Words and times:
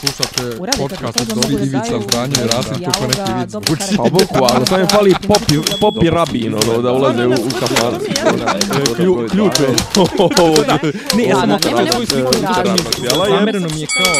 Slušate 0.00 0.56
podcast 0.78 1.20
od 1.20 1.50
da 1.50 1.64
Ivica 1.64 2.00
Zdanje 2.08 2.34
i 2.44 2.46
Rasim 2.46 2.84
Kuko 2.84 3.06
neki 3.06 3.32
vic. 3.40 3.54
Uči. 3.72 3.96
Pa 3.96 4.02
bukvalno, 4.02 4.66
samo 4.66 4.80
je 4.80 4.86
fali 4.86 5.14
popi, 5.28 5.54
popi 5.80 6.10
rabin, 6.10 6.54
ono, 6.54 6.82
da 6.82 6.92
ulaze 6.92 7.26
u, 7.26 7.30
u 7.30 7.50
kafanu. 7.60 7.98
Klju- 8.96 9.30
Ključ 9.30 9.52
je. 9.60 9.68
Ne, 11.16 11.24
ja 11.24 11.36
sam 11.36 11.58
svoju 11.92 12.06
sliku. 12.06 12.32
Zamereno 13.28 13.68
mi 13.74 13.80
je 13.80 13.86
kao... 13.86 14.12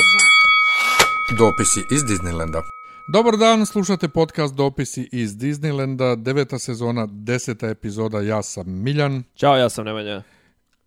Dopisi 1.38 1.80
iz 1.90 2.02
Disneylanda. 2.02 2.62
Dobar 3.12 3.36
dan, 3.36 3.66
slušate 3.66 4.08
podcast 4.08 4.54
Dopisi 4.54 5.08
iz 5.12 5.30
Disneylanda, 5.32 6.16
deveta 6.16 6.58
sezona, 6.58 7.06
deseta 7.10 7.68
epizoda, 7.68 8.20
ja 8.20 8.42
sam 8.42 8.64
Miljan 8.68 9.22
Ćao, 9.36 9.56
ja 9.56 9.68
sam 9.68 9.84
Nemanja. 9.84 10.22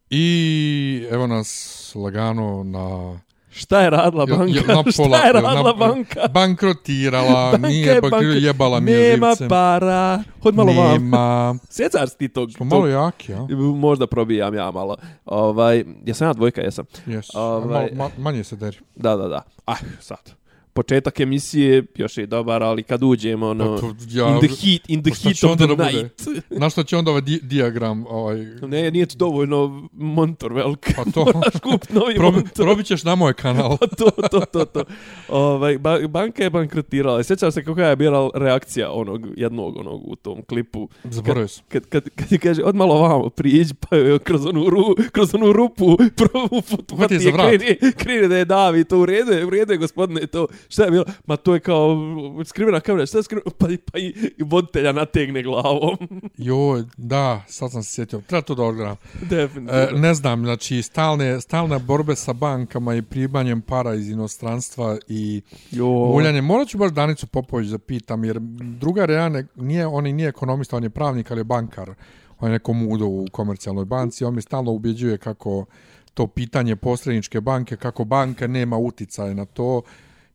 i 0.09 1.07
evo 1.11 1.27
nas 1.27 1.49
lagano 1.95 2.63
na... 2.63 3.19
Šta 3.51 3.81
je 3.81 3.89
radila 3.89 4.23
je- 4.23 4.37
banka? 4.37 4.53
je 4.53 4.63
na 4.67 4.83
pola- 4.87 4.91
Šta 5.09 5.27
je 5.27 5.33
radila 5.33 5.53
na- 5.63 5.73
banka? 5.75 6.27
Bankrotirala, 6.29 7.51
Banka 7.51 7.67
nije 7.67 7.85
je 7.85 7.93
bankrotirala, 7.93 8.33
banka. 8.33 8.45
jebala 8.47 8.79
mi 8.79 8.91
je 8.91 9.11
Nema 9.11 9.35
para. 9.49 10.23
Hod 10.41 10.55
malo 10.55 10.71
vam. 10.73 10.91
Nema. 10.93 11.55
Sjećaš 11.69 12.09
ti 12.11 12.27
tog? 12.29 12.51
Smo 12.51 12.65
malo 12.65 12.87
jaki, 12.87 13.33
a? 13.33 13.47
Možda 13.75 14.07
probijam 14.07 14.55
ja 14.55 14.71
malo. 14.71 14.97
Ovaj, 15.25 15.83
jesam 16.05 16.27
ja 16.27 16.33
dvojka, 16.33 16.61
jesam. 16.61 16.85
Jes. 17.05 17.35
Ovaj- 17.35 17.67
Malo, 17.67 18.09
ma, 18.09 18.23
manje 18.23 18.43
se 18.43 18.55
deri. 18.55 18.77
Da, 18.95 19.15
da, 19.15 19.27
da. 19.27 19.41
Ah, 19.65 19.75
sad. 19.99 20.38
Početak 20.73 21.19
emisije 21.19 21.83
još 21.95 22.17
je 22.17 22.25
dobar, 22.25 22.63
ali 22.63 22.83
kad 22.83 23.03
uđemo, 23.03 23.47
ono, 23.47 23.75
Pa 23.75 23.81
to, 23.81 23.95
ja- 24.09 24.27
in 24.29 24.39
the 24.39 24.47
heat, 24.47 24.81
in 24.87 25.03
the 25.03 25.11
Pa 25.11 25.17
heat 25.19 25.43
of 25.43 25.57
the 25.57 25.67
night. 25.67 26.27
Na 26.61 26.69
što 26.69 26.83
će 26.83 26.97
onda 26.97 27.11
ovaj 27.11 27.21
di 27.21 27.39
diagram, 27.39 28.05
ovaj, 28.07 28.37
Ne, 28.61 28.91
nije 28.91 29.05
to 29.05 29.15
dovoljno 29.17 29.89
monitor 29.93 30.53
velik. 30.53 30.93
pa 30.95 31.03
to, 31.05 31.25
Moraš 31.35 31.53
kupiti 31.63 31.93
novi 31.93 32.15
probi, 32.15 32.37
monitor. 32.37 32.65
probit 32.65 32.85
ćeš 32.85 33.03
na 33.03 33.15
moj 33.15 33.33
kanal. 33.33 33.77
Pa 33.79 33.87
to, 33.87 34.09
to, 34.31 34.39
to, 34.41 34.65
to. 34.65 34.83
Ovaj, 35.29 35.77
ba, 35.77 35.99
banka 35.99 36.43
je 36.43 36.49
bankrotirala. 36.49 37.23
Sjećam 37.23 37.51
se 37.51 37.63
kako 37.63 37.81
je 37.81 37.95
bila 37.95 38.29
reakcija 38.35 38.91
onog 38.91 39.27
jednog 39.37 39.77
onog 39.77 40.01
u 40.05 40.15
tom 40.15 40.41
klipu. 40.43 40.89
Zaboravio 41.03 41.47
sam. 41.47 41.65
Kad, 41.69 41.85
kad, 41.85 42.09
kad 42.09 42.31
je 42.31 42.37
kaže, 42.39 42.63
od 42.63 42.75
malo 42.75 42.95
vamo 42.97 43.29
priđi, 43.29 43.73
pa 43.79 43.95
je 43.95 44.19
kroz 44.19 44.45
onu, 44.45 44.69
ru, 44.69 44.81
kroz 45.11 45.35
onu 45.35 45.53
rupu 45.53 45.97
prvu 45.97 46.61
Uhvati 46.93 47.13
je 47.13 47.19
za 47.19 47.29
vrat. 47.29 47.47
krene, 47.49 47.77
krene 47.93 48.27
da 48.27 48.37
je 48.37 48.45
davi, 48.45 48.83
to 48.83 48.99
u 48.99 49.05
redu 49.05 49.31
je, 49.31 49.45
u 49.45 49.49
redu 49.49 49.71
je 49.71 49.77
gospodine, 49.77 50.27
to, 50.27 50.47
šta 50.69 50.83
je 50.83 50.91
bilo? 50.91 51.05
Ma 51.25 51.35
to 51.35 51.53
je 51.53 51.59
kao 51.59 51.97
skrivena 52.45 52.79
kamera, 52.79 53.05
šta 53.05 53.17
je 53.17 53.23
skrivena? 53.23 53.51
Pa, 53.57 53.67
pa 53.91 53.99
i, 53.99 54.31
i 54.37 54.43
voditelja 54.43 54.91
nategne 54.91 55.43
glavom. 55.43 55.97
Joj, 56.37 56.83
da, 56.97 57.41
sad 57.47 57.71
sam 57.71 57.83
se 57.83 57.93
sjetio. 57.93 58.21
Treba 58.27 58.41
to 58.41 58.55
da 58.55 58.63
odgledam. 58.63 58.95
Definitivno. 59.21 59.71
E, 59.73 59.89
ne 59.93 60.13
znam, 60.13 60.45
znači, 60.45 60.81
stalne, 60.81 61.41
stalne 61.41 61.79
borbe 61.79 62.15
sa 62.15 62.33
bankama 62.33 62.95
i 62.95 63.01
pribanjem 63.01 63.61
para 63.61 63.93
iz 63.93 64.09
inostranstva 64.09 64.97
i 65.07 65.41
jo. 65.71 65.87
muljanje. 65.87 66.41
Morat 66.41 66.67
ću 66.67 66.77
baš 66.77 66.91
Danicu 66.91 67.27
Popović 67.27 67.67
da 67.67 67.77
pitam, 67.77 68.23
jer 68.23 68.37
druga 68.79 69.05
Reane, 69.05 69.47
nije, 69.55 69.87
on 69.87 70.07
i 70.07 70.13
nije 70.13 70.29
ekonomista, 70.29 70.77
on 70.77 70.83
je 70.83 70.89
pravnik, 70.89 71.31
ali 71.31 71.39
je 71.39 71.43
bankar. 71.43 71.93
On 72.39 72.49
je 72.49 72.53
neko 72.53 72.73
mudo 72.73 73.05
u 73.05 73.25
komercijalnoj 73.31 73.85
banci. 73.85 74.25
On 74.25 74.35
mi 74.35 74.41
stalno 74.41 74.71
ubjeđuje 74.71 75.17
kako 75.17 75.65
to 76.13 76.27
pitanje 76.27 76.75
posredničke 76.75 77.41
banke, 77.41 77.75
kako 77.75 78.03
banka 78.03 78.47
nema 78.47 78.77
uticaje 78.77 79.35
na 79.35 79.45
to. 79.45 79.81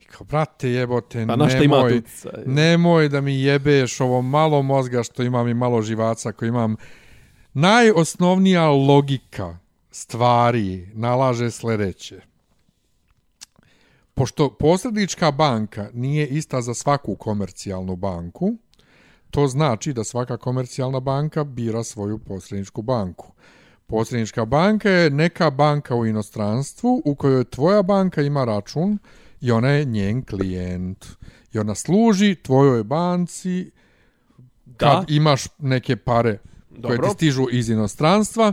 I 0.05 0.07
kao, 0.07 0.25
brate, 0.25 0.69
jebote, 0.69 1.27
Pa 1.27 1.37
nemoj, 1.37 2.03
nemoj 2.47 3.09
da 3.09 3.21
mi 3.21 3.43
jebeš 3.43 4.01
ovo 4.01 4.23
malo 4.23 4.63
mozga 4.63 5.03
što 5.03 5.23
imam 5.23 5.49
i 5.49 5.55
malo 5.55 5.83
živaca 5.83 6.33
koji 6.33 6.49
imam. 6.49 6.77
Najosnovnija 7.53 8.69
logika 8.69 9.59
stvari 9.91 10.89
nalaže 10.95 11.51
sljedeće. 11.51 12.21
Pošto 14.15 14.51
posrednička 14.51 15.31
banka 15.31 15.91
nije 15.93 16.27
ista 16.27 16.61
za 16.63 16.75
svaku 16.75 17.17
komercijalnu 17.17 17.97
banku, 17.97 18.55
to 19.31 19.47
znači 19.47 19.93
da 19.93 20.05
svaka 20.05 20.37
komercijalna 20.37 21.01
banka 21.01 21.45
bira 21.45 21.85
svoju 21.85 22.19
posredničku 22.19 22.83
banku. 22.83 23.33
Posrednička 23.87 24.45
banka 24.45 24.91
je 24.91 25.11
neka 25.11 25.51
banka 25.51 25.95
u 25.95 26.07
inostranstvu 26.07 27.03
u 27.05 27.15
kojoj 27.15 27.45
tvoja 27.45 27.83
banka 27.83 28.23
ima 28.23 28.45
račun 28.45 28.99
i 29.45 29.51
ona 29.51 29.69
je 29.69 29.85
njen 29.85 30.25
klijent. 30.25 31.07
I 31.53 31.59
ona 31.59 31.75
služi 31.75 32.35
tvojoj 32.35 32.85
banci 32.85 33.71
kad 34.77 34.91
Da. 34.91 35.05
imaš 35.09 35.45
neke 35.59 35.97
pare 35.97 36.39
koje 36.69 36.81
Dobro. 36.81 37.09
ti 37.09 37.15
stižu 37.15 37.47
iz 37.53 37.69
inostranstva, 37.71 38.53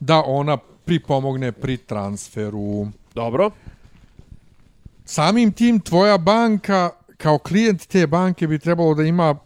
da 0.00 0.22
ona 0.26 0.56
pripomogne 0.84 1.52
pri 1.52 1.76
transferu. 1.76 2.86
Dobro. 3.14 3.50
Samim 5.04 5.52
tim 5.52 5.80
tvoja 5.80 6.18
banka 6.18 6.90
kao 7.16 7.38
klijent 7.38 7.86
te 7.86 8.06
banke 8.06 8.46
bi 8.46 8.58
trebalo 8.58 8.94
da 8.94 9.02
ima 9.02 9.36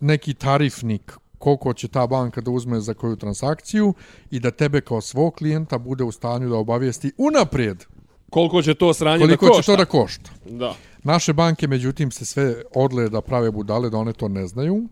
neki 0.00 0.34
tarifnik 0.34 1.12
koliko 1.38 1.72
će 1.74 1.88
ta 1.88 2.06
banka 2.06 2.40
da 2.40 2.50
uzme 2.50 2.80
za 2.80 2.94
koju 2.94 3.16
transakciju 3.16 3.94
i 4.30 4.40
da 4.40 4.50
tebe 4.50 4.80
kao 4.80 5.00
svog 5.00 5.34
klijenta 5.34 5.78
bude 5.78 6.04
u 6.04 6.12
stanju 6.12 6.48
da 6.48 6.56
obavijesti 6.56 7.12
unaprijed 7.18 7.84
Koliko 8.32 8.62
će 8.62 8.74
to 8.74 8.94
sranje 8.94 9.24
koliko 9.24 9.46
da 9.46 9.50
će 9.50 9.56
košta? 9.56 9.72
to 9.72 9.76
da 9.76 9.84
košta. 9.84 10.30
Da. 10.50 10.74
Naše 11.02 11.32
banke, 11.32 11.66
međutim, 11.66 12.10
se 12.10 12.24
sve 12.24 12.62
odle 12.74 13.08
da 13.08 13.20
prave 13.20 13.50
budale, 13.50 13.90
da 13.90 13.98
one 13.98 14.12
to 14.12 14.28
ne 14.28 14.46
znaju. 14.46 14.88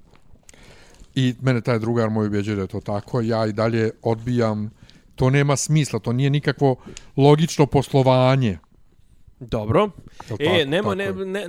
I 1.15 1.35
mene 1.41 1.61
taj 1.61 1.79
drugar 1.79 2.11
moj 2.11 2.27
ubjeđuje 2.27 2.57
da 2.57 2.63
je 2.63 2.69
to 2.69 2.81
tako. 2.81 3.21
Ja 3.21 3.47
i 3.47 3.53
dalje 3.53 3.91
odbijam. 4.03 4.71
To 5.15 5.31
nema 5.31 5.57
smisla, 5.57 5.99
to 5.99 6.13
nije 6.13 6.31
nikakvo 6.31 6.77
logično 7.17 7.67
poslovanje. 7.67 8.59
Dobro. 9.41 9.91
E, 10.21 10.25
tako? 10.29 10.71
nemo, 10.71 10.95
ne, 10.95 11.13
ne, 11.13 11.47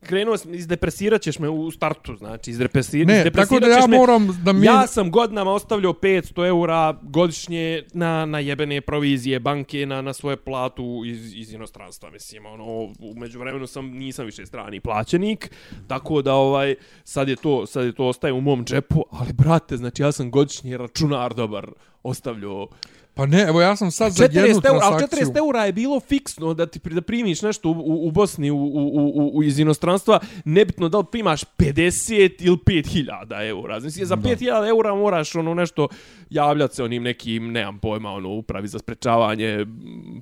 krenuo 0.00 0.36
sam, 0.36 0.54
izdepresirat 0.54 1.22
ćeš 1.22 1.38
me 1.38 1.48
u 1.48 1.70
startu, 1.70 2.16
znači, 2.16 2.50
izdepresirat, 2.50 3.08
Ne, 3.08 3.18
izdepresirat 3.18 3.48
tako 3.48 3.60
da 3.60 3.80
ja 3.80 3.86
me. 3.86 3.96
moram 3.96 4.28
da 4.44 4.52
mi... 4.52 4.66
Ja 4.66 4.86
sam 4.86 5.10
godinama 5.10 5.52
ostavljao 5.52 5.92
500 5.92 6.46
eura 6.46 6.98
godišnje 7.02 7.82
na, 7.92 8.26
na 8.26 8.38
jebene 8.38 8.80
provizije 8.80 9.40
banke, 9.40 9.86
na, 9.86 10.02
na 10.02 10.12
svoje 10.12 10.36
platu 10.36 11.02
iz, 11.06 11.34
iz 11.34 11.52
inostranstva, 11.52 12.10
mislim, 12.10 12.46
ono, 12.46 12.64
u 12.98 13.14
međuvremenu 13.16 13.66
sam, 13.66 13.86
nisam 13.86 14.26
više 14.26 14.46
strani 14.46 14.80
plaćenik, 14.80 15.50
tako 15.86 16.22
da, 16.22 16.34
ovaj, 16.34 16.74
sad 17.04 17.28
je 17.28 17.36
to, 17.36 17.66
sad 17.66 17.84
je 17.84 17.92
to 17.92 18.06
ostaje 18.06 18.32
u 18.32 18.40
mom 18.40 18.64
džepu, 18.64 19.04
ali, 19.10 19.32
brate, 19.32 19.76
znači, 19.76 20.02
ja 20.02 20.12
sam 20.12 20.30
godišnji 20.30 20.76
računar 20.76 21.34
dobar 21.34 21.70
ostavljao 22.02 22.68
Pa 23.18 23.26
ne, 23.26 23.40
evo 23.48 23.60
ja 23.60 23.76
sam 23.76 23.90
sad 23.90 24.12
za 24.12 24.24
jednu 24.24 24.40
40 24.40 24.66
eura, 24.66 24.80
ali 24.82 24.98
transakciju... 24.98 25.26
40 25.26 25.38
eura 25.38 25.64
je 25.64 25.72
bilo 25.72 26.00
fiksno 26.00 26.54
da 26.54 26.66
ti 26.66 26.80
da 26.90 27.00
primiš 27.00 27.42
nešto 27.42 27.68
u, 27.68 27.72
u, 27.72 28.08
u 28.08 28.10
Bosni 28.10 28.50
u, 28.50 28.56
u, 28.56 29.12
u, 29.14 29.30
u, 29.34 29.42
iz 29.42 29.58
inostranstva, 29.58 30.20
nebitno 30.44 30.88
da 30.88 30.98
li 30.98 31.04
primaš 31.12 31.44
50 31.58 32.32
ili 32.38 32.56
5000 32.56 33.48
eura. 33.48 33.80
Znači, 33.80 34.04
za 34.04 34.16
5000 34.16 34.68
eura 34.68 34.94
moraš 34.94 35.34
ono 35.34 35.54
nešto 35.54 35.88
javljati 36.30 36.74
se 36.74 36.84
onim 36.84 37.02
nekim, 37.02 37.52
nemam 37.52 37.78
pojma, 37.78 38.10
ono, 38.10 38.28
upravi 38.28 38.68
za 38.68 38.78
sprečavanje 38.78 39.66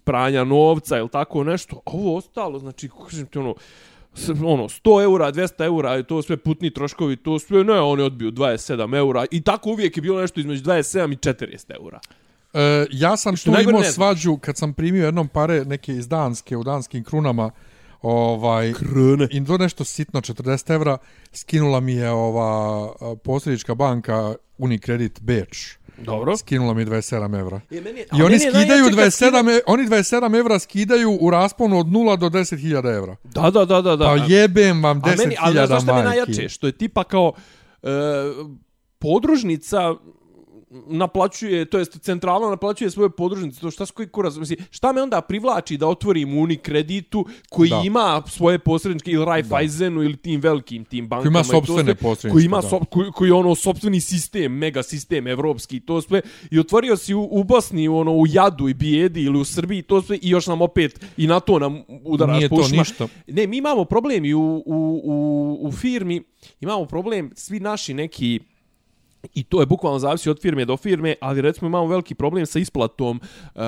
pranja 0.04 0.44
novca 0.44 0.98
ili 0.98 1.08
tako 1.08 1.44
nešto. 1.44 1.76
A 1.76 1.90
ovo 1.90 2.16
ostalo, 2.16 2.58
znači, 2.58 2.88
kažem 3.04 3.26
ti 3.26 3.38
ono, 3.38 3.54
ono, 4.44 4.68
100 4.68 5.02
eura, 5.02 5.32
200 5.32 5.64
eura, 5.64 5.98
i 5.98 6.04
to 6.04 6.22
sve 6.22 6.36
putni 6.36 6.70
troškovi, 6.70 7.16
to 7.16 7.38
sve, 7.38 7.64
ne, 7.64 7.80
oni 7.80 8.02
odbiju 8.02 8.32
27 8.32 8.96
eura, 8.96 9.24
i 9.30 9.40
tako 9.40 9.70
uvijek 9.70 9.96
je 9.96 10.00
bilo 10.00 10.20
nešto 10.20 10.40
između 10.40 10.62
27 10.64 11.12
i 11.12 11.16
40 11.16 11.74
eura. 11.80 12.00
E, 12.56 12.86
ja 12.90 13.16
sam 13.16 13.36
Što 13.36 13.52
tu 13.52 13.60
imao 13.60 13.82
svađu 13.82 14.36
kad 14.36 14.56
sam 14.56 14.72
primio 14.72 15.04
jednom 15.04 15.28
pare 15.28 15.64
neke 15.64 15.92
iz 15.92 16.08
Danske, 16.08 16.56
u 16.56 16.64
danskim 16.64 17.04
krunama, 17.04 17.50
ovaj, 18.02 18.72
Krune. 18.72 19.28
i 19.30 19.44
to 19.44 19.58
nešto 19.58 19.84
sitno, 19.84 20.20
40 20.20 20.74
evra, 20.74 20.98
skinula 21.32 21.80
mi 21.80 21.92
je 21.92 22.10
ova 22.10 22.92
posrednička 23.24 23.74
banka 23.74 24.34
Unicredit 24.58 25.20
Beč. 25.20 25.76
Dobro. 25.98 26.36
Skinula 26.36 26.74
mi 26.74 26.84
27 26.84 27.40
evra. 27.40 27.60
I, 27.70 27.80
meni, 27.80 28.04
I 28.18 28.22
oni 28.22 28.38
skidaju 28.38 28.84
27, 28.84 29.58
e, 29.58 29.60
oni 29.66 29.88
27 29.88 30.38
evra 30.38 30.58
skidaju 30.58 31.18
u 31.20 31.30
rasponu 31.30 31.78
od 31.78 31.86
0 31.86 32.16
do 32.16 32.28
10.000 32.28 32.96
evra. 32.96 33.16
Da, 33.24 33.50
da, 33.50 33.64
da, 33.64 33.82
da. 33.82 33.96
da. 33.96 34.04
Pa 34.04 34.16
jebem 34.16 34.82
vam 34.84 35.00
A 35.04 35.08
meni, 35.18 35.36
ali 35.38 35.66
znaš 35.66 35.68
10.000 35.68 35.82
šta 35.82 35.92
mi 35.92 35.98
je 35.98 36.04
najjače? 36.04 36.32
majki. 36.32 36.48
Što 36.48 36.66
je 36.66 36.72
tipa 36.72 37.04
kao 37.04 37.32
e, 37.82 37.88
podružnica 38.98 39.94
naplaćuje, 40.86 41.64
to 41.64 41.78
jest 41.78 41.98
centralno 42.00 42.50
naplaćuje 42.50 42.90
svoje 42.90 43.10
podružnice, 43.10 43.60
to 43.60 43.70
šta 43.70 43.86
s 43.86 43.90
koji 43.90 44.08
kurac, 44.08 44.34
mislim, 44.36 44.58
šta 44.70 44.92
me 44.92 45.02
onda 45.02 45.20
privlači 45.20 45.76
da 45.76 45.86
otvorim 45.88 46.38
uni 46.38 46.56
kreditu 46.56 47.26
koji 47.48 47.70
Da. 47.70 47.82
ima 47.84 48.22
svoje 48.26 48.58
posredničke 48.58 49.10
ili 49.10 49.24
Raiffeisenu 49.24 50.02
ili 50.02 50.16
tim 50.16 50.40
velikim 50.40 50.84
tim 50.84 51.08
bankama. 51.08 51.30
ima 51.30 51.40
i 51.40 51.42
to 51.42 51.48
sopstvene 51.48 51.84
sve, 51.84 51.94
posredničke, 51.94 52.32
Koji 52.32 52.44
ima 52.44 52.62
so, 52.62 52.80
koji, 52.90 53.10
koji 53.10 53.30
ono 53.30 53.54
sopstveni 53.54 54.00
sistem, 54.00 54.52
mega 54.52 54.82
sistem 54.82 55.26
evropski, 55.26 55.80
to 55.80 56.02
sve. 56.02 56.20
I 56.50 56.58
otvorio 56.58 56.96
si 56.96 57.14
u, 57.14 57.28
u 57.30 57.44
Bosni, 57.44 57.88
ono, 57.88 58.12
u 58.12 58.26
jadu 58.26 58.68
i 58.68 58.74
bijedi 58.74 59.22
ili 59.22 59.40
u 59.40 59.44
Srbiji, 59.44 59.82
to 59.82 60.02
sve, 60.02 60.18
i 60.22 60.30
još 60.30 60.46
nam 60.46 60.62
opet, 60.62 61.04
i 61.16 61.26
na 61.26 61.40
to 61.40 61.58
nam 61.58 61.82
udaraš 62.04 62.36
Nije 62.36 62.48
po 62.48 62.56
to 62.56 62.68
ništa. 62.68 63.08
Ne, 63.26 63.46
mi 63.46 63.56
imamo 63.56 63.84
problem 63.84 64.24
i 64.24 64.34
u, 64.34 64.62
u, 64.66 65.00
u, 65.04 65.68
u 65.68 65.72
firmi, 65.72 66.22
imamo 66.60 66.84
problem, 66.86 67.30
svi 67.34 67.60
naši 67.60 67.94
neki 67.94 68.40
I 69.34 69.42
to 69.42 69.60
je 69.60 69.66
bukvalno 69.66 69.98
zavisi 69.98 70.30
od 70.30 70.40
firme 70.40 70.64
do 70.64 70.76
firme, 70.76 71.14
ali 71.20 71.40
recimo 71.40 71.68
imamo 71.68 71.86
veliki 71.86 72.14
problem 72.14 72.46
sa 72.46 72.58
isplatom 72.58 73.20
uh, 73.54 73.62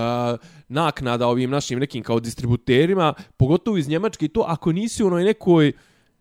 naknada 0.69 1.27
ovim 1.27 1.51
našim 1.51 1.79
nekim 1.79 2.03
kao 2.03 2.21
distributerima, 2.21 3.15
pogotovo 3.37 3.77
iz 3.77 3.89
Njemačke 3.89 4.25
i 4.25 4.29
to 4.29 4.45
ako 4.49 4.73
nisi 4.73 5.05
u 5.05 5.07
onoj 5.07 5.25
nekoj, 5.25 5.73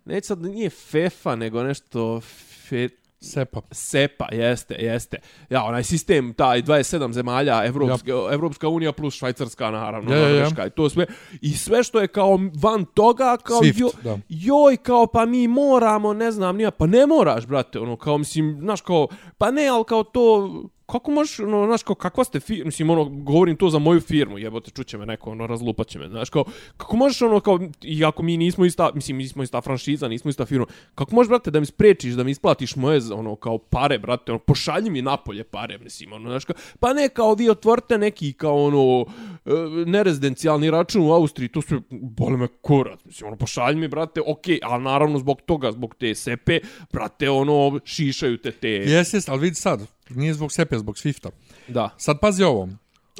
neće 0.06 0.28
sad, 0.28 0.42
nije 0.42 0.70
FEFA, 0.70 1.36
nego 1.36 1.64
nešto 1.64 2.22
fe, 2.70 2.90
Sepa. 3.20 3.62
SEPA, 3.72 4.28
jeste, 4.32 4.76
jeste. 4.80 5.18
Ja, 5.50 5.64
onaj 5.64 5.84
sistem, 5.84 6.34
taj 6.34 6.62
27 6.62 7.12
zemalja, 7.12 7.66
Evropska, 7.66 8.12
yep. 8.12 8.34
Evropska 8.34 8.68
unija 8.68 8.92
plus 8.92 9.14
Švajcarska, 9.14 9.72
naravno, 9.72 10.14
Ja, 10.14 10.18
ja, 10.18 10.28
ja. 10.28 10.34
Norveška 10.34 10.66
i 10.66 10.70
to 10.70 10.90
sve. 10.90 11.06
I 11.42 11.54
sve 11.54 11.84
što 11.84 12.00
je 12.00 12.08
kao 12.08 12.40
van 12.62 12.86
toga, 12.86 13.38
kao 13.44 13.60
Swift, 13.62 13.82
jo, 13.82 13.90
da. 14.04 14.20
joj, 14.30 14.78
kao 14.78 15.08
pa 15.08 15.26
mi 15.26 15.48
moramo, 15.48 16.14
ne 16.14 16.32
znam, 16.32 16.58
nija, 16.58 16.72
pa 16.72 16.88
ne 16.88 17.06
moraš, 17.08 17.48
brate, 17.48 17.80
ono, 17.80 17.96
kao, 17.96 18.18
mislim, 18.18 18.58
znaš, 18.62 18.82
kao, 18.82 19.08
pa 19.38 19.52
ne, 19.52 19.68
ali 19.68 19.84
kao 19.86 20.04
to, 20.04 20.50
kako 20.92 21.12
možeš, 21.12 21.40
ono, 21.40 21.66
znaš, 21.66 21.84
kao, 21.84 21.96
kakva 21.96 22.24
ste 22.24 22.40
firma, 22.40 22.66
mislim, 22.66 22.90
ono, 22.90 23.06
govorim 23.06 23.56
to 23.56 23.70
za 23.70 23.80
moju 23.80 24.02
firmu, 24.02 24.38
jebote, 24.38 24.72
čuće 24.72 24.98
me 24.98 25.06
neko, 25.06 25.32
ono, 25.32 25.48
razlupaće 25.48 26.00
me, 26.00 26.10
znaš, 26.10 26.30
kao, 26.30 26.44
kako 26.78 26.98
možeš, 26.98 27.22
ono, 27.22 27.40
kao, 27.40 27.60
iako 27.84 28.24
mi 28.24 28.38
nismo 28.38 28.66
ista, 28.66 28.92
mislim, 28.94 29.18
mi 29.18 29.28
smo 29.28 29.44
ista 29.44 29.62
franšiza, 29.62 30.08
nismo 30.08 30.30
ista 30.30 30.46
firma, 30.46 30.66
kako 30.96 31.16
možeš, 31.16 31.30
brate, 31.30 31.52
da 31.52 31.60
mi 31.60 31.66
sprečiš, 31.66 32.14
da 32.14 32.24
mi 32.24 32.32
isplatiš 32.32 32.76
moje, 32.76 33.02
ono, 33.14 33.36
kao, 33.36 33.58
pare, 33.58 34.00
brate, 34.00 34.32
ono, 34.32 34.40
pošalji 34.40 34.90
mi 34.90 35.02
napolje 35.02 35.44
pare, 35.44 35.78
mislim, 35.78 36.14
ono, 36.14 36.30
znaš, 36.30 36.46
kao, 36.46 36.56
pa 36.80 36.94
ne, 36.94 37.10
kao, 37.10 37.34
vi 37.34 37.50
otvorite 37.50 37.98
neki, 37.98 38.34
kao, 38.34 38.64
ono, 38.64 39.06
e, 39.46 39.52
nerezidencijalni 39.86 40.72
račun 40.72 41.02
u 41.02 41.14
Austriji, 41.14 41.50
to 41.50 41.62
sve, 41.62 41.80
boli 41.90 42.38
me 42.38 42.48
kurac, 42.62 43.00
mislim, 43.06 43.28
ono, 43.28 43.38
pošalji 43.38 43.80
mi, 43.80 43.88
brate, 43.88 44.22
okej, 44.28 44.60
ali 44.64 44.84
naravno, 44.84 45.20
zbog 45.20 45.42
toga, 45.42 45.72
zbog 45.72 45.96
te 45.96 46.16
sepe, 46.16 46.60
brate, 46.92 47.30
ono, 47.30 47.80
šišaju 47.86 48.38
te 48.38 48.52
te, 48.52 48.70
Jes, 48.70 49.14
jes, 49.14 49.30
ali 49.30 49.42
vidi 49.42 49.56
sad, 49.56 49.97
nije 50.10 50.34
zbog 50.34 50.52
Sepe, 50.52 50.78
zbog 50.78 50.96
Swifta. 50.96 51.30
da. 51.68 51.90
Sad 51.98 52.20
pazi 52.22 52.44
ovo, 52.44 52.70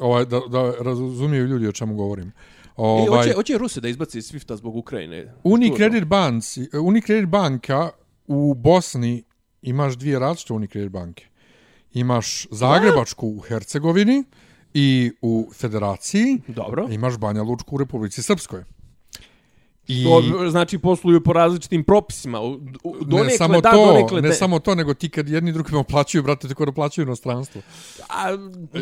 ovaj, 0.00 0.24
da, 0.24 0.40
da 0.48 0.72
razumiju 0.80 1.46
ljudi 1.46 1.68
o 1.68 1.72
čemu 1.72 1.94
govorim. 1.94 2.28
E, 2.28 2.32
Ovaj, 2.76 3.18
hoće, 3.18 3.34
hoće 3.34 3.58
Ruse 3.58 3.80
da 3.80 3.88
izbaci 3.88 4.20
Swifta 4.20 4.56
zbog 4.56 4.76
Ukrajine. 4.76 5.34
Unicredit, 5.44 6.04
Bank, 6.04 6.42
Unicredit 6.82 7.28
banka 7.28 7.90
u 8.26 8.54
Bosni 8.54 9.24
imaš 9.62 9.94
dvije 9.96 10.18
različite 10.18 10.52
Unicredit 10.52 10.90
banke. 10.92 11.26
Imaš 11.92 12.46
Zagrebačku 12.50 13.28
u 13.28 13.40
Hercegovini 13.40 14.24
i 14.74 15.10
u 15.22 15.50
Federaciji. 15.54 16.40
Dobro. 16.48 16.88
Imaš 16.90 17.18
Banja 17.18 17.42
Lučku 17.42 17.74
u 17.74 17.78
Republici 17.78 18.22
Srpskoj. 18.22 18.64
I 19.88 20.04
To 20.04 20.22
znači 20.50 20.78
posluju 20.78 21.24
po 21.24 21.32
različitim 21.32 21.84
propisima. 21.84 22.38
Donekle 23.00 23.24
ne 23.24 23.36
samo 23.36 23.60
da, 23.60 23.70
to, 23.70 23.86
donekle 23.86 24.22
ne 24.22 24.28
ne. 24.28 24.34
samo 24.34 24.58
to, 24.58 24.74
nego 24.74 24.94
ti 24.94 25.08
kad 25.08 25.28
jedni 25.28 25.52
drugima 25.52 25.82
plaćaju, 25.82 26.22
brate, 26.22 26.48
tako 26.48 26.64
da 26.64 26.72
plaćaju 26.72 27.02
inostranstvo. 27.06 27.62
A, 28.08 28.36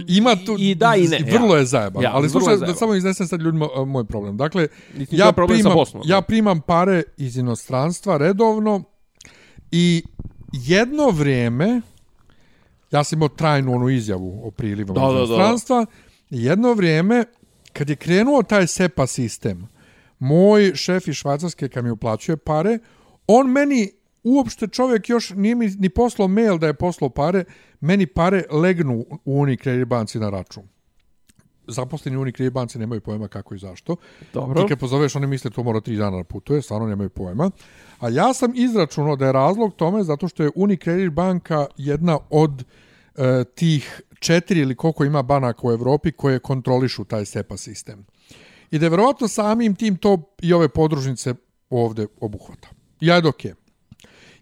Ima 0.08 0.36
tu 0.46 0.56
I, 0.58 0.74
da 0.74 0.96
i 0.96 1.08
ne. 1.08 1.18
Vrlo 1.32 1.54
ja. 1.54 1.58
je 1.58 1.66
zajebano. 1.66 2.04
Ja, 2.04 2.10
ali 2.14 2.28
slušaj, 2.30 2.56
da 2.56 2.74
samo 2.74 2.94
iznesem 2.94 3.26
sad 3.26 3.40
ljudima 3.42 3.68
a, 3.76 3.84
moj 3.84 4.04
problem. 4.04 4.36
Dakle, 4.36 4.68
Niti 4.96 5.16
ja 5.16 5.32
problem 5.32 5.56
primam, 5.58 5.72
sa 5.72 5.74
Bosnom. 5.74 6.02
ja 6.06 6.20
primam 6.20 6.60
pare 6.60 7.02
iz 7.16 7.36
inostranstva 7.36 8.16
redovno 8.16 8.82
i 9.70 10.02
jedno 10.52 11.10
vrijeme, 11.10 11.80
ja 12.90 13.04
sam 13.04 13.18
imao 13.18 13.28
trajnu 13.28 13.74
onu 13.74 13.88
izjavu 13.88 14.40
o 14.46 14.50
Da, 14.94 15.00
da, 15.00 15.12
da. 15.12 15.18
inostranstva, 15.18 15.86
jedno 16.30 16.72
vrijeme, 16.72 17.24
kad 17.72 17.90
je 17.90 17.96
krenuo 17.96 18.42
taj 18.42 18.66
SEPA 18.66 19.06
sistem, 19.06 19.68
moj 20.18 20.72
šef 20.74 21.08
iz 21.08 21.14
Švajcarske 21.14 21.68
kad 21.68 21.84
mi 21.84 21.90
uplaćuje 21.90 22.36
pare, 22.36 22.78
on 23.26 23.50
meni 23.50 23.90
uopšte 24.26 24.66
čovjek 24.66 25.08
još 25.08 25.30
nije 25.30 25.54
mi 25.54 25.68
ni 25.68 25.88
poslao 25.88 26.28
mail 26.28 26.58
da 26.58 26.66
je 26.66 26.74
poslao 26.74 27.10
pare, 27.10 27.44
meni 27.80 28.06
pare 28.06 28.42
legnu 28.50 29.04
u 29.24 29.40
Unicredit 29.40 29.88
banci 29.88 30.18
na 30.18 30.30
račun. 30.30 30.62
Zaposleni 31.68 32.16
u 32.16 32.20
Unicredit 32.20 32.52
banci 32.52 32.78
nemaju 32.78 33.00
pojma 33.00 33.28
kako 33.28 33.54
i 33.54 33.58
zašto. 33.58 33.96
Dobro. 34.32 34.62
Ti 34.62 34.68
kad 34.68 34.78
pozoveš, 34.78 35.16
oni 35.16 35.26
misle 35.26 35.50
to 35.50 35.62
mora 35.62 35.80
tri 35.80 35.96
dana 35.96 36.16
da 36.16 36.24
putuje, 36.24 36.62
stvarno 36.62 36.86
nemaju 36.86 37.10
pojma. 37.10 37.50
A 38.00 38.08
ja 38.08 38.34
sam 38.34 38.52
izračunao 38.54 39.16
da 39.16 39.26
je 39.26 39.32
razlog 39.32 39.74
tome 39.74 40.02
zato 40.02 40.28
što 40.28 40.42
je 40.42 40.50
Unicredit 40.54 41.12
banka 41.12 41.66
jedna 41.76 42.18
od 42.30 42.64
e, 43.16 43.44
tih 43.54 44.00
četiri 44.18 44.60
ili 44.60 44.74
koliko 44.74 45.04
ima 45.04 45.22
banaka 45.22 45.66
u 45.66 45.72
Evropi 45.72 46.12
koje 46.12 46.38
kontrolišu 46.38 47.04
taj 47.04 47.24
SEPA 47.24 47.56
sistem. 47.56 48.06
I 48.70 48.78
da 48.78 48.86
je 48.86 48.90
verovatno 48.90 49.28
samim 49.28 49.74
tim 49.74 49.96
to 49.96 50.34
i 50.42 50.52
ove 50.52 50.68
podružnice 50.68 51.34
ovde 51.70 52.06
obuhvata. 52.20 52.68
Ja 53.00 53.14
je 53.14 53.20
dok 53.20 53.44
je. 53.44 53.54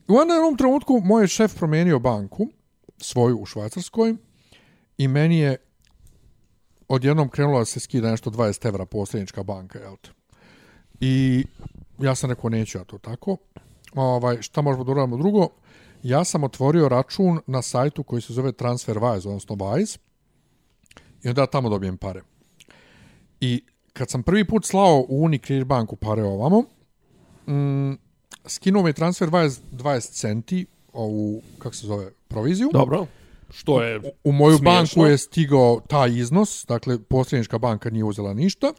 I 0.08 0.12
u 0.12 0.14
jednom 0.14 0.56
trenutku 0.56 1.00
moj 1.04 1.22
je 1.22 1.28
šef 1.28 1.56
promijenio 1.56 1.98
banku, 1.98 2.48
svoju 2.98 3.38
u 3.38 3.46
Švajcarskoj, 3.46 4.14
i 4.98 5.08
meni 5.08 5.38
je 5.38 5.56
odjednom 6.88 7.28
krenulo 7.28 7.58
da 7.58 7.64
se 7.64 7.80
skida 7.80 8.10
nešto 8.10 8.30
20 8.30 8.68
evra 8.68 8.86
posrednička 8.86 9.42
banka, 9.42 9.78
jel 9.78 9.96
te? 9.96 10.10
I 11.00 11.44
ja 11.98 12.14
sam 12.14 12.30
rekao, 12.30 12.50
neću 12.50 12.78
ja 12.78 12.84
to 12.84 12.98
tako. 12.98 13.36
Ovaj, 13.94 14.42
šta 14.42 14.60
možemo 14.60 14.84
da 14.84 14.92
uradimo 14.92 15.16
drugo? 15.16 15.48
Ja 16.02 16.24
sam 16.24 16.44
otvorio 16.44 16.88
račun 16.88 17.40
na 17.46 17.62
sajtu 17.62 18.02
koji 18.02 18.22
se 18.22 18.32
zove 18.32 18.52
TransferWise, 18.52 19.28
odnosno 19.28 19.56
Wise, 19.56 19.98
i 21.22 21.28
onda 21.28 21.42
ja 21.42 21.46
tamo 21.46 21.68
dobijem 21.68 21.96
pare. 21.96 22.22
I 23.40 23.62
kad 23.94 24.10
sam 24.10 24.22
prvi 24.22 24.44
put 24.44 24.64
slao 24.64 25.06
u 25.08 25.24
Unicredit 25.24 25.66
banku 25.66 25.96
pare 25.96 26.22
ovamo, 26.22 26.64
mm, 27.48 27.92
skinuo 28.46 28.82
mi 28.82 28.88
je 28.88 28.94
TransferWise 28.94 29.60
20 29.72 30.10
centi, 30.12 30.66
ovu, 30.92 31.42
kako 31.58 31.74
se 31.74 31.86
zove, 31.86 32.10
proviziju. 32.28 32.70
Dobro. 32.72 33.06
Što 33.50 33.82
je 33.82 34.00
U 34.24 34.32
moju 34.32 34.58
smiješno. 34.58 34.72
banku 34.72 35.10
je 35.10 35.18
stigao 35.18 35.80
taj 35.88 36.10
iznos, 36.10 36.64
dakle, 36.68 36.98
posrednička 36.98 37.58
banka 37.58 37.90
nije 37.90 38.04
uzela 38.04 38.34
ništa. 38.34 38.72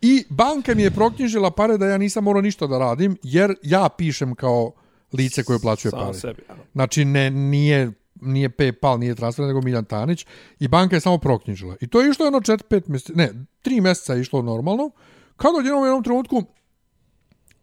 I 0.00 0.24
banka 0.28 0.74
mi 0.74 0.82
je 0.82 0.90
proknjižila 0.90 1.50
pare 1.50 1.78
da 1.78 1.86
ja 1.86 1.98
nisam 1.98 2.24
morao 2.24 2.42
ništa 2.42 2.66
da 2.66 2.78
radim, 2.78 3.16
jer 3.22 3.54
ja 3.62 3.88
pišem 3.98 4.34
kao 4.34 4.72
lice 5.12 5.44
koje 5.44 5.58
plaćuje 5.58 5.90
sam 5.90 6.00
pare. 6.00 6.14
sebi. 6.14 6.42
ano. 6.48 6.62
Znači, 6.72 7.04
ne, 7.04 7.30
nije, 7.30 7.92
nije 8.24 8.48
PayPal, 8.48 8.98
nije 8.98 9.14
transfer, 9.14 9.44
nego 9.46 9.60
Miljan 9.60 9.84
Tanić. 9.84 10.26
I 10.60 10.68
banka 10.68 10.96
je 10.96 11.00
samo 11.00 11.18
proknjižila. 11.18 11.76
I 11.80 11.86
to 11.86 12.00
je 12.00 12.10
išlo 12.10 12.26
jedno 12.26 12.40
4-5 12.40 12.88
mjeseca, 12.88 13.12
ne, 13.16 13.32
3 13.64 13.80
mjeseca 13.80 14.14
je 14.14 14.20
išlo 14.20 14.42
normalno. 14.42 14.90
Kada 15.36 15.58
odjednom 15.58 15.82
u 15.82 15.86
jednom 15.86 16.02
trenutku 16.02 16.42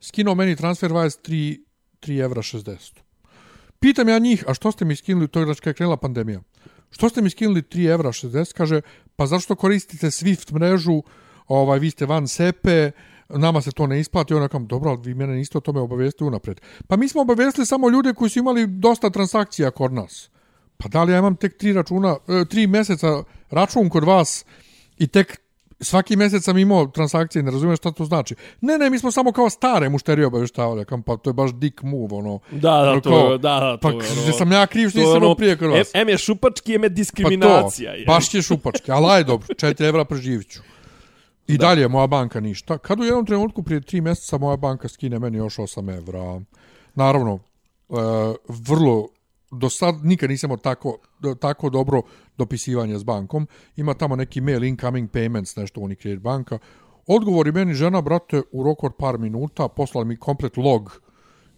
skinuo 0.02 0.36
meni 0.36 0.56
TransferWise 0.56 1.30
3, 1.30 1.64
3 2.02 2.24
evra 2.24 2.42
60. 2.42 3.00
Pitam 3.80 4.10
ja 4.10 4.20
njih, 4.20 4.44
a 4.48 4.54
što 4.54 4.72
ste 4.72 4.86
mi 4.86 4.96
skinuli, 4.96 5.28
to 5.28 5.40
je 5.40 5.46
znači 5.46 5.70
je 5.70 5.74
krenula 5.74 5.98
pandemija, 5.98 6.42
što 6.90 7.10
ste 7.10 7.22
mi 7.22 7.30
skinuli 7.30 7.62
3 7.62 7.94
evra 7.94 8.12
60? 8.12 8.54
Kaže, 8.54 8.82
pa 9.16 9.26
zašto 9.26 9.56
koristite 9.56 10.08
Swift 10.08 10.54
mrežu, 10.54 11.02
ovaj, 11.48 11.80
vi 11.80 11.90
ste 11.90 12.06
van 12.06 12.28
SEPE, 12.28 12.92
nama 13.30 13.62
se 13.62 13.72
to 13.72 13.88
ne 13.88 14.00
isplati, 14.00 14.34
ona 14.34 14.48
kam, 14.48 14.68
dobro, 14.68 14.90
ali 14.90 15.02
vi 15.04 15.14
mene 15.14 15.36
niste 15.36 15.58
o 15.58 15.62
tome 15.62 15.80
obavijesti 15.80 16.24
unapred. 16.24 16.62
Pa 16.88 16.98
mi 16.98 17.08
smo 17.08 17.22
obavijestili 17.22 17.66
samo 17.66 17.90
ljude 17.90 18.14
koji 18.14 18.30
su 18.30 18.40
imali 18.40 18.68
dosta 18.68 19.10
transakcija 19.10 19.72
kod 19.72 19.94
nas. 19.94 20.30
Pa 20.82 20.90
da 20.90 21.04
li 21.04 21.12
ja 21.12 21.20
imam 21.20 21.36
tek 21.36 21.58
tri 21.58 21.74
računa, 21.74 22.18
e, 22.28 22.46
tri 22.46 22.68
mjeseca 22.68 23.24
račun 23.50 23.90
kod 23.90 24.04
vas 24.04 24.46
i 24.98 25.08
tek 25.08 25.42
svaki 25.82 26.16
mjesec 26.16 26.44
sam 26.44 26.58
imao 26.58 26.86
transakcije, 26.88 27.44
ne 27.44 27.52
razumijem 27.52 27.78
šta 27.78 27.92
to 27.92 28.06
znači. 28.06 28.36
Ne, 28.62 28.78
ne, 28.78 28.90
mi 28.90 29.00
smo 29.00 29.12
samo 29.12 29.32
kao 29.32 29.50
stare 29.50 29.90
mušterije 29.90 30.28
obaveštavali, 30.28 30.86
kam, 30.86 31.04
pa 31.04 31.18
to 31.18 31.30
je 31.30 31.34
baš 31.34 31.54
dick 31.54 31.82
move, 31.82 32.16
ono. 32.16 32.40
Da, 32.52 32.60
da, 32.60 32.92
Ono 32.92 33.02
to 33.02 33.10
kao, 33.10 33.32
je, 33.32 33.38
da, 33.38 33.60
da, 33.60 33.78
Pa 33.82 33.92
to 33.92 34.02
je, 34.02 34.04
što 34.04 34.32
sam 34.32 34.52
ja 34.52 34.68
kriv 34.68 34.90
što 34.90 35.00
nisam 35.00 35.16
ono, 35.16 35.26
ono, 35.26 35.36
prije 35.36 35.58
kod 35.58 35.70
vas. 35.70 35.92
M, 35.94 36.02
M 36.02 36.10
je 36.10 36.18
šupački, 36.18 36.74
M 36.74 36.84
je 36.84 36.90
Pa 36.90 36.94
diskriminacija. 36.94 37.92
to, 37.92 37.98
je. 37.98 38.06
baš 38.06 38.34
je 38.34 38.42
šupački, 38.42 38.92
ali 38.92 39.06
aj 39.12 39.24
dobro, 39.24 39.48
4 39.48 39.88
evra 39.88 40.06
preživit 40.06 40.52
ću. 40.52 40.60
I 41.48 41.58
da. 41.58 41.68
dalje 41.68 41.88
moja 41.88 42.08
banka 42.08 42.40
ništa. 42.40 42.78
Kad 42.78 43.00
u 43.00 43.04
jednom 43.04 43.26
trenutku 43.26 43.64
prije 43.64 43.82
3 43.82 44.02
mjeseca 44.02 44.38
moja 44.38 44.58
banka 44.58 44.88
skine 44.88 45.20
meni 45.20 45.38
još 45.38 45.58
8 45.58 45.98
evra. 45.98 46.42
Naravno, 46.96 47.40
e, 47.90 47.94
vrlo 48.48 49.08
do 49.52 49.70
sad 49.70 50.06
nikad 50.06 50.30
nisam 50.30 50.48
imao 50.48 50.58
tako, 50.58 50.98
do- 51.20 51.36
tako 51.36 51.70
dobro 51.70 52.02
dopisivanje 52.38 53.00
s 53.00 53.04
bankom. 53.04 53.48
Ima 53.76 53.94
tamo 53.94 54.16
neki 54.16 54.42
mail 54.42 54.64
incoming 54.64 55.12
payments, 55.12 55.60
nešto 55.60 55.82
Unicredit 55.82 56.22
banka. 56.22 56.60
Odgovori 57.08 57.52
meni 57.52 57.74
žena, 57.74 58.02
brate, 58.02 58.42
u 58.52 58.64
roku 58.64 58.86
od 58.86 58.96
par 59.00 59.18
minuta, 59.18 59.68
poslala 59.68 60.06
mi 60.06 60.18
komplet 60.18 60.58
log 60.58 61.02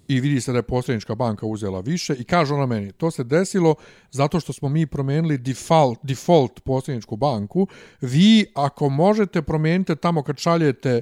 i 0.07 0.19
vidi 0.19 0.41
se 0.41 0.51
da 0.51 0.57
je 0.57 0.63
posrednička 0.63 1.15
banka 1.15 1.45
uzela 1.45 1.79
više 1.79 2.15
i 2.19 2.23
kaže 2.23 2.53
ona 2.53 2.65
meni, 2.65 2.91
to 2.91 3.11
se 3.11 3.23
desilo 3.23 3.75
zato 4.11 4.39
što 4.39 4.53
smo 4.53 4.69
mi 4.69 4.85
promijenili 4.85 5.37
default, 5.37 5.99
default 6.03 6.59
posredničku 6.59 7.15
banku. 7.15 7.67
Vi, 8.01 8.45
ako 8.55 8.89
možete, 8.89 9.41
promijenite 9.41 9.95
tamo 9.95 10.23
kad 10.23 10.37
šaljete 10.37 11.01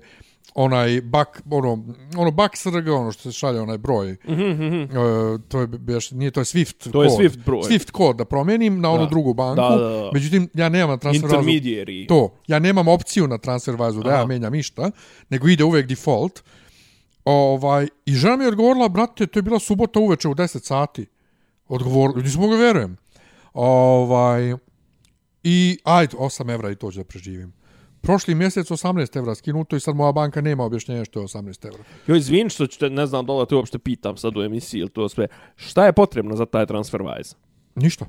onaj 0.56 1.02
bak, 1.02 1.42
ono, 1.52 1.86
ono 2.18 2.32
bak 2.32 2.58
srg, 2.58 2.88
ono 2.88 3.12
što 3.12 3.22
se 3.22 3.32
šalje, 3.32 3.62
onaj 3.62 3.78
broj. 3.78 4.12
Mm 4.12 4.34
-hmm. 4.34 4.84
e, 5.36 5.40
to 5.48 5.60
je, 5.62 5.68
beš, 5.68 6.12
nije, 6.12 6.32
to 6.32 6.40
je 6.40 6.46
Swift 6.46 6.92
To 6.92 7.04
je 7.04 7.10
kod. 7.10 7.20
Swift 7.20 7.46
broj. 7.46 7.62
Swift 7.62 7.92
kod 7.92 8.16
da 8.16 8.26
promijenim 8.26 8.82
na 8.82 8.90
onu 8.92 9.04
Da. 9.04 9.10
drugu 9.10 9.34
banku. 9.34 9.62
Da, 9.62 9.70
da, 9.70 9.90
da. 9.90 10.10
Međutim, 10.14 10.50
ja 10.54 10.70
nemam 10.70 10.90
na 10.90 10.98
transfer 10.98 11.30
Intermediary. 11.30 12.08
To, 12.08 12.34
ja 12.48 12.60
nemam 12.60 12.88
opciju 12.88 13.28
na 13.28 13.38
TransferWise-u 13.38 14.04
da 14.04 14.12
ja 14.12 14.26
menjam 14.26 14.56
išta, 14.56 14.92
nego 15.30 15.48
ide 15.48 15.64
uvek 15.64 15.88
default. 15.88 16.42
Ovaj, 17.26 17.88
I 18.06 18.14
žena 18.14 18.38
mi 18.38 18.44
je 18.44 18.48
odgovorila, 18.48 18.90
brate, 18.90 19.28
to 19.28 19.40
je 19.40 19.44
bila 19.44 19.60
subota 19.60 20.00
uveče 20.00 20.28
u 20.28 20.36
10 20.36 20.64
sati. 20.64 21.06
Odgovor, 21.68 22.24
nisam 22.24 22.42
mogu 22.42 22.56
verujem. 22.56 22.98
Ovaj, 23.54 24.56
I, 25.44 25.78
ajde, 25.84 26.18
8 26.18 26.54
evra 26.54 26.72
i 26.72 26.76
to 26.76 26.92
ću 26.92 26.98
da 26.98 27.04
preživim. 27.04 27.54
Prošli 28.02 28.36
mjesec 28.36 28.68
18 28.68 29.18
evra 29.18 29.36
skinuto 29.36 29.76
i 29.76 29.80
sad 29.80 29.96
moja 29.96 30.12
banka 30.12 30.42
nema 30.42 30.64
objašnjenja 30.64 31.06
što 31.06 31.20
je 31.20 31.26
18 31.26 31.68
evra. 31.68 31.84
Joj, 32.08 32.18
izvin 32.18 32.50
što 32.50 32.68
ću 32.68 32.80
te, 32.80 32.90
ne 32.90 33.06
znam 33.06 33.26
da 33.26 33.34
li 33.34 33.48
te 33.48 33.56
uopšte 33.56 33.80
pitam 33.80 34.18
sad 34.18 34.38
u 34.38 34.42
emisiji 34.42 34.80
ili 34.80 34.90
to 34.90 35.10
sve. 35.10 35.28
Šta 35.56 35.86
je 35.86 35.94
potrebno 35.94 36.36
za 36.36 36.46
taj 36.46 36.66
TransferWise? 36.66 37.36
Ništa. 37.76 38.06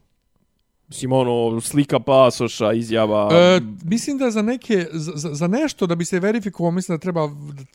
Mislim, 0.88 1.12
ono, 1.12 1.60
slika 1.60 2.00
pasoša, 2.00 2.72
izjava... 2.72 3.28
E, 3.32 3.60
mislim 3.84 4.18
da 4.18 4.30
za 4.30 4.42
neke, 4.42 4.86
za, 4.92 5.12
za- 5.14 5.34
za 5.34 5.46
nešto 5.46 5.86
da 5.86 5.94
bi 5.94 6.04
se 6.04 6.20
verifikovao, 6.20 6.70
mislim 6.70 6.96
da 6.96 7.00
treba, 7.00 7.28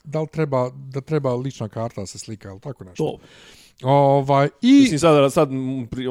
da 0.03 0.21
li 0.21 0.27
treba, 0.27 0.69
da 0.75 1.01
treba 1.01 1.35
lična 1.35 1.69
karta 1.69 2.01
da 2.01 2.07
se 2.07 2.19
slika, 2.19 2.49
ili 2.49 2.59
tako 2.59 2.83
nešto. 2.83 3.03
to. 3.03 3.17
Ovaj, 3.83 4.49
i, 4.61 4.71
Mislim, 4.73 4.99
sad, 4.99 5.33
sad 5.33 5.49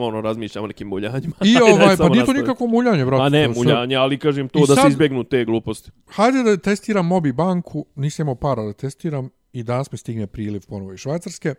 ono, 0.01 0.21
razmišljam 0.21 0.65
o 0.65 0.67
nekim 0.67 0.89
muljanjima. 0.89 1.35
i 1.45 1.57
ovaj, 1.73 1.97
pa 1.97 2.09
nije 2.09 2.25
to 2.25 2.33
nikako 2.33 2.67
muljanje, 2.67 3.05
brate. 3.05 3.23
A 3.23 3.29
ne, 3.29 3.49
muljanje, 3.49 3.97
ali 3.97 4.19
kažem 4.19 4.49
to 4.49 4.59
I 4.59 4.63
da 4.63 4.67
se 4.67 4.75
sad- 4.75 4.91
izbjegnu 4.91 5.25
te 5.25 5.45
gluposti. 5.45 5.91
Hajde 6.09 6.43
da 6.43 6.57
testiram 6.57 7.07
Mobi 7.07 7.33
banku, 7.33 7.87
nisam 7.95 8.25
imao 8.25 8.35
para 8.35 8.63
da 8.63 8.73
testiram 8.73 9.29
i 9.53 9.63
danas 9.63 9.93
mi 9.93 9.99
stigne 9.99 10.27
priliv 10.27 10.63
ponovo 10.69 10.93
iz 10.93 10.99
Švajcarske. 10.99 11.55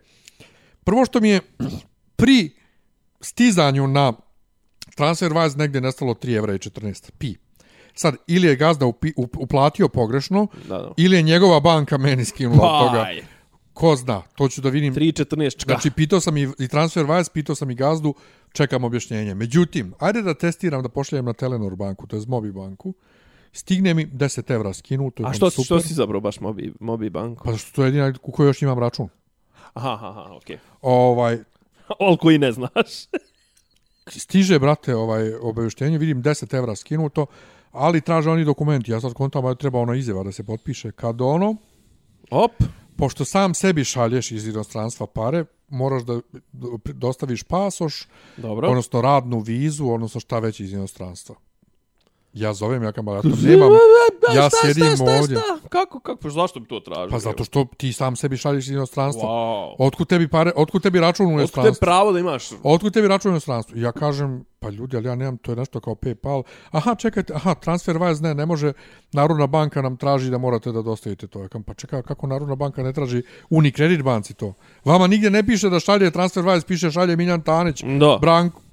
Prvo 0.83 1.05
što 1.05 1.19
mi 1.19 1.29
je 1.29 1.39
pri 2.15 2.49
stizanju 3.21 3.87
na 3.87 4.13
TransferWise 4.97 5.57
negdje 5.57 5.81
nestalo 5.81 6.13
3 6.13 6.37
evra 6.37 6.53
i 6.53 6.57
14 6.57 7.11
pi. 7.11 7.35
Sad, 7.93 8.15
ili 8.27 8.47
je 8.47 8.55
gazda 8.55 8.85
upi, 8.85 9.13
up, 9.17 9.37
uplatio 9.37 9.87
pogrešno, 9.87 10.47
Da, 10.67 10.77
da. 10.77 10.91
ili 10.97 11.15
je 11.15 11.21
njegova 11.21 11.59
banka 11.59 11.97
meni 11.97 12.25
skinula 12.25 12.71
od 12.73 12.87
toga. 12.87 13.05
Ko 13.77 13.95
zna, 13.95 14.21
to 14.35 14.49
ću 14.49 14.61
da 14.61 14.69
vidim. 14.69 14.95
3.14 14.95 15.57
čka. 15.57 15.73
Znači, 15.73 15.91
pitao 15.91 16.19
sam 16.19 16.37
i, 16.37 16.41
i 16.41 16.67
TransferWise, 16.67 17.31
pitao 17.33 17.55
sam 17.55 17.71
i 17.71 17.75
gazdu, 17.75 18.13
čekam 18.51 18.83
objašnjenje. 18.83 19.33
Međutim, 19.33 19.93
ajde 19.99 20.21
da 20.21 20.33
testiram 20.33 20.83
da 20.83 20.89
pošaljem 20.89 21.25
na 21.25 21.33
Telenor 21.33 21.75
banku, 21.75 22.07
to 22.07 22.15
je 22.15 22.23
Mobi 22.27 22.51
banku. 22.51 22.93
Stigne 23.51 23.93
mi 23.93 24.07
10 24.07 24.53
evra 24.53 24.73
skinuto. 24.73 25.23
A 25.25 25.33
što, 25.33 25.49
što 25.49 25.79
si 25.79 25.93
zabrao 25.93 26.21
baš 26.21 26.39
Mobi, 26.39 26.73
Mobi 26.79 27.09
banku? 27.09 27.45
Pa 27.45 27.57
što 27.57 27.75
to 27.75 27.83
je 27.83 27.87
jedina 27.87 28.13
u 28.23 28.31
kojoj 28.31 28.49
još 28.49 28.61
imam 28.61 28.79
račun. 28.79 29.09
Aha, 29.73 30.09
aha, 30.09 30.35
okej. 30.35 30.57
Ovaj, 30.81 31.39
Ol 31.99 32.17
koji 32.17 32.37
ne 32.37 32.51
znaš. 32.51 32.87
stiže, 34.07 34.59
brate, 34.59 34.95
ovaj 34.95 35.33
obavještenje, 35.33 35.97
vidim 35.97 36.23
10 36.23 36.57
evra 36.57 36.75
skinuto, 36.75 37.25
ali 37.71 38.01
traže 38.01 38.29
oni 38.29 38.45
dokumenti. 38.45 38.91
Ja 38.91 39.01
sad 39.01 39.13
kontam, 39.13 39.55
treba 39.55 39.79
ono 39.79 39.93
izjava 39.93 40.23
da 40.23 40.31
se 40.31 40.43
potpiše. 40.43 40.91
Kad 40.91 41.21
ono, 41.21 41.55
Op. 42.31 42.51
pošto 42.97 43.25
sam 43.25 43.53
sebi 43.53 43.83
šalješ 43.83 44.31
iz 44.31 44.47
inostranstva 44.47 45.07
pare, 45.07 45.45
moraš 45.69 46.03
da 46.03 46.19
dostaviš 46.93 47.43
pasoš, 47.43 48.07
Dobro. 48.37 48.69
odnosno 48.69 49.01
radnu 49.01 49.39
vizu, 49.39 49.87
odnosno 49.87 50.19
šta 50.19 50.39
već 50.39 50.59
iz 50.59 50.73
inostranstva. 50.73 51.35
Ja 52.37 52.53
zovem, 52.53 52.83
ja 52.87 52.91
kam, 52.91 53.07
ja 53.07 53.21
to 53.21 53.27
nemam, 53.43 53.71
ja 54.35 54.49
sjedim 54.49 55.07
ovdje. 55.19 55.37
Kako, 55.69 55.99
kako, 55.99 56.21
pa 56.21 56.29
zašto 56.29 56.59
bi 56.59 56.67
to 56.67 56.79
tražio? 56.79 57.09
Pa 57.09 57.19
zato 57.19 57.43
što 57.43 57.65
ti 57.77 57.93
sam 57.93 58.15
sebi 58.15 58.37
šalješ 58.37 58.65
iz 58.65 58.71
inostranstva. 58.71 59.29
Wow. 59.29 59.75
Otkud 59.79 60.07
tebi 60.07 60.27
pare, 60.27 60.51
otkud 60.55 60.83
tebi 60.83 60.99
račun 60.99 61.25
u 61.25 61.29
Otkud 61.29 61.37
te 61.37 61.41
inostranstvu? 61.41 61.79
pravo 61.79 62.11
da 62.11 62.19
imaš? 62.19 62.49
Otkud 62.63 62.93
tebi 62.93 63.07
račun 63.07 63.31
u 63.31 63.33
inostranstvu? 63.33 63.77
I 63.77 63.81
Ja 63.81 63.91
kažem, 63.91 64.45
pa 64.59 64.69
ljudi, 64.69 64.97
ali 64.97 65.07
ja 65.07 65.15
nemam, 65.15 65.37
to 65.37 65.51
je 65.51 65.55
nešto 65.55 65.79
kao 65.79 65.95
PayPal. 65.95 66.43
Aha, 66.71 66.95
čekajte, 66.95 67.33
aha, 67.33 67.55
TransferWise 67.55 68.21
ne, 68.21 68.33
ne 68.35 68.45
može, 68.45 68.73
Narodna 69.11 69.47
banka 69.47 69.81
nam 69.81 69.97
traži 69.97 70.31
da 70.31 70.37
morate 70.37 70.71
da 70.71 70.81
dostavite 70.81 71.27
to. 71.27 71.41
Ja 71.41 71.47
kažem, 71.47 71.63
pa 71.63 71.73
čekaj, 71.73 72.01
kako 72.03 72.27
Narodna 72.27 72.55
banka 72.55 72.83
ne 72.83 72.93
traži 72.93 73.23
Unicredit 73.49 74.01
banci 74.01 74.33
to? 74.33 74.53
Vama 74.85 75.07
nigdje 75.07 75.29
ne 75.29 75.45
piše 75.45 75.69
da 75.69 75.79
šalje 75.79 76.11
TransferWise, 76.11 76.67
piše 76.67 76.91
šalje 76.91 77.15
Miljan 77.15 77.41
Tanić, 77.41 77.83
Da. 77.83 78.17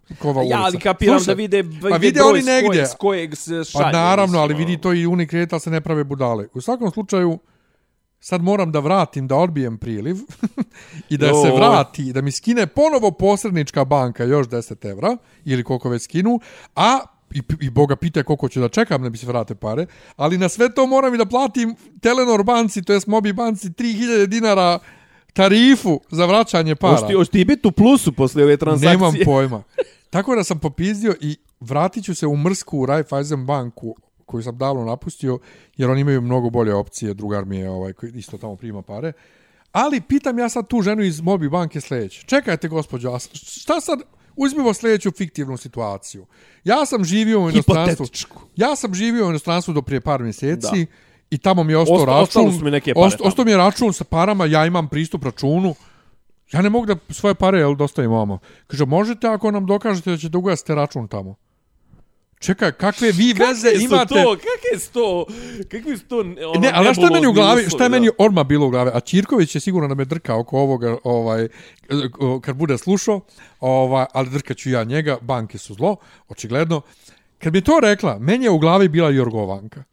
Brankova 0.08 0.40
ulica. 0.40 0.56
Ja, 0.56 0.62
ali 0.64 0.78
kapiram 0.78 1.18
Slušaj, 1.18 1.34
da 1.34 1.36
vide, 1.36 1.64
pa 1.90 1.96
vide 1.96 2.20
broj 2.20 2.30
oni 2.30 2.42
negdje. 2.42 2.86
S 2.86 2.94
kojeg 2.94 3.36
se 3.36 3.64
šalje. 3.64 3.82
Pa 3.82 3.92
naravno, 3.92 4.38
ali 4.38 4.54
ono. 4.54 4.58
vidi 4.58 4.80
to 4.80 4.92
i 4.92 5.06
Unicredit, 5.06 5.52
ali 5.52 5.60
se 5.60 5.70
ne 5.70 5.80
prave 5.80 6.04
budale. 6.04 6.48
U 6.54 6.60
svakom 6.60 6.90
slučaju, 6.90 7.38
sad 8.20 8.42
moram 8.42 8.72
da 8.72 8.78
vratim, 8.78 9.26
da 9.26 9.36
odbijem 9.36 9.78
priliv 9.78 10.16
i 11.10 11.16
da 11.16 11.26
se 11.26 11.48
Joj. 11.48 11.56
vrati, 11.56 12.12
da 12.12 12.20
mi 12.20 12.32
skine 12.32 12.66
ponovo 12.66 13.10
posrednička 13.10 13.84
banka 13.84 14.24
još 14.24 14.46
10 14.46 14.90
evra, 14.90 15.16
ili 15.44 15.64
koliko 15.64 15.88
već 15.88 16.02
skinu, 16.02 16.40
a 16.76 17.00
i, 17.34 17.42
i 17.60 17.70
Boga 17.70 17.96
pita 17.96 18.22
koliko 18.22 18.48
ću 18.48 18.60
da 18.60 18.68
čekam 18.68 19.02
da 19.02 19.08
mi 19.08 19.16
se 19.16 19.26
vrate 19.26 19.54
pare, 19.54 19.86
ali 20.16 20.38
na 20.38 20.48
sve 20.48 20.74
to 20.74 20.86
moram 20.86 21.14
i 21.14 21.18
da 21.18 21.26
platim 21.26 21.76
Telenor 22.00 22.44
banci, 22.44 22.82
to 22.82 22.92
jest 22.92 23.06
Mobi 23.06 23.32
banci, 23.32 23.68
3000 23.68 24.26
dinara 24.26 24.78
tarifu 25.34 26.00
za 26.10 26.26
vraćanje 26.26 26.74
para. 26.74 26.92
Hoćeš 26.92 27.08
ti, 27.08 27.14
hoćeš 27.14 27.30
ti 27.30 27.44
biti 27.44 27.68
u 27.68 27.72
plusu 27.72 28.12
posle 28.12 28.44
ove 28.44 28.56
transakcije? 28.56 28.90
Nemam 28.90 29.14
pojma. 29.24 29.62
Tako 30.10 30.34
da 30.34 30.44
sam 30.44 30.58
popizdio 30.58 31.14
i 31.20 31.36
vratit 31.60 32.04
ću 32.04 32.14
se 32.14 32.26
u 32.26 32.36
Mrsku, 32.36 32.78
u 32.78 32.86
Raiffeisen 32.86 33.46
banku, 33.46 33.96
koju 34.26 34.42
sam 34.42 34.58
davno 34.58 34.84
napustio, 34.84 35.38
jer 35.76 35.90
oni 35.90 36.00
imaju 36.00 36.20
mnogo 36.20 36.50
bolje 36.50 36.74
opcije, 36.74 37.14
drugar 37.14 37.44
mi 37.44 37.58
je 37.58 37.70
ovaj, 37.70 37.92
koji 37.92 38.12
isto 38.14 38.38
tamo 38.38 38.56
prima 38.56 38.82
pare. 38.82 39.12
Ali 39.72 40.00
pitam 40.00 40.38
ja 40.38 40.48
sad 40.48 40.68
tu 40.68 40.82
ženu 40.82 41.02
iz 41.02 41.20
Mobi 41.20 41.48
banke 41.48 41.80
sljedeće. 41.80 42.26
Čekajte, 42.26 42.68
gospođo, 42.68 43.10
a 43.10 43.18
šta 43.18 43.80
sad, 43.80 44.00
uzmimo 44.36 44.74
sljedeću 44.74 45.10
fiktivnu 45.10 45.56
situaciju. 45.56 46.26
Ja 46.64 46.86
sam 46.86 47.04
živio 47.04 47.40
u 47.40 47.50
inostranstvu. 47.50 48.06
Ja 48.56 48.76
sam 48.76 48.94
živio 48.94 49.26
u 49.26 49.30
inostranstvu 49.30 49.74
do 49.74 49.82
prije 49.82 50.00
par 50.00 50.22
mjeseci 50.22 50.86
Da. 50.86 50.92
I 51.34 51.38
tamo 51.38 51.64
mi 51.64 51.72
je 51.72 51.78
ostao 51.78 51.96
Osta- 51.96 52.06
račun. 52.06 52.22
ostalo 52.22 52.52
su 52.52 52.64
mi 52.64 52.70
neke 52.70 52.94
pare 52.94 53.06
Ost- 53.06 53.20
ostao 53.20 53.44
mi 53.44 53.50
je 53.50 53.56
račun 53.56 53.92
sa 53.92 54.04
parama, 54.04 54.46
ja 54.46 54.66
imam 54.66 54.88
pristup 54.88 55.24
računu. 55.24 55.74
Ja 56.52 56.62
ne 56.62 56.70
mogu 56.70 56.86
da 56.86 56.96
svoje 57.10 57.34
pare 57.34 57.58
jel, 57.58 57.74
dostavim 57.74 58.10
vama. 58.10 58.38
Kaže, 58.66 58.86
možete 58.86 59.26
ako 59.28 59.50
nam 59.50 59.66
dokažete 59.66 60.10
da 60.10 60.16
ćete 60.16 60.36
ugasiti 60.36 60.74
račun 60.74 61.08
tamo. 61.08 61.34
Čekaj, 62.40 62.72
kakve 62.72 63.12
vi 63.12 63.32
veze 63.32 63.68
Kakve 63.68 63.78
su 63.78 63.84
imate? 63.84 64.14
To, 64.14 64.36
kakve 64.36 64.80
su 64.80 64.92
to, 64.92 65.26
kakvi 65.70 65.98
su 65.98 66.04
to 66.04 66.18
ono, 66.20 66.60
ne, 66.60 66.70
ali 66.74 66.94
šta 66.94 67.02
je 67.04 67.10
meni 67.10 67.26
u 67.26 67.32
glavi, 67.32 67.60
uslovi, 67.60 67.70
šta 67.70 67.84
je 67.84 67.88
meni 67.90 68.10
odmah 68.18 68.46
bilo 68.46 68.66
u 68.66 68.70
glavi, 68.70 68.90
a 68.94 69.00
Čirković 69.00 69.54
je 69.54 69.60
sigurno 69.60 69.88
da 69.88 69.94
me 69.94 70.04
drka 70.04 70.36
oko 70.36 70.58
ovoga, 70.58 70.96
ovaj, 71.04 71.48
kad 72.42 72.56
bude 72.56 72.78
slušao, 72.78 73.20
ovaj, 73.60 74.06
ali 74.12 74.30
drkaću 74.30 74.70
ja 74.70 74.84
njega, 74.84 75.18
banke 75.20 75.58
su 75.58 75.74
zlo, 75.74 75.96
očigledno. 76.28 76.80
Kad 77.38 77.52
bi 77.52 77.60
to 77.60 77.80
rekla, 77.80 78.18
meni 78.18 78.44
je 78.44 78.50
u 78.50 78.58
glavi 78.58 78.88
bila 78.88 79.10
Jorgovanka. 79.10 79.84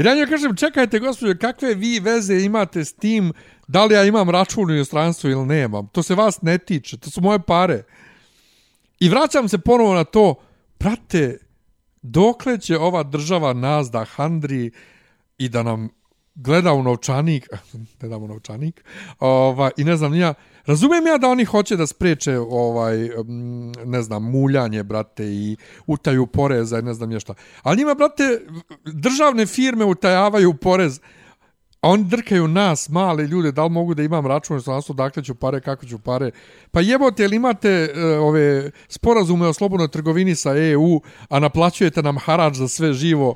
Jer 0.00 0.06
ja 0.06 0.14
njoj 0.14 0.26
kažem, 0.26 0.56
čekajte 0.56 0.98
gospođo, 0.98 1.34
kakve 1.40 1.74
vi 1.74 2.00
veze 2.00 2.34
imate 2.34 2.84
s 2.84 2.92
tim, 2.92 3.32
da 3.68 3.84
li 3.84 3.94
ja 3.94 4.04
imam 4.04 4.30
račun 4.30 4.70
u 4.70 4.74
inostranstvu 4.74 5.30
ili 5.30 5.46
nemam. 5.46 5.88
To 5.88 6.02
se 6.02 6.14
vas 6.14 6.42
ne 6.42 6.58
tiče, 6.58 6.98
to 6.98 7.10
su 7.10 7.20
moje 7.20 7.38
pare. 7.38 7.82
I 9.00 9.08
vraćam 9.08 9.48
se 9.48 9.58
ponovo 9.58 9.94
na 9.94 10.04
to, 10.04 10.34
prate, 10.78 11.38
dokle 12.02 12.58
će 12.58 12.78
ova 12.78 13.02
država 13.02 13.52
nas 13.52 13.90
da 13.90 14.04
handri 14.04 14.70
i 15.38 15.48
da 15.48 15.62
nam 15.62 15.88
gleda 16.34 16.72
u 16.72 16.82
novčanik, 16.82 17.48
gleda 18.00 18.16
u 18.16 18.28
novčanik, 18.28 18.84
ovaj, 19.18 19.70
i 19.76 19.84
ne 19.84 19.96
znam 19.96 20.14
ja, 20.14 20.34
razumijem 20.66 21.06
ja 21.06 21.18
da 21.18 21.28
oni 21.28 21.44
hoće 21.44 21.76
da 21.76 21.86
spreče 21.86 22.38
ovaj, 22.38 23.10
ne 23.84 24.02
znam, 24.02 24.30
muljanje, 24.30 24.82
brate, 24.82 25.24
i 25.24 25.56
utaju 25.86 26.26
poreza 26.26 26.78
i 26.78 26.82
ne 26.82 26.94
znam 26.94 27.12
je 27.12 27.20
šta. 27.20 27.34
Ali 27.62 27.76
njima, 27.76 27.94
brate, 27.94 28.40
državne 28.84 29.46
firme 29.46 29.84
utajavaju 29.84 30.54
porez, 30.54 31.00
a 31.80 31.88
oni 31.88 32.04
drkaju 32.04 32.48
nas, 32.48 32.88
male 32.88 33.26
ljude, 33.26 33.52
da 33.52 33.64
li 33.64 33.70
mogu 33.70 33.94
da 33.94 34.02
imam 34.02 34.26
račun, 34.26 34.56
odnosno 34.56 34.94
dakle 34.94 35.24
ću 35.24 35.34
pare, 35.34 35.60
kako 35.60 35.86
ću 35.86 35.98
pare. 35.98 36.30
Pa 36.70 36.80
jebote, 36.80 37.24
ili 37.24 37.36
imate 37.36 37.68
e, 37.68 38.18
ove 38.18 38.70
sporazume 38.88 39.46
o 39.46 39.52
slobodnoj 39.52 39.88
trgovini 39.88 40.34
sa 40.34 40.56
EU, 40.56 41.00
a 41.28 41.38
naplaćujete 41.38 42.02
nam 42.02 42.18
harač 42.18 42.54
za 42.54 42.68
sve 42.68 42.92
živo? 42.92 43.34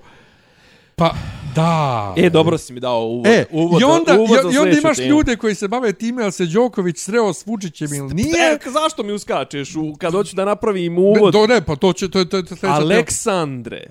Pa, 0.96 1.14
da. 1.54 2.14
E, 2.16 2.30
dobro 2.30 2.58
si 2.58 2.72
mi 2.72 2.80
dao 2.80 3.00
uvod. 3.00 3.26
E, 3.26 3.44
uvod 3.50 3.80
i 3.80 3.84
onda, 3.84 4.14
uvod 4.14 4.52
i, 4.52 4.54
i 4.54 4.58
onda 4.58 4.78
imaš 4.78 4.96
temu. 4.96 5.08
ljude 5.08 5.36
koji 5.36 5.54
se 5.54 5.68
bave 5.68 5.92
time, 5.92 6.22
ali 6.22 6.32
se 6.32 6.46
Đoković 6.46 6.98
sreo 6.98 7.32
s 7.32 7.46
Vučićem 7.46 7.94
ili 7.94 8.14
nije. 8.14 8.52
E, 8.52 8.70
zašto 8.72 9.02
mi 9.02 9.12
uskačeš 9.12 9.76
u, 9.76 9.94
kad 9.98 10.12
hoću 10.12 10.36
da 10.36 10.44
napravim 10.44 10.98
uvod? 10.98 11.32
Do, 11.32 11.46
ne, 11.46 11.60
pa 11.60 11.76
to 11.76 11.92
će, 11.92 12.10
to, 12.10 12.24
to, 12.24 12.42
to 12.42 12.56
tema. 12.56 12.72
Aleksandre, 12.74 13.86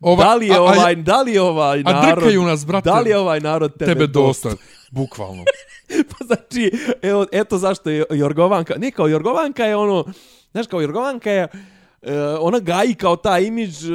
Ova- 0.00 0.24
da 0.24 0.34
li 0.34 0.46
je 0.46 0.54
a- 0.54 0.58
a- 0.58 0.62
ovaj, 0.62 0.94
da 0.96 1.22
li 1.22 1.32
je 1.32 1.40
ovaj 1.40 1.80
a 1.80 1.92
narod... 1.92 2.14
drkaju 2.14 2.42
nas, 2.42 2.66
brate, 2.66 2.84
Da 2.84 3.00
li 3.00 3.10
je 3.10 3.18
ovaj 3.18 3.40
narod 3.40 3.78
tebe, 3.78 3.92
tebe 3.92 4.06
dosta? 4.06 4.48
dosta. 4.48 4.64
Bukvalno. 4.90 5.44
pa 5.88 6.24
znači, 6.24 6.70
evo, 7.02 7.26
eto 7.32 7.58
zašto 7.58 7.90
je 7.90 8.04
Jorgovanka, 8.10 8.74
ne 8.78 8.90
kao 8.90 9.08
Jorgovanka 9.08 9.64
je 9.64 9.76
ono, 9.76 10.04
znaš 10.52 10.66
kao 10.66 10.80
Jorgovanka 10.80 11.30
je, 11.30 11.48
e, 12.02 12.12
ona 12.40 12.58
gaji 12.58 12.94
kao 12.94 13.16
ta 13.16 13.38
imidž, 13.38 13.84
e, 13.84 13.92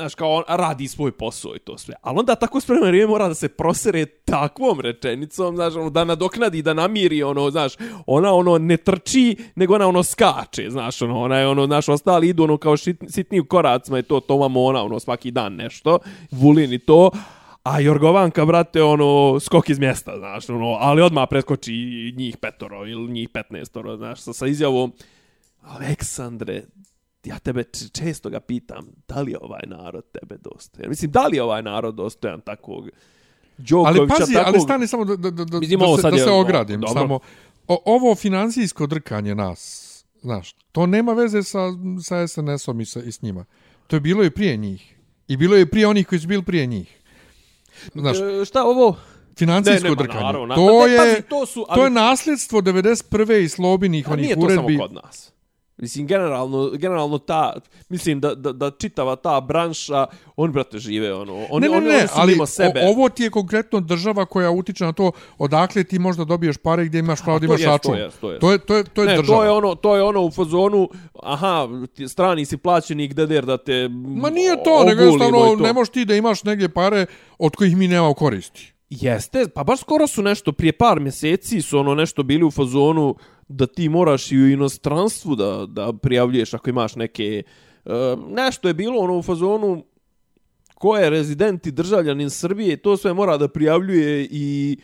znaš 0.00 0.14
kao 0.14 0.30
on 0.30 0.42
radi 0.48 0.88
svoj 0.88 1.12
posao 1.12 1.56
i 1.56 1.58
to 1.58 1.78
sve. 1.78 1.94
Ali 2.02 2.18
onda 2.18 2.34
tako 2.34 2.60
spremno 2.60 2.86
vrijeme 2.86 3.10
mora 3.10 3.28
da 3.28 3.34
se 3.34 3.48
prosere 3.48 4.06
takvom 4.06 4.80
rečenicom, 4.80 5.56
znaš, 5.56 5.74
ono, 5.74 5.90
da 5.90 6.04
nadoknadi, 6.04 6.62
da 6.62 6.74
namiri, 6.74 7.22
ono, 7.22 7.50
znaš, 7.50 7.72
ona 8.06 8.32
ono 8.32 8.58
ne 8.58 8.76
trči, 8.76 9.36
nego 9.54 9.74
ona 9.74 9.86
ono 9.86 10.02
skače, 10.02 10.70
znaš, 10.70 11.02
ono, 11.02 11.20
ona 11.20 11.36
je 11.36 11.48
ono, 11.48 11.66
znaš, 11.66 11.88
ostali 11.88 12.28
idu 12.28 12.44
ono 12.44 12.56
kao 12.56 12.76
šit, 12.76 12.96
sitni 13.08 13.40
u 13.40 13.44
koracima 13.44 13.98
i 13.98 14.02
to, 14.02 14.20
to 14.20 14.36
vamo 14.36 14.62
ona, 14.62 14.82
ono, 14.84 15.00
svaki 15.00 15.30
dan 15.30 15.54
nešto, 15.54 15.98
vulin 16.30 16.72
i 16.72 16.78
to, 16.78 17.10
A 17.62 17.80
Jorgovanka, 17.80 18.44
brate, 18.44 18.82
ono, 18.82 19.40
skok 19.40 19.68
iz 19.68 19.78
mjesta, 19.78 20.16
znaš, 20.18 20.48
ono, 20.48 20.76
ali 20.80 21.02
odmah 21.02 21.28
preskoči 21.30 21.72
njih 22.16 22.36
petoro 22.36 22.86
ili 22.86 23.12
njih 23.12 23.28
petnestoro, 23.28 23.96
znaš, 23.96 24.20
sa, 24.20 24.32
sa 24.32 24.46
izjavom, 24.46 24.92
Aleksandre, 25.62 26.62
ja 27.24 27.38
tebe 27.38 27.64
često 27.92 28.30
ga 28.30 28.40
pitam, 28.40 28.86
da 29.08 29.20
li 29.20 29.32
je 29.32 29.38
ovaj 29.40 29.60
narod 29.66 30.04
tebe 30.12 30.36
dostojan? 30.40 30.90
Mislim, 30.90 31.10
da 31.10 31.26
li 31.26 31.36
je 31.36 31.42
ovaj 31.42 31.62
narod 31.62 31.94
dostojan 31.94 32.40
takvog 32.40 32.88
Đokovića, 33.58 34.00
Ali 34.00 34.08
pazi, 34.10 34.32
takvog... 34.32 34.54
ali 34.54 34.60
stani 34.60 34.86
samo 34.86 35.04
da, 35.04 35.16
da, 35.16 35.30
da, 35.30 35.58
Mislim, 35.58 35.80
da, 35.80 35.96
se, 35.96 36.02
da 36.02 36.16
je- 36.16 36.24
se 36.24 36.30
ogradim. 36.30 36.80
dobro. 36.80 36.94
Samo, 36.94 37.20
o, 37.68 37.82
ovo 37.86 38.14
financijsko 38.14 38.86
drkanje 38.86 39.34
nas, 39.34 39.86
znaš, 40.22 40.52
to 40.72 40.86
nema 40.86 41.12
veze 41.12 41.42
sa, 41.42 41.58
sa 42.02 42.28
SNS-om 42.28 42.80
i, 42.80 42.84
sa, 42.84 43.00
i 43.00 43.12
s 43.12 43.22
njima. 43.22 43.44
To 43.86 43.96
je 43.96 44.00
bilo 44.00 44.24
i 44.24 44.30
prije 44.30 44.56
njih. 44.56 44.96
I 45.28 45.36
bilo 45.36 45.56
je 45.56 45.66
prije 45.66 45.86
onih 45.86 46.06
koji 46.06 46.18
su 46.18 46.28
bili 46.28 46.42
prije 46.42 46.66
njih. 46.66 47.00
Znaš, 47.94 48.16
E, 48.18 48.44
šta 48.44 48.64
ovo? 48.64 48.96
financijsko 49.36 49.88
ne, 49.88 49.94
drkanje. 49.94 50.24
naravno, 50.24 50.54
to, 50.54 50.86
ne, 50.86 50.92
je, 50.92 50.98
pazi, 50.98 51.22
to 51.22 51.46
su, 51.46 51.66
to 51.66 51.80
je 51.80 51.84
ali- 51.84 51.94
nasljedstvo 51.94 52.60
91. 52.60 53.04
i 53.34 53.48
slobinih 53.48 54.08
onih 54.08 54.22
nije 54.22 54.34
to 54.34 54.40
uredbi. 54.40 54.74
samo 54.76 54.78
kod 54.80 54.92
nas. 54.94 55.32
Mislim, 55.80 56.06
generalno, 56.06 56.70
generalno 56.70 57.18
ta, 57.18 57.52
mislim 57.88 58.20
da, 58.20 58.34
da, 58.34 58.52
da 58.52 58.70
čitava 58.70 59.16
ta 59.16 59.40
branša, 59.40 60.06
oni, 60.36 60.52
brate, 60.52 60.78
žive, 60.78 61.14
ono, 61.14 61.46
oni, 61.50 61.68
ne, 61.68 61.68
ne, 61.68 61.76
oni, 61.76 61.86
ne, 61.86 61.98
oni 61.98 62.08
su 62.08 62.14
ali 62.16 62.32
mimo 62.32 62.46
sebe. 62.46 62.80
O, 62.80 62.90
ovo 62.90 63.08
ti 63.08 63.22
je 63.22 63.30
konkretno 63.30 63.80
država 63.80 64.26
koja 64.26 64.50
utiče 64.50 64.84
na 64.84 64.92
to 64.92 65.12
odakle 65.38 65.84
ti 65.84 65.98
možda 65.98 66.24
dobiješ 66.24 66.56
pare 66.56 66.84
gdje 66.84 66.98
imaš 66.98 67.22
pravo 67.22 67.38
da 67.38 67.46
to 67.46 67.52
imaš 67.52 67.64
račun. 67.64 67.92
to 67.92 67.98
jest, 67.98 68.20
to 68.20 68.30
jest. 68.30 68.40
To 68.40 68.52
je, 68.52 68.58
to 68.58 68.76
je, 68.76 68.84
to 68.84 69.02
je 69.02 69.06
ne, 69.06 69.16
država. 69.16 69.38
to 69.38 69.44
je 69.44 69.50
ono, 69.50 69.74
to 69.74 69.96
je 69.96 70.02
ono 70.02 70.20
u 70.22 70.30
fazonu, 70.30 70.88
aha, 71.22 71.68
ti 71.94 72.08
strani 72.08 72.44
si 72.44 72.56
plaćenik 72.56 73.14
deder 73.14 73.44
da 73.44 73.56
te 73.58 73.88
Ma 73.88 74.30
nije 74.30 74.56
to, 74.64 74.84
nego 74.84 75.02
jednostavno 75.02 75.38
to. 75.38 75.56
ne 75.56 75.72
možeš 75.72 75.92
ti 75.92 76.04
da 76.04 76.14
imaš 76.14 76.44
negdje 76.44 76.68
pare 76.68 77.06
od 77.38 77.56
kojih 77.56 77.76
mi 77.76 77.88
nemamo 77.88 78.14
koristi. 78.14 78.72
Jeste, 78.90 79.48
pa 79.54 79.64
baš 79.64 79.80
skoro 79.80 80.06
su 80.06 80.22
nešto, 80.22 80.52
prije 80.52 80.72
par 80.72 81.00
mjeseci 81.00 81.62
su 81.62 81.78
ono 81.78 81.94
nešto 81.94 82.22
bili 82.22 82.44
u 82.44 82.50
fazonu 82.50 83.14
da 83.48 83.66
ti 83.66 83.88
moraš 83.88 84.32
i 84.32 84.38
u 84.38 84.48
inostranstvu 84.48 85.34
da, 85.34 85.66
da 85.68 85.92
prijavljuješ 85.92 86.54
ako 86.54 86.70
imaš 86.70 86.96
neke... 86.96 87.42
E, 87.84 87.92
nešto 88.28 88.68
je 88.68 88.74
bilo 88.74 88.98
ono 88.98 89.18
u 89.18 89.22
fazonu 89.22 89.84
ko 90.74 90.96
je 90.96 91.10
rezident 91.10 91.66
i 91.66 91.70
državljanin 91.70 92.30
Srbije, 92.30 92.76
to 92.76 92.96
sve 92.96 93.12
mora 93.14 93.36
da 93.36 93.48
prijavljuje 93.48 94.28
i 94.30 94.78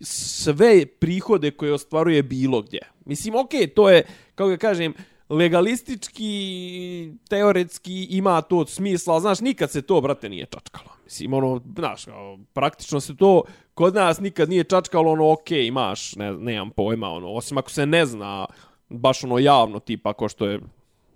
sve 0.00 0.86
prihode 0.86 1.50
koje 1.50 1.72
ostvaruje 1.72 2.22
bilo 2.22 2.62
gdje. 2.62 2.80
Mislim, 3.04 3.34
okej, 3.34 3.66
to 3.66 3.90
je, 3.90 4.06
kako 4.34 4.48
ga 4.48 4.56
kažem, 4.56 4.94
legalistički, 5.28 7.12
teoretski 7.28 8.04
ima 8.10 8.40
to 8.40 8.58
od 8.58 8.70
smisla, 8.70 9.14
ali 9.14 9.20
znaš, 9.20 9.40
nikad 9.40 9.70
se 9.70 9.82
to, 9.82 10.00
brate, 10.00 10.28
nije 10.28 10.46
čačkalo. 10.46 10.90
Mislim, 11.12 11.34
ono, 11.34 11.60
znaš, 11.76 12.04
kao, 12.04 12.38
praktično 12.52 13.00
se 13.00 13.16
to 13.16 13.42
kod 13.74 13.94
nas 13.94 14.20
nikad 14.20 14.48
nije 14.48 14.64
čačkalo, 14.64 15.12
ono, 15.12 15.32
okej, 15.32 15.66
imaš, 15.66 16.16
ne, 16.16 16.32
nemam 16.32 16.70
pojma, 16.70 17.08
ono, 17.08 17.28
osim 17.28 17.58
ako 17.58 17.70
se 17.70 17.86
ne 17.86 18.06
zna, 18.06 18.46
baš 18.88 19.24
ono 19.24 19.38
javno, 19.38 19.78
tipa, 19.78 20.10
ako 20.10 20.28
što 20.28 20.46
je 20.46 20.60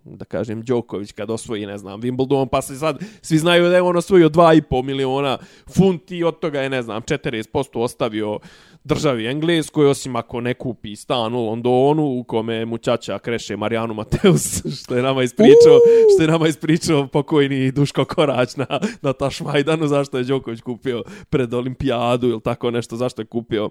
da 0.06 0.24
kažem, 0.24 0.62
Đoković 0.62 1.12
kad 1.12 1.30
osvoji, 1.30 1.66
ne 1.66 1.78
znam, 1.78 2.02
Wimbledon, 2.02 2.48
pa 2.48 2.62
se 2.62 2.76
sad 2.76 2.98
svi 3.22 3.38
znaju 3.38 3.68
da 3.68 3.74
je 3.76 3.82
on 3.82 3.96
osvojio 3.96 4.28
2,5 4.28 4.82
miliona 4.82 5.38
funti, 5.76 6.24
od 6.24 6.38
toga 6.38 6.60
je, 6.60 6.70
ne 6.70 6.82
znam, 6.82 7.02
40% 7.02 7.78
ostavio 7.78 8.38
državi 8.84 9.26
Engleskoj, 9.26 9.86
osim 9.86 10.16
ako 10.16 10.40
ne 10.40 10.54
kupi 10.54 10.96
stan 10.96 11.34
u 11.34 11.46
Londonu, 11.46 12.04
u 12.04 12.24
kome 12.24 12.64
mu 12.64 12.78
ćaća 12.78 13.18
kreše 13.18 13.56
Marijanu 13.56 13.94
Mateus, 13.94 14.62
što 14.82 14.96
je 14.96 15.02
nama 15.02 15.22
ispričao, 15.22 15.78
što 16.14 16.22
je 16.22 16.28
nama 16.28 16.48
ispričao 16.48 17.06
pokojni 17.06 17.70
Duško 17.70 18.04
Korać 18.04 18.56
na, 18.56 18.66
na 19.02 19.12
Tašmajdanu, 19.12 19.86
zašto 19.86 20.18
je 20.18 20.24
Đoković 20.24 20.60
kupio 20.60 21.02
pred 21.30 21.54
olimpijadu 21.54 22.28
ili 22.28 22.40
tako 22.40 22.70
nešto, 22.70 22.96
zašto 22.96 23.22
je 23.22 23.26
kupio 23.26 23.70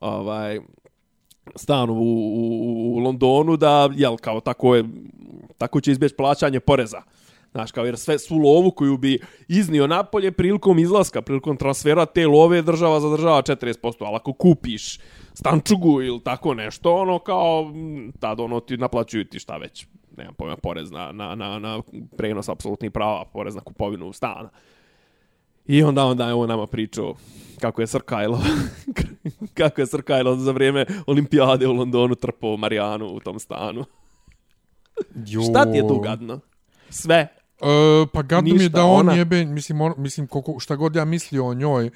ovaj 0.00 0.60
stan 1.56 1.90
u, 1.90 1.94
u, 1.94 2.94
u 2.94 2.98
Londonu 2.98 3.56
da 3.56 3.88
jel 3.94 4.16
kao 4.16 4.40
tako 4.40 4.74
je 4.74 4.84
tako 5.58 5.80
će 5.80 5.90
izbjeći 5.90 6.14
plaćanje 6.16 6.60
poreza. 6.60 7.02
Znaš, 7.52 7.72
kao 7.72 7.84
jer 7.84 7.98
sve 7.98 8.18
svu 8.18 8.38
lovu 8.38 8.70
koju 8.70 8.96
bi 8.96 9.18
iznio 9.48 9.86
napolje 9.86 10.32
prilikom 10.32 10.78
izlaska, 10.78 11.22
prilikom 11.22 11.56
transfera 11.56 12.06
te 12.06 12.26
love 12.26 12.62
država 12.62 13.00
zadržava 13.00 13.42
40%, 13.42 13.94
ali 14.00 14.16
ako 14.16 14.32
kupiš 14.32 14.98
stančugu 15.34 16.02
ili 16.02 16.20
tako 16.20 16.54
nešto, 16.54 16.94
ono 16.94 17.18
kao, 17.18 17.72
tad 18.20 18.40
ono 18.40 18.60
ti 18.60 18.76
naplaćuju 18.76 19.24
ti 19.24 19.38
šta 19.38 19.56
već, 19.56 19.86
nemam 20.16 20.34
pojma, 20.34 20.56
porez 20.56 20.90
na, 20.90 21.12
na, 21.12 21.34
na, 21.34 21.58
na 21.58 21.82
prenos 22.16 22.48
apsolutnih 22.48 22.90
prava, 22.90 23.24
porez 23.32 23.54
na 23.54 23.60
kupovinu 23.60 24.12
stana. 24.12 24.50
I 25.70 25.82
onda 25.82 26.04
onda 26.04 26.26
je 26.26 26.34
on 26.34 26.48
nama 26.48 26.66
pričao 26.66 27.14
kako 27.60 27.80
je 27.80 27.86
Srkajlo 27.86 28.40
kako 29.58 29.80
je 29.80 29.86
Srkajlo 29.86 30.36
za 30.36 30.52
vrijeme 30.52 30.86
olimpijade 31.06 31.66
u 31.66 31.72
Londonu 31.72 32.14
trpao 32.14 32.56
Marijanu 32.56 33.06
u 33.06 33.20
tom 33.20 33.38
stanu. 33.38 33.84
Jo. 35.26 35.42
Šta 35.42 35.72
ti 35.72 35.78
je 35.78 35.88
tu 35.88 35.98
gadno? 35.98 36.40
Sve. 36.88 37.16
E, 37.16 37.28
pa 38.12 38.22
gadno 38.22 38.54
mi 38.54 38.62
je 38.62 38.68
da 38.68 38.84
on 38.84 39.00
ona- 39.00 39.12
jebe, 39.14 39.44
mislim, 39.44 39.80
on, 39.80 39.94
mislim 39.96 40.26
koliko, 40.26 40.60
šta 40.60 40.76
god 40.76 40.96
ja 40.96 41.04
mislio 41.04 41.46
o 41.46 41.54
njoj, 41.54 41.90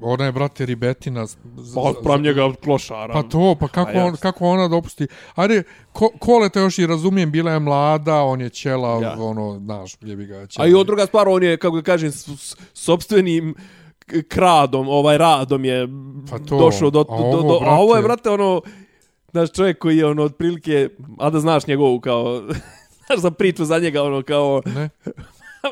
ona 0.00 0.24
je, 0.24 0.32
brate, 0.32 0.66
ribetina. 0.66 1.26
Pa 1.74 1.80
otpram 1.80 2.22
njega 2.22 2.52
klošara. 2.64 3.12
Pa 3.14 3.22
to, 3.22 3.56
pa 3.60 3.68
kako, 3.68 3.90
on, 3.94 4.16
kako 4.16 4.48
ona 4.48 4.68
dopusti. 4.68 5.06
Ajde, 5.34 5.62
ko, 5.92 6.10
koleta 6.18 6.60
još 6.60 6.78
i 6.78 6.86
razumijem, 6.86 7.30
bila 7.30 7.52
je 7.52 7.58
mlada, 7.58 8.22
on 8.22 8.40
je 8.40 8.50
ćela, 8.50 9.00
Ja. 9.02 9.16
ono, 9.18 9.60
znaš, 9.64 9.96
jebi 10.00 10.26
ga 10.26 10.46
ćela. 10.46 10.64
A 10.64 10.68
i 10.68 10.74
od 10.74 10.86
druga 10.86 11.06
stvar, 11.06 11.28
on 11.28 11.42
je, 11.42 11.56
kako 11.56 11.76
da 11.76 11.82
kažem, 11.82 12.12
s, 12.12 12.28
s, 12.28 12.56
sobstvenim 12.74 13.54
kradom, 14.28 14.88
ovaj 14.88 15.18
radom 15.18 15.64
je 15.64 15.88
Pa 16.30 16.38
to, 16.38 16.58
došao 16.58 16.90
do, 16.90 17.04
do, 17.04 17.16
do, 17.16 17.22
ovo, 17.22 17.42
do, 17.42 17.58
a 17.64 17.74
ovo 17.74 17.96
je, 17.96 18.02
brate, 18.02 18.30
ono, 18.30 18.62
znaš, 19.30 19.52
čovjek 19.52 19.78
koji 19.78 19.96
je, 19.96 20.06
ono, 20.06 20.22
otprilike, 20.22 20.88
a 21.18 21.30
da 21.30 21.40
znaš 21.40 21.66
njegovu, 21.66 22.00
kao, 22.00 22.42
znaš 23.06 23.18
za 23.18 23.30
priču 23.30 23.64
za 23.64 23.78
njega, 23.78 24.02
ono, 24.02 24.22
kao, 24.22 24.62
Ne? 24.66 24.88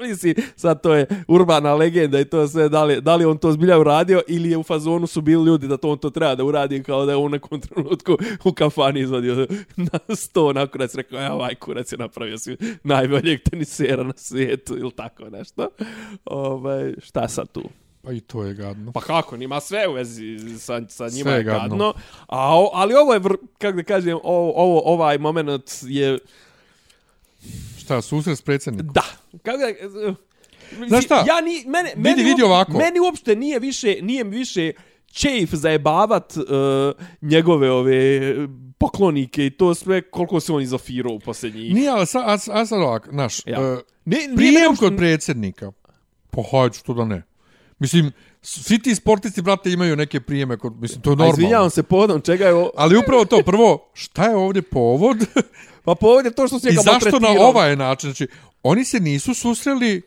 Mislim, 0.03 0.35
sad 0.57 0.83
to 0.83 0.95
je 0.95 1.07
urbana 1.29 1.75
legenda 1.75 2.21
i 2.21 2.25
to 2.25 2.49
sve, 2.49 2.69
da 2.69 2.85
li, 2.85 3.01
da 3.01 3.17
li 3.17 3.25
on 3.25 3.39
to 3.39 3.53
zbilja 3.53 3.79
uradio 3.79 4.23
ili 4.29 4.51
je 4.51 4.57
u 4.57 4.63
fazonu 4.63 5.07
su 5.07 5.21
bili 5.21 5.47
ljudi 5.47 5.69
da 5.69 5.77
to 5.77 5.91
on 5.91 5.99
to 5.99 6.11
treba 6.11 6.35
da 6.35 6.45
uradi 6.45 6.83
kao 6.83 7.07
da 7.07 7.13
je 7.13 7.17
u 7.17 7.29
nekom 7.29 7.61
trenutku 7.61 8.17
u 8.45 8.53
kafani 8.53 9.01
izvadio 9.01 9.47
na 9.77 10.17
sto 10.17 10.53
na 10.53 10.67
kurac 10.67 10.95
rekao, 10.95 11.19
ja 11.19 11.35
ovaj 11.35 11.55
kurac 11.55 11.93
je 11.93 11.99
napravio 11.99 12.39
si 12.39 12.57
najboljeg 12.85 13.41
tenisera 13.43 14.03
na 14.03 14.13
svijetu 14.17 14.79
ili 14.79 14.93
tako 14.93 15.31
nešto. 15.31 15.69
Ovaj, 16.25 16.95
šta 17.03 17.29
sad 17.29 17.53
tu? 17.53 17.63
Pa 18.03 18.13
i 18.13 18.21
to 18.21 18.43
je 18.45 18.55
gadno. 18.55 18.93
Pa 18.93 19.01
kako, 19.01 19.37
nima 19.37 19.61
sve 19.61 19.89
u 19.89 19.93
vezi 19.93 20.39
sa, 20.59 20.83
sa 20.89 21.09
njima 21.09 21.31
Sve 21.31 21.33
je 21.33 21.43
gadno. 21.43 21.69
gadno. 21.69 21.95
A, 22.27 22.59
o- 22.59 22.71
ali 22.73 22.95
ovo 22.95 23.15
je, 23.15 23.21
kako 23.59 23.77
da 23.77 23.83
kažem, 23.83 24.19
ovo, 24.23 24.53
ovo, 24.57 24.83
ovaj 24.85 25.19
moment 25.19 25.71
je 25.83 26.19
Šta, 27.87 28.03
susret 28.03 28.39
s 28.39 28.43
predsjednikom? 28.43 28.93
Da. 28.93 29.05
Kako 29.43 29.59
da... 29.59 30.15
Znaš 30.89 31.05
šta? 31.05 31.15
Ja 31.19 31.41
ni, 31.41 31.65
mene, 31.67 31.93
meni, 31.97 32.23
vidi 32.25 32.43
ovako. 32.43 32.73
Meni 32.73 33.01
uopšte 33.01 33.37
nije 33.37 33.59
više, 33.59 33.97
nije 34.03 34.25
više 34.25 34.73
čejf 35.07 35.51
zajebavat 35.53 36.37
uh, 36.37 36.45
njegove 37.23 37.71
ove 37.71 38.21
poklonike 38.79 39.47
i 39.47 39.51
to 39.51 39.75
sve 39.75 40.03
koliko 40.03 40.41
se 40.41 40.53
on 40.53 40.63
izofirao 40.63 41.13
u 41.13 41.21
posljednjih. 41.21 41.75
Nije, 41.75 41.91
ali 41.91 42.07
sa, 42.07 42.19
a, 42.21 42.33
a 42.53 42.67
sad 42.67 42.81
ovak, 42.81 43.09
znaš, 43.11 43.47
Ja. 43.47 43.61
ja. 43.61 43.61
Ne, 43.61 43.79
nije 44.07 44.27
meni 44.27 44.37
prijem 44.37 44.67
uopšte- 44.67 44.79
kod 44.81 44.97
predsjednika. 44.97 45.73
Pa 46.31 46.43
hajde, 46.53 46.75
što 46.75 46.95
da 46.95 47.05
ne. 47.05 47.23
Mislim, 47.79 48.13
svi 48.43 48.79
ti 48.79 48.95
sportisti, 48.95 49.43
brate, 49.43 49.71
imaju 49.71 49.97
neke 49.97 50.21
prijeme 50.21 50.57
kod, 50.57 50.81
mislim, 50.81 51.01
to 51.01 51.11
je 51.11 51.13
A 51.13 51.17
normalno. 51.17 51.33
izvinjavam 51.33 51.71
se 51.71 51.83
povodom 51.83 52.21
čega 52.21 52.47
je 52.47 52.55
ovo... 52.55 52.71
Ali 52.77 52.97
upravo 52.97 53.25
to, 53.25 53.43
prvo, 53.43 53.91
šta 53.95 54.25
je 54.25 54.37
ovdje 54.37 54.63
povod 54.63 55.17
Pa 55.87 55.95
povod 55.95 56.25
je 56.25 56.31
to 56.31 56.49
što 56.49 56.59
se 56.59 56.69
i 56.69 56.71
njega 56.71 56.83
zašto 56.83 57.11
na 57.11 57.13
maltretirao. 57.13 57.49
ovaj 57.49 57.77
način? 57.77 58.11
Znači, 58.11 58.29
oni 58.63 58.85
se 58.85 59.01
nisu 59.01 59.35
susreli, 59.35 60.03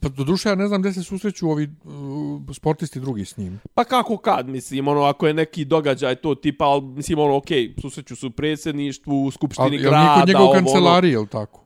pa 0.00 0.08
do 0.08 0.24
duše 0.24 0.48
ja 0.48 0.54
ne 0.54 0.68
znam 0.68 0.80
gdje 0.80 0.92
se 0.92 1.02
susreću 1.02 1.50
ovi 1.50 1.70
uh, 1.84 2.54
sportisti 2.56 3.00
drugi 3.00 3.24
s 3.24 3.36
njim. 3.36 3.60
Pa 3.74 3.84
kako 3.84 4.16
kad, 4.16 4.48
mislim, 4.48 4.88
ono, 4.88 5.02
ako 5.02 5.26
je 5.26 5.34
neki 5.34 5.64
događaj 5.64 6.14
to 6.14 6.34
tipa, 6.34 6.64
ali, 6.64 6.82
mislim, 6.82 7.18
ono, 7.18 7.36
okej, 7.36 7.74
susreću 7.82 8.16
su 8.16 8.26
u 8.26 8.30
predsjedništvu, 8.30 9.24
u 9.24 9.30
skupštini 9.30 9.66
Ali, 9.66 9.78
grada, 9.78 10.24
njega 10.26 10.38
u 10.38 10.42
ovo, 10.42 10.50
ono, 10.50 10.60
kancelariji, 10.60 11.12
jel 11.12 11.26
tako? 11.26 11.62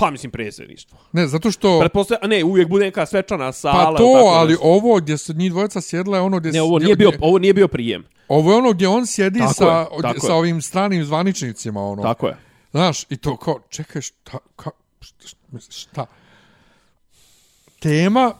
pa 0.00 0.10
mislim 0.10 0.32
predsjedništvo. 0.32 0.98
Ne, 1.12 1.26
zato 1.26 1.50
što... 1.50 1.80
Pretpostavljam, 1.80 2.20
a 2.24 2.26
ne, 2.26 2.44
uvijek 2.44 2.68
bude 2.68 2.84
neka 2.84 3.06
svečana 3.06 3.52
sala. 3.52 3.84
Pa 3.84 3.88
ili 3.88 3.96
to, 3.96 4.12
tako 4.14 4.28
ali 4.28 4.52
nešto. 4.52 4.66
ovo 4.66 4.96
gdje 4.96 5.18
se 5.18 5.32
njih 5.34 5.50
dvojica 5.50 5.80
sjedla 5.80 6.16
je 6.16 6.22
ono 6.22 6.38
gdje... 6.38 6.52
Ne, 6.52 6.62
ovo 6.62 6.76
gdje- 6.76 6.84
nije 6.84 6.96
bio, 6.96 7.12
ovo 7.20 7.38
nije 7.38 7.54
bio 7.54 7.68
prijem. 7.68 8.04
Ovo 8.28 8.52
je 8.52 8.58
ono 8.58 8.72
gdje 8.72 8.88
on 8.88 9.06
sjedi 9.06 9.38
Tako 9.38 9.54
sa, 9.54 9.86
je, 10.08 10.20
sa 10.20 10.32
je. 10.32 10.34
ovim 10.34 10.62
stranim 10.62 11.04
zvaničnicima, 11.04 11.82
ono. 11.82 12.02
Tako 12.02 12.26
je. 12.26 12.36
Znaš, 12.70 13.04
i 13.04 13.16
to 13.16 13.36
kao, 13.36 13.58
čekaj, 13.68 14.02
šta, 14.02 14.38
ka, 14.56 14.70
šta, 15.00 15.36
šta? 15.70 16.06
Tema, 17.80 18.32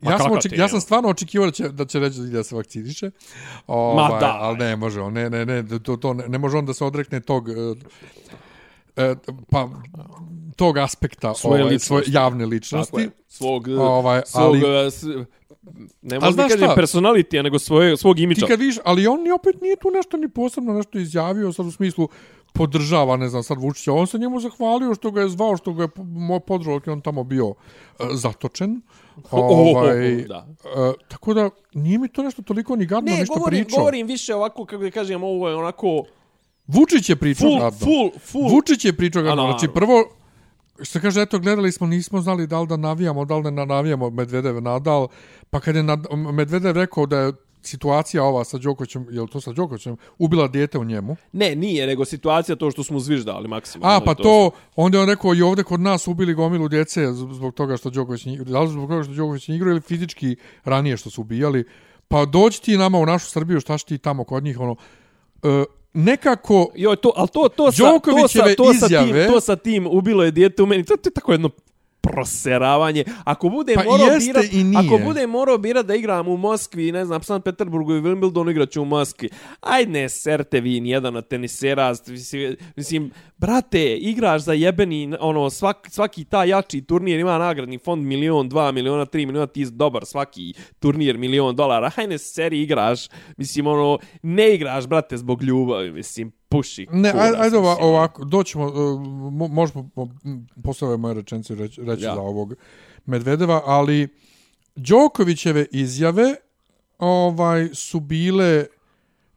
Ma 0.00 0.10
ja 0.10 0.18
sam, 0.18 0.32
oček, 0.32 0.50
tema? 0.50 0.62
ja 0.62 0.68
sam 0.68 0.80
stvarno 0.80 1.08
očekivao 1.08 1.46
da 1.46 1.52
će, 1.52 1.68
da 1.68 1.84
će 1.84 1.98
reći 2.00 2.20
da 2.20 2.44
se 2.44 2.54
vakciniše. 2.56 3.10
Ovaj, 3.66 4.20
da. 4.20 4.36
Ali 4.36 4.58
ne 4.58 4.76
može 4.76 5.00
on, 5.00 5.12
ne, 5.12 5.30
ne, 5.30 5.46
ne, 5.46 5.64
to, 5.78 5.96
to, 5.96 6.14
ne, 6.14 6.28
ne 6.28 6.38
može 6.38 6.56
on 6.56 6.66
da 6.66 6.74
se 6.74 6.84
odrekne 6.84 7.20
tog, 7.20 7.48
e, 7.48 7.52
e, 8.96 9.14
pa, 9.50 9.68
tog 10.56 10.78
aspekta 10.78 11.34
Svoje 11.34 11.54
ovaj, 11.54 11.64
ličnosti. 11.64 11.86
svoje 11.86 12.04
javne 12.08 12.38
Tako 12.40 12.50
ličnosti. 12.50 13.00
je. 13.00 13.10
Svog, 13.28 13.68
Ovaj, 13.70 14.22
svog, 14.26 14.44
ali- 14.44 14.86
eh, 14.86 14.90
s- 14.90 15.02
ne 16.02 16.20
mogu 16.20 16.32
da 16.32 16.42
kažem 16.42 16.58
šta? 16.58 16.74
personalitija, 16.74 17.42
nego 17.42 17.58
svoje, 17.58 17.96
svog 17.96 18.16
Ti 18.16 18.22
imidža. 18.22 18.46
kad 18.46 18.60
vidiš, 18.60 18.76
ali 18.84 19.06
on 19.06 19.22
ni 19.22 19.30
opet 19.30 19.60
nije 19.60 19.76
tu 19.76 19.90
nešto 19.90 20.16
ni 20.16 20.28
posebno 20.28 20.72
nešto 20.72 20.98
izjavio, 20.98 21.52
sad 21.52 21.66
u 21.66 21.70
smislu 21.70 22.08
podržava, 22.56 23.16
ne 23.16 23.28
znam, 23.28 23.42
sad 23.42 23.58
Vučića. 23.58 23.92
On 23.92 24.06
se 24.06 24.18
njemu 24.18 24.40
zahvalio 24.40 24.94
što 24.94 25.10
ga 25.10 25.20
je 25.20 25.28
zvao, 25.28 25.56
što 25.56 25.72
ga 25.72 25.82
je 25.82 25.88
mo- 25.88 26.40
podržao, 26.40 26.74
dok 26.74 26.86
je 26.86 26.92
on 26.92 27.00
tamo 27.00 27.24
bio 27.24 27.54
e, 28.00 28.04
zatočen. 28.12 28.80
Ovaj, 29.30 30.24
da. 30.28 30.46
e, 30.64 30.92
tako 31.08 31.34
da, 31.34 31.50
nije 31.74 31.98
mi 31.98 32.08
to 32.08 32.22
nešto 32.22 32.42
toliko 32.42 32.76
ni 32.76 32.86
gadno 32.86 33.12
Ne, 33.12 33.18
nešto 33.18 33.34
govorim, 33.34 33.64
pričao. 33.64 33.78
govorim 33.78 34.06
više 34.06 34.34
ovako, 34.34 34.64
kako 34.64 34.82
da 34.82 34.90
kažem, 34.90 35.22
ovo 35.22 35.48
je 35.48 35.54
onako 35.56 36.02
Vučić 36.66 37.08
je 37.08 37.16
pričao 37.16 37.48
full, 37.48 37.60
gadno. 37.60 37.78
full, 37.78 38.10
full. 38.20 38.48
Vučić 38.50 38.84
je 38.84 38.92
pričao 38.92 39.22
gadno. 39.22 39.42
Znači, 39.42 39.68
prvo, 39.74 40.04
što 40.82 41.00
kaže, 41.00 41.22
eto, 41.22 41.38
gledali 41.38 41.72
smo, 41.72 41.86
nismo 41.86 42.20
znali 42.20 42.46
da 42.46 42.60
li 42.60 42.66
da 42.66 42.76
navijamo, 42.76 43.24
da 43.24 43.36
li 43.36 43.50
ne 43.50 43.66
navijamo 43.66 44.10
Medvedev 44.10 44.62
Nadal, 44.62 45.08
pa 45.50 45.60
kad 45.60 45.76
je 45.76 45.82
nad, 45.82 46.06
Medvedev 46.32 46.76
rekao 46.76 47.06
da 47.06 47.18
je 47.18 47.32
situacija 47.66 48.24
ova 48.24 48.44
sa 48.44 48.58
Đokovićem, 48.58 49.06
je 49.10 49.22
li 49.22 49.28
to 49.28 49.40
sa 49.40 49.52
Đokovićem, 49.52 49.96
ubila 50.18 50.48
dijete 50.48 50.78
u 50.78 50.84
njemu. 50.84 51.16
Ne, 51.32 51.54
nije, 51.54 51.86
nego 51.86 52.04
situacija 52.04 52.56
to 52.56 52.70
što 52.70 52.84
smo 52.84 53.00
zviždali 53.00 53.48
maksimalno. 53.48 53.96
A, 53.96 54.00
pa 54.00 54.12
i 54.12 54.22
to, 54.22 54.50
onda 54.76 54.98
je 54.98 55.02
on 55.02 55.08
rekao 55.08 55.34
i 55.34 55.42
ovdje 55.42 55.64
kod 55.64 55.80
nas 55.80 56.08
ubili 56.08 56.34
gomilu 56.34 56.68
djece 56.68 57.12
zbog 57.12 57.54
toga 57.54 57.76
što 57.76 57.90
Đoković 57.90 58.24
nije 58.24 58.34
igrao. 58.34 58.52
Da 58.52 58.60
li 58.60 58.68
zbog 58.68 58.88
toga 58.88 59.02
što 59.02 59.12
Đoković 59.12 59.48
nije 59.48 59.56
igrao 59.56 59.70
ili 59.70 59.80
fizički 59.80 60.36
ranije 60.64 60.96
što 60.96 61.10
su 61.10 61.20
ubijali. 61.20 61.64
Pa 62.08 62.24
dođi 62.24 62.62
ti 62.62 62.76
nama 62.76 62.98
u 62.98 63.06
našu 63.06 63.26
Srbiju, 63.26 63.60
šta 63.60 63.78
ti 63.78 63.98
tamo 63.98 64.24
kod 64.24 64.44
njih, 64.44 64.60
ono, 64.60 64.76
e, 65.42 65.64
nekako, 65.94 66.70
Joj, 66.74 66.96
to, 66.96 67.12
al 67.16 67.28
to, 67.28 67.48
to 67.48 67.72
sa, 67.72 67.82
to 68.22 68.28
sa, 68.28 68.38
to 68.56 68.74
sa 68.74 68.88
tim, 68.88 68.96
izjave- 68.96 69.26
to 69.26 69.40
sa 69.40 69.56
tim 69.56 69.86
ubilo 69.86 70.24
je 70.24 70.30
dijete 70.30 70.62
u 70.62 70.66
meni, 70.66 70.84
to, 70.84 70.96
to 70.96 71.08
je 71.08 71.12
tako 71.12 71.32
jedno 71.32 71.50
proseravanje. 72.12 73.04
Ako 73.24 73.48
bude 73.48 73.74
Pa 73.74 73.84
morao 73.84 74.18
birat, 74.18 74.52
i 74.52 74.64
nije. 74.64 74.86
ako 74.86 75.04
bude 75.04 75.26
morao 75.26 75.58
birat 75.58 75.86
da 75.86 75.94
igram 75.94 76.28
u 76.28 76.36
Moskvi, 76.36 76.92
ne 76.92 77.04
znam, 77.04 77.22
Sankt 77.22 77.44
Peterburgu 77.44 77.92
i 77.92 78.00
Wimbledonu 78.00 78.50
igraću 78.50 78.82
u 78.82 78.84
Moskvi. 78.84 79.28
Aj 79.60 79.86
ne 79.86 80.08
serte 80.08 80.60
vi 80.60 80.80
nijedan 80.80 81.16
od 81.16 81.28
tenisera, 81.28 81.92
mislim, 82.76 83.10
brate, 83.38 83.96
igraš 83.96 84.42
za 84.42 84.52
jebeni, 84.52 85.14
ono, 85.20 85.50
svak, 85.50 85.88
svaki 85.90 86.24
ta 86.24 86.44
jači 86.44 86.82
turnir 86.82 87.20
ima 87.20 87.38
nagradni 87.38 87.78
fond 87.78 88.06
milion, 88.06 88.48
dva 88.48 88.72
miliona, 88.72 89.04
tri 89.06 89.26
miliona, 89.26 89.46
ti 89.46 89.66
dobar 89.70 90.06
svaki 90.06 90.54
turnir 90.78 91.18
milion 91.18 91.56
dolara. 91.56 91.90
Aj 91.96 92.06
ne 92.06 92.18
seri 92.18 92.62
igraš, 92.62 93.08
mislim, 93.36 93.66
ono, 93.66 93.98
ne 94.22 94.54
igraš, 94.54 94.86
brate, 94.86 95.16
zbog 95.16 95.42
ljubavi, 95.42 95.92
mislim, 95.92 96.32
puši. 96.56 96.86
Ne, 96.92 97.12
ajde, 97.38 97.58
ova, 97.58 97.76
ovako, 97.80 98.24
doćemo, 98.24 98.64
uh, 98.66 98.72
mo- 99.32 99.48
možemo 99.48 99.88
po- 99.94 100.08
posle 100.62 100.88
ove 100.88 100.96
moje 100.96 101.14
rečenice 101.14 101.54
reći, 101.54 101.80
reći 101.82 102.04
Ja. 102.04 102.14
za 102.14 102.20
ovog 102.20 102.54
Medvedeva, 103.06 103.62
ali 103.66 104.08
Đokovićeve 104.76 105.66
izjave 105.72 106.34
ovaj 106.98 107.68
su 107.74 108.00
bile 108.00 108.66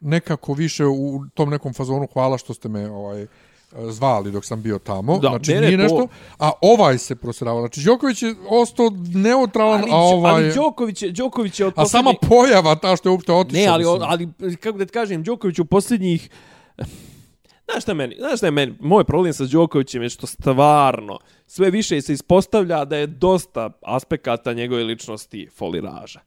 nekako 0.01 0.53
više 0.53 0.85
u 0.85 1.25
tom 1.33 1.49
nekom 1.49 1.73
fazonu 1.73 2.07
hvala 2.13 2.37
što 2.37 2.53
ste 2.53 2.69
me 2.69 2.91
ovaj 2.91 3.25
zvali 3.81 4.31
dok 4.31 4.45
sam 4.45 4.61
bio 4.61 4.79
tamo. 4.79 5.17
Da, 5.17 5.27
znači 5.29 5.53
ne, 5.53 5.61
ne, 5.61 5.67
nije 5.67 5.77
to- 5.77 5.83
nešto, 5.83 6.07
a 6.39 6.51
ovaj 6.61 6.97
se 6.97 7.15
proseravao. 7.15 7.61
Znači 7.61 7.81
Đoković 7.81 8.23
je 8.23 8.35
ostao 8.49 8.89
neutralan, 9.13 9.81
ali, 9.81 9.91
a 9.91 9.95
ovaj 9.95 10.33
ali 10.33 10.53
Đoković 10.53 11.01
je, 11.01 11.11
Đoković 11.11 11.59
je 11.59 11.65
od 11.65 11.73
a 11.75 11.85
sama 11.85 12.13
pojava 12.21 12.75
ta 12.75 12.95
što 12.95 13.09
je 13.09 13.13
uopšte 13.13 13.33
otišao. 13.33 13.61
Ne, 13.61 13.67
ali, 13.67 13.85
ali 14.01 14.29
kako 14.55 14.77
da 14.77 14.85
ti 14.85 14.91
kažem, 14.91 15.23
Đoković 15.23 15.59
u 15.59 15.65
posljednjih... 15.65 16.29
Znaš 17.71 17.83
šta 17.83 17.91
je 17.91 17.95
meni? 17.95 18.15
Znaš 18.19 18.37
šta 18.37 18.47
je 18.47 18.51
meni? 18.51 18.75
Moj 18.79 19.03
problem 19.03 19.33
sa 19.33 19.45
Đokovićem 19.45 20.03
je 20.03 20.09
što 20.09 20.27
stvarno 20.27 21.19
sve 21.47 21.69
više 21.69 22.01
se 22.01 22.13
ispostavlja 22.13 22.85
da 22.85 22.97
je 22.97 23.07
dosta 23.07 23.69
aspekata 23.81 24.53
njegove 24.53 24.83
ličnosti 24.83 25.49
foliraža. 25.55 26.19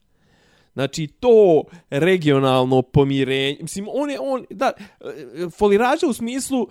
Znači, 0.73 1.07
to 1.07 1.63
regionalno 1.91 2.83
pomirenje... 2.83 3.59
Mislim, 3.61 3.87
on 3.93 4.11
je... 4.11 4.19
On, 4.21 4.47
da, 4.51 4.73
e, 5.01 5.51
foliraža 5.51 6.07
u 6.07 6.13
smislu... 6.13 6.69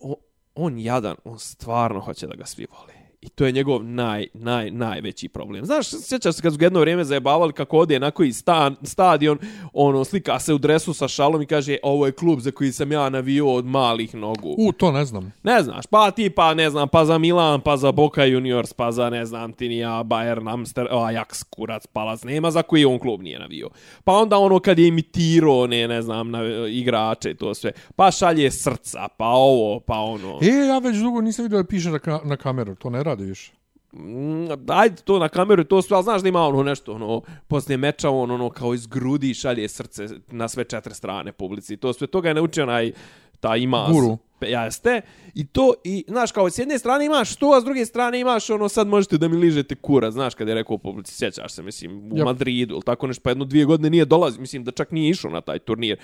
on, 0.00 0.14
On 0.54 0.78
jadan, 0.78 1.16
on 1.24 1.38
stvarno 1.38 2.00
hoće 2.00 2.26
da 2.26 2.34
ga 2.34 2.46
svi 2.46 2.66
vole. 2.70 3.01
I 3.22 3.28
to 3.28 3.46
je 3.46 3.52
njegov 3.52 3.84
naj, 3.84 4.26
naj, 4.34 4.70
najveći 4.70 5.28
problem. 5.28 5.64
Znaš, 5.64 5.86
sjećaš 5.88 6.34
se 6.34 6.42
kad 6.42 6.54
su 6.54 6.58
jedno 6.62 6.80
vrijeme 6.80 7.04
zajebavali 7.04 7.52
kako 7.52 7.78
ode 7.78 7.98
na 7.98 8.10
koji 8.10 8.32
stan, 8.32 8.76
stadion, 8.82 9.38
ono, 9.72 10.04
slika 10.04 10.38
se 10.38 10.54
u 10.54 10.58
dresu 10.58 10.94
sa 10.94 11.08
šalom 11.08 11.42
i 11.42 11.46
kaže, 11.46 11.76
ovo 11.82 12.06
je 12.06 12.12
klub 12.12 12.40
za 12.40 12.50
koji 12.50 12.72
sam 12.72 12.92
ja 12.92 13.08
navio 13.08 13.52
od 13.52 13.66
malih 13.66 14.14
nogu. 14.14 14.54
U, 14.58 14.72
to 14.72 14.92
ne 14.92 15.04
znam. 15.04 15.32
Ne 15.42 15.62
znaš, 15.62 15.86
pa 15.86 16.10
ti 16.10 16.30
pa 16.30 16.54
ne 16.54 16.70
znam, 16.70 16.88
pa 16.88 17.04
za 17.04 17.18
Milan, 17.18 17.60
pa 17.60 17.76
za 17.76 17.92
Boca 17.92 18.24
Juniors, 18.24 18.72
pa 18.72 18.92
za 18.92 19.10
ne 19.10 19.26
znam 19.26 19.52
ti 19.52 19.68
ni 19.68 19.78
ja, 19.78 20.02
Bayern, 20.04 20.52
Amster, 20.52 20.88
Ajax, 20.90 21.44
kurac, 21.50 21.86
palac, 21.86 22.24
nema 22.24 22.50
za 22.50 22.62
koji 22.62 22.84
on 22.84 22.98
klub 22.98 23.22
nije 23.22 23.38
navio. 23.38 23.68
Pa 24.04 24.12
onda 24.12 24.38
ono 24.38 24.58
kad 24.58 24.78
je 24.78 24.88
imitirao, 24.88 25.66
ne, 25.66 25.88
ne 25.88 26.02
znam, 26.02 26.30
na, 26.30 26.40
igrače 26.68 27.34
to 27.34 27.54
sve, 27.54 27.72
pa 27.96 28.10
šalje 28.10 28.50
srca, 28.50 29.08
pa 29.16 29.26
ovo, 29.26 29.80
pa 29.80 29.98
ono. 29.98 30.38
E, 30.42 30.66
ja 30.66 30.78
već 30.78 30.96
dugo 30.96 31.20
nisam 31.20 31.44
vidio 31.44 31.62
da 31.62 31.68
piše 31.68 31.90
na, 31.90 31.98
ka 31.98 32.20
na 32.24 32.36
kameru, 32.36 32.74
to 32.74 32.90
ne 32.90 33.02
radi 33.02 33.11
više. 33.20 33.52
Mm, 33.92 34.46
ajde 34.68 35.02
to 35.04 35.18
na 35.18 35.28
kameru, 35.28 35.64
to 35.64 35.82
sve, 35.82 35.94
ali 35.94 36.04
znaš 36.04 36.22
da 36.22 36.28
ima 36.28 36.40
ono 36.40 36.62
nešto, 36.62 36.92
ono, 36.92 37.22
poslije 37.48 37.76
meča 37.76 38.10
on 38.10 38.30
ono 38.30 38.50
kao 38.50 38.74
iz 38.74 38.86
grudi 38.86 39.34
šalje 39.34 39.68
srce 39.68 40.08
na 40.30 40.48
sve 40.48 40.64
četiri 40.64 40.94
strane 40.94 41.32
publici. 41.32 41.76
To 41.76 41.92
sve 41.92 42.06
toga 42.06 42.28
je 42.28 42.34
naučio 42.34 42.62
onaj 42.62 42.92
ta 43.40 43.56
ima 43.56 43.88
Guru. 43.92 44.18
Jeste. 44.46 45.00
I 45.34 45.46
to, 45.46 45.74
i, 45.84 46.04
znaš, 46.08 46.32
kao 46.32 46.50
s 46.50 46.58
jedne 46.58 46.78
strane 46.78 47.06
imaš 47.06 47.36
to, 47.36 47.52
a 47.56 47.60
s 47.60 47.64
druge 47.64 47.86
strane 47.86 48.20
imaš 48.20 48.50
ono, 48.50 48.68
sad 48.68 48.86
možete 48.86 49.18
da 49.18 49.28
mi 49.28 49.36
ližete 49.36 49.74
kura, 49.74 50.10
znaš, 50.10 50.34
kada 50.34 50.50
je 50.50 50.54
rekao 50.54 50.74
u 50.74 50.78
publici, 50.78 51.14
sjećaš 51.14 51.52
se, 51.52 51.62
mislim, 51.62 52.12
u 52.12 52.16
Yep. 52.16 52.24
Madridu, 52.24 52.74
ili 52.74 52.82
tako 52.82 53.06
nešto, 53.06 53.22
pa 53.22 53.30
jedno 53.30 53.44
dvije 53.44 53.64
godine 53.64 53.90
nije 53.90 54.04
dolazi, 54.04 54.40
mislim, 54.40 54.64
da 54.64 54.70
čak 54.70 54.90
nije 54.90 55.10
išao 55.10 55.30
na 55.30 55.40
taj 55.40 55.58
turnir. 55.58 55.96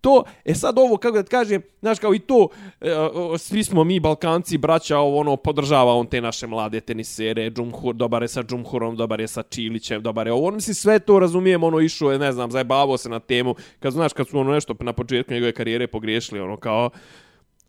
To, 0.00 0.24
e 0.44 0.54
sad 0.54 0.78
ovo, 0.78 0.96
kako 0.96 1.16
da 1.16 1.22
kažem, 1.22 1.62
znaš, 1.80 1.98
kao 1.98 2.14
i 2.14 2.18
to, 2.18 2.48
e, 2.80 2.94
o, 2.94 3.38
svi 3.38 3.64
smo 3.64 3.84
mi, 3.84 4.00
Balkanci, 4.00 4.58
braća, 4.58 4.98
ovo, 4.98 5.20
ono, 5.20 5.36
podržava 5.36 5.94
on 5.94 6.06
te 6.06 6.20
naše 6.20 6.46
mlade 6.46 6.80
tenisere, 6.80 7.50
Džumhur, 7.50 7.94
dobar 7.94 8.22
je 8.22 8.28
sa 8.28 8.42
Džumhurom, 8.42 8.96
dobar 8.96 9.20
je 9.20 9.28
sa 9.28 9.42
Čilićem, 9.42 10.02
dobar 10.02 10.26
je 10.26 10.32
ovo, 10.32 10.46
ono, 10.46 10.54
mislim, 10.54 10.74
sve 10.74 10.98
to 10.98 11.18
razumijem, 11.18 11.62
ono, 11.62 11.80
išao 11.80 12.12
je, 12.12 12.18
ne 12.18 12.32
znam, 12.32 12.50
zajebavao 12.50 12.96
se 12.96 13.08
na 13.08 13.20
temu, 13.20 13.54
kad, 13.80 13.92
znaš, 13.92 14.12
kad 14.12 14.28
su 14.28 14.38
ono 14.38 14.52
nešto 14.52 14.74
na 14.80 14.92
početku 14.92 15.32
njegove 15.32 15.52
karijere 15.52 15.86
pogriješili, 15.86 16.40
ono, 16.40 16.56
kao, 16.56 16.90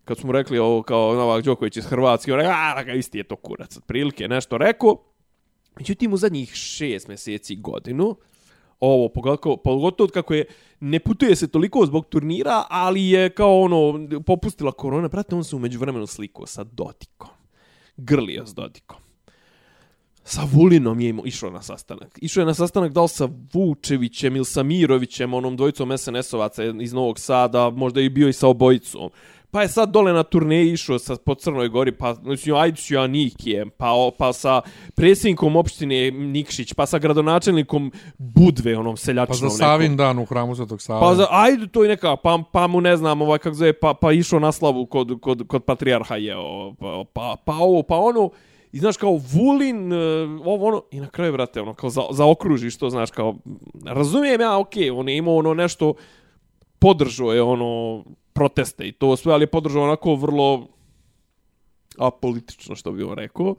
kad 0.06 0.18
smo 0.18 0.32
rekli 0.32 0.58
ovo 0.58 0.82
kao 0.82 1.14
Novak 1.14 1.44
Đoković 1.44 1.76
iz 1.76 1.86
Hrvatske, 1.86 2.32
on 2.32 2.40
rekao, 2.76 2.94
isti 2.94 3.18
je 3.18 3.24
to 3.24 3.36
kurac, 3.36 3.76
otprilike 3.76 4.28
nešto 4.28 4.58
rekao. 4.58 4.96
Međutim, 5.78 6.12
u 6.12 6.16
zadnjih 6.16 6.54
šest 6.54 7.08
mjeseci 7.08 7.56
godinu, 7.56 8.16
ovo, 8.80 9.08
pogotovo, 9.08 9.56
pogotovo 9.56 10.08
kako 10.08 10.34
je, 10.34 10.44
ne 10.80 11.00
putuje 11.00 11.36
se 11.36 11.48
toliko 11.48 11.86
zbog 11.86 12.06
turnira, 12.06 12.64
ali 12.70 13.08
je 13.08 13.30
kao 13.30 13.60
ono, 13.60 14.08
popustila 14.26 14.72
korona, 14.72 15.08
brate, 15.08 15.34
on 15.34 15.44
se 15.44 15.56
umeđu 15.56 15.78
vremenu 15.78 16.06
slikao 16.06 16.46
sa 16.46 16.64
Dodikom. 16.64 17.30
Grlio 17.96 18.46
s 18.46 18.54
Dodikom. 18.54 18.98
Sa 20.24 20.42
Vulinom 20.52 21.00
je 21.00 21.14
išao 21.24 21.50
na 21.50 21.62
sastanak. 21.62 22.18
Išao 22.22 22.40
je 22.40 22.46
na 22.46 22.54
sastanak 22.54 22.92
da 22.92 23.02
li 23.02 23.08
sa 23.08 23.28
Vučevićem 23.52 24.36
ili 24.36 24.44
sa 24.44 24.62
Mirovićem, 24.62 25.34
onom 25.34 25.56
dvojicom 25.56 25.88
SNS-ovaca 25.88 26.82
iz 26.82 26.92
Novog 26.92 27.18
Sada, 27.18 27.70
možda 27.70 28.00
i 28.00 28.08
bio 28.08 28.28
i 28.28 28.32
sa 28.32 28.48
obojicom. 28.48 29.10
Pa 29.56 29.62
je 29.62 29.68
sad 29.68 29.90
dole 29.90 30.12
na 30.12 30.22
turneji 30.22 30.72
išao 30.72 30.98
sa, 30.98 31.16
po 31.16 31.34
Crnoj 31.34 31.68
Gori, 31.68 31.92
pa 31.92 32.14
mislim, 32.22 32.56
ajde 32.56 32.76
ću 32.76 32.94
ja 32.94 33.06
Nikijem, 33.06 33.70
pa, 33.76 33.92
o- 33.92 34.10
pa 34.10 34.32
sa 34.32 34.60
predsjednikom 34.94 35.56
opštine 35.56 36.10
Nikšić, 36.10 36.74
pa 36.74 36.86
sa 36.86 36.98
gradonačelnikom 36.98 37.92
Budve, 38.18 38.76
onom 38.78 38.94
Pa 38.94 38.96
seljačinom 38.96 39.36
za 39.36 39.46
nekom. 39.46 39.58
Savin 39.58 39.96
dan 39.96 40.18
u 40.18 40.24
hramu 40.24 40.56
Svetog 40.56 40.82
Save. 40.82 41.00
Pa 41.00 41.14
za, 41.14 41.26
ajde 41.30 41.68
to 41.68 41.84
i 41.84 41.88
neka, 41.88 42.16
pa, 42.16 42.38
pa 42.52 42.66
mu 42.66 42.80
ne 42.80 42.96
znam, 42.96 43.22
ovaj, 43.22 43.38
kako 43.38 43.54
zove, 43.54 43.72
pa, 43.72 43.94
pa 43.94 44.12
išao 44.12 44.40
na 44.40 44.52
slavu 44.52 44.86
kod, 44.86 45.20
kod, 45.20 45.46
kod 45.46 45.64
patrijarha 45.64 46.16
je, 46.16 46.34
pa, 46.78 47.04
pa, 47.12 47.36
pa 47.44 47.54
ovo, 47.56 47.82
pa 47.82 47.96
ono, 47.96 48.30
i 48.72 48.78
znaš 48.78 48.96
kao 48.96 49.20
Vulin, 49.32 49.92
e, 49.92 49.96
ovo 50.44 50.66
ono, 50.66 50.82
i 50.90 51.00
na 51.00 51.08
kraju, 51.08 51.32
brate, 51.32 51.60
ono, 51.60 51.74
kao 51.74 51.90
za, 51.90 52.02
za 52.10 52.26
okružiš 52.26 52.76
to, 52.76 52.90
znaš, 52.90 53.10
kao, 53.10 53.36
razumijem 53.84 54.40
ja, 54.40 54.58
okej, 54.58 54.90
on 54.90 55.08
je 55.08 55.16
imao 55.16 55.36
ono 55.36 55.54
nešto, 55.54 55.94
podržao 56.78 57.32
je 57.32 57.42
ono, 57.42 58.04
proteste 58.36 58.88
i 58.88 58.92
to 58.92 59.16
sve, 59.16 59.32
ali 59.32 59.42
je 59.42 59.50
podržao 59.50 59.82
onako 59.82 60.14
vrlo 60.14 60.68
apolitično, 61.98 62.76
što 62.76 62.92
bi 62.92 63.02
on 63.02 63.14
rekao. 63.14 63.54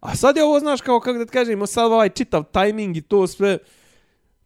A 0.00 0.16
sad 0.16 0.36
je 0.36 0.44
ovo, 0.44 0.60
znaš, 0.60 0.80
kao, 0.80 1.00
kako 1.00 1.18
da 1.18 1.24
ti 1.24 1.32
kažem, 1.32 1.66
sad 1.66 1.92
ovaj 1.92 2.08
čitav 2.08 2.44
tajming 2.52 2.96
i 2.96 3.02
to 3.02 3.26
sve, 3.26 3.58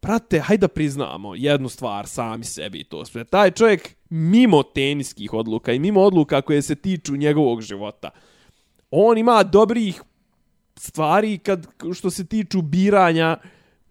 Prate, 0.00 0.40
hajde 0.40 0.60
da 0.60 0.68
priznamo 0.68 1.34
jednu 1.34 1.68
stvar 1.68 2.06
sami 2.06 2.44
sebi 2.44 2.78
i 2.78 2.84
to 2.84 3.04
sve. 3.04 3.24
Taj 3.24 3.50
čovjek 3.50 3.96
mimo 4.10 4.62
teniskih 4.62 5.32
odluka 5.32 5.72
i 5.72 5.78
mimo 5.78 6.00
odluka 6.00 6.42
koje 6.42 6.62
se 6.62 6.74
tiču 6.74 7.16
njegovog 7.16 7.60
života, 7.62 8.10
on 8.90 9.18
ima 9.18 9.42
dobrih 9.42 10.02
stvari 10.76 11.38
kad 11.38 11.66
što 11.94 12.10
se 12.10 12.26
tiču 12.26 12.62
biranja 12.62 13.36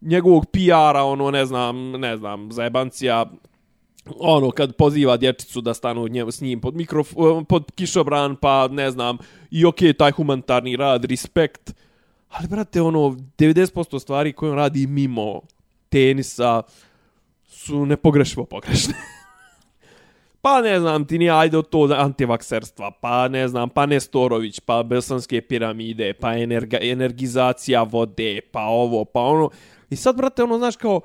njegovog 0.02 0.46
PR-a, 0.52 1.04
ono, 1.04 1.32
ne 1.32 1.46
znam, 1.46 1.92
ne 1.92 2.18
znam, 2.18 2.52
zajebancija, 2.52 3.26
ono, 4.20 4.52
kad 4.52 4.76
poziva 4.76 5.18
dječicu 5.18 5.62
da 5.62 5.74
stanu 5.74 6.08
njemu, 6.08 6.32
s 6.32 6.42
njim 6.42 6.62
pod, 6.62 6.76
mikrof, 6.76 7.14
pod 7.50 7.72
kišobran, 7.76 8.36
pa 8.36 8.68
ne 8.68 8.92
znam, 8.92 9.18
i 9.52 9.66
okej, 9.66 9.94
taj 9.94 10.12
humanitarni 10.12 10.76
rad, 10.76 11.06
respekt, 11.06 11.74
ali, 12.30 12.48
brate, 12.48 12.82
ono, 12.82 13.00
90% 13.00 14.00
stvari 14.00 14.34
koje 14.34 14.52
on 14.52 14.58
radi 14.58 14.88
mimo 14.88 15.42
tenisa 15.90 16.62
su 17.48 17.86
nepogrešivo 17.86 18.46
pogrešne. 18.46 18.94
Pa 20.42 20.62
ne 20.62 20.80
znam, 20.80 21.06
ti 21.06 21.18
ni 21.18 21.30
ajde 21.30 21.58
od 21.58 21.70
to 21.70 21.90
antivakserstva, 21.96 22.92
pa 23.02 23.28
ne 23.28 23.48
znam, 23.48 23.70
pa 23.70 23.86
Nestorović, 23.86 24.60
pa 24.60 24.84
Belsanske 24.84 25.42
piramide, 25.42 26.14
pa 26.14 26.38
energa, 26.38 26.78
energizacija 26.82 27.84
vode, 27.84 28.40
pa 28.52 28.62
ovo, 28.62 29.06
pa 29.06 29.22
ono. 29.22 29.50
I 29.90 29.96
sad, 29.96 30.18
brate, 30.18 30.44
ono, 30.44 30.58
znaš, 30.58 30.76
kao, 30.76 31.02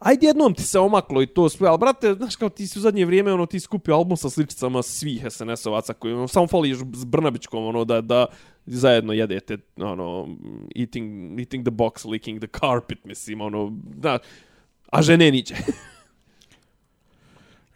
ajde 0.00 0.26
jednom 0.26 0.54
ti 0.54 0.62
se 0.62 0.78
omaklo 0.78 1.22
i 1.22 1.26
to 1.26 1.48
sve, 1.48 1.68
ali 1.68 1.78
brate, 1.78 2.14
znaš 2.14 2.36
kao 2.36 2.48
ti 2.48 2.66
si 2.66 2.78
u 2.78 2.82
zadnje 2.82 3.06
vrijeme 3.06 3.32
ono 3.32 3.46
ti 3.46 3.60
skupio 3.60 3.94
album 3.94 4.16
sa 4.16 4.30
sličicama 4.30 4.82
svih 4.82 5.24
SNS-ovaca 5.24 5.92
koji 5.92 6.14
ono, 6.14 6.28
samo 6.28 6.46
fališ 6.46 6.78
s 6.92 7.04
Brnabićkom 7.04 7.64
ono 7.66 7.84
da 7.84 8.00
da 8.00 8.26
zajedno 8.66 9.12
jedete 9.12 9.58
ono 9.76 10.28
eating 10.76 11.38
eating 11.40 11.64
the 11.64 11.70
box 11.70 12.10
licking 12.10 12.40
the 12.40 12.48
carpet 12.60 13.04
mislim 13.04 13.40
ono 13.40 13.72
da 13.96 14.18
a 14.90 15.02
žene 15.02 15.30
niđe. 15.30 15.54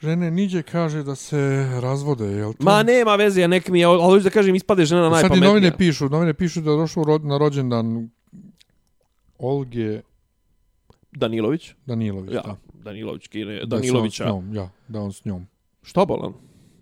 Žene 0.00 0.30
niđe 0.30 0.62
kaže 0.62 1.02
da 1.02 1.14
se 1.14 1.36
razvode, 1.80 2.24
jel 2.26 2.52
to? 2.52 2.64
Ma 2.64 2.82
nema 2.82 3.16
veze, 3.16 3.40
ja 3.40 3.46
nek 3.46 3.68
mi 3.68 3.80
je, 3.80 3.84
ali 3.84 4.02
hoću 4.02 4.24
da 4.24 4.30
kažem, 4.30 4.54
ispade 4.54 4.84
žena 4.84 5.02
Sad 5.02 5.10
i 5.10 5.12
najpametnija. 5.12 5.48
novine 5.48 5.76
pišu, 5.76 6.08
novine 6.08 6.34
pišu 6.34 6.60
da 6.60 6.70
je 6.70 6.76
došao 6.76 7.04
ro- 7.04 7.24
na 7.24 7.38
rođendan 7.38 8.10
Olge 9.38 10.00
Danilović? 11.12 11.74
Danilović. 11.86 12.32
Ja, 12.32 12.42
da. 12.42 12.56
Danilović, 12.74 13.28
Kine, 13.28 13.54
Da 13.56 13.66
Danilovića. 13.66 14.24
on 14.24 14.30
s 14.30 14.44
njom, 14.44 14.54
ja, 14.54 14.68
da 14.88 15.00
on 15.00 15.12
s 15.12 15.24
njom. 15.24 15.46
Šta 15.82 16.04
bolan? 16.04 16.32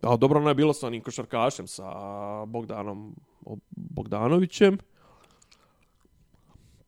A 0.02 0.16
dobro, 0.16 0.40
ona 0.40 0.48
je 0.48 0.54
bila 0.54 0.74
sa 0.74 0.86
onim 0.86 1.02
košarkašem, 1.02 1.66
sa 1.66 1.84
Bogdanom 2.46 3.16
Bogdanovićem. 3.70 4.78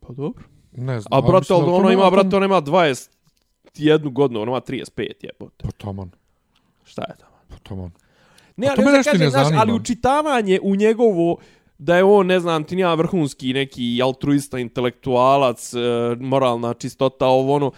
Pa 0.01 0.13
dobro. 0.13 0.45
Ne 0.73 1.01
znam. 1.01 1.19
A 1.19 1.21
brate, 1.21 1.53
ali 1.53 1.61
da 1.61 1.67
to 1.67 1.75
ona 1.75 1.93
ima, 1.93 2.11
brate, 2.11 2.37
ona 2.37 2.47
ima 2.47 2.63
21 2.63 3.09
godinu, 4.13 4.41
ona 4.41 4.51
ima 4.51 4.61
35 4.61 5.13
jebote. 5.23 5.65
Pa 5.65 5.71
taman, 5.71 6.11
Šta 6.85 7.03
je 7.03 7.15
tamo? 7.19 7.33
pa 7.49 7.57
taman. 7.59 7.91
Ne, 8.57 8.67
ali 8.69 8.77
to 8.77 8.83
da 8.83 9.01
i 9.01 9.03
kažem, 9.05 9.21
ne 9.21 9.31
znaš, 9.31 9.47
ali 9.57 9.73
učitavanje 9.73 10.61
u 10.63 10.77
njegovo 10.77 11.37
da 11.85 11.97
je 11.97 12.05
on, 12.05 12.27
ne 12.27 12.41
znam, 12.41 12.65
ti 12.65 12.77
nija 12.77 12.95
vrhunski 12.95 13.53
neki 13.53 14.01
altruista, 14.05 14.59
intelektualac, 14.59 15.75
e, 15.75 15.79
moralna 16.21 16.75
čistota, 16.75 17.27
ovo 17.27 17.55
ono, 17.55 17.71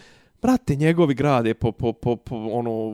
brate, 0.43 0.77
njegovi 0.77 1.15
grade 1.15 1.55
po, 1.55 1.73
po, 1.73 1.93
po, 1.93 2.17
po 2.17 2.37
ono, 2.37 2.93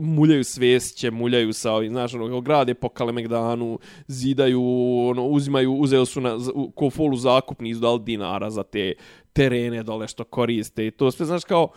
muljaju 0.00 0.44
svesće, 0.44 1.10
muljaju 1.10 1.52
sa 1.52 1.72
ovim, 1.72 1.92
znaš, 1.92 2.14
ono, 2.14 2.40
grade 2.40 2.74
po 2.74 2.88
Kalemegdanu, 2.88 3.78
zidaju, 4.06 4.62
ono, 5.08 5.26
uzimaju, 5.26 5.72
uzeo 5.74 6.04
su 6.06 6.20
na, 6.20 6.38
z- 6.38 6.50
u- 6.54 6.70
ko 6.70 6.90
folu 6.90 7.16
zakupni 7.16 7.70
izdali 7.70 8.00
dinara 8.00 8.50
za 8.50 8.62
te 8.62 8.92
terene 9.32 9.82
dole 9.82 10.08
što 10.08 10.24
koriste 10.24 10.86
i 10.86 10.90
to 10.90 11.10
sve, 11.10 11.26
znaš, 11.26 11.44
kao, 11.44 11.68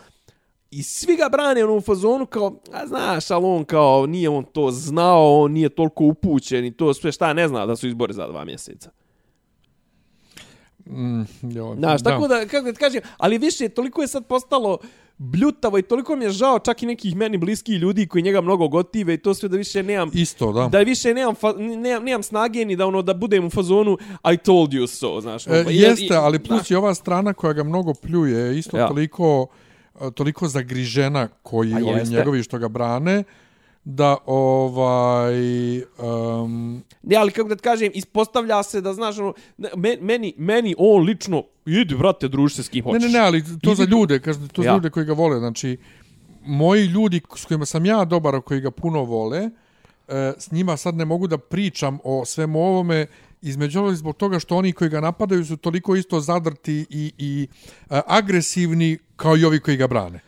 I 0.70 0.82
svi 0.82 1.16
ga 1.16 1.28
brane 1.28 1.64
ono 1.64 1.74
u 1.74 1.80
fazonu 1.80 2.26
kao, 2.26 2.56
a 2.72 2.86
znaš, 2.86 3.30
ali 3.30 3.44
on 3.46 3.64
kao, 3.64 4.06
nije 4.06 4.28
on 4.28 4.44
to 4.44 4.70
znao, 4.70 5.34
on 5.34 5.52
nije 5.52 5.68
toliko 5.68 6.04
upućen 6.04 6.64
i 6.64 6.72
to 6.72 6.94
sve 6.94 7.12
šta 7.12 7.32
ne 7.32 7.48
zna 7.48 7.66
da 7.66 7.76
su 7.76 7.88
izbori 7.88 8.14
za 8.14 8.26
dva 8.26 8.44
mjeseca. 8.44 8.90
Mm, 10.86 11.22
Znaš, 11.78 12.02
tako 12.02 12.28
da, 12.28 12.46
kako 12.46 12.64
da 12.64 12.72
ti 12.72 12.78
kažem, 12.78 13.00
ali 13.16 13.38
više, 13.38 13.68
toliko 13.68 14.02
je 14.02 14.08
sad 14.08 14.26
postalo 14.26 14.78
bljutavo 15.18 15.78
i 15.78 15.82
toliko 15.82 16.16
mi 16.16 16.24
je 16.24 16.30
žao 16.30 16.58
čak 16.58 16.82
i 16.82 16.86
nekih 16.86 17.16
meni 17.16 17.38
bliskih 17.38 17.76
ljudi 17.76 18.06
koji 18.06 18.22
njega 18.22 18.40
mnogo 18.40 18.68
gotive 18.68 19.14
i 19.14 19.18
to 19.18 19.34
sve 19.34 19.48
da 19.48 19.56
više 19.56 19.82
nemam 19.82 20.10
Isto, 20.14 20.52
da. 20.52 20.68
da 20.68 20.78
više 20.78 21.14
nemam, 21.14 21.34
fa, 21.34 21.52
nemam, 21.54 22.04
nemam 22.04 22.22
snage 22.22 22.64
ni 22.64 22.76
da 22.76 22.86
ono 22.86 23.02
da 23.02 23.14
budem 23.14 23.46
u 23.46 23.50
fazonu 23.50 23.98
I 24.24 24.36
told 24.36 24.70
you 24.70 24.86
so, 24.88 25.20
znaš. 25.20 25.46
E, 25.46 25.50
ono, 25.50 25.70
jeste, 25.70 26.04
i- 26.04 26.12
ali 26.12 26.36
znaš, 26.36 26.48
plus 26.48 26.70
i 26.70 26.74
ova 26.74 26.94
strana 26.94 27.32
koja 27.32 27.52
ga 27.52 27.62
mnogo 27.64 27.94
pljuje 27.94 28.38
je 28.38 28.58
isto 28.58 28.76
Ja. 28.78 28.88
toliko, 28.88 29.46
e, 29.54 29.67
toliko 30.14 30.48
zagrižena 30.48 31.28
koji 31.42 31.72
A 31.74 31.76
ovi 31.76 32.08
njegovi 32.10 32.42
što 32.42 32.58
ga 32.58 32.68
brane, 32.68 33.24
da 33.84 34.16
ovaj... 34.26 35.34
Um, 35.78 36.82
Ne, 37.02 37.16
ali 37.16 37.30
kako 37.30 37.48
da 37.48 37.56
ti 37.56 37.62
kažem, 37.62 37.90
ispostavlja 37.94 38.62
se 38.62 38.80
da, 38.80 38.94
znaš, 38.94 39.18
ono, 39.18 39.34
me- 39.76 39.96
meni, 40.00 40.34
meni 40.38 40.74
on 40.78 41.02
lično, 41.04 41.42
idi, 41.66 41.94
brate, 41.94 42.28
druži 42.28 42.54
se 42.54 42.62
s 42.62 42.68
kim 42.68 42.84
ne, 42.84 42.92
hoćeš. 42.92 43.12
ne, 43.12 43.18
ne, 43.18 43.24
ali 43.24 43.42
to 43.62 43.70
Idi 43.72 43.74
za 43.74 43.84
ljude, 43.84 44.20
kažete, 44.20 44.48
to 44.48 44.62
za 44.62 44.68
Ja. 44.68 44.74
ljude 44.74 44.90
koji 44.90 45.06
ga 45.06 45.12
vole, 45.12 45.38
znači, 45.38 45.76
moji 46.46 46.84
ljudi 46.84 47.20
s 47.36 47.44
kojima 47.44 47.66
sam 47.66 47.86
ja 47.86 48.04
dobar, 48.04 48.40
koji 48.40 48.60
ga 48.60 48.70
puno 48.70 49.02
vole, 49.04 49.50
e, 50.08 50.32
s 50.38 50.50
njima 50.52 50.76
sad 50.76 50.94
ne 50.94 51.04
mogu 51.04 51.26
da 51.26 51.38
pričam 51.38 51.98
o 52.04 52.24
svemu 52.24 52.60
ovome, 52.60 53.06
između 53.42 53.78
ovog 53.78 53.94
zbog 53.94 54.16
toga 54.16 54.38
što 54.38 54.56
oni 54.56 54.72
koji 54.72 54.90
ga 54.90 55.00
napadaju 55.00 55.44
su 55.44 55.56
toliko 55.56 55.96
isto 55.96 56.20
zadrti 56.20 56.86
i, 56.90 57.12
i 57.18 57.48
e, 57.90 58.00
agresivni 58.06 58.98
kao 59.16 59.36
i 59.36 59.44
ovi 59.44 59.60
koji 59.60 59.76
ga 59.76 59.86
brane. 59.86 60.20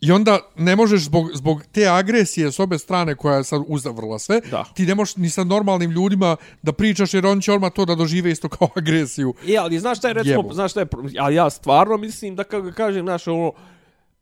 I 0.00 0.12
onda 0.12 0.38
ne 0.56 0.76
možeš 0.76 1.02
zbog, 1.02 1.30
zbog 1.34 1.62
te 1.72 1.88
agresije 1.88 2.52
s 2.52 2.60
obe 2.60 2.78
strane 2.78 3.14
koja 3.14 3.36
je 3.36 3.44
sad 3.44 3.62
uzavrla 3.66 4.18
sve, 4.18 4.40
Da. 4.50 4.64
ti 4.74 4.86
ne 4.86 4.94
možeš 4.94 5.16
ni 5.16 5.30
sa 5.30 5.44
normalnim 5.44 5.90
ljudima 5.90 6.36
da 6.62 6.72
pričaš 6.72 7.14
jer 7.14 7.26
oni 7.26 7.42
će 7.42 7.52
odmah 7.52 7.72
to 7.72 7.84
da 7.84 7.94
dožive 7.94 8.30
isto 8.30 8.48
kao 8.48 8.68
agresiju. 8.76 9.34
E, 9.48 9.56
ali 9.56 9.78
znaš 9.78 9.98
šta 9.98 10.08
je, 10.08 10.14
recimo, 10.14 10.40
Jebo. 10.42 10.54
znaš 10.54 10.70
šta 10.70 10.80
je, 10.80 10.86
ali 11.18 11.34
ja 11.34 11.50
stvarno 11.50 11.96
mislim 11.96 12.36
da, 12.36 12.44
kako 12.44 12.72
kažem, 12.72 13.04
znaš, 13.06 13.26
ono, 13.26 13.52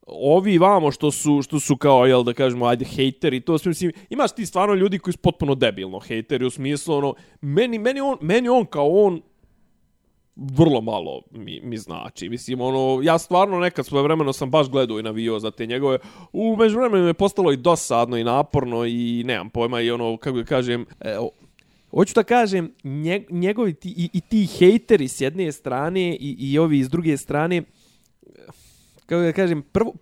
ovi 0.08 0.58
vamo 0.58 0.90
što 0.90 1.10
su, 1.10 1.42
što 1.42 1.60
su 1.60 1.76
kao, 1.76 2.06
jel, 2.06 2.22
da 2.24 2.32
kažemo, 2.32 2.66
ajde, 2.66 2.84
hejteri, 2.84 3.40
to 3.40 3.58
sve, 3.58 3.68
mislim, 3.70 3.92
imaš 4.10 4.34
ti 4.34 4.46
stvarno 4.46 4.74
ljudi 4.74 4.98
koji 4.98 5.12
su 5.12 5.18
potpuno 5.18 5.54
debilno 5.54 5.98
hejteri, 6.00 6.44
u 6.46 6.50
smislu, 6.50 6.94
ono, 6.94 7.14
meni, 7.40 7.78
meni, 7.78 8.00
on, 8.00 8.16
meni 8.20 8.48
on 8.48 8.66
kao 8.66 8.88
on, 9.04 9.22
vrlo 10.36 10.80
malo 10.80 11.22
mi, 11.30 11.60
mi 11.62 11.76
znači. 11.76 12.28
Mislim, 12.28 12.60
ono, 12.60 13.02
ja 13.02 13.18
stvarno 13.18 13.58
nekad 13.58 13.86
svoje 13.86 14.02
vremeno 14.02 14.32
sam 14.32 14.50
baš 14.50 14.68
gledao 14.68 14.98
i 14.98 15.02
navio 15.02 15.38
za 15.38 15.50
te 15.50 15.66
njegove. 15.66 15.98
U 16.32 16.56
međuvremenu 16.56 17.06
je 17.06 17.14
postalo 17.14 17.52
i 17.52 17.56
dosadno 17.56 18.16
i 18.16 18.24
naporno 18.24 18.84
i 18.86 19.22
nemam 19.26 19.50
pojma 19.50 19.80
i 19.80 19.90
ono, 19.90 20.16
kako 20.16 20.36
da 20.36 20.44
kažem, 20.44 20.86
e, 21.00 21.18
o- 21.18 21.30
Hoću 21.90 22.14
da 22.14 22.22
kažem, 22.22 22.72
nje, 22.84 23.24
njegovi 23.30 23.74
ti, 23.74 23.94
i, 23.96 24.08
i 24.12 24.20
ti 24.20 24.46
hejteri 24.46 25.08
s 25.08 25.20
jedne 25.20 25.52
strane 25.52 26.16
i, 26.16 26.36
i 26.38 26.58
ovi 26.58 26.84
s 26.84 26.88
druge 26.90 27.16
strane, 27.16 27.62
kako 29.08 29.22
da 29.22 29.32
kažem, 29.32 29.62
prvo, 29.62 29.94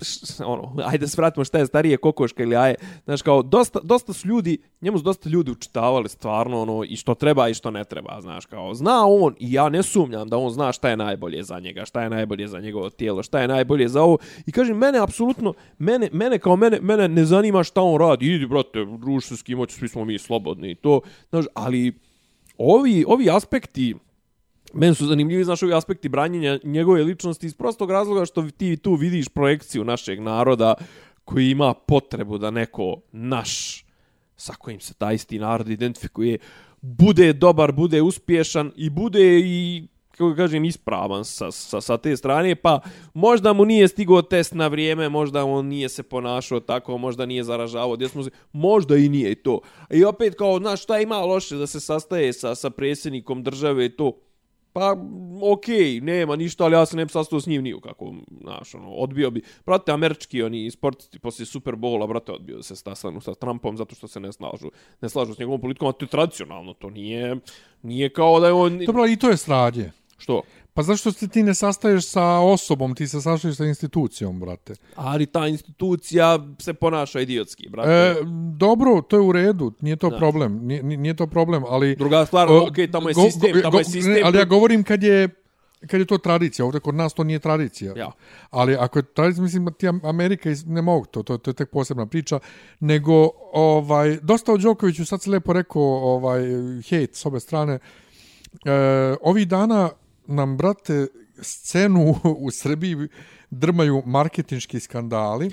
š- 0.00 0.44
ono, 0.44 0.74
ajde 0.84 0.98
da 0.98 1.06
se 1.08 1.16
vratimo 1.18 1.44
šta 1.44 1.58
je 1.58 1.66
starije 1.66 1.96
kokoška 1.96 2.42
ili 2.42 2.56
aje, 2.56 2.74
znaš 3.04 3.22
kao, 3.22 3.42
dosta, 3.42 3.80
dosta 3.82 4.12
su 4.12 4.28
ljudi, 4.28 4.58
njemu 4.80 4.98
su 4.98 5.04
dosta 5.04 5.28
ljudi 5.28 5.50
učitavali 5.50 6.08
stvarno 6.08 6.62
ono, 6.62 6.84
i 6.84 6.96
što 6.96 7.14
treba 7.14 7.48
i 7.48 7.54
što 7.54 7.70
ne 7.70 7.84
treba, 7.84 8.20
znaš 8.20 8.46
kao, 8.46 8.74
zna 8.74 9.06
on 9.06 9.34
i 9.38 9.52
ja 9.52 9.68
ne 9.68 9.82
sumnjam 9.82 10.28
da 10.28 10.36
on 10.36 10.50
zna 10.50 10.72
šta 10.72 10.88
je 10.90 10.96
najbolje 10.96 11.42
za 11.42 11.60
njega, 11.60 11.84
šta 11.84 12.02
je 12.02 12.10
najbolje 12.10 12.48
za 12.48 12.60
njegovo 12.60 12.90
tijelo, 12.90 13.22
šta 13.22 13.40
je 13.40 13.48
najbolje 13.48 13.88
za 13.88 14.02
ovo. 14.02 14.18
I 14.46 14.52
kažem, 14.52 14.76
mene 14.76 14.98
apsolutno, 14.98 15.54
mene, 15.78 16.08
mene 16.12 16.38
kao 16.38 16.56
mene, 16.56 16.78
mene 16.80 17.08
ne 17.08 17.24
zanima 17.24 17.64
šta 17.64 17.82
on 17.82 18.00
radi, 18.00 18.34
idi 18.34 18.46
brate, 18.46 18.84
druži 18.98 19.26
se 19.26 19.36
s 19.36 19.42
kim 19.42 19.58
hoćeš, 19.58 19.78
svi 19.78 19.88
smo 19.88 20.04
mi 20.04 20.18
slobodni 20.18 20.70
i 20.70 20.74
to, 20.74 21.00
znaš, 21.30 21.44
ali 21.54 21.92
ovi, 22.58 23.04
ovi 23.08 23.30
aspekti, 23.30 23.94
Meni 24.74 24.94
su 24.94 25.06
zanimljivi, 25.06 25.44
znaš, 25.44 25.62
ovi 25.62 25.74
aspekti 25.74 26.08
branjenja 26.08 26.58
njegove 26.64 27.02
ličnosti 27.02 27.46
iz 27.46 27.54
prostog 27.54 27.90
razloga 27.90 28.24
što 28.24 28.50
ti 28.50 28.76
tu 28.76 28.94
vidiš 28.94 29.28
projekciju 29.28 29.84
našeg 29.84 30.20
naroda 30.20 30.74
koji 31.24 31.50
ima 31.50 31.74
potrebu 31.74 32.38
da 32.38 32.50
neko 32.50 32.96
naš, 33.12 33.84
sa 34.36 34.54
kojim 34.54 34.80
se 34.80 34.94
taj 34.94 35.14
isti 35.14 35.38
narod 35.38 35.68
identifikuje, 35.68 36.38
bude 36.80 37.32
dobar, 37.32 37.72
bude 37.72 38.02
uspješan 38.02 38.72
i 38.76 38.90
bude 38.90 39.40
i 39.40 39.86
kako 40.10 40.34
kažem, 40.34 40.64
ispravan 40.64 41.24
sa, 41.24 41.50
sa, 41.50 41.80
sa 41.80 41.96
te 41.98 42.16
strane, 42.16 42.54
pa 42.54 42.80
možda 43.14 43.52
mu 43.52 43.64
nije 43.64 43.88
stigao 43.88 44.22
test 44.22 44.54
na 44.54 44.68
vrijeme, 44.68 45.08
možda 45.08 45.44
on 45.44 45.66
nije 45.66 45.88
se 45.88 46.02
ponašao 46.02 46.60
tako, 46.60 46.98
možda 46.98 47.26
nije 47.26 47.44
zaražavao 47.44 47.96
djecu, 47.96 48.30
možda 48.52 48.96
i 48.96 49.08
nije 49.08 49.32
i 49.32 49.34
to. 49.34 49.60
I 49.90 50.04
opet 50.04 50.34
kao, 50.34 50.58
znaš, 50.58 50.82
šta 50.82 51.00
ima 51.00 51.18
loše 51.18 51.56
da 51.56 51.66
se 51.66 51.80
sastaje 51.80 52.32
sa, 52.32 52.54
sa 52.54 52.70
predsjednikom 52.70 53.42
države 53.42 53.86
i 53.86 53.96
to, 53.96 54.12
Pa, 54.72 54.96
okej, 55.52 55.76
okay, 55.76 56.02
nema 56.02 56.36
ništa, 56.36 56.64
ali 56.64 56.74
ja 56.74 56.86
se 56.86 56.96
ne 56.96 57.04
bi 57.04 57.12
sastao 57.12 57.40
s 57.40 57.46
njim 57.46 57.62
niju 57.62 57.80
kako, 57.80 58.14
znaš, 58.40 58.74
ono, 58.74 58.90
odbio 58.90 59.30
bi. 59.30 59.42
Brate, 59.66 59.92
američki 59.92 60.42
oni 60.42 60.70
sportisti 60.70 61.18
poslije 61.18 61.46
Superbola, 61.46 62.06
brate, 62.06 62.32
odbio 62.32 62.56
da 62.56 62.62
se 62.62 62.76
sastanu 62.76 63.20
sa 63.20 63.34
Trumpom 63.34 63.76
zato 63.76 63.94
što 63.94 64.08
se 64.08 64.20
ne 64.20 64.32
slažu, 64.32 64.70
ne 65.00 65.08
slažu 65.08 65.34
s 65.34 65.38
njegovom 65.38 65.60
politikom, 65.60 65.88
a 65.88 65.92
to 65.92 66.04
je 66.04 66.08
tradicionalno, 66.08 66.74
to 66.74 66.90
nije, 66.90 67.36
nije 67.82 68.08
kao 68.08 68.40
da 68.40 68.46
je 68.46 68.52
on... 68.52 68.78
Dobro, 68.78 69.06
i 69.06 69.16
to 69.16 69.28
je 69.28 69.36
srađe. 69.36 69.90
Što? 70.18 70.42
Pa 70.74 70.82
zašto 70.82 71.12
se 71.12 71.28
ti 71.28 71.42
ne 71.42 71.54
sastaješ 71.54 72.06
sa 72.06 72.24
osobom, 72.38 72.94
ti 72.94 73.08
se 73.08 73.20
sastaješ 73.20 73.56
sa 73.56 73.64
institucijom, 73.64 74.40
brate? 74.40 74.74
Ali 74.94 75.26
ta 75.26 75.46
institucija 75.46 76.38
se 76.58 76.74
ponaša 76.74 77.20
idiotski, 77.20 77.68
brate. 77.68 77.90
E, 77.90 78.14
dobro, 78.54 79.02
to 79.02 79.16
je 79.16 79.22
u 79.22 79.32
redu, 79.32 79.72
nije 79.80 79.96
to 79.96 80.10
Da. 80.10 80.16
problem, 80.16 80.60
nije, 80.62 80.82
nije 80.82 81.14
to 81.14 81.26
problem, 81.26 81.64
ali... 81.68 81.96
Druga 81.96 82.26
stvar, 82.26 82.48
O, 82.50 82.66
okej, 82.68 82.90
tamo 82.90 83.08
je 83.08 83.14
go- 83.14 83.22
sistem, 83.22 83.52
go- 83.52 83.60
tamo 83.62 83.78
je 83.78 83.84
go- 83.84 83.90
sistem. 83.90 84.12
ne, 84.12 84.20
ali 84.24 84.38
ja 84.38 84.44
govorim 84.44 84.84
kad 84.84 85.02
je 85.02 85.28
kad 85.86 86.00
je 86.00 86.06
to 86.06 86.18
tradicija, 86.18 86.64
ovdje 86.64 86.80
kod 86.80 86.94
nas 86.94 87.14
to 87.14 87.24
nije 87.24 87.38
tradicija. 87.38 87.92
Ja. 87.96 88.12
Ali 88.50 88.74
ako 88.76 88.98
je 88.98 89.02
tradicija, 89.04 89.42
mislim, 89.42 89.66
ti 89.78 89.88
Am- 89.88 90.00
Amerika 90.04 90.50
ne 90.66 90.82
mogu 90.82 91.06
to, 91.06 91.22
to, 91.22 91.38
to 91.38 91.50
je 91.50 91.54
tek 91.54 91.70
posebna 91.70 92.06
priča, 92.06 92.38
nego 92.80 93.28
ovaj, 93.52 94.18
dosta 94.22 94.52
o 94.52 94.56
Đokoviću, 94.56 95.04
sad 95.06 95.22
se 95.22 95.30
lepo 95.30 95.52
rekao, 95.52 95.82
ovaj, 95.82 96.42
hejt 96.88 97.14
s 97.14 97.26
obe 97.26 97.40
strane, 97.40 97.78
e, 98.64 98.70
ovih 99.22 99.48
dana 99.48 99.90
nam, 100.26 100.56
brate, 100.56 101.06
scenu 101.40 102.14
u 102.38 102.50
Srbiji 102.50 102.96
drmaju 103.50 104.02
marketinški 104.06 104.80
skandali. 104.80 105.50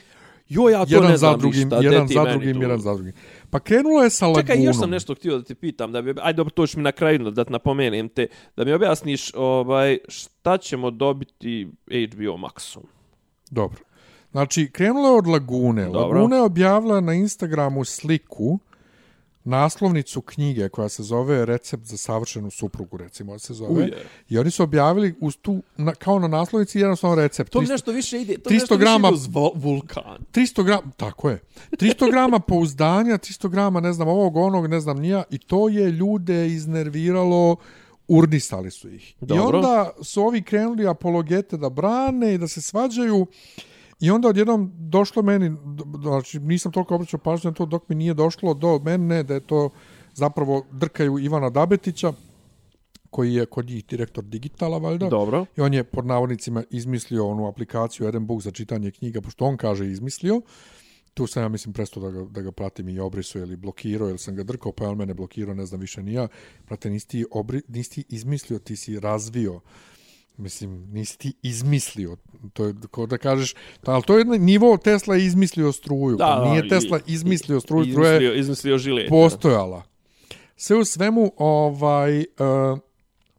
Jo, 0.50 0.70
ja 0.70 0.86
to 0.86 0.96
jedan 0.96 1.12
ne 1.12 1.18
za 1.18 1.28
znam 1.28 1.40
drugim, 1.40 1.62
ništa, 1.62 1.80
jedan 1.84 2.08
za 2.08 2.24
drugim, 2.24 2.56
tu. 2.56 2.62
jedan 2.62 2.80
za 2.80 2.94
drugim. 2.94 3.14
Pa 3.50 3.60
krenulo 3.60 4.04
je 4.04 4.10
sa 4.10 4.28
lagunom. 4.28 4.48
Čekaj, 4.48 4.64
još 4.64 4.78
sam 4.78 4.90
nešto 4.90 5.16
htio 5.16 5.38
da 5.38 5.44
te 5.44 5.56
pitam, 5.56 5.92
da 5.92 6.02
bi, 6.02 6.14
ajde 6.22 6.38
dobro, 6.38 6.52
to 6.52 6.68
ćeš 6.68 6.76
mi 6.76 6.84
na 6.84 6.92
kraju 6.92 7.32
da 7.32 7.46
te 7.46 7.52
napomenem 7.52 8.10
te, 8.10 8.28
da 8.58 8.66
mi 8.66 8.74
objasniš 8.74 9.32
ovaj, 9.36 9.98
šta 10.08 10.58
ćemo 10.58 10.92
dobiti 10.92 11.68
HBO 11.88 12.38
Maxom. 12.38 12.82
Dobro. 13.52 13.80
Znači, 14.32 14.72
krenulo 14.72 15.10
je 15.10 15.16
od 15.16 15.28
Lagune. 15.28 15.86
Dobro. 15.86 16.20
Laguna 16.20 16.36
je 16.36 16.42
objavila 16.42 17.02
na 17.02 17.14
Instagramu 17.14 17.86
sliku, 17.86 18.60
naslovnicu 19.50 20.22
knjige 20.22 20.70
koja 20.70 20.90
se 20.90 21.04
zove 21.04 21.46
Recept 21.46 21.86
za 21.86 21.98
savršenu 21.98 22.52
suprugu, 22.52 22.98
recimo 22.98 23.40
se 23.40 23.54
zove. 23.54 23.74
Uje. 23.84 24.06
I 24.30 24.38
oni 24.38 24.52
su 24.52 24.64
objavili 24.64 25.16
uz 25.22 25.38
tu, 25.38 25.64
na, 25.78 25.92
kao 25.92 26.20
na 26.20 26.28
naslovnici 26.28 26.80
jednostavno 26.80 27.16
recept. 27.16 27.52
To 27.52 27.60
300 27.60 27.70
nešto 27.70 27.92
više 27.92 28.22
ide, 28.22 28.38
to 28.38 28.50
300 28.50 28.54
nešto 28.54 28.78
grama- 28.78 29.10
više 29.10 29.30
ide 29.30 29.40
uz 29.40 29.54
vulkan. 29.64 30.18
300 30.34 30.64
grama, 30.64 30.92
tako 30.98 31.30
je. 31.30 31.40
300 31.72 32.12
grama 32.12 32.40
pouzdanja, 32.40 33.18
300 33.18 33.50
grama, 33.50 33.80
ne 33.80 33.94
znam, 33.94 34.08
ovog, 34.08 34.36
onog, 34.36 34.68
ne 34.68 34.80
znam, 34.80 34.98
nija. 35.00 35.24
I 35.30 35.38
to 35.38 35.70
je 35.70 35.92
ljude 35.92 36.48
iznerviralo, 36.48 37.56
urnisali 38.08 38.72
su 38.72 38.90
ih. 38.90 39.10
I 39.22 39.26
Dobro. 39.26 39.58
onda 39.58 39.92
su 40.02 40.22
ovi 40.22 40.42
krenuli 40.42 40.88
apologete 40.88 41.58
da 41.58 41.70
brane 41.70 42.34
i 42.34 42.38
da 42.38 42.48
se 42.48 42.62
svađaju. 42.62 43.28
I 44.00 44.12
onda 44.12 44.28
odjednom 44.28 44.72
došlo 44.78 45.22
meni, 45.22 45.58
znači 46.02 46.40
nisam 46.40 46.72
toliko 46.72 46.96
obraćao 46.96 47.20
pažnju 47.20 47.50
na 47.50 47.56
to 47.56 47.66
dok 47.66 47.90
mi 47.90 47.96
nije 47.96 48.14
došlo 48.14 48.54
do 48.54 48.80
mene 48.80 49.24
da 49.24 49.34
je 49.34 49.40
to 49.40 49.70
zapravo 50.14 50.66
drkaju 50.72 51.20
Ivana 51.20 51.50
Dabetića 51.50 52.14
koji 53.10 53.34
je 53.34 53.46
kod 53.46 53.66
njih 53.66 53.86
direktor 53.86 54.24
digitala, 54.24 54.78
valjda. 54.78 55.10
Dobro. 55.10 55.46
I 55.58 55.62
on 55.62 55.74
je 55.74 55.84
pod 55.84 56.06
navodnicima 56.06 56.64
izmislio 56.70 57.28
onu 57.28 57.48
aplikaciju 57.48 58.08
Eden 58.08 58.26
Book 58.28 58.42
za 58.42 58.52
čitanje 58.52 58.92
knjiga, 58.92 59.22
pošto 59.22 59.46
on 59.46 59.58
kaže 59.58 59.88
izmislio. 59.88 60.42
Tu 61.14 61.28
sam 61.28 61.44
ja 61.44 61.50
mislim 61.50 61.74
prestao 61.74 62.04
da 62.04 62.12
ga, 62.12 62.26
da 62.26 62.42
ga 62.42 62.52
pratim 62.52 62.90
i 62.90 63.00
obrisao 63.00 63.42
ili 63.42 63.56
blokirao, 63.56 64.10
ili 64.10 64.18
sam 64.18 64.36
ga 64.36 64.44
drkao, 64.44 64.72
pa 64.72 64.84
je 64.84 64.90
on 64.90 64.98
mene 64.98 65.14
blokirao, 65.14 65.56
ne 65.56 65.66
znam 65.66 65.82
više 65.82 66.04
ni 66.04 66.14
ja. 66.14 66.28
Prate, 66.66 66.90
nisi 66.90 67.08
ti, 67.08 67.26
obri, 67.32 67.62
nisi 67.68 67.92
ti 67.92 68.04
izmislio, 68.10 68.60
ti 68.60 68.76
si 68.76 69.00
razvio. 69.00 69.60
Mislim, 70.40 70.92
nisi 70.92 71.18
ti 71.18 71.34
izmislio. 71.42 72.18
To 72.54 72.66
je 72.66 72.74
kao 72.92 73.06
da 73.06 73.18
kažeš, 73.18 73.54
da, 73.84 73.92
ali 73.92 74.04
to 74.04 74.18
je 74.18 74.26
nivo 74.26 74.78
Tesla 74.78 75.16
je 75.16 75.26
izmislio 75.26 75.72
struju. 75.72 76.16
Da, 76.18 76.26
pa 76.26 76.36
da, 76.36 76.52
nije 76.52 76.66
i- 76.66 76.70
Tesla 76.70 77.00
izmislio 77.08 77.60
struju, 77.60 77.92
struja 77.92 78.12
je 78.12 78.16
Izmislio, 78.16 78.34
izmislio 78.36 78.78
žile. 78.78 79.08
postojala. 79.08 79.84
Sve 80.56 80.76
u 80.78 80.86
svemu, 80.86 81.32
ovaj, 81.38 82.20
uh, 82.20 82.80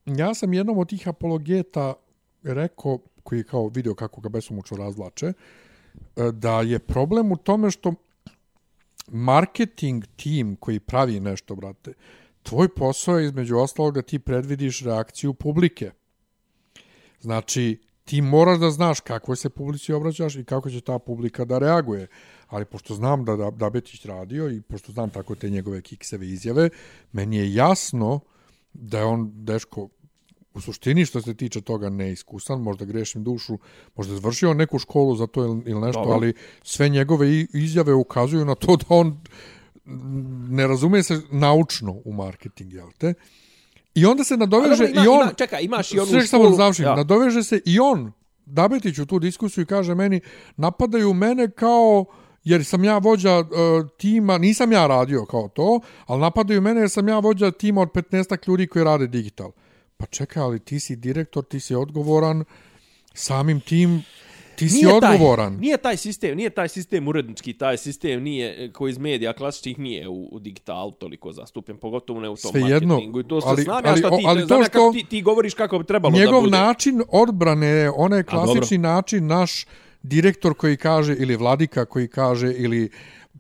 ja 0.07 0.35
sam 0.35 0.53
jednom 0.53 0.79
od 0.79 0.89
tih 0.89 1.09
apologeta 1.09 1.95
rekao, 2.43 2.99
koji 3.23 3.39
je 3.39 3.45
kao 3.45 3.69
video 3.69 3.95
kako 3.95 4.21
ga 4.21 4.29
besomučno 4.29 4.77
razvlače, 4.77 5.27
uh, 5.27 6.25
da 6.27 6.61
je 6.61 6.79
problem 6.79 7.33
u 7.33 7.37
tome 7.37 7.71
što 7.71 7.95
marketing 9.09 10.05
tim 10.17 10.57
koji 10.57 10.81
pravi 10.81 11.21
nešto, 11.21 11.55
brate, 11.55 11.93
tvoj 12.43 12.69
posao 12.69 13.19
je 13.19 13.27
između 13.27 13.57
ostalog 13.57 13.95
da 13.95 14.03
ti 14.03 14.19
predvidiš 14.19 14.83
reakciju 14.83 15.35
publike. 15.35 15.91
Znači, 17.21 17.81
ti 18.05 18.23
moraš 18.23 18.59
da 18.59 18.71
znaš 18.71 19.01
kakvoj 19.01 19.37
se 19.37 19.51
publici 19.51 19.93
obraćaš 19.93 20.37
i 20.37 20.45
kako 20.45 20.71
će 20.71 20.81
ta 20.81 20.99
publika 20.99 21.45
da 21.45 21.59
reaguje. 21.59 22.07
Ali 22.47 22.65
pošto 22.65 22.95
znam 22.95 23.25
da, 23.25 23.37
da, 23.37 23.51
da 23.51 23.71
Betić 23.71 24.05
radio 24.05 24.51
i 24.51 24.61
pošto 24.61 24.93
znam 24.93 25.11
tako 25.11 25.35
te 25.35 25.51
njegove 25.51 25.83
kikseve 25.83 26.29
izjave, 26.29 26.71
meni 27.13 27.37
je 27.37 27.55
jasno 27.55 28.21
da 28.73 28.99
je 28.99 29.05
on 29.05 29.31
deško 29.35 29.89
u 30.55 30.61
suštini 30.61 31.07
što 31.07 31.23
se 31.23 31.35
tiče 31.35 31.61
toga 31.61 31.91
neiskusan, 31.91 32.61
možda 32.61 32.85
grešim 32.85 33.25
dušu, 33.25 33.59
možda 33.97 34.15
završio 34.15 34.55
neku 34.55 34.79
školu 34.79 35.17
za 35.17 35.27
to 35.27 35.45
ili, 35.45 35.63
ili 35.67 35.81
nešto, 35.81 36.01
Dobro. 36.01 36.15
ali 36.15 36.35
sve 36.63 36.89
njegove 36.89 37.29
izjave 37.41 37.95
ukazuju 37.95 38.45
na 38.45 38.55
to 38.55 38.77
da 38.77 38.85
on 38.89 39.21
ne 40.49 40.67
razume 40.67 41.03
se 41.03 41.21
naučno 41.31 42.01
u 42.05 42.13
marketing, 42.13 42.73
jel 42.73 42.91
te? 42.99 43.15
I 43.95 44.07
onda 44.07 44.25
se 44.25 44.37
nadoveže 44.37 44.87
dobro, 44.87 45.01
ima, 45.01 45.05
i 45.05 45.09
on... 45.09 45.23
ima, 45.23 45.33
čekaj, 45.33 45.63
imaš 45.63 45.93
i 45.93 45.99
onu 45.99 46.07
Sve 46.07 46.27
školu. 46.27 46.57
završim. 46.57 46.85
Ja. 46.85 46.95
Nadoveže 46.97 47.43
se 47.43 47.61
i 47.65 47.81
on, 47.81 48.13
Dabetić 48.47 48.99
u 48.99 49.07
tu 49.07 49.19
diskusiju 49.19 49.63
i 49.63 49.67
kaže 49.67 49.95
meni, 49.95 50.21
napadaju 50.57 51.15
mene 51.15 51.51
kao 51.51 52.05
jer 52.45 52.65
sam 52.65 52.85
ja 52.85 52.99
vođa 52.99 53.39
uh, 53.39 53.47
tima, 53.99 54.39
nisam 54.39 54.73
ja 54.73 54.87
radio 54.87 55.25
kao 55.25 55.49
to, 55.49 55.81
ali 56.07 56.21
napadaju 56.21 56.61
mene 56.61 56.81
jer 56.81 56.91
sam 56.91 57.09
ja 57.09 57.19
vođa 57.19 57.51
tima 57.51 57.81
od 57.81 57.89
15 57.89 58.49
ljudi 58.49 58.67
koji 58.67 58.85
rade 58.85 59.07
digital. 59.07 59.51
Pa 59.97 60.07
čekaj, 60.07 60.43
ali 60.43 60.59
ti 60.59 60.81
si 60.81 60.97
direktor, 60.97 61.45
ti 61.45 61.61
si 61.61 61.75
odgovoran, 61.75 62.45
samim 63.15 63.61
tim 63.61 64.03
ti 64.61 64.69
si 64.69 64.75
Nije 64.77 65.01
taj- 65.01 65.13
odgovoran. 65.13 65.57
Nije 65.57 65.77
taj 65.77 65.97
sistem, 65.97 66.37
nije 66.37 66.51
taj 66.51 66.69
sistem 66.69 67.09
urednički, 67.09 67.53
taj 67.55 67.77
sistem 67.77 68.23
nije 68.23 68.65
e, 68.65 68.73
koji 68.73 68.91
iz 68.91 68.99
medija 68.99 69.33
klasičnih 69.33 69.79
nije 69.79 70.09
u, 70.09 70.25
u 70.27 70.39
digitalu 70.39 70.91
toliko 70.93 71.33
zastupljen, 71.33 71.79
pogotovo 71.79 72.21
ne 72.21 72.29
u 72.29 72.37
tom 72.37 72.51
Svejedno, 72.53 72.89
marketingu. 72.89 73.21
I 73.21 73.25
to 73.25 73.35
ali- 73.35 73.43
ali, 73.47 73.63
znam 73.63 73.85
ja 73.85 73.91
ali- 73.91 73.99
šta 73.99 74.11
ti, 74.11 74.23
ali 74.27 74.41
znam 74.41 74.49
to 74.51 74.65
ja 74.65 74.69
kako 74.69 74.93
ti, 74.93 75.05
ti 75.05 75.23
govoriš 75.23 75.55
kako 75.55 75.79
bi 75.79 75.85
trebalo 75.85 76.13
da 76.13 76.19
Njegov 76.19 76.41
bude. 76.41 76.51
način 76.53 77.03
odbrane 77.09 77.67
je 77.67 77.91
onaj 77.93 78.23
klasični 78.23 78.79
način 78.79 79.27
naš 79.27 79.67
direktor 80.03 80.55
koji 80.55 80.77
kaže 80.79 81.15
ili 81.15 81.37
vladika 81.37 81.85
koji 81.85 82.09
kaže 82.09 82.53
ili 82.53 82.91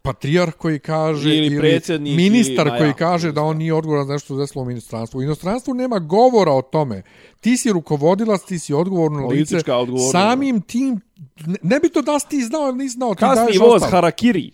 patrijarh 0.02 0.52
koji 0.52 0.78
kaže 0.78 1.36
Ili 1.36 1.58
predsjednik, 1.58 2.16
ministar 2.16 2.66
ili- 2.66 2.78
koji 2.78 2.88
ja, 2.88 2.94
kaže 2.94 3.32
da 3.32 3.42
on 3.42 3.56
nije 3.56 3.74
odgovoran 3.74 4.06
za 4.06 4.12
nešto 4.12 4.36
desilo 4.36 4.64
u 4.64 4.70
inostranstvu. 4.70 5.18
U 5.18 5.22
inostranstvu 5.22 5.74
nema 5.74 5.98
govora 5.98 6.52
o 6.52 6.62
tome. 6.62 7.02
Ti 7.40 7.56
si 7.56 7.72
rukovodilac, 7.72 8.42
ti 8.42 8.58
si 8.58 8.74
odgovorno 8.74 9.26
lice. 9.28 9.56
Samim 10.12 10.60
tim, 10.60 11.00
ne, 11.46 11.56
ne 11.62 11.80
bi 11.80 11.88
to 11.88 12.02
da 12.02 12.18
si 12.18 12.28
ti 12.28 12.42
znao 12.42 12.68
ili 12.68 12.78
nisi 12.78 12.92
znao. 12.94 13.14
Kasni 13.14 13.34
voz 13.58 13.72
ostalo. 13.74 13.90
Harakiri. 13.90 14.50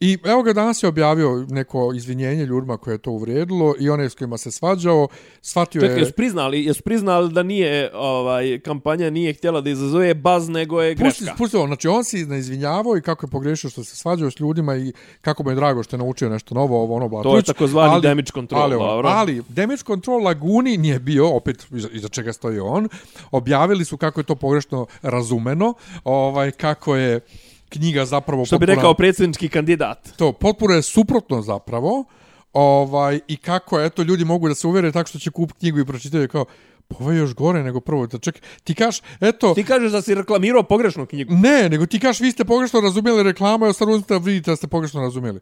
I 0.00 0.18
evo 0.24 0.42
ga 0.42 0.52
danas 0.52 0.82
je 0.82 0.88
objavio 0.88 1.46
neko 1.48 1.92
izvinjenje 1.96 2.44
ljudima 2.44 2.76
koje 2.76 2.94
je 2.94 2.98
to 2.98 3.10
uvrijedilo 3.10 3.74
i 3.80 3.90
one 3.90 4.10
s 4.10 4.14
kojima 4.14 4.38
se 4.38 4.50
svađao, 4.50 5.08
shvatio 5.42 5.80
Čekaj, 5.80 5.96
je... 5.96 6.00
jesu 6.00 6.12
priznali, 6.12 6.64
jesu 6.64 6.82
priznali 6.82 7.32
da 7.32 7.42
nije, 7.42 7.90
ovaj, 7.94 8.60
kampanja 8.60 9.10
nije 9.10 9.32
htjela 9.32 9.60
da 9.60 9.70
izazove 9.70 10.14
baz, 10.14 10.48
nego 10.48 10.82
je 10.82 10.96
Pusti, 10.96 11.24
greška. 11.24 11.36
pusti 11.38 11.56
ovo, 11.56 11.66
znači 11.66 11.88
on 11.88 12.04
se 12.04 12.16
ne 12.16 12.38
izvinjavao 12.38 12.96
i 12.96 13.02
kako 13.02 13.26
je 13.26 13.30
pogrešio 13.30 13.70
što 13.70 13.84
se 13.84 13.96
svađao 13.96 14.30
s 14.30 14.40
ljudima 14.40 14.76
i 14.76 14.92
kako 15.20 15.42
mu 15.42 15.50
je 15.50 15.54
drago 15.54 15.82
što 15.82 15.96
je 15.96 15.98
naučio 15.98 16.28
nešto 16.28 16.54
novo, 16.54 16.82
ovo 16.82 16.96
ono 16.96 17.08
Blatović. 17.08 17.44
To 17.44 17.50
je 17.50 17.54
takozvani 17.54 18.02
damage 18.02 18.30
control, 18.34 18.62
ali, 18.62 18.72
dobro. 18.72 19.08
ali 19.08 19.42
damage 19.48 19.82
control 19.86 20.22
Laguni 20.22 20.76
nije 20.76 20.98
bio, 20.98 21.28
opet 21.28 21.66
iza, 21.72 21.88
iza 21.92 22.08
čega 22.08 22.32
stoji 22.32 22.58
on, 22.58 22.88
objavili 23.30 23.84
su 23.84 23.96
kako 23.96 24.20
je 24.20 24.24
to 24.24 24.34
pogrešno 24.34 24.86
razumeno, 25.02 25.74
ovaj 26.04 26.50
kako 26.50 26.96
je 26.96 27.20
knjiga 27.68 28.04
zapravo 28.04 28.44
Što 28.44 28.58
bi 28.58 28.62
potpuna- 28.62 28.74
rekao 28.74 28.94
predsjednički 28.94 29.48
kandidat. 29.48 30.08
to 30.16 30.32
potpuno 30.32 30.74
je 30.74 30.82
suprotno 30.82 31.42
zapravo 31.42 32.04
ovaj 32.52 33.20
i 33.28 33.36
kako 33.36 33.80
eto 33.80 34.02
ljudi 34.02 34.24
mogu 34.24 34.48
da 34.48 34.54
se 34.54 34.66
uvere 34.66 34.92
tako 34.92 35.08
što 35.08 35.18
će 35.18 35.30
kupiti 35.30 35.58
knjigu 35.58 35.78
i 35.78 35.84
pročitaju 35.84 36.28
kao 36.28 36.44
pa 36.88 36.96
ovo 37.00 37.12
je 37.12 37.18
još 37.18 37.34
gore 37.34 37.62
nego 37.62 37.80
prvo 37.80 38.06
da 38.06 38.18
ček 38.18 38.34
ti 38.64 38.74
kažeš 38.74 39.02
eto 39.20 39.54
Ti 39.54 39.64
kažeš 39.64 39.92
da 39.92 40.02
si 40.02 40.14
reklamirao 40.14 40.62
pogrešnu 40.62 41.06
knjigu. 41.06 41.34
Ne, 41.34 41.68
nego 41.68 41.86
ti 41.86 41.98
kažeš 41.98 42.20
vi 42.20 42.30
ste 42.30 42.44
pogrešno 42.44 42.80
razumjeli 42.80 43.22
reklamu, 43.22 43.64
a 43.64 43.72
sad 43.72 43.88
uzmite 43.88 44.14
da 44.14 44.20
vidite 44.20 44.50
da 44.50 44.56
ste 44.56 44.66
pogrešno 44.66 45.00
razumjeli. 45.00 45.40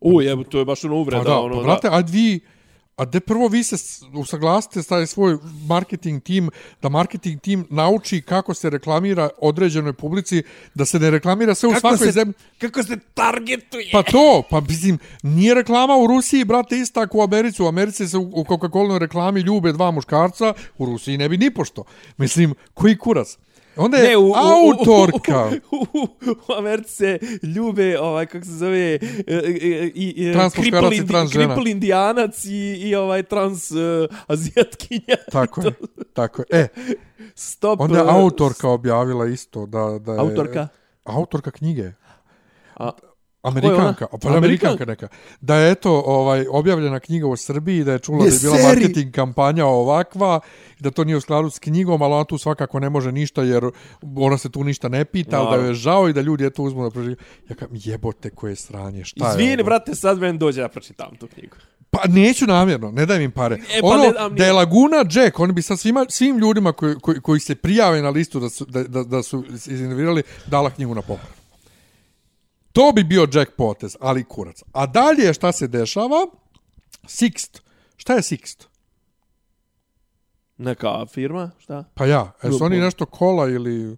U, 0.00 0.22
jebo, 0.22 0.44
to 0.44 0.58
je 0.58 0.64
baš 0.64 0.84
ono 0.84 0.94
uvreda. 0.96 1.18
Pa 1.18 1.30
da, 1.30 1.38
ono, 1.38 1.56
pa 1.56 1.62
brate, 1.62 1.88
a 1.88 1.98
vi, 2.00 2.40
a 2.96 3.04
de 3.04 3.20
prvo 3.20 3.48
vi 3.48 3.64
se 3.64 3.76
usaglasite 4.14 4.82
s 4.82 4.86
taj 4.86 5.06
svoj 5.06 5.38
marketing 5.68 6.22
tim, 6.22 6.50
da 6.82 6.88
marketing 6.88 7.40
tim 7.40 7.66
nauči 7.70 8.22
kako 8.22 8.54
se 8.54 8.70
reklamira 8.70 9.28
određenoj 9.38 9.92
publici, 9.92 10.42
da 10.74 10.84
se 10.84 10.98
ne 10.98 11.10
reklamira 11.10 11.54
sve 11.54 11.68
u 11.68 11.72
Kako 11.72 11.80
svakoj 11.80 12.06
se- 12.06 12.12
zemlji. 12.12 12.34
Kako 12.58 12.82
se 12.82 12.96
targetuje? 13.14 13.88
Pa 13.92 14.02
to, 14.02 14.42
pa 14.50 14.60
mislim, 14.60 14.98
nije 15.22 15.54
reklama 15.54 15.96
u 15.96 16.06
Rusiji, 16.06 16.44
brate, 16.44 16.78
ista 16.78 17.00
ako 17.00 17.18
u 17.18 17.22
Americi. 17.22 17.62
U 17.62 17.66
Americi 17.66 18.08
se 18.08 18.18
u, 18.18 18.22
u 18.34 18.44
Coca-Cola 18.44 18.98
reklami 18.98 19.40
ljube 19.40 19.72
dva 19.72 19.90
muškarca, 19.90 20.54
u 20.78 20.86
Rusiji 20.86 21.18
ne 21.18 21.28
bi 21.28 21.36
ni 21.38 21.50
pošto. 21.50 21.84
Mislim, 22.16 22.54
koji 22.74 22.98
kurac? 22.98 23.38
Onda 23.76 23.96
je 23.96 24.08
Ne, 24.08 24.16
u, 24.16 24.30
u, 24.30 24.34
autorka. 24.34 25.50
U, 25.70 25.76
u, 25.76 26.02
u, 26.02 26.08
u 26.48 26.52
Americi 26.58 26.92
se 26.94 27.18
ljube, 27.42 28.00
ovaj, 28.00 28.26
kako 28.26 28.44
se 28.44 28.52
zove, 28.52 28.78
e, 28.78 28.98
e, 29.26 29.40
i, 29.54 29.72
e, 29.72 29.90
i 29.94 30.32
indi- 30.94 31.08
trans 31.08 31.32
žena. 31.32 31.54
kripl 31.54 31.68
indijanac 31.68 32.44
i, 32.44 32.56
i 32.56 32.94
ovaj 32.94 33.22
trans 33.22 33.70
uh, 33.70 33.78
azijatkinja. 34.26 35.16
Tako 35.32 35.60
je, 35.60 35.72
tako 36.12 36.42
je. 36.42 36.60
E, 36.60 36.68
Stop. 37.34 37.80
onda 37.80 37.98
je 37.98 38.04
e, 38.04 38.08
autorka 38.08 38.68
objavila 38.68 39.26
isto 39.26 39.66
da, 39.66 39.98
da 40.00 40.12
je... 40.12 40.18
Autorka? 40.18 40.68
Autorka 41.04 41.50
knjige. 41.50 41.92
A, 42.76 42.90
Amerikanka, 43.48 44.06
pa 44.06 44.28
Amerikanka 44.28 44.36
Amerikanka? 44.36 44.84
neka. 44.84 45.08
Da 45.40 45.56
je 45.56 45.72
eto 45.72 46.02
ovaj 46.06 46.46
objavljena 46.50 47.00
knjiga 47.00 47.26
u 47.26 47.36
Srbiji, 47.36 47.84
da 47.84 47.92
je 47.92 47.98
čula 47.98 48.24
Je 48.24 48.30
da 48.30 48.36
je 48.36 48.40
bila 48.40 48.56
seri? 48.56 48.68
marketing 48.68 49.14
kampanja 49.14 49.66
ovakva, 49.66 50.40
da 50.80 50.90
to 50.90 51.04
nije 51.04 51.16
u 51.16 51.20
skladu 51.20 51.50
s 51.50 51.58
knjigom, 51.58 52.02
ali 52.02 52.14
ona 52.14 52.24
tu 52.24 52.38
svakako 52.38 52.80
ne 52.80 52.90
može 52.90 53.12
ništa 53.12 53.42
jer 53.42 53.64
ona 54.16 54.38
se 54.38 54.50
tu 54.50 54.64
ništa 54.64 54.88
ne 54.88 55.04
pita, 55.04 55.40
ali 55.40 55.50
da 55.50 55.62
joj 55.62 55.68
je 55.68 55.74
žao 55.74 56.08
i 56.08 56.12
da 56.12 56.20
ljudi 56.20 56.46
eto 56.46 56.62
uzmu 56.62 56.84
da 56.84 56.90
proživi. 56.90 57.16
Ja 57.48 57.56
kam, 57.56 57.68
jebote 57.72 58.30
koje 58.30 58.56
sranje, 58.56 59.04
šta 59.04 59.26
je 59.26 59.30
Izvini, 59.30 59.62
brate, 59.62 59.94
sad 59.94 60.18
meni 60.18 60.38
dođe 60.38 60.60
da 60.60 60.68
pročitam 60.68 61.16
tu 61.16 61.26
knjigu. 61.26 61.56
Pa 61.90 62.08
neću 62.08 62.46
namjerno, 62.46 62.90
ne 62.90 63.06
daj 63.06 63.18
mi 63.18 63.24
im 63.24 63.30
pare. 63.30 63.56
E, 63.76 63.80
pa 63.80 63.86
ono, 63.86 64.02
ne 64.02 64.36
da 64.36 64.44
je 64.46 64.52
Laguna 64.52 64.96
Jack, 65.10 65.38
oni 65.40 65.52
bi 65.52 65.62
sa 65.62 65.76
svima, 65.76 66.06
svim 66.08 66.38
ljudima 66.38 66.72
koji, 66.72 66.94
koji, 66.94 67.20
koji 67.20 67.40
se 67.40 67.54
prijave 67.54 68.02
na 68.02 68.10
listu 68.10 68.40
da 68.40 68.48
su, 68.48 68.64
da, 68.64 68.82
da, 68.82 69.02
da 69.02 69.22
su 69.22 69.44
izinovirali, 69.66 70.22
dala 70.46 70.70
knjigu 70.70 70.94
na 70.94 71.02
poklon. 71.02 71.45
To 72.76 72.92
bi 72.92 73.04
bio 73.04 73.28
Jack 73.32 73.50
potez, 73.56 73.96
ali 74.00 74.24
kurac. 74.24 74.62
A 74.72 74.86
dalje 74.86 75.34
šta 75.34 75.52
se 75.52 75.68
dešava? 75.68 76.26
Sixt. 77.06 77.62
Šta 77.96 78.14
je 78.14 78.22
Sixt? 78.22 78.68
Neka 80.58 81.06
firma, 81.06 81.50
šta? 81.58 81.84
Pa 81.94 82.06
ja, 82.06 82.32
jesu 82.42 82.64
oni 82.64 82.76
Dobro. 82.76 82.84
nešto 82.84 83.06
kola 83.06 83.48
ili... 83.48 83.96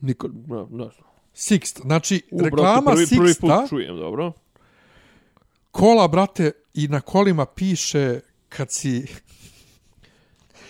Niko, 0.00 0.28
ne, 0.28 0.56
ne 0.70 0.84
znam. 0.84 1.08
Sixt, 1.34 1.80
znači 1.80 2.22
U, 2.30 2.36
brate, 2.36 2.50
reklama 2.50 2.90
prvi, 2.90 3.06
prvi 3.06 3.28
Sixta, 3.28 3.60
put 3.60 3.68
čujem, 3.68 3.96
dobro. 3.96 4.32
kola, 5.70 6.08
brate, 6.08 6.52
i 6.74 6.88
na 6.88 7.00
kolima 7.00 7.46
piše 7.46 8.20
kad 8.48 8.70
si, 8.70 9.06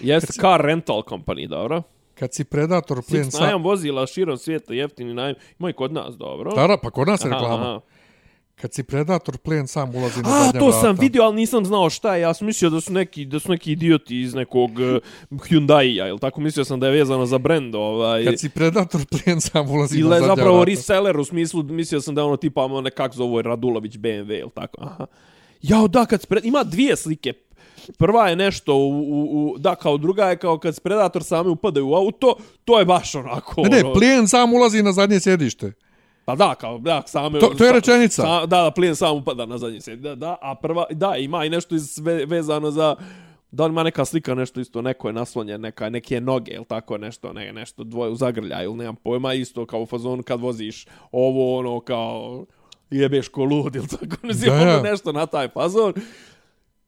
Jest 0.00 0.40
car 0.40 0.61
rental 0.61 1.02
company, 1.09 1.48
dobro. 1.48 1.82
Kad 2.18 2.34
si 2.34 2.44
predator 2.44 3.02
plijen 3.08 3.30
sa... 3.30 3.40
najam 3.40 3.62
vozila 3.62 4.06
širom 4.06 4.38
svijeta, 4.38 4.74
jeftini 4.74 5.14
najam. 5.14 5.34
Ima 5.58 5.70
i 5.70 5.72
kod 5.72 5.92
nas, 5.92 6.14
dobro. 6.16 6.54
Da, 6.54 6.66
da, 6.66 6.76
pa 6.82 6.90
kod 6.90 7.08
nas 7.08 7.24
je 7.24 7.28
Aha, 7.30 7.34
reklama. 7.34 7.70
aha. 7.70 7.80
Kad 8.54 8.74
si 8.74 8.82
predator 8.82 9.38
plijen 9.38 9.66
sam 9.66 9.94
ulazi 9.94 10.22
na 10.22 10.28
A, 10.28 10.52
to 10.58 10.72
sam 10.72 10.96
vidio, 11.00 11.22
ali 11.22 11.36
nisam 11.36 11.64
znao 11.64 11.90
šta 11.90 12.14
je. 12.16 12.20
Ja 12.20 12.34
sam 12.34 12.46
mislio 12.46 12.70
da 12.70 12.80
su 12.80 12.92
neki, 12.92 13.24
da 13.24 13.38
su 13.38 13.50
neki 13.50 13.72
idioti 13.72 14.20
iz 14.20 14.34
nekog 14.34 14.70
uh, 14.70 15.38
Hyundai-a, 15.40 16.08
ili 16.08 16.18
tako 16.18 16.40
mislio 16.40 16.64
sam 16.64 16.80
da 16.80 16.86
je 16.86 16.92
vezano 16.92 17.26
za 17.26 17.38
brand, 17.38 17.74
ovaj. 17.74 18.24
Kad 18.24 18.40
si 18.40 18.48
predator 18.48 19.00
plijen 19.10 19.40
sam 19.40 19.70
ulazi 19.70 19.98
Ili 19.98 20.08
na 20.08 20.14
je 20.14 20.20
zadnja 20.20 20.34
zapravo 20.34 20.56
vrata. 20.56 20.70
reseller 20.70 21.20
u 21.20 21.24
smislu, 21.24 21.62
mislio 21.62 22.00
sam 22.00 22.14
da 22.14 22.20
je 22.20 22.24
ono 22.24 22.36
tipa, 22.36 22.64
ono 22.64 22.80
nekak 22.80 23.14
zove 23.14 23.42
Radulović 23.42 23.96
BMW, 23.96 24.40
ili 24.40 24.50
tako. 24.54 24.84
Aha. 24.84 25.06
Jao, 25.62 25.88
da, 25.88 26.06
kad 26.06 26.22
spred... 26.22 26.44
ima 26.44 26.64
dvije 26.64 26.96
slike. 26.96 27.32
Prva 27.98 28.28
je 28.28 28.36
nešto 28.36 28.74
u, 28.74 28.90
u, 28.90 29.50
u, 29.50 29.58
da, 29.58 29.74
kao 29.74 29.96
druga 29.96 30.24
je 30.24 30.36
kao 30.36 30.58
kad 30.58 30.80
Predator 30.80 31.24
sami 31.24 31.50
upadaju 31.50 31.88
u 31.88 31.94
auto, 31.94 32.36
to 32.64 32.78
je 32.78 32.84
baš 32.84 33.14
onako. 33.14 33.62
Ne, 33.62 33.68
ne, 33.68 33.84
ono- 33.84 33.94
plijen 33.94 34.28
sam 34.28 34.54
ulazi 34.54 34.82
na 34.82 34.92
zadnje 34.92 35.20
sjedište. 35.20 35.72
Pa 36.24 36.34
da, 36.34 36.54
kao, 36.54 36.78
da, 36.78 37.02
same... 37.06 37.40
To- 37.40 37.54
to 37.58 37.64
je 37.64 37.72
rečenica. 37.72 38.22
Sa, 38.22 38.46
da, 38.46 38.62
da, 38.62 38.70
plijen 38.70 38.96
sam 38.96 39.16
upada 39.16 39.46
na 39.46 39.58
zadnji 39.58 39.80
sjed. 39.80 39.98
Da, 39.98 40.14
da, 40.14 40.36
a 40.42 40.54
prva, 40.54 40.86
da, 40.90 41.16
ima 41.16 41.44
i 41.44 41.50
nešto 41.50 41.74
iz, 41.74 41.98
ve, 41.98 42.24
vezano 42.24 42.70
za... 42.70 42.96
Da 43.50 43.66
li 43.66 43.70
ima 43.70 43.82
neka 43.82 44.04
slika 44.04 44.34
nešto 44.34 44.60
isto, 44.60 44.82
neko 44.82 45.08
je 45.08 45.12
naslonjen, 45.12 45.60
neka, 45.60 45.90
neke 45.90 46.20
noge 46.20 46.52
ili 46.52 46.64
tako 46.64 46.98
nešto, 46.98 47.32
ne, 47.32 47.52
nešto 47.52 47.84
dvoje 47.84 48.10
u 48.10 48.14
zagrljaju 48.14 48.70
ili 48.70 48.78
nemam 48.78 48.96
pojma, 48.96 49.34
isto 49.34 49.66
kao 49.66 49.80
u 49.80 49.86
fazonu 49.86 50.22
kad 50.22 50.40
voziš 50.40 50.86
ovo, 51.12 51.58
ono, 51.58 51.80
kao 51.80 52.44
jebeš 52.90 53.28
ko 53.28 53.44
lud 53.44 53.76
ili 53.76 53.88
tako, 53.88 54.16
ne 54.26 54.32
znam, 54.32 54.60
ono 54.60 54.70
ja. 54.70 54.82
nešto 54.82 55.12
na 55.12 55.26
taj 55.26 55.48
fazon. 55.48 55.92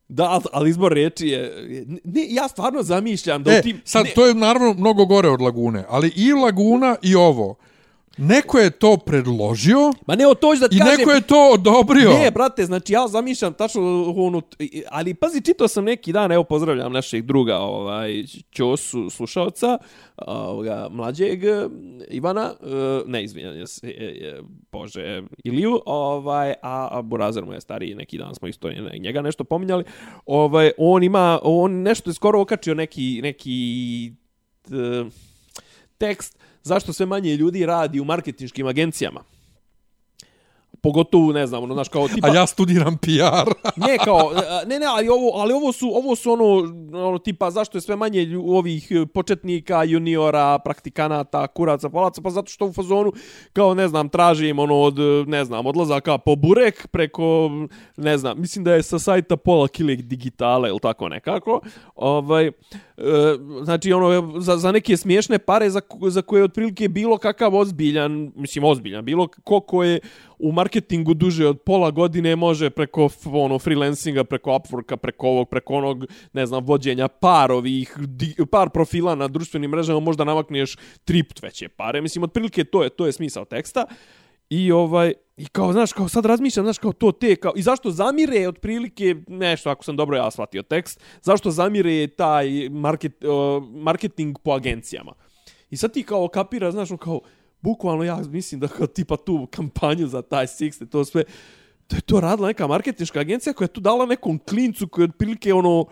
Da, 0.08 0.24
ali, 0.24 0.44
ali 0.52 0.70
izbor 0.70 0.92
riječi 0.92 1.28
je... 1.28 1.66
Ne, 2.04 2.26
ja 2.28 2.48
stvarno 2.48 2.82
zamišljam 2.82 3.42
da 3.42 3.52
E, 3.52 3.58
u 3.58 3.62
tim... 3.62 3.80
sad, 3.84 4.04
ne, 4.04 4.10
to 4.14 4.26
je 4.26 4.34
naravno 4.34 4.74
mnogo 4.74 5.06
gore 5.06 5.28
od 5.28 5.40
Lagune, 5.40 5.84
ali 5.88 6.12
i 6.16 6.32
Laguna 6.32 6.96
i 7.02 7.14
ovo. 7.14 7.54
Neko 8.18 8.58
je 8.58 8.70
to 8.70 8.96
predložio 8.96 9.92
Ma 10.06 10.16
ne, 10.16 10.24
to 10.40 10.54
da 10.60 10.68
ti 10.68 10.76
i 10.76 10.78
kažem... 10.78 10.98
neko 10.98 11.10
je 11.10 11.20
to 11.20 11.50
odobrio. 11.52 12.10
Ne, 12.10 12.30
brate, 12.30 12.64
znači 12.64 12.92
ja 12.92 13.08
zamišljam 13.08 13.54
tačno 13.54 14.14
onu, 14.16 14.42
ali 14.90 15.14
pazi, 15.14 15.40
čitao 15.40 15.68
sam 15.68 15.84
neki 15.84 16.12
dan, 16.12 16.32
evo 16.32 16.44
pozdravljam 16.44 16.92
našeg 16.92 17.24
druga, 17.24 17.58
ovaj, 17.58 18.24
Ćosu, 18.52 19.10
slušalca, 19.10 19.78
ovoga, 20.16 20.88
mlađeg 20.90 21.44
eh, 21.44 21.68
Ivana, 22.10 22.52
eh, 22.62 23.02
ne, 23.06 23.24
izvinjam 23.24 23.66
se, 23.66 23.88
eh, 23.88 24.40
Bože, 24.72 25.22
Iliju, 25.44 25.80
ovaj, 25.86 26.54
a, 26.62 26.88
a 26.90 27.02
Burazer 27.02 27.44
mu 27.44 27.52
je 27.52 27.60
stariji, 27.60 27.94
neki 27.94 28.18
dan 28.18 28.34
smo 28.34 28.48
isto 28.48 28.70
njega 29.00 29.22
nešto 29.22 29.44
pominjali, 29.44 29.84
ovaj, 30.26 30.70
on 30.78 31.02
ima, 31.02 31.38
on 31.42 31.72
nešto 31.72 32.10
je 32.10 32.14
skoro 32.14 32.40
okačio 32.40 32.74
neki, 32.74 33.20
neki 33.22 34.12
t, 34.62 35.04
tekst, 35.98 36.38
zašto 36.68 36.92
sve 36.92 37.06
manje 37.06 37.36
ljudi 37.36 37.66
radi 37.66 38.00
u 38.00 38.04
marketinškim 38.04 38.66
agencijama. 38.66 39.20
Pogotovo, 40.82 41.32
ne 41.32 41.46
znam, 41.46 41.62
ono, 41.62 41.74
znaš, 41.74 41.88
kao 41.88 42.08
tipa... 42.08 42.28
A 42.28 42.34
ja 42.34 42.46
studiram 42.46 42.96
PR. 42.96 43.50
Ne, 43.86 43.98
kao, 44.04 44.32
a, 44.36 44.64
ne, 44.66 44.78
ne, 44.78 44.86
ali 44.86 45.08
ovo, 45.08 45.30
ali 45.34 45.52
ovo 45.52 45.72
su, 45.72 45.90
ovo 45.94 46.16
su 46.16 46.32
ono, 46.32 46.44
ono, 47.08 47.18
tipa, 47.18 47.50
zašto 47.50 47.78
je 47.78 47.82
sve 47.82 47.96
manje 47.96 48.38
ovih 48.46 48.90
e, 48.90 49.06
početnika, 49.06 49.84
juniora, 49.84 50.58
praktikanata, 50.58 51.46
kuraca, 51.46 51.90
palaca, 51.90 52.22
pa 52.22 52.30
zato 52.30 52.50
što 52.50 52.66
u 52.66 52.72
fazonu, 52.72 53.12
kao, 53.52 53.74
ne 53.74 53.88
znam, 53.88 54.08
tražim, 54.08 54.58
ono, 54.58 54.80
od, 54.80 54.98
e, 54.98 55.24
ne 55.26 55.44
znam, 55.44 55.66
odlazaka 55.66 56.18
po 56.18 56.36
burek 56.36 56.86
preko, 56.86 57.50
ne 57.96 58.18
znam, 58.18 58.40
mislim 58.40 58.64
da 58.64 58.74
je 58.74 58.82
sa 58.82 58.98
sajta 58.98 59.36
pola 59.36 59.68
kile 59.68 59.96
digitale 59.96 60.68
ili 60.68 60.80
tako 60.80 61.08
nekako, 61.08 61.60
ovaj, 61.94 62.46
e, 62.46 62.52
znači, 63.62 63.92
ono, 63.92 64.40
za, 64.40 64.56
za 64.56 64.72
neke 64.72 64.96
smiješne 64.96 65.38
pare 65.38 65.70
za, 65.70 65.80
za 66.08 66.22
koje 66.22 66.44
otprilike 66.44 66.88
bilo 66.88 67.18
kakav 67.18 67.54
ozbiljan, 67.54 68.32
mislim, 68.36 68.64
ozbiljan, 68.64 69.04
bilo 69.04 69.28
ko 69.44 69.60
ko 69.60 69.84
je 69.84 70.00
u 70.38 70.52
marketingu 70.52 71.14
duže 71.14 71.46
od 71.46 71.60
pola 71.60 71.90
godine 71.90 72.36
može 72.36 72.70
preko 72.70 73.08
ono 73.24 73.58
freelancinga, 73.58 74.24
preko 74.24 74.50
Upworka, 74.50 74.96
preko 74.96 75.28
ovog, 75.28 75.48
preko 75.48 75.74
onog, 75.74 76.04
ne 76.32 76.46
znam, 76.46 76.64
vođenja 76.64 77.08
par 77.08 77.52
ovih, 77.52 77.94
di, 77.98 78.34
par 78.50 78.70
profila 78.70 79.14
na 79.14 79.28
društvenim 79.28 79.70
mrežama 79.70 80.00
možda 80.00 80.24
namakneš 80.24 80.76
tri 81.04 81.22
put 81.22 81.42
veće 81.42 81.68
pare. 81.68 82.00
Mislim, 82.00 82.22
otprilike 82.22 82.64
to 82.64 82.82
je, 82.82 82.90
to 82.90 83.06
je 83.06 83.12
smisao 83.12 83.44
teksta. 83.44 83.86
I 84.50 84.72
ovaj 84.72 85.12
i 85.36 85.46
kao 85.46 85.72
znaš 85.72 85.92
kao 85.92 86.08
sad 86.08 86.26
razmišljam 86.26 86.64
znaš 86.64 86.78
kao 86.78 86.92
to 86.92 87.12
te 87.12 87.36
kao 87.36 87.52
i 87.56 87.62
zašto 87.62 87.90
zamire 87.90 88.48
otprilike 88.48 89.16
nešto 89.26 89.70
ako 89.70 89.84
sam 89.84 89.96
dobro 89.96 90.16
ja 90.16 90.30
shvatio 90.30 90.62
tekst 90.62 91.00
zašto 91.22 91.50
zamire 91.50 92.06
taj 92.06 92.68
market, 92.70 93.24
uh, 93.24 93.62
marketing 93.68 94.38
po 94.44 94.50
agencijama 94.50 95.12
i 95.70 95.76
sad 95.76 95.92
ti 95.92 96.02
kao 96.02 96.28
kapira 96.28 96.70
znaš 96.70 96.90
ono 96.90 96.98
kao 96.98 97.20
bukvalno 97.60 98.04
ja 98.04 98.20
mislim 98.30 98.60
da 98.60 98.68
kao 98.68 98.86
tipa 98.86 99.16
tu 99.16 99.46
kampanju 99.50 100.06
za 100.06 100.22
taj 100.22 100.46
Six 100.46 100.88
to 100.88 101.04
sve 101.04 101.24
to 101.86 101.96
je 101.96 102.00
to 102.00 102.20
radila 102.20 102.48
neka 102.48 102.66
marketinška 102.66 103.20
agencija 103.20 103.52
koja 103.52 103.64
je 103.66 103.72
tu 103.72 103.80
dala 103.80 104.06
nekom 104.06 104.38
klincu 104.38 104.88
koji 104.88 105.02
je 105.04 105.08
otprilike 105.08 105.54
ono 105.54 105.86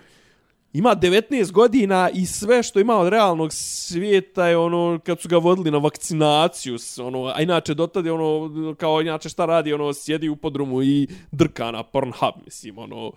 ima 0.72 0.96
19 0.96 1.52
godina 1.52 2.10
i 2.14 2.26
sve 2.26 2.62
što 2.62 2.80
ima 2.80 2.96
od 2.96 3.08
realnog 3.08 3.52
svijeta 3.52 4.46
je 4.46 4.56
ono 4.56 4.98
kad 5.04 5.20
su 5.20 5.28
ga 5.28 5.36
vodili 5.36 5.70
na 5.70 5.78
vakcinaciju 5.78 6.76
ono 6.98 7.32
a 7.34 7.42
inače 7.42 7.74
dotad 7.74 8.06
je 8.06 8.12
ono 8.12 8.74
kao 8.74 9.00
inače 9.00 9.28
šta 9.28 9.46
radi 9.46 9.72
ono 9.72 9.94
sjedi 9.94 10.28
u 10.28 10.36
podrumu 10.36 10.82
i 10.82 11.08
drka 11.32 11.70
na 11.70 11.82
Pornhub 11.82 12.34
mislim 12.44 12.78
ono 12.78 13.12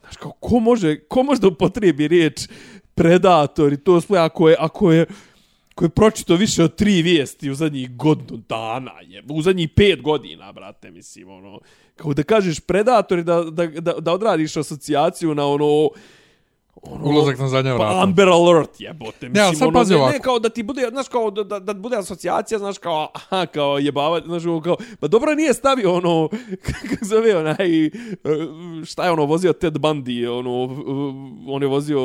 znaš 0.00 0.16
kao 0.16 0.32
ko 0.40 0.60
može 0.60 0.98
ko 1.08 1.22
može 1.22 1.40
da 1.40 1.48
upotrijebi 1.48 2.08
riječ 2.08 2.48
predator 2.94 3.72
i 3.72 3.76
to 3.76 4.00
sve 4.00 4.18
ako 4.18 4.48
je 4.48 4.56
ako 4.58 4.92
je 4.92 5.06
koji 5.74 5.86
je 5.86 5.90
pročito 5.90 6.36
više 6.36 6.64
od 6.64 6.74
tri 6.74 7.02
vijesti 7.02 7.50
u 7.50 7.54
zadnjih 7.54 7.96
godinu 7.96 8.42
dana, 8.48 9.00
je, 9.00 9.22
u 9.28 9.42
zadnjih 9.42 9.68
pet 9.76 10.02
godina, 10.02 10.52
brate, 10.52 10.90
mislim, 10.90 11.28
ono, 11.28 11.60
kao 11.96 12.14
da 12.14 12.22
kažeš 12.22 12.60
predator 12.60 13.18
i 13.18 13.24
da, 13.24 13.42
da, 13.42 13.66
da, 13.66 13.92
da 13.92 14.12
odradiš 14.12 14.56
asocijaciju 14.56 15.34
na 15.34 15.46
ono, 15.46 15.90
ono 16.82 17.04
Ulazak 17.04 17.38
na 17.38 17.48
zadnja 17.48 17.74
vrata. 17.74 17.92
Pa 17.92 18.02
Amber 18.02 18.28
Alert 18.28 18.80
jebote. 18.80 19.28
Mislim, 19.28 19.46
ali 19.46 19.56
sad 19.56 19.68
ono, 19.68 19.78
pazi 19.78 19.92
ne, 19.92 19.98
ne, 19.98 20.02
ovako. 20.02 20.18
kao 20.22 20.38
da 20.38 20.48
ti 20.48 20.62
bude, 20.62 20.88
znaš, 20.90 21.08
kao 21.08 21.30
da, 21.30 21.44
da, 21.44 21.58
da 21.58 21.74
bude 21.74 21.96
asocijacija, 21.96 22.58
znaš, 22.58 22.78
kao, 22.78 23.08
aha, 23.14 23.46
kao 23.46 23.78
jebavati, 23.78 24.26
znaš, 24.26 24.44
ono, 24.46 24.60
kao, 24.60 24.76
pa 25.00 25.08
dobro 25.08 25.34
nije 25.34 25.54
stavio 25.54 25.94
ono, 25.94 26.28
kako 26.66 27.04
zove 27.04 27.36
onaj, 27.36 27.86
eh, 27.86 27.90
šta 28.84 29.04
je 29.04 29.10
ono, 29.10 29.24
vozio 29.24 29.52
Ted 29.52 29.74
Bundy, 29.74 30.38
ono, 30.38 30.62
on 31.54 31.62
je 31.62 31.68
vozio 31.68 32.00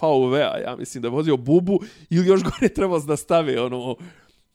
VW-a, 0.00 0.58
ja 0.58 0.76
mislim 0.78 1.02
da 1.02 1.08
je 1.08 1.12
vozio 1.12 1.36
Bubu, 1.36 1.80
ili 2.10 2.26
još 2.26 2.42
gore 2.42 2.68
treba 2.68 2.98
da 2.98 3.16
stave, 3.16 3.60
ono, 3.60 3.96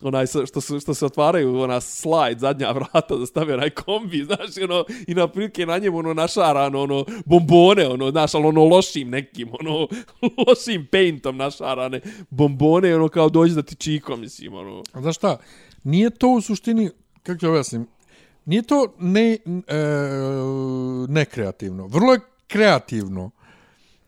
onaj 0.02 0.26
što 0.28 0.62
se 0.62 0.80
što 0.80 0.94
se 0.94 1.06
otvaraju 1.06 1.60
ona 1.60 1.82
slide 1.82 2.40
zadnja 2.40 2.72
vrata 2.78 3.16
da 3.16 3.26
stave 3.26 3.54
onaj 3.54 3.70
kombi 3.70 4.24
znaš 4.24 4.64
ono 4.64 4.86
i 5.08 5.14
na 5.14 5.28
prilike 5.28 5.66
na 5.66 5.78
njemu 5.78 5.98
ono 5.98 6.14
našarano 6.14 6.82
ono 6.82 7.06
bombone 7.26 7.88
ono 7.88 8.12
znaš 8.12 8.36
al 8.36 8.46
ono 8.46 8.66
lošim 8.66 9.10
nekim 9.10 9.50
ono 9.60 9.88
lošim 10.48 10.88
paintom 10.92 11.38
našarane 11.38 12.02
bombone 12.30 12.96
ono 12.96 13.08
kao 13.08 13.30
dođe 13.30 13.56
da 13.56 13.62
ti 13.62 13.76
čiko 13.76 14.16
mislim 14.16 14.54
ono 14.54 14.84
A 14.94 15.02
Znaš 15.02 15.16
šta, 15.16 15.38
nije 15.84 16.10
to 16.10 16.30
u 16.30 16.42
suštini, 16.42 16.90
kako 17.24 17.40
ću 17.40 17.50
objasnim, 17.50 17.88
nije 18.46 18.62
to 18.62 18.94
ne, 19.00 19.34
e, 19.34 19.38
nekreativno. 21.08 21.88
Vrlo 21.88 22.14
je 22.14 22.20
kreativno. 22.48 23.32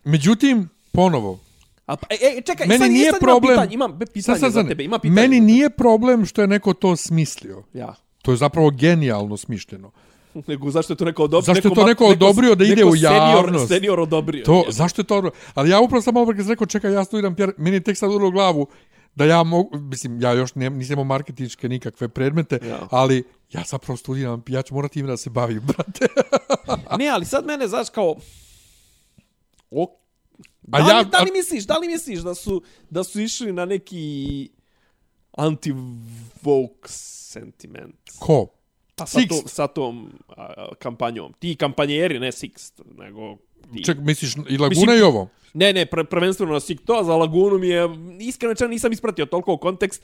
Međutim, 0.03 0.69
ponovo, 0.91 1.39
a 1.87 1.95
pa, 1.95 2.07
e, 2.09 2.37
e, 2.37 2.41
čekaj 2.41 2.67
meni 2.67 2.79
sad, 2.79 2.91
nije 2.91 3.11
sad 3.11 3.19
problem... 3.19 3.53
imam 3.53 3.59
pitanje, 3.59 3.73
imam 3.73 3.99
pitanje 4.03 4.21
Sad, 4.23 4.39
sad, 4.39 4.51
za 4.53 4.63
tebe 4.63 4.83
ima 4.83 4.99
pitanje 4.99 5.15
Meni 5.15 5.35
za 5.35 5.39
tebe. 5.39 5.45
nije 5.47 5.69
problem 5.69 6.25
što 6.25 6.41
je 6.41 6.47
neko 6.47 6.73
to 6.73 6.95
smislio. 6.95 7.63
ja 7.73 7.95
To 8.21 8.31
je 8.31 8.37
zapravo 8.37 8.69
genijalno 8.69 9.37
smišljeno. 9.37 9.91
nego 10.47 10.71
zašto 10.71 10.93
je 10.93 10.97
to 10.97 11.05
neko 11.05 11.23
odobrio 11.23 11.53
Zašto 11.53 11.67
je 11.69 11.75
to 11.75 11.85
neko 11.85 12.05
odobrio 12.05 12.55
da 12.55 12.65
ide 12.65 12.85
u 12.85 12.95
javnost? 12.95 13.47
senior, 13.47 13.67
senior 13.67 13.99
odobrio 13.99 14.45
To, 14.45 14.55
je. 14.57 14.71
zašto 14.71 15.01
je 15.01 15.05
to? 15.05 15.15
dobro? 15.15 15.31
Ali 15.53 15.69
ja 15.69 15.79
upravo 15.79 16.01
sam 16.01 16.13
malo 16.13 16.33
sam 16.35 16.49
rekao, 16.49 16.67
čekaj, 16.67 16.93
ja 16.93 17.03
studiram 17.03 17.35
PR, 17.35 17.49
meni 17.57 17.75
je 17.75 17.83
tek 17.83 17.97
sad 17.97 18.09
udalo 18.09 18.27
u 18.27 18.31
glavu 18.31 18.67
da 19.15 19.25
ja 19.25 19.43
mogu, 19.43 19.77
mislim, 19.77 20.21
ja 20.21 20.31
još 20.33 20.55
ne, 20.55 20.69
nisam 20.69 20.93
imao 20.93 21.03
marketinške 21.05 21.69
nikakve 21.69 22.07
predmete, 22.07 22.59
Ja. 22.63 22.87
ali 22.91 23.23
ja 23.51 23.63
zapravo 23.65 23.97
studiram, 23.97 24.43
ja 24.47 24.61
ću 24.61 24.73
morati 24.73 24.93
time 24.93 25.07
da 25.07 25.17
se 25.17 25.29
bavim, 25.29 25.59
brate. 25.59 26.07
ne 26.99 27.07
ali 27.07 27.25
sad 27.25 27.45
mene 27.45 27.67
znaš 27.67 27.89
kao 27.89 28.15
o, 29.71 29.83
A 29.83 30.06
da, 30.67 30.77
li, 30.79 30.89
ja- 30.89 31.03
da 31.03 31.19
li 31.19 31.31
misliš, 31.31 31.63
da 31.63 31.77
li 31.77 31.87
misliš 31.87 32.19
da 32.19 32.35
su 32.35 32.61
da 32.89 33.03
su 33.03 33.21
išli 33.21 33.53
na 33.53 33.65
neki 33.65 34.49
anti-woke 35.33 36.87
sentiment? 36.87 37.95
Ko? 38.19 38.47
Pa 38.95 39.05
sa, 39.05 39.19
to, 39.21 39.43
sa 39.45 39.67
tom 39.67 40.09
a, 40.29 40.47
kampanjom. 40.75 41.33
Ti 41.33 41.55
kampanjeri, 41.55 42.19
ne 42.19 42.31
Sixt, 42.31 42.81
nego 42.97 43.37
ti. 43.73 43.83
Ček, 43.83 43.97
misliš 43.99 44.35
i 44.35 44.57
Laguna 44.57 44.67
Mislim- 44.69 44.97
i 44.97 45.01
ovo? 45.01 45.29
Ne, 45.53 45.73
ne, 45.73 45.85
pre, 45.85 46.03
prvenstveno 46.03 46.53
na 46.53 46.59
Sixt, 46.59 46.85
to, 46.85 47.03
za 47.03 47.15
Lagunu 47.15 47.57
mi 47.57 47.67
je, 47.67 47.89
iskreno 48.19 48.53
rečeno 48.53 48.69
nisam 48.69 48.91
ispratio 48.91 49.25
toliko 49.25 49.53
u 49.53 49.57
kontekst. 49.57 50.01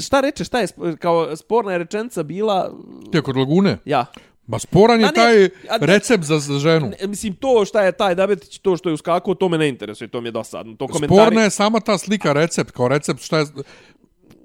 Šta 0.00 0.20
reče, 0.20 0.44
šta 0.44 0.60
je, 0.60 0.66
kao 0.98 1.36
sporna 1.36 1.72
je 1.72 1.78
rečenca 1.78 2.22
bila, 2.22 2.72
Ti 3.12 3.22
kod 3.22 3.36
Lagune? 3.36 3.78
ja, 3.84 4.06
Ma 4.48 4.58
sporan 4.58 5.00
je 5.00 5.06
ne, 5.06 5.12
taj 5.12 5.44
a 5.44 5.78
ne- 5.78 5.86
recept 5.86 6.24
za, 6.24 6.38
za 6.38 6.58
ženu. 6.58 6.88
Ne, 6.88 7.06
mislim, 7.06 7.34
to 7.34 7.64
šta 7.64 7.82
je 7.82 7.92
taj 7.92 8.14
Dabetić, 8.14 8.58
to 8.58 8.76
što 8.76 8.88
je 8.88 8.92
uskakao, 8.92 9.34
to 9.34 9.48
me 9.48 9.58
ne 9.58 9.68
interesuje, 9.68 10.08
to 10.08 10.20
mi 10.20 10.28
je 10.28 10.32
dosadno. 10.32 10.76
To 10.76 10.86
komentari... 10.86 11.20
Sporna 11.20 11.42
je 11.42 11.50
sama 11.50 11.80
ta 11.80 11.98
slika, 11.98 12.32
recept, 12.32 12.70
kao 12.70 12.88
recept 12.88 13.20
šta 13.20 13.38
je... 13.38 13.46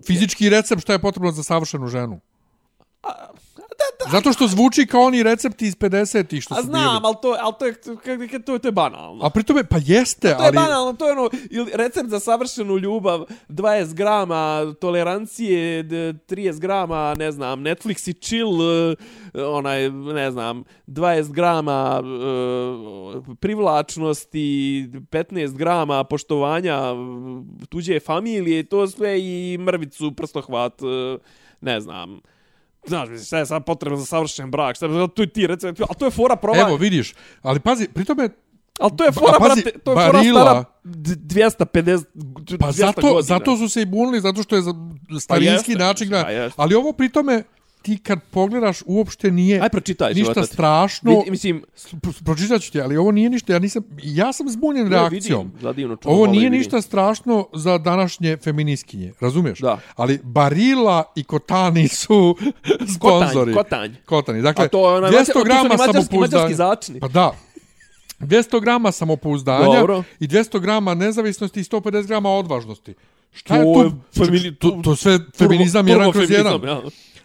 Fizički 0.08 0.50
recept 0.50 0.82
šta 0.82 0.94
je 0.94 1.00
potrebno 1.00 1.32
za 1.32 1.44
savršenu 1.44 1.88
ženu. 1.88 2.20
Zato 4.12 4.34
što 4.34 4.48
zvuči 4.48 4.86
kao 4.86 5.02
oni 5.02 5.24
recepti 5.24 5.68
iz 5.68 5.76
50-ih 5.76 6.44
što 6.44 6.54
A 6.54 6.58
su 6.58 6.64
znam, 6.64 6.82
bili. 6.84 7.02
ali 7.04 7.16
to, 7.22 7.36
ali 7.40 7.54
to 7.60 7.66
je, 7.66 7.74
to, 7.74 7.96
to, 8.46 8.60
to, 8.60 8.68
je 8.68 8.72
banalno. 8.72 9.26
A 9.26 9.30
pri 9.30 9.44
tome, 9.44 9.64
pa 9.64 9.78
jeste, 9.78 10.22
To 10.28 10.44
je 10.44 10.48
ali... 10.48 10.56
banalno, 10.56 10.94
to 10.94 11.06
je 11.06 11.12
ono, 11.12 11.30
ili 11.50 11.72
recept 11.74 12.10
za 12.10 12.20
savršenu 12.20 12.78
ljubav, 12.78 13.20
20 13.50 13.94
grama 13.94 14.74
tolerancije, 14.74 15.84
d- 15.84 15.96
30 16.28 16.60
grama, 16.60 17.16
ne 17.18 17.32
znam, 17.32 17.60
Netflix 17.60 18.10
i 18.10 18.14
chill, 18.14 18.54
eh, 18.62 18.96
onaj, 19.44 19.90
ne 19.90 20.32
znam, 20.32 20.64
20 20.88 21.32
grama 21.32 22.02
eh, 22.02 23.36
privlačnosti, 23.36 24.44
15 24.92 25.54
grama 25.54 26.04
poštovanja 26.04 26.76
eh, 26.76 27.66
tuđe 27.70 28.00
familije, 28.00 28.64
to 28.64 28.88
sve 28.88 29.22
i 29.22 29.58
mrvicu, 29.58 30.12
prstohvat, 30.12 30.74
ne 31.62 31.82
znam, 31.82 32.22
Znaš, 32.86 33.10
mislim, 33.10 33.26
šta 33.26 33.38
je 33.38 33.46
sad 33.46 33.66
potrebno 33.66 33.98
za 33.98 34.06
savršen 34.06 34.52
brak, 34.52 34.76
šta 34.76 34.86
je, 34.86 35.08
to 35.08 35.22
je 35.22 35.30
ti 35.30 35.48
recept, 35.48 35.82
a 35.82 35.94
to 35.94 36.06
je 36.06 36.12
fora 36.12 36.36
prova, 36.36 36.60
Evo, 36.60 36.76
vidiš, 36.78 37.14
ali 37.42 37.60
pazi, 37.60 37.88
pri 37.88 38.06
tome, 38.06 38.30
Ali 38.80 38.92
to 38.98 39.04
je 39.04 39.12
fora, 39.12 39.38
pazi, 39.40 39.62
brate, 39.62 39.80
to 39.80 39.92
je 39.92 39.96
fora 39.98 40.12
Barilla- 40.14 40.42
stara 40.42 40.64
d- 40.84 41.16
250, 41.16 42.04
pa 42.60 42.68
200 42.68 42.72
zato, 42.72 43.02
godina. 43.04 43.22
zato 43.22 43.58
su 43.58 43.70
se 43.70 43.82
i 43.82 43.86
bunili, 43.88 44.22
zato 44.22 44.44
što 44.44 44.56
je 44.56 44.62
za- 44.62 44.74
starinski 45.20 45.72
jeste, 45.72 45.76
način. 45.76 46.10
pa 46.12 46.30
jeste. 46.30 46.62
Ali 46.62 46.76
ovo 46.76 46.94
pri 46.94 47.10
tome, 47.10 47.44
ti 47.84 47.98
kad 47.98 48.20
pogledaš, 48.24 48.78
uopšte 48.86 49.32
nije 49.32 49.62
Aj, 49.62 49.70
pročitaj, 49.70 50.10
ništa 50.10 50.24
životati. 50.24 50.48
strašno. 50.48 51.12
Vid, 51.14 51.32
mislim, 51.32 51.64
Pročitat 52.26 52.62
ću 52.62 52.72
ti, 52.72 52.82
ali 52.82 52.98
ovo 52.98 53.12
nije 53.12 53.30
ništa, 53.30 53.54
ja, 53.54 53.60
nisam, 53.60 53.84
ja 54.00 54.34
sam 54.34 54.50
zbunjen 54.50 54.84
ne, 54.84 54.90
reakcijom. 54.92 55.42
vidim, 55.44 55.60
zadivno 55.62 55.96
čudno 55.96 56.12
Ovo 56.12 56.26
nije 56.28 56.40
vidim. 56.40 56.58
ništa 56.58 56.82
strašno 56.82 57.48
za 57.54 57.78
današnje 57.78 58.38
feminiskinje, 58.38 59.14
razumiješ? 59.20 59.60
Da. 59.60 59.80
Ali 59.96 60.20
Barilla 60.24 61.04
i 61.16 61.24
Kotani 61.24 61.88
su 61.88 62.36
sponzori. 62.96 63.54
kotanj. 63.54 63.92
Kotani. 64.06 64.42
Dakle, 64.42 64.66
A 64.66 64.68
to 64.68 64.90
je 64.90 64.98
onaj 64.98 65.12
200 65.12 65.14
mađar- 65.14 65.26
to 65.26 65.40
su 65.40 65.44
grama 65.46 65.78
samopouzdanja. 65.78 66.20
mađarski 66.20 66.56
začini. 66.56 67.00
Pa 67.00 67.08
da. 67.08 67.32
200 68.20 68.62
grama 68.62 68.92
samopouzdanja 68.92 69.66
Dobro. 69.72 70.04
i 70.20 70.28
200 70.28 70.60
grama 70.60 70.94
nezavisnosti 70.94 71.60
i 71.60 71.64
150 71.64 72.08
grama 72.08 72.30
odvažnosti. 72.32 72.94
Šta 73.34 73.56
je 73.56 73.64
To 73.64 73.74
tu? 73.74 73.80
je 73.82 73.92
femini- 74.18 74.56
to, 74.56 74.80
to 74.84 74.96
sve 74.96 75.20
feminizam 75.38 75.88
jedan 75.88 76.12
kroz 76.12 76.30
jedan. 76.32 76.62
Ja. 76.64 76.82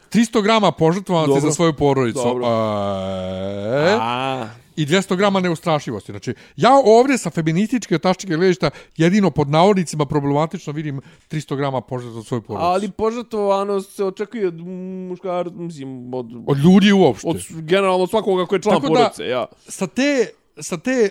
300 0.09 0.43
grama 0.43 0.73
požrtvovanosti 0.73 1.41
za 1.41 1.53
svoju 1.53 1.73
porodicu. 1.73 2.19
Dobro. 2.19 2.47
E, 2.47 3.97
A, 4.01 4.47
i 4.77 4.87
200 4.87 5.17
grama 5.17 5.41
neustrašivosti. 5.41 6.13
Znači, 6.13 6.35
ja 6.57 6.71
ovdje 6.87 7.19
sa 7.19 7.31
feminističke 7.31 7.99
tačke 7.99 8.27
gledišta 8.29 8.71
jedino 8.97 9.31
pod 9.31 9.49
navodnicima 9.49 10.07
problematično 10.07 10.73
vidim 10.73 11.01
300 11.31 11.57
grama 11.57 11.81
požrtvovanja 11.81 12.09
za 12.15 12.29
svoju 12.29 12.43
porodicu. 12.43 12.67
ali 12.67 12.91
požrtvovano 12.91 13.81
se 13.81 14.05
očekuje 14.05 14.47
od 14.49 14.61
muškar, 15.09 15.51
mislim, 15.51 16.15
od, 16.15 16.27
Od 16.47 16.59
ljudi 16.59 16.93
uopšte. 16.93 17.29
od 17.29 17.37
generalno 17.51 18.07
svakoga 18.07 18.47
koji 18.47 18.59
je 18.59 18.63
član 18.63 18.75
Tako 18.75 18.87
da- 18.87 18.95
porodice, 18.95 19.25
ja. 19.25 19.47
Sa 19.59 19.87
te, 19.87 20.27
sa 20.61 20.77
te 20.77 21.11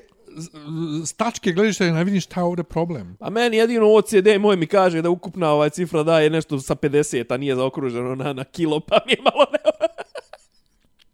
s 1.06 1.14
tačke 1.14 1.52
gledišta 1.52 1.86
ne 1.86 2.04
vidim 2.04 2.22
šta 2.22 2.40
je 2.40 2.44
ovdje 2.44 2.64
problem. 2.64 3.18
A 3.20 3.30
meni 3.30 3.58
jedino 3.58 3.94
OCD 3.94 4.28
moj 4.40 4.58
mi 4.58 4.68
kaže 4.68 5.02
da 5.02 5.10
ukupna 5.10 5.52
ovaj 5.52 5.70
cifra 5.70 6.04
daje 6.04 6.30
nešto 6.30 6.60
sa 6.60 6.76
50, 6.76 7.34
a 7.34 7.38
nije 7.38 7.56
zaokruženo 7.56 8.16
na, 8.16 8.34
na 8.34 8.44
kilo, 8.44 8.80
pa 8.80 9.00
mi 9.06 9.12
je 9.12 9.18
malo 9.24 9.46
ne... 9.52 9.60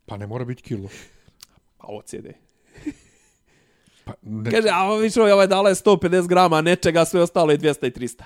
Pa 0.05 0.17
ne 0.17 0.27
mora 0.27 0.45
biti 0.45 0.63
kilo. 0.63 0.89
A 1.77 1.87
OCD. 1.87 2.27
Pa, 4.05 4.13
ne, 4.21 4.51
Kaže, 4.51 4.69
a 4.69 4.83
ovo 4.83 4.97
više 4.97 5.21
ovaj 5.21 5.47
dala 5.47 5.69
je 5.69 5.75
150 5.75 6.27
grama 6.27 6.61
nečega, 6.61 7.05
sve 7.05 7.21
ostalo 7.21 7.51
je 7.51 7.57
200 7.57 7.87
i 7.87 7.91
300. 7.91 8.23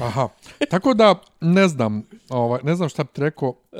aha. 0.00 0.28
Tako 0.70 0.94
da, 0.94 1.14
ne 1.40 1.68
znam, 1.68 2.08
ovaj, 2.28 2.60
ne 2.62 2.74
znam 2.74 2.88
šta 2.88 3.04
bi 3.04 3.10
rekao. 3.16 3.56
E, 3.72 3.78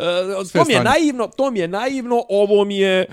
to 0.53 0.64
mi 0.64 0.73
je 0.73 0.85
naivno, 0.85 1.29
to 1.37 1.51
mi 1.51 1.59
je 1.59 1.69
naivno, 1.69 2.25
ovo 2.29 2.64
mi 2.64 2.79
je 2.79 3.07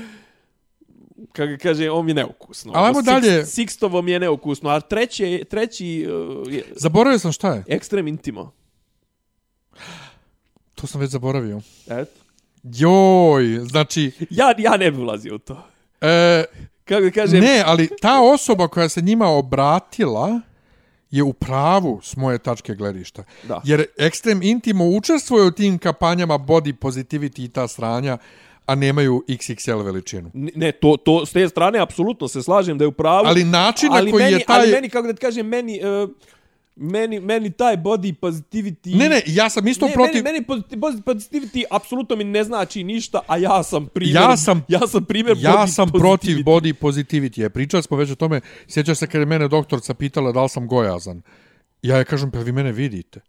kako 1.32 1.48
ga 1.48 1.58
kaže, 1.58 1.90
ovo 1.90 2.04
mi 2.04 2.12
je 2.12 2.16
neukusno. 2.16 2.72
Ali 2.76 2.86
ajmo 2.86 3.00
Ovo 3.00 3.02
dalje. 3.02 3.32
Six, 3.32 3.46
Sixtovo 3.46 4.02
mi 4.02 4.12
je 4.12 4.20
neukusno, 4.20 4.70
a 4.70 4.80
treći, 4.80 5.44
treći 5.50 6.08
uh, 6.42 6.54
je 6.54 6.64
Zaboravio 6.76 7.20
sam 7.20 7.32
šta 7.32 7.54
je. 7.54 7.64
ekstrem 7.68 8.08
intimo. 8.08 8.52
To 10.76 10.88
sam 10.88 11.02
već 11.02 11.10
zaboravio. 11.10 11.62
Eto. 11.88 12.12
Joj, 12.64 13.44
znači, 13.62 14.12
Ja, 14.30 14.54
ja 14.58 14.78
ne 14.78 14.92
bi 14.92 14.98
ulazio 14.98 15.36
u 15.36 15.40
to. 15.40 15.64
e, 16.02 16.46
Kako 16.86 17.06
kažem, 17.16 17.40
ne, 17.40 17.64
ali 17.66 17.90
ta 18.02 18.22
osoba 18.24 18.68
koja 18.68 18.90
se 18.90 19.02
njima 19.02 19.28
obratila 19.28 20.40
je 21.12 21.24
u 21.24 21.34
pravu 21.34 22.00
s 22.04 22.16
moje 22.16 22.38
tačke 22.38 22.76
gledišta. 22.76 23.24
Da. 23.44 23.62
Jer 23.64 23.86
Extreme 23.98 24.52
Intimo 24.52 24.86
učestvuje 24.88 25.44
u 25.44 25.52
tim 25.52 25.78
kampanjama 25.78 26.38
body 26.38 26.74
positivity 26.74 27.46
i 27.46 27.50
ta 27.50 27.68
sranja, 27.68 28.18
a 28.66 28.76
nemaju 28.76 29.24
XXL 29.28 29.84
veličinu. 29.84 30.32
Ne, 30.34 30.72
to, 30.72 30.98
to 30.98 31.26
s 31.26 31.32
te 31.32 31.50
strane 31.50 31.80
apsolutno 31.80 32.28
se 32.28 32.44
slažem 32.44 32.78
da 32.78 32.84
je 32.84 32.88
u 32.88 32.92
pravu. 32.92 33.28
Ali 33.28 33.44
način 33.44 33.90
na 33.90 33.96
ali 33.98 34.12
koji 34.12 34.24
meni, 34.24 34.36
je 34.36 34.46
taj... 34.46 34.60
Ali 34.60 34.72
meni, 34.72 34.90
kako 34.90 35.08
da 35.08 35.14
ti 35.14 35.20
kažem, 35.20 35.48
meni, 35.48 35.82
uh, 36.04 36.10
meni, 36.76 37.20
meni 37.20 37.52
taj 37.52 37.78
body 37.78 38.14
positivity... 38.22 38.98
Ne, 38.98 39.10
ne, 39.10 39.22
ja 39.26 39.50
sam 39.50 39.68
isto 39.68 39.86
ne, 39.86 39.94
protiv... 39.94 40.24
Meni, 40.24 40.46
meni 40.48 40.62
body 40.82 41.04
positivity 41.04 41.64
apsolutno 41.72 42.16
mi 42.16 42.24
ne 42.24 42.44
znači 42.44 42.84
ništa, 42.84 43.22
a 43.28 43.38
ja 43.38 43.64
sam 43.64 43.88
primjer... 43.88 44.16
Ja 44.16 44.38
sam- 44.38 44.66
ja 44.68 44.88
sam 44.88 45.06
primjer 45.06 45.38
Ja 45.40 45.52
body 45.52 45.68
sam 45.68 45.92
protiv 45.92 46.38
body 46.38 46.74
positivity. 46.74 47.50
Pričali 47.50 47.84
smo 47.84 47.98
već 47.98 48.12
o 48.12 48.16
tome. 48.16 48.42
Sjećaš 48.68 48.98
se 48.98 49.08
kad 49.08 49.22
je 49.22 49.26
mene 49.26 49.48
doktorca 49.48 49.94
pitala 49.94 50.32
da 50.32 50.44
li 50.44 50.50
sam 50.50 50.68
gojazan. 50.68 51.22
Ja 51.82 51.98
je 51.98 52.06
kažem, 52.06 52.32
pa 52.32 52.40
vi 52.40 52.52
mene 52.52 52.72
vidite. 52.72 53.20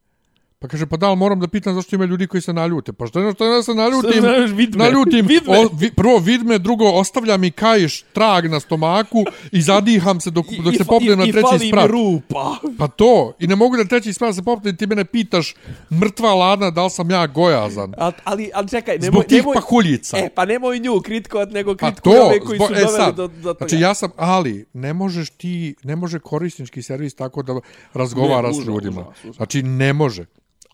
Pa 0.64 0.68
kaže, 0.68 0.86
pa 0.86 0.96
da 0.96 1.10
li 1.10 1.16
moram 1.16 1.40
da 1.40 1.48
pitam 1.48 1.74
zašto 1.74 1.96
ima 1.96 2.04
ljudi 2.04 2.26
koji 2.26 2.40
se 2.40 2.52
naljute? 2.52 2.92
Pa 2.92 3.06
što 3.06 3.20
je 3.20 3.32
što 3.34 3.44
ja 3.46 3.62
se 3.62 3.74
naljutim? 3.74 4.10
Šta 4.12 4.20
znaš, 4.20 4.50
vid 4.50 4.76
me. 4.76 4.84
Naljutim. 4.84 5.26
Vid 5.26 5.48
me. 5.48 5.58
O, 5.58 5.68
vi, 5.72 5.90
prvo 5.92 6.18
vid 6.18 6.42
me, 6.42 6.58
drugo 6.58 6.84
ostavlja 6.86 7.36
mi 7.36 7.50
kajiš 7.50 8.02
trag 8.02 8.46
na 8.46 8.60
stomaku 8.60 9.24
i 9.52 9.62
zadiham 9.62 10.20
se 10.20 10.30
dok, 10.30 10.46
dok 10.54 10.74
I- 10.74 10.76
se 10.76 10.82
i- 10.82 10.86
popnem 10.86 11.18
na 11.18 11.24
i 11.24 11.32
treći 11.32 11.42
fali 11.42 11.58
mi 11.58 11.68
sprat. 11.68 11.90
rupa. 11.90 12.56
Pa 12.78 12.88
to. 12.88 13.32
I 13.38 13.46
ne 13.46 13.56
mogu 13.56 13.76
da 13.76 13.84
treći 13.84 14.12
sprat 14.12 14.34
se 14.34 14.42
popnem, 14.42 14.76
ti 14.76 14.86
mene 14.86 15.04
pitaš 15.04 15.54
mrtva 15.92 16.34
ladna 16.34 16.70
da 16.70 16.84
li 16.84 16.90
sam 16.90 17.10
ja 17.10 17.26
gojazan. 17.26 17.94
A, 17.98 18.10
ali, 18.24 18.50
ali 18.54 18.68
čekaj, 18.68 18.94
nemoj... 18.94 19.08
Zbog 19.10 19.24
tih 19.24 19.38
nemoj, 19.38 19.54
pahuljica. 19.54 20.18
E, 20.18 20.28
pa 20.34 20.44
nemoj 20.44 20.78
nju 20.78 21.00
kritikovat, 21.00 21.50
nego 21.50 21.76
Pa 21.76 21.86
kritikuj 21.86 22.12
to, 22.12 22.46
koji 22.46 22.58
zbo, 22.58 22.66
su 22.66 22.74
e 22.74 22.86
sad, 22.88 23.14
do, 23.14 23.26
do 23.28 23.54
toga. 23.54 23.68
znači 23.68 23.76
ja 23.76 23.94
sam, 23.94 24.10
ali 24.16 24.64
ne 24.72 24.92
možeš 24.92 25.30
ti, 25.30 25.74
ne 25.82 25.96
može 25.96 26.18
korisnički 26.18 26.82
servis 26.82 27.14
tako 27.14 27.42
da 27.42 27.60
razgovara 27.92 28.48
Ne, 28.48 28.54
s 28.54 28.56
užas, 28.56 28.66
ljudima. 28.68 29.00
užas, 29.00 29.24
užas. 29.24 29.36
Znači 29.36 29.62
ne 29.62 29.92
može. 29.92 30.24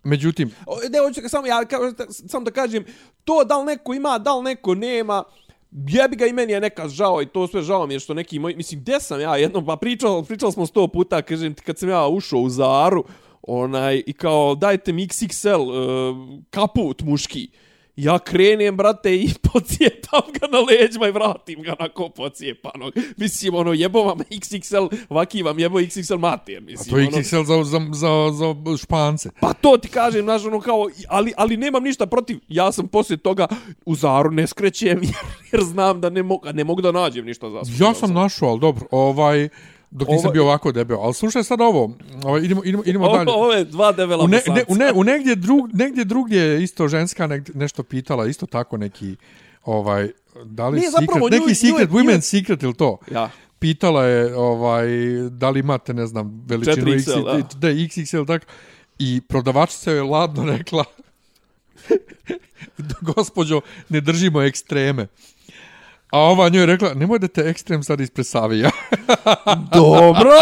Međutim, 0.03 0.51
O, 0.67 0.77
Ne, 0.91 0.99
hoću 0.99 1.29
samo, 1.29 1.47
ja 1.47 1.65
kao, 1.65 1.81
samo 2.29 2.45
da 2.45 2.51
kažem, 2.51 2.85
to 3.25 3.45
da 3.45 3.59
li 3.59 3.65
neko 3.65 3.95
ima, 3.95 4.19
da 4.19 4.35
li 4.35 4.45
neko 4.45 4.75
nema, 4.75 5.25
jebi 5.73 6.17
ga 6.17 6.27
i 6.27 6.33
meni 6.33 6.53
je 6.53 6.61
neka 6.61 6.89
žao 6.89 7.23
i 7.23 7.27
to 7.27 7.47
sve 7.47 7.63
žao 7.63 7.87
mi 7.87 7.95
je 7.95 8.01
što 8.01 8.15
neki 8.15 8.39
moj, 8.39 8.55
mislim, 8.55 8.81
gdje 8.81 9.01
sam 9.01 9.21
ja 9.21 9.37
jednom, 9.37 9.67
pa 9.67 9.77
pričali, 9.77 10.25
pričali 10.25 10.53
smo 10.53 10.67
sto 10.67 10.89
puta, 10.89 11.23
kažem 11.23 11.55
ti, 11.55 11.63
kad 11.63 11.79
sam 11.79 11.89
ja 11.89 12.09
ušao 12.09 12.41
u 12.41 12.49
Zaru, 12.49 13.05
onaj, 13.43 14.03
i 14.07 14.13
kao, 14.13 14.55
dajte 14.55 14.93
mi 14.93 15.07
XXL 15.07 15.57
uh, 15.57 15.75
eh, 15.75 16.43
kaput 16.51 17.03
muški, 17.03 17.49
Ja 17.97 18.19
krenem, 18.19 18.77
brate, 18.77 19.17
i 19.17 19.29
pocijetam 19.53 20.21
ga 20.41 20.47
na 20.47 20.59
leđima 20.59 21.09
i 21.09 21.13
vratim 21.13 21.63
ga 21.63 21.75
onako 21.79 22.09
pocijepanog. 22.09 22.93
Mislim, 23.17 23.55
ono, 23.55 23.73
jebo 23.73 24.03
vam 24.03 24.19
XXL, 24.19 24.89
vaki 25.11 25.43
vam 25.43 25.59
jebo 25.59 25.81
XXL 25.81 26.19
mater, 26.19 26.57
a 26.57 26.61
mislim. 26.61 26.91
to 26.91 26.99
je 26.99 27.07
ono, 27.07 27.17
XXL 27.17 27.45
za, 27.45 27.65
za, 27.65 27.81
za, 27.93 28.33
za 28.33 28.77
špance. 28.77 29.31
Pa 29.41 29.53
to 29.53 29.77
ti 29.77 29.89
kažem, 29.89 30.23
znaš, 30.23 30.45
ono 30.45 30.61
kao, 30.61 30.89
ali, 31.09 31.33
ali 31.37 31.57
nemam 31.57 31.83
ništa 31.83 32.07
protiv. 32.07 32.39
Ja 32.49 32.73
sam 32.73 32.89
poslije 32.89 33.17
toga 33.17 33.49
u 33.87 33.95
Zaru 33.95 34.31
ne 34.31 34.47
skrećem 34.47 35.03
jer, 35.03 35.15
jer 35.53 35.63
znam 35.63 36.01
da 36.01 36.11
ne 36.11 36.23
mogu, 36.23 36.47
ne 36.53 36.65
mogu 36.65 36.83
da 36.83 36.93
nađem 36.93 37.27
ništa 37.27 37.51
za 37.51 37.85
Ja 37.85 37.95
sam 37.95 38.13
našao, 38.13 38.49
ali 38.49 38.61
dobro, 38.61 38.87
ovaj, 38.91 39.49
dok 39.91 40.09
nisam 40.09 40.25
Ovo- 40.25 40.33
bio 40.33 40.45
ovako 40.45 40.73
debel. 40.73 40.99
Ali 40.99 41.15
slušaj 41.15 41.45
sad 41.45 41.61
ovo, 41.61 41.93
ovaj, 42.25 42.43
idemo, 42.43 42.63
idemo, 42.65 42.83
idemo 42.87 43.09
dalje. 43.09 43.31
Ovo, 43.31 43.45
ovo 43.45 43.53
je 43.53 43.65
dva 43.65 43.93
debela 43.93 44.25
U, 44.25 44.29
ne, 44.29 44.43
ne, 44.49 44.65
u, 44.69 44.75
ne, 44.75 44.93
u 44.93 45.05
negdje, 45.05 45.35
drug, 45.37 45.71
negdje 45.73 46.05
drugdje 46.05 46.41
je 46.41 46.63
isto 46.63 46.89
ženska 46.89 47.27
nek, 47.27 47.55
nešto 47.55 47.83
pitala, 47.83 48.27
isto 48.27 48.47
tako 48.47 48.77
neki, 48.77 49.17
ovaj, 49.65 50.09
da 50.45 50.69
li 50.69 50.79
Nije 50.79 50.91
secret, 50.91 51.01
zapravo 51.03 51.27
nju- 51.27 51.31
neki 51.31 51.49
nju 51.49 51.55
secret, 51.55 51.91
nju 51.91 51.99
je- 51.99 52.05
women 52.05 52.21
secret 52.21 52.63
ili 52.63 52.75
to? 52.75 52.99
Ja. 53.11 53.31
pitala 53.59 54.05
je 54.05 54.37
ovaj 54.37 54.87
da 55.31 55.51
li 55.51 55.61
imate 55.61 55.95
ne 55.95 56.07
znam 56.07 56.45
veličinu 56.47 56.87
4XL, 56.87 56.97
XXL, 56.97 57.59
da, 57.59 57.69
XXL 57.69 58.27
tak 58.27 58.47
i 58.99 59.21
prodavačica 59.21 59.93
je 59.93 60.03
ladno 60.03 60.45
rekla 60.47 60.85
Gospođo, 63.03 63.61
ne 63.89 64.01
držimo 64.01 64.43
ekstreme. 64.43 65.07
A 66.11 66.19
ova 66.19 66.49
njoj 66.49 66.63
je 66.63 66.67
rekla, 66.67 66.95
nemoj 66.95 67.19
da 67.19 67.29
te 67.29 67.41
ekstrem 67.41 67.83
sad 67.83 68.01
ispresavija. 68.01 68.71
Dobro, 69.75 70.33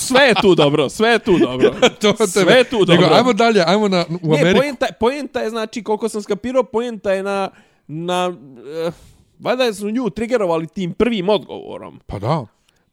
sve 0.00 0.20
je 0.20 0.34
tu 0.42 0.54
dobro, 0.54 0.88
sve 0.88 1.08
je 1.08 1.18
tu 1.18 1.38
dobro. 1.38 1.70
to 2.00 2.26
sve 2.26 2.54
je 2.54 2.64
tu 2.64 2.84
dobro. 2.84 3.02
Nego, 3.02 3.14
ajmo 3.14 3.32
dalje, 3.32 3.64
ajmo 3.66 3.88
na, 3.88 4.04
u 4.22 4.32
ne, 4.32 4.40
Ameriku. 4.40 4.60
poenta, 4.60 4.86
poenta 5.00 5.40
je, 5.40 5.50
znači, 5.50 5.82
koliko 5.82 6.08
sam 6.08 6.22
skapirao, 6.22 6.62
poenta 6.62 7.12
je 7.12 7.22
na, 7.22 7.50
na, 7.86 8.28
uh, 8.28 8.94
valjda 9.38 9.72
su 9.72 9.90
nju 9.90 10.10
triggerovali 10.10 10.66
tim 10.66 10.92
prvim 10.92 11.28
odgovorom. 11.28 12.00
Pa 12.06 12.18
da. 12.18 12.46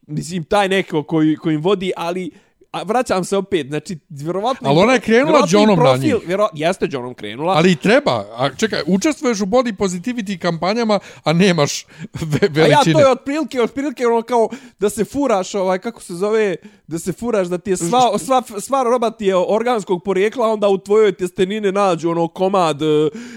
Mislim, 0.08 0.44
taj 0.44 0.70
neko 0.70 1.04
koji, 1.04 1.36
koji 1.36 1.56
im 1.56 1.62
vodi, 1.62 1.92
ali 1.98 2.32
a 2.72 2.84
vraćam 2.84 3.24
se 3.24 3.38
opet, 3.38 3.68
znači, 3.68 3.98
vjerovatno... 4.10 4.70
Ali 4.70 4.80
ona 4.80 4.94
je 4.94 5.00
krenula 5.00 5.48
Johnom 5.50 5.80
na 5.80 5.84
profil, 5.84 6.04
njih. 6.04 6.28
Vjero, 6.28 6.48
jeste 6.54 6.88
Johnom 6.92 7.14
krenula. 7.14 7.54
Ali 7.54 7.72
i 7.72 7.76
treba. 7.76 8.26
A 8.38 8.50
čekaj, 8.58 8.82
učestvuješ 8.88 9.42
u 9.42 9.46
body 9.46 9.76
positivity 9.76 10.38
kampanjama, 10.38 11.00
a 11.24 11.34
nemaš 11.34 11.86
ve 12.22 12.40
A 12.42 12.46
ja 12.46 12.50
veličine. 12.54 12.94
to 12.94 13.00
je 13.00 13.12
otprilike, 13.12 13.62
otprilike 13.62 14.08
ono 14.08 14.22
kao 14.22 14.50
da 14.80 14.90
se 14.90 15.06
furaš, 15.06 15.56
ovaj, 15.56 15.80
kako 15.80 16.02
se 16.02 16.14
zove, 16.14 16.56
da 16.88 17.00
se 17.00 17.14
furaš 17.14 17.48
da 17.48 17.58
ti 17.58 17.70
je 17.70 17.78
sva, 17.78 18.20
sva, 18.20 18.44
sva 18.60 18.84
roba 18.84 19.12
ti 19.12 19.26
je 19.26 19.36
organskog 19.38 20.04
porijekla, 20.04 20.48
onda 20.48 20.68
u 20.68 20.78
tvojoj 20.78 21.12
tjestenine 21.12 21.72
nađu 21.72 22.10
ono 22.10 22.28
komad, 22.28 22.82
eh, 22.82 22.86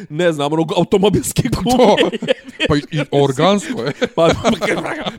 ne 0.09 0.33
znam, 0.33 0.53
ono 0.53 0.67
automobilske 0.77 1.43
to, 1.43 1.61
gume. 1.63 2.11
pa 2.69 2.77
i, 2.77 3.01
organsko 3.25 3.83
je. 3.83 3.93
pa, 4.15 4.29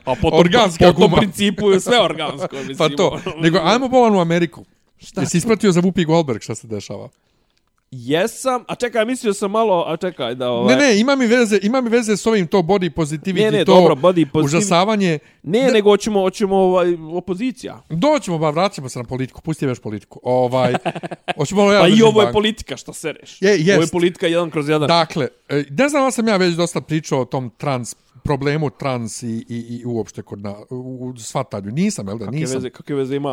pa 0.04 0.28
Organska 0.32 0.86
po 0.86 1.00
tom 1.00 1.10
guma. 1.10 1.16
principu 1.16 1.70
je 1.70 1.80
sve 1.80 2.00
organsko. 2.00 2.56
Mislim, 2.56 2.76
Pa 2.76 2.88
u 4.14 4.20
Ameriku. 4.20 4.64
Šta? 4.98 5.20
Jesi 5.20 5.38
ispratio 5.38 5.72
za 5.72 5.82
Whoopi 5.82 6.06
Goldberg 6.06 6.42
šta 6.42 6.54
se 6.54 6.66
dešava? 6.66 7.08
Jesam, 7.90 8.64
a 8.68 8.74
čekaj, 8.74 9.04
mislio 9.04 9.34
sam 9.34 9.50
malo, 9.50 9.84
a 9.86 9.96
čekaj 9.96 10.34
da 10.34 10.50
ovaj... 10.50 10.76
Ne, 10.76 10.82
ne, 10.82 11.00
ima 11.00 11.16
mi 11.16 11.26
veze, 11.26 11.58
ima 11.62 11.80
mi 11.80 11.90
veze 11.90 12.16
s 12.16 12.26
ovim 12.26 12.46
to 12.46 12.58
body 12.58 12.90
positivity, 12.90 13.44
Ne, 13.44 13.50
ne, 13.50 13.64
to 13.64 13.74
dobro, 13.74 13.94
body 13.94 14.26
positiv- 14.26 14.44
užasavanje. 14.44 15.18
Ne, 15.42 15.70
nego 15.72 15.90
hoćemo, 15.90 16.20
hoćemo 16.20 16.56
ovaj, 16.56 16.86
opozicija. 17.12 17.82
Doćemo, 17.88 18.38
ba, 18.38 18.50
vraćamo 18.50 18.88
se 18.88 18.98
na 18.98 19.04
politiku, 19.04 19.40
pusti 19.40 19.66
već 19.66 19.78
politiku. 19.78 20.20
Ovaj, 20.22 20.74
hoćemo 21.38 21.60
malo 21.60 21.72
ja 21.72 21.80
Pa 21.80 21.88
i 21.88 22.02
ovo 22.02 22.20
je 22.20 22.26
banku. 22.26 22.32
politika, 22.32 22.76
šta 22.76 22.92
sereš? 22.92 23.42
Je, 23.42 23.50
Ovo 23.50 23.58
je 23.72 23.80
jest. 23.80 23.92
politika 23.92 24.26
jedan 24.26 24.50
kroz 24.50 24.68
jedan. 24.68 24.88
Dakle, 24.88 25.28
e, 25.48 25.64
ne 25.70 25.88
znam 25.88 26.04
da 26.04 26.10
sam 26.10 26.28
ja 26.28 26.36
već 26.36 26.54
dosta 26.54 26.80
pričao 26.80 27.20
o 27.20 27.24
tom 27.24 27.50
trans 27.58 27.94
problemu 28.26 28.70
trans 28.70 29.22
i, 29.22 29.44
i, 29.48 29.56
i 29.70 29.84
uopšte 29.84 30.22
kod 30.22 30.40
na, 30.40 30.54
u, 30.70 30.76
u 31.06 31.18
shvatanju. 31.18 31.70
Nisam, 31.70 32.08
jel 32.08 32.18
da? 32.18 32.24
Kakve 32.24 32.40
Nisam. 32.40 32.56
veze, 32.56 32.70
kakve 32.70 32.94
veze 32.94 33.16
ima 33.16 33.28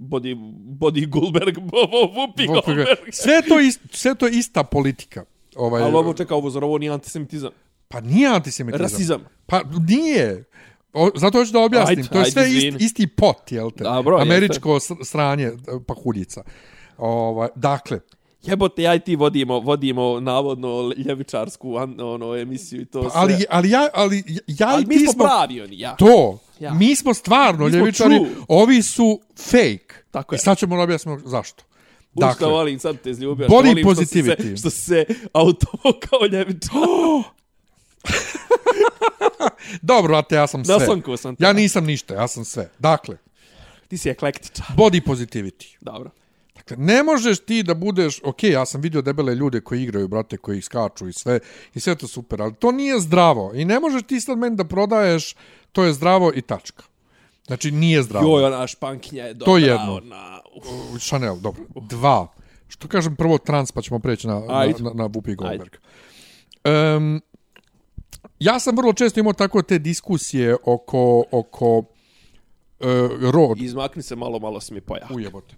body, 0.00 0.34
body 0.78 1.08
Goldberg, 1.08 1.54
Bobo, 1.70 1.96
Whoopi 2.06 2.46
Goldberg. 2.46 2.98
Sve 3.12 3.42
to, 3.42 3.60
ist, 3.60 3.80
sve 3.90 4.14
to 4.14 4.28
ista 4.28 4.62
politika. 4.64 5.24
Ovaj, 5.56 5.82
Ali 5.82 5.94
ovo 5.94 6.14
čeka, 6.14 6.34
ovo, 6.34 6.50
zar 6.50 6.64
ovo 6.64 6.78
nije 6.78 6.92
antisemitizam? 6.92 7.50
Pa 7.88 8.00
nije 8.00 8.28
antisemitizam. 8.28 8.82
Rasizam. 8.82 9.20
Pa 9.46 9.60
nije. 9.88 10.44
O, 10.92 11.10
zato 11.14 11.38
hoću 11.38 11.52
da 11.52 11.60
objasnim. 11.60 11.98
Ajde, 11.98 12.08
to 12.08 12.18
je 12.18 12.30
sve 12.30 12.52
ist, 12.52 12.80
isti 12.80 13.06
pot, 13.06 13.52
jel 13.52 13.70
te? 13.70 13.84
Dobro, 13.84 14.18
Američko 14.18 14.80
s- 14.80 14.90
sranje, 15.02 15.44
e, 15.46 15.52
pahuljica. 15.86 16.42
Ovaj, 16.98 17.48
dakle, 17.54 18.00
Jebote, 18.46 18.82
ja 18.82 18.94
i 18.94 19.00
ti 19.00 19.16
vodimo, 19.16 19.60
vodimo 19.60 20.20
navodno 20.20 20.92
ljevičarsku 20.96 21.74
ono, 21.98 22.36
emisiju 22.36 22.80
i 22.80 22.84
to 22.84 23.02
pa, 23.02 23.10
sve. 23.10 23.20
ali, 23.20 23.44
ali 23.50 23.70
ja, 23.70 23.88
ali 23.94 24.24
ja 24.46 24.68
ali 24.68 24.82
i 24.82 24.86
mi 24.86 24.98
ti 24.98 25.04
smo 25.04 25.12
smo 25.12 25.24
pravi 25.24 25.60
oni, 25.60 25.78
ja. 25.80 25.96
to. 25.96 26.38
Ja. 26.60 26.74
Mi 26.74 26.96
smo 26.96 27.14
stvarno 27.14 27.64
Mi 27.64 27.70
smo 27.70 27.78
ljevičari, 27.78 28.16
true. 28.16 28.30
ovi 28.48 28.82
su 28.82 29.20
fake. 29.38 29.94
Tako 30.10 30.34
I 30.34 30.36
je. 30.36 30.38
sad 30.38 30.58
ćemo 30.58 30.82
objasniti 30.82 31.22
zašto. 31.26 31.64
Dakle, 32.14 32.28
Dakle, 32.32 32.48
volim, 32.48 32.78
sad 32.78 33.00
te 33.00 33.10
izljubio. 33.10 33.48
body 33.48 33.52
volim 33.52 33.78
što 33.94 33.94
si 33.94 34.04
positivity. 34.22 34.50
Se, 34.50 34.56
što 34.56 34.70
se 34.70 35.04
autovao 35.32 36.00
kao 36.10 36.26
ljevičar. 36.32 36.72
dobro, 39.82 40.08
brate, 40.08 40.34
ja 40.34 40.46
sam 40.46 40.64
sve. 40.64 40.74
Naslonkuo 40.78 41.16
sam 41.16 41.36
te. 41.36 41.44
Ja 41.44 41.52
nisam 41.52 41.84
ništa, 41.84 42.14
ja 42.14 42.28
sam 42.28 42.44
sve. 42.44 42.70
Dakle, 42.78 43.16
Ti 43.88 43.98
si 43.98 44.08
eklektičar. 44.10 44.66
body 44.76 45.00
positivity. 45.02 45.76
Dobro. 45.80 46.10
Dakle, 46.68 46.84
ne 46.84 47.02
možeš 47.02 47.38
ti 47.38 47.62
da 47.62 47.74
budeš, 47.74 48.20
ok, 48.24 48.42
ja 48.42 48.66
sam 48.66 48.80
vidio 48.80 49.02
debele 49.02 49.34
ljude 49.34 49.60
koji 49.60 49.82
igraju, 49.82 50.08
brate, 50.08 50.36
koji 50.36 50.62
skaču 50.62 51.08
i 51.08 51.12
sve, 51.12 51.40
i 51.74 51.80
sve 51.80 51.94
to 51.94 52.08
super, 52.08 52.42
ali 52.42 52.54
to 52.54 52.72
nije 52.72 53.00
zdravo. 53.00 53.52
I 53.54 53.64
ne 53.64 53.80
možeš 53.80 54.02
ti 54.02 54.20
sad 54.20 54.38
meni 54.38 54.56
da 54.56 54.64
prodaješ, 54.64 55.34
to 55.72 55.84
je 55.84 55.92
zdravo 55.92 56.32
i 56.34 56.42
tačka. 56.42 56.84
Znači, 57.46 57.70
nije 57.70 58.02
zdravo. 58.02 58.38
Joj, 58.38 58.44
ona 58.44 58.66
špankinja 58.66 59.24
je 59.24 59.34
dobra. 59.34 59.46
To 59.46 59.58
je 59.58 59.66
jedno. 59.66 59.94
Ona, 59.94 60.40
uf. 60.56 61.02
Chanel, 61.02 61.36
dobro. 61.36 61.64
Dva. 61.88 62.26
Što 62.68 62.88
kažem 62.88 63.16
prvo 63.16 63.38
trans, 63.38 63.72
pa 63.72 63.82
ćemo 63.82 63.98
preći 63.98 64.26
na, 64.26 64.40
na, 64.40 64.58
Ajde. 64.60 64.82
na, 64.82 64.90
na 64.94 65.08
Whoopi 65.08 65.34
Goldberg. 65.34 65.72
Um, 66.64 67.22
ja 68.38 68.60
sam 68.60 68.76
vrlo 68.76 68.92
često 68.92 69.20
imao 69.20 69.32
tako 69.32 69.62
te 69.62 69.78
diskusije 69.78 70.56
oko, 70.64 71.24
oko 71.30 71.78
uh, 71.78 71.86
rod. 73.30 73.60
Izmakni 73.60 74.02
se 74.02 74.16
malo, 74.16 74.38
malo 74.38 74.60
si 74.60 74.74
mi 74.74 74.80
pojao. 74.80 75.08
Ujebote. 75.14 75.54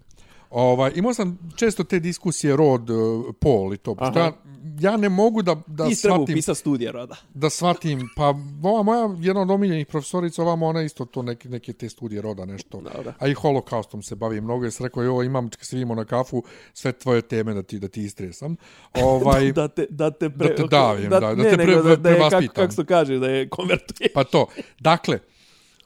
Ovaj, 0.51 0.92
imao 0.94 1.14
sam 1.14 1.38
često 1.57 1.84
te 1.84 2.01
diskusije 2.01 2.57
rod, 2.57 2.90
uh, 2.90 3.24
pol 3.40 3.74
i 3.74 3.76
to. 3.76 3.94
Pošto 3.94 4.18
ja, 4.18 4.24
Aha. 4.24 4.36
ja 4.80 4.97
ne 4.97 5.09
mogu 5.09 5.42
da, 5.42 5.57
da 5.66 5.88
Ti 5.88 5.94
shvatim, 5.94 6.22
upisati 6.22 6.61
studije 6.61 6.92
roda. 6.92 7.16
da 7.34 7.51
shvatim, 7.51 8.09
pa 8.16 8.34
ova 8.62 8.82
moja 8.82 9.16
jedna 9.20 9.42
od 9.42 9.51
omiljenih 9.51 9.86
profesorica, 9.86 10.42
ovamo 10.42 10.66
ona 10.66 10.82
isto 10.82 11.05
to 11.05 11.22
neke, 11.22 11.49
neke 11.49 11.72
te 11.72 11.88
studije 11.88 12.22
roda 12.22 12.44
nešto. 12.44 12.80
Dobro. 12.80 13.12
A 13.18 13.28
i 13.28 13.34
holokaustom 13.34 14.03
se 14.03 14.14
bavi 14.14 14.40
mnogo. 14.40 14.64
Ja 14.64 14.70
sam 14.70 14.86
rekao, 14.86 15.03
jo, 15.03 15.22
imam, 15.22 15.49
kad 15.49 15.66
se 15.66 15.76
vidimo 15.76 15.94
na 15.94 16.05
kafu, 16.05 16.42
sve 16.72 16.92
tvoje 16.92 17.22
teme 17.22 17.55
da 17.55 17.62
ti, 17.62 17.78
da 17.78 17.88
ti 17.88 18.03
istresam. 18.05 18.57
Ovaj, 18.94 19.53
da 19.53 19.68
te, 19.68 19.86
da 19.90 20.11
te, 20.11 20.30
pre, 20.30 20.49
Da 20.49 20.55
te 20.55 20.62
davim, 20.70 21.11
da, 21.11 21.20
da 21.20 21.34
ne, 21.34 21.51
te 21.51 21.57
nego 21.57 21.72
pre- 21.72 21.82
da, 21.82 21.97
da 21.97 22.09
je, 22.11 22.16
kako, 22.16 22.28
prevaspitam. 22.28 22.55
kako 22.55 22.72
se 22.72 22.84
kaže, 22.84 23.18
da 23.18 23.28
je 23.28 23.49
konvertuje. 23.49 24.09
Pa 24.14 24.24
to. 24.24 24.47
Dakle, 24.80 25.18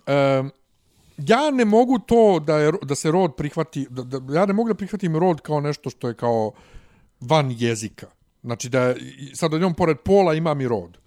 um, 0.07 0.51
ja 1.21 1.51
ne 1.51 1.65
mogu 1.65 1.99
to 1.99 2.39
da, 2.39 2.57
je, 2.57 2.73
da 2.83 2.95
se 2.95 3.11
rod 3.11 3.35
prihvati, 3.37 3.87
da, 3.91 4.03
da, 4.19 4.35
ja 4.35 4.47
ne 4.47 4.53
mogu 4.53 4.69
da 4.69 4.75
prihvatim 4.75 5.17
rod 5.17 5.41
kao 5.41 5.61
nešto 5.61 5.91
što 5.91 6.09
je 6.09 6.15
kao 6.15 6.53
van 7.21 7.55
jezika. 7.59 8.07
Znači 8.43 8.69
da 8.69 8.81
je- 8.81 8.97
sad 9.35 9.55
odjednom 9.55 9.75
pored 9.75 9.97
pola 9.99 10.35
imam 10.35 10.61
i 10.61 10.69
rod. 10.69 10.99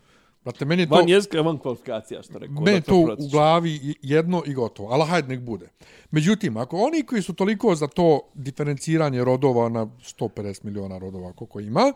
Znate, 0.43 0.65
meni 0.65 0.81
je 0.81 0.89
to, 0.89 0.95
Van 0.95 1.09
jezika 1.09 1.37
je 1.37 1.43
van 1.43 1.57
kvalifikacija, 1.57 2.23
što 2.23 2.39
rekao. 2.39 2.61
meni 2.61 2.77
je 2.77 2.81
to 2.81 2.97
u 2.97 3.27
glavi 3.31 3.95
jedno 4.01 4.43
i 4.45 4.53
gotovo. 4.53 4.89
Ali 4.89 5.03
hajde 5.03 5.27
nek 5.27 5.39
bude. 5.39 5.69
Međutim, 6.11 6.57
ako 6.57 6.77
oni 6.77 7.03
koji 7.03 7.21
su 7.21 7.33
toliko 7.33 7.75
za 7.75 7.87
to 7.87 8.21
diferenciranje 8.33 9.23
rodova 9.23 9.69
na 9.69 9.85
150 9.85 10.63
miliona 10.63 10.97
rodova 10.97 11.33
koliko 11.33 11.59
ima, 11.59 11.93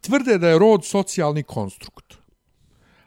tvrde 0.00 0.38
da 0.38 0.48
je 0.48 0.58
rod 0.58 0.84
socijalni 0.84 1.42
konstrukt. 1.42 2.14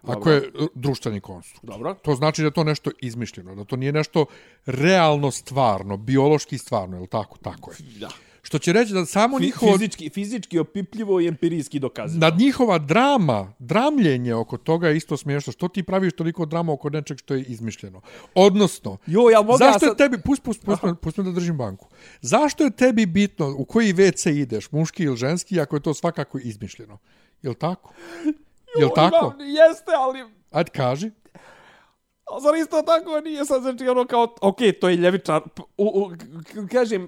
Ako 0.08 0.30
je 0.32 0.38
e, 0.38 0.41
društveni 0.76 1.20
konstrukt. 1.20 1.66
Dobro. 1.66 1.93
To 1.93 2.16
znači 2.16 2.43
da 2.43 2.51
to 2.51 2.64
nešto 2.64 2.91
izmišljeno, 3.01 3.55
da 3.55 3.64
to 3.64 3.76
nije 3.76 3.91
nešto 3.91 4.26
realno 4.66 5.32
stvarno, 5.32 5.97
biološki 5.97 6.58
stvarno, 6.58 6.97
je 6.97 7.01
li 7.01 7.08
tako? 7.08 7.38
Tako 7.38 7.72
je. 7.72 7.78
Da. 7.99 8.10
Što 8.41 8.60
će 8.60 8.74
reći 8.74 8.93
da 8.93 9.05
samo 9.05 9.38
Fi, 9.39 9.45
njihovo, 9.45 9.72
fizički, 9.72 10.10
fizički 10.10 10.60
opipljivo 10.60 11.22
i 11.22 11.28
empirijski 11.28 11.80
dokazano. 11.80 12.20
da 12.20 12.38
njihova 12.38 12.78
drama, 12.78 13.53
dramljenje 13.60 14.34
oko 14.34 14.58
toga 14.58 14.88
je 14.88 14.97
isto 14.97 15.18
smiješno. 15.18 15.53
Što 15.53 15.68
ti 15.68 15.84
praviš 15.84 16.14
toliko 16.14 16.45
drama 16.45 16.74
oko 16.74 16.89
nečeg 16.89 17.18
što 17.18 17.34
je 17.34 17.43
izmišljeno? 17.43 18.01
Odnosno, 18.36 18.97
Jo, 19.08 19.30
ja 19.32 19.41
mogu 19.41 19.58
zašto 19.58 19.86
ja 19.86 19.89
je 19.89 19.97
tebi, 19.97 20.18
pust, 20.22 20.43
pust, 20.43 20.66
pust, 20.66 20.82
pust, 20.82 20.95
pust 21.01 21.18
me 21.18 21.24
da 21.24 21.32
držim 21.32 21.58
banku. 21.58 21.88
Zašto 22.22 22.64
je 22.64 22.72
tebi 22.72 23.05
bitno 23.05 23.55
u 23.58 23.66
koji 23.66 23.93
WC 23.93 24.41
ideš, 24.41 24.72
muški 24.72 25.03
ili 25.03 25.18
ženski, 25.18 25.60
ako 25.60 25.76
je 25.76 25.82
to 25.82 25.93
svakako 25.93 26.39
izmišljeno? 26.43 26.97
Je 27.41 27.49
li 27.49 27.55
tako? 27.55 27.93
Je 28.80 28.86
li 28.86 28.91
tako? 28.95 29.34
Imam, 29.39 29.49
jeste, 29.49 29.91
ali... 29.97 30.25
Ajde, 30.51 30.71
kaži. 30.71 31.11
A 32.32 32.39
zar 32.39 32.55
isto 32.55 32.82
tako 32.82 33.19
nije 33.19 33.45
sad, 33.45 33.61
znači 33.61 33.88
ono 33.88 34.05
kao, 34.05 34.36
ok, 34.41 34.57
to 34.82 34.89
je 34.89 34.95
ljevičar, 34.95 35.41
u, 35.78 35.86
u, 35.86 36.11
kažem, 36.71 37.07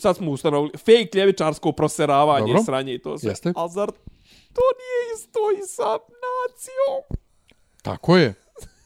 sad 0.00 0.16
smo 0.16 0.30
ustanovili, 0.30 0.72
fake 0.78 1.10
ljevičarsko 1.14 1.72
proseravanje, 1.72 2.46
Dobro. 2.46 2.62
sranje 2.64 2.94
i 2.94 2.98
to 2.98 3.18
sve. 3.18 3.30
Jeste. 3.30 3.52
A 3.56 3.68
zar 3.68 3.90
to 4.52 4.62
nije 4.78 5.14
isto 5.16 5.40
i 5.58 5.66
sa 5.66 5.90
nacijom? 6.26 7.20
Tako 7.82 8.16
je. 8.16 8.34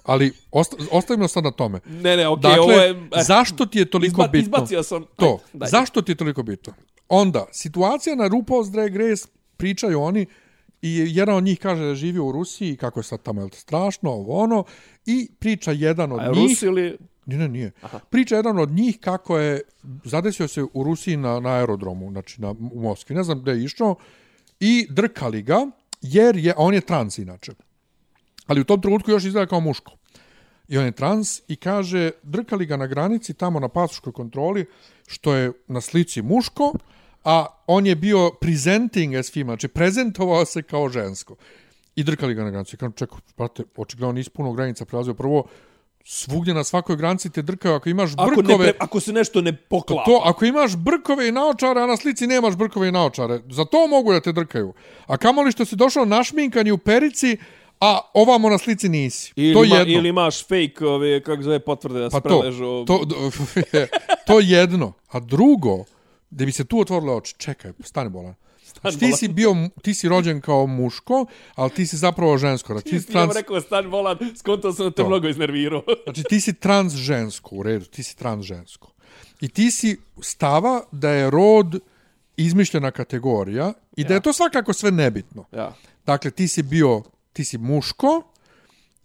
Ali 0.05 0.33
osta, 0.51 0.77
ostavimo 0.93 1.29
sad 1.29 1.45
na 1.45 1.51
tome. 1.51 1.81
Ne, 1.87 2.17
ne, 2.17 2.29
ok, 2.29 2.41
Dakle, 2.41 2.61
ovo 2.61 2.73
je... 2.73 2.91
eh, 2.91 3.23
zašto 3.23 3.67
ti 3.67 3.79
je 3.79 3.91
toliko 3.91 4.23
izba, 4.23 4.29
bitno? 4.29 4.57
Izbacio 4.57 4.83
sam... 4.83 5.05
To. 5.17 5.39
Ajde. 5.55 5.67
Zašto 5.67 6.03
ti 6.03 6.13
je 6.13 6.17
toliko 6.17 6.43
bitno? 6.43 6.73
Onda, 7.09 7.47
situacija 7.53 8.17
na 8.17 8.25
RuPaul's 8.29 8.71
Drag 8.71 8.97
Race, 8.97 9.29
pričaju 9.57 10.03
oni, 10.03 10.27
i 10.83 11.07
jedan 11.09 11.35
od 11.35 11.45
njih 11.45 11.59
kaže 11.59 11.85
da 11.85 11.95
živi 11.95 12.19
u 12.19 12.33
Rusiji, 12.33 12.77
kako 12.77 13.01
je 13.01 13.05
sad 13.05 13.23
tamo 13.23 13.43
je 13.43 13.49
strašno, 13.53 14.11
ovo 14.11 14.43
ono, 14.43 14.65
i 15.07 15.29
priča 15.39 15.73
jedan 15.73 16.13
od 16.13 16.21
A 16.21 16.33
njih... 16.33 16.51
Rus 16.51 16.63
ili... 16.63 16.99
Ne, 17.27 17.37
ne, 17.37 17.49
nije. 17.49 17.73
Aha. 17.83 17.99
Priča 18.11 18.37
jedan 18.37 18.59
od 18.59 18.71
njih 18.71 18.99
kako 19.01 19.39
je 19.39 19.61
zadesio 20.05 20.49
se 20.49 20.65
u 20.73 20.83
Rusiji 20.83 21.17
na, 21.17 21.41
na 21.41 21.51
aerodromu, 21.51 22.11
znači 22.11 22.41
na, 22.41 22.51
u 22.51 22.81
Moskvi, 22.81 23.15
ne 23.15 23.23
znam 23.23 23.41
gde 23.41 23.53
je 23.53 23.65
išao, 23.65 23.95
i 24.61 24.87
drkali 24.91 25.43
ga, 25.43 25.67
jer 26.03 26.37
je, 26.37 26.55
on 26.57 26.75
je 26.75 26.81
trans 26.81 27.19
inače. 27.19 27.53
Ali 28.47 28.61
u 28.61 28.65
tom 28.65 28.81
trenutku 28.83 29.11
još 29.11 29.25
izgleda 29.25 29.47
kao 29.47 29.61
muško. 29.61 29.93
I 30.69 30.79
on 30.79 30.85
je 30.85 30.93
trans 30.93 31.41
i 31.49 31.57
kaže, 31.57 32.11
drkali 32.23 32.67
ga 32.67 32.77
na 32.77 32.87
granici 32.87 33.35
tamo 33.35 33.61
na 33.61 33.69
pasoškoj 33.69 34.13
kontroli, 34.13 34.67
što 35.07 35.35
je 35.35 35.53
na 35.67 35.81
slici 35.81 36.23
muško, 36.23 36.73
a 37.25 37.47
on 37.67 37.87
je 37.87 37.95
bio 37.95 38.31
presenting 38.41 39.15
as 39.15 39.33
female, 39.33 39.55
znači 39.55 39.69
prezentovao 39.69 40.45
se 40.45 40.63
kao 40.63 40.89
žensko. 40.89 41.37
I 41.97 42.03
drkali 42.05 42.35
ga 42.35 42.45
na 42.45 42.51
granici. 42.51 42.77
Kažem, 42.77 42.93
čekaj, 42.93 43.19
brate, 43.37 43.63
očigledno 43.77 44.13
nisi 44.13 44.31
puno 44.31 44.53
granica 44.53 44.85
prelazio. 44.85 45.15
Prvo, 45.15 45.45
svugdje 46.05 46.55
na 46.55 46.65
svakoj 46.65 46.97
granici 46.97 47.31
te 47.31 47.43
drkaju 47.43 47.75
ako 47.75 47.89
imaš 47.89 48.11
Ako, 48.17 48.31
brkove. 48.31 48.67
ne, 48.67 48.73
pre- 48.73 48.77
ako 48.79 49.01
se 49.01 49.13
nešto 49.13 49.41
ne 49.41 49.57
poklapa. 49.57 50.05
To, 50.05 50.23
ako 50.25 50.45
imaš 50.45 50.77
brkove 50.77 51.29
i 51.29 51.33
naočare, 51.33 51.81
a 51.81 51.87
na 51.87 51.97
slici 51.97 52.27
nemaš 52.27 52.57
brkove 52.57 52.89
i 52.89 52.93
naočare, 52.93 53.41
za 53.51 53.65
to 53.65 53.87
mogu 53.87 54.13
da 54.13 54.21
te 54.21 54.33
drkaju. 54.33 54.73
A 55.07 55.17
kamoli 55.17 55.53
što 55.53 55.65
si 55.65 55.77
došao 55.77 56.05
našminkani 56.05 56.73
u 56.73 56.79
perici, 56.79 57.37
a 57.81 57.99
ovamo 58.15 58.49
na 58.51 58.59
slici 58.59 58.89
nisi. 58.89 59.33
Ili, 59.37 59.55
to 59.55 59.65
ima, 59.65 59.77
jedno. 59.77 59.95
ili 59.95 60.09
imaš 60.09 60.43
fake, 60.43 60.87
ove, 60.87 61.23
kako 61.23 61.43
zove, 61.43 61.59
potvrde 61.61 61.99
da 61.99 62.11
se 62.11 62.21
pa 62.23 62.29
to, 62.29 62.41
preležu. 62.41 62.85
to, 62.87 63.07
to 64.27 64.41
jedno. 64.41 64.93
A 65.09 65.21
drugo, 65.21 65.85
da 66.31 66.45
bi 66.45 66.53
se 66.53 66.65
tu 66.65 66.81
otvorile 66.81 67.13
oči, 67.13 67.35
čekaj, 67.39 67.73
stani 67.81 68.11
bolan. 68.11 68.35
Znači, 68.81 68.99
ti 68.99 69.13
si 69.13 69.29
bio, 69.29 69.55
ti 69.83 69.95
si 69.95 70.09
rođen 70.09 70.41
kao 70.41 70.67
muško, 70.67 71.27
ali 71.55 71.71
ti 71.71 71.87
si 71.87 71.97
zapravo 71.97 72.39
žensko. 72.39 72.73
Znači, 72.73 72.89
ti 72.89 73.01
si 73.01 73.13
trans, 73.13 73.35
rekao 73.35 73.61
stan 73.61 73.87
volan, 73.87 74.19
skonto 74.37 74.73
sam 74.73 74.93
te 74.93 75.03
To. 75.03 75.09
mnogo 75.09 75.29
iznervirao. 75.29 75.83
znači, 76.05 76.23
ti 76.23 76.41
si 76.41 76.53
trans 76.53 76.95
žensko, 76.95 77.57
u 77.57 77.63
redu, 77.63 77.85
ti 77.85 78.03
si 78.03 78.17
trans 78.17 78.45
žensko. 78.47 78.93
I 79.41 79.49
ti 79.49 79.71
si 79.71 79.97
stava 80.23 80.83
da 80.93 81.11
je 81.11 81.31
rod 81.31 81.81
izmišljena 82.37 82.91
kategorija 82.91 83.73
i 83.97 84.05
da 84.05 84.15
je 84.15 84.21
to 84.21 84.33
svakako 84.33 84.73
sve 84.73 84.91
nebitno. 84.91 85.45
ja. 85.53 85.75
Dakle, 86.07 86.31
ti 86.31 86.49
si 86.49 86.63
bio, 86.63 87.03
ti 87.33 87.45
si 87.45 87.59
muško 87.59 88.23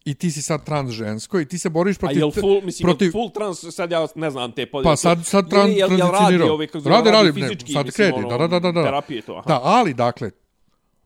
i 0.05 0.13
ti 0.13 0.31
si 0.31 0.41
sad 0.41 0.63
trans 0.65 0.91
žensko 0.91 1.39
i 1.39 1.45
ti 1.45 1.57
se 1.57 1.69
boriš 1.69 1.95
A 1.95 1.99
protiv... 1.99 2.17
jel 2.19 2.31
full, 2.31 2.61
mislim, 2.63 2.85
protiv, 2.85 3.11
full 3.11 3.29
trans, 3.31 3.65
sad 3.71 3.91
ja 3.91 4.07
ne 4.15 4.29
znam 4.31 4.51
te 4.51 4.65
podjele. 4.65 4.91
Pa 4.91 4.95
sad, 4.95 5.25
sad 5.25 5.49
tran, 5.49 5.69
Jel- 5.69 5.77
jel, 5.77 5.91
jel 5.91 5.99
radi 5.99 6.11
tranzicionirao. 6.11 6.53
ove, 6.53 6.67
kako 6.67 6.89
radi, 6.89 7.11
radi, 7.11 7.27
ne, 7.27 7.33
fizički, 7.33 7.73
sad 7.73 7.85
mislim, 7.85 8.11
kredi, 8.11 8.25
ono, 8.25 8.37
da, 8.37 8.47
da, 8.47 8.59
da, 8.59 8.71
da. 8.71 8.83
Terapije 8.83 9.21
to, 9.21 9.33
aha. 9.33 9.43
Da, 9.47 9.59
ali, 9.63 9.93
dakle, 9.93 10.31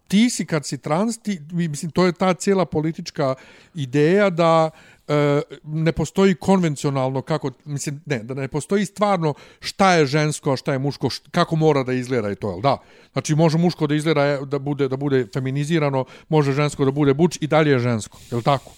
ti 0.08 0.30
si 0.30 0.45
kad 0.45 0.66
si 0.66 0.78
trans, 0.78 1.18
ti, 1.18 1.39
mislim, 1.52 1.91
to 1.91 2.06
je 2.06 2.12
ta 2.12 2.34
cijela 2.34 2.66
politička 2.66 3.36
ideja 3.76 4.30
da 4.30 4.70
e, 5.08 5.41
ne 5.64 5.91
postoji 5.91 6.36
konvencionalno 6.36 7.22
kako, 7.22 7.52
mislim, 7.66 8.02
ne, 8.06 8.20
da 8.20 8.34
ne 8.34 8.47
postoji 8.47 8.86
stvarno 8.86 9.34
šta 9.60 9.93
je 9.93 10.06
žensko, 10.06 10.54
a 10.54 10.58
šta 10.58 10.74
je 10.74 10.80
muško, 10.80 11.10
št, 11.10 11.28
kako 11.32 11.56
mora 11.56 11.84
da 11.84 11.93
izgleda 11.93 12.32
i 12.32 12.36
to, 12.36 12.50
jel 12.50 12.62
da? 12.62 12.78
Znači, 13.14 13.36
može 13.36 13.58
muško 13.58 13.88
da 13.88 13.95
izgleda, 13.95 14.26
e, 14.26 14.39
da 14.45 14.60
bude, 14.60 14.88
da 14.88 14.97
bude 14.97 15.28
feminizirano, 15.34 16.06
može 16.30 16.52
žensko 16.54 16.86
da 16.86 16.91
bude 16.91 17.14
buč 17.14 17.38
i 17.41 17.47
dalje 17.47 17.72
je 17.72 17.80
žensko, 17.80 18.18
jel 18.32 18.41
tako? 18.41 18.72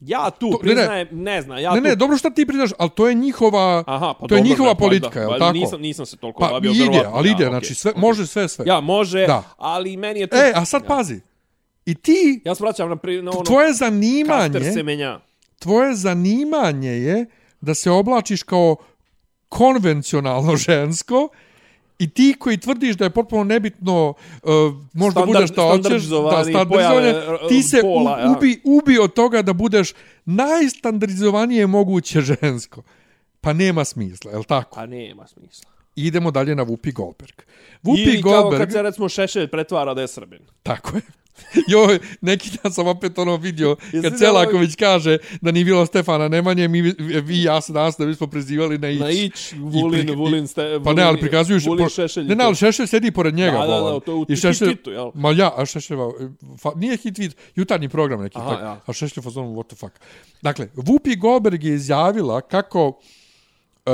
Ja 0.00 0.30
tu 0.30 0.50
To- 0.50 0.58
ne, 0.58 0.68
ne. 0.68 0.74
priznajem, 0.74 1.08
ne, 1.12 1.42
znam, 1.42 1.58
ja 1.58 1.70
ne, 1.70 1.76
tu... 1.76 1.84
ne, 1.84 1.96
dobro 1.96 2.18
šta 2.18 2.30
ti 2.30 2.46
priznaš, 2.46 2.70
ali 2.78 2.90
to 2.90 3.08
je 3.08 3.14
njihova, 3.14 3.84
Aha, 3.86 4.14
pa 4.20 4.26
to 4.26 4.34
je 4.34 4.38
dobro, 4.38 4.44
njihova 4.44 4.68
ne, 4.68 4.74
pa 4.74 4.78
politika, 4.78 5.20
jel 5.20 5.30
pa 5.30 5.38
tako? 5.38 5.52
Nisam, 5.52 5.80
nisam 5.80 6.06
se 6.06 6.16
toliko 6.16 6.40
Pa 6.40 6.48
bavio, 6.48 6.70
ide, 6.70 6.80
verovatno, 6.80 7.10
ali 7.14 7.30
ide, 7.30 7.44
ja, 7.44 7.50
znači 7.50 7.66
okej, 7.66 7.74
sve, 7.74 7.90
okej. 7.90 8.00
može 8.00 8.26
sve, 8.26 8.48
sve. 8.48 8.64
Ja, 8.66 8.80
može, 8.80 9.26
Da. 9.26 9.42
ali 9.56 9.96
meni 9.96 10.20
je 10.20 10.26
to... 10.26 10.36
E, 10.36 10.52
a 10.54 10.64
sad 10.64 10.82
ja. 10.82 10.88
pazi. 10.88 11.20
I 11.86 11.94
ti, 11.94 12.40
Ja 12.44 12.54
se 12.54 12.64
vraćam 12.64 12.88
na, 12.88 12.96
pri, 12.96 13.22
na 13.22 13.30
ono... 13.30 13.42
tvoje 13.42 13.68
Kaster 13.68 13.88
zanimanje, 13.88 14.72
semenja. 14.72 15.20
tvoje 15.58 15.94
zanimanje 15.94 16.90
je 16.90 17.26
da 17.60 17.74
se 17.74 17.90
oblačiš 17.90 18.42
kao 18.42 18.76
konvencionalno 19.48 20.56
žensko 20.66 21.28
i 21.98 22.10
ti 22.10 22.34
koji 22.38 22.56
tvrdiš 22.56 22.96
da 22.96 23.04
je 23.04 23.10
potpuno 23.10 23.44
nebitno 23.44 24.14
uh, 24.42 24.50
možda 24.92 25.20
Standard- 25.20 25.26
budeš 25.26 25.50
šta 25.50 25.62
hoćeš, 25.62 26.02
da, 26.02 26.44
standardizovanje, 26.44 27.10
uh, 27.42 27.48
ti 27.48 27.62
se 27.62 27.80
pola, 27.80 28.24
u, 28.28 28.32
ubi, 28.32 28.60
ubi 28.64 28.98
od 28.98 29.12
toga 29.14 29.42
da 29.42 29.52
budeš 29.52 29.92
najstandardizovanije 30.24 31.66
moguće 31.66 32.20
žensko. 32.20 32.82
Pa 33.40 33.52
nema 33.52 33.84
smisla, 33.84 34.30
je 34.30 34.38
li 34.38 34.44
tako? 34.44 34.74
Pa 34.74 34.86
nema 34.86 35.26
smisla. 35.26 35.75
Idemo 35.96 36.30
dalje 36.30 36.54
na 36.54 36.64
Whoopi 36.64 36.92
Goldberg. 36.92 37.34
Whoopi 37.82 38.02
Ili 38.04 38.22
kao 38.22 38.32
Goldberg, 38.32 38.62
kad 38.62 38.72
se 38.72 38.82
recimo 38.82 39.08
Šešelj 39.08 39.46
pretvara 39.48 39.94
da 39.94 40.00
je 40.00 40.08
Srbin. 40.08 40.38
Tako 40.62 40.96
je. 40.96 41.02
Joj, 41.68 41.98
neki 42.20 42.50
dan 42.54 42.72
sam 42.72 42.86
opet 42.86 43.18
ono 43.18 43.36
vidio, 43.36 43.76
kad 44.02 44.18
Celaković 44.18 44.74
kaže 44.74 45.18
da 45.40 45.50
nije 45.50 45.64
bilo 45.64 45.86
Stefana 45.86 46.28
Nemanje, 46.28 46.68
mi, 46.68 46.82
vi 46.82 47.34
i 47.34 47.42
ja 47.42 47.60
se 47.60 47.72
danas 47.72 47.96
da 47.96 48.06
bismo 48.06 48.26
prezivali 48.26 48.78
na 48.78 48.88
ić. 48.90 49.00
Na 49.00 49.10
ić, 49.10 49.52
Vulin, 49.52 50.06
pri- 50.06 50.16
Vulin, 50.16 50.46
ste, 50.46 50.80
Pa 50.84 50.92
ne, 50.92 51.02
ali 51.02 51.20
prikazuju 51.20 51.60
še- 51.60 51.68
Vulin 51.68 51.84
po- 51.84 51.90
Šešelj. 51.90 52.24
Ne, 52.24 52.34
ne, 52.34 52.44
ali 52.44 52.54
Šešelj 52.54 52.86
sedi 52.86 53.10
pored 53.10 53.34
njega. 53.34 53.52
Da, 53.52 53.58
da, 53.58 53.66
da, 53.66 53.80
bolan. 53.80 54.00
to 54.00 54.12
je 54.12 54.16
u 54.16 54.26
I 54.28 54.36
Šešelj, 54.36 54.68
hitu, 54.68 54.90
jel? 54.90 55.10
Ma 55.14 55.32
ja, 55.32 55.52
a 55.56 55.66
Šešeljeva, 55.66 56.12
fa, 56.58 56.70
nije 56.76 56.96
hit 56.96 57.14
tweet, 57.14 57.36
jutarnji 57.54 57.88
program 57.88 58.22
neki, 58.22 58.38
Aha, 58.38 58.50
tak, 58.50 58.60
ja. 58.60 58.80
a 58.86 58.92
Šešelj 58.92 59.22
fazonu, 59.22 59.48
what 59.50 59.66
the 59.66 59.76
fuck. 59.76 59.92
Dakle, 60.42 60.68
Whoopi 60.74 61.18
Goldberg 61.18 61.64
je 61.64 61.74
izjavila 61.74 62.40
kako 62.40 62.88
uh, 62.88 63.92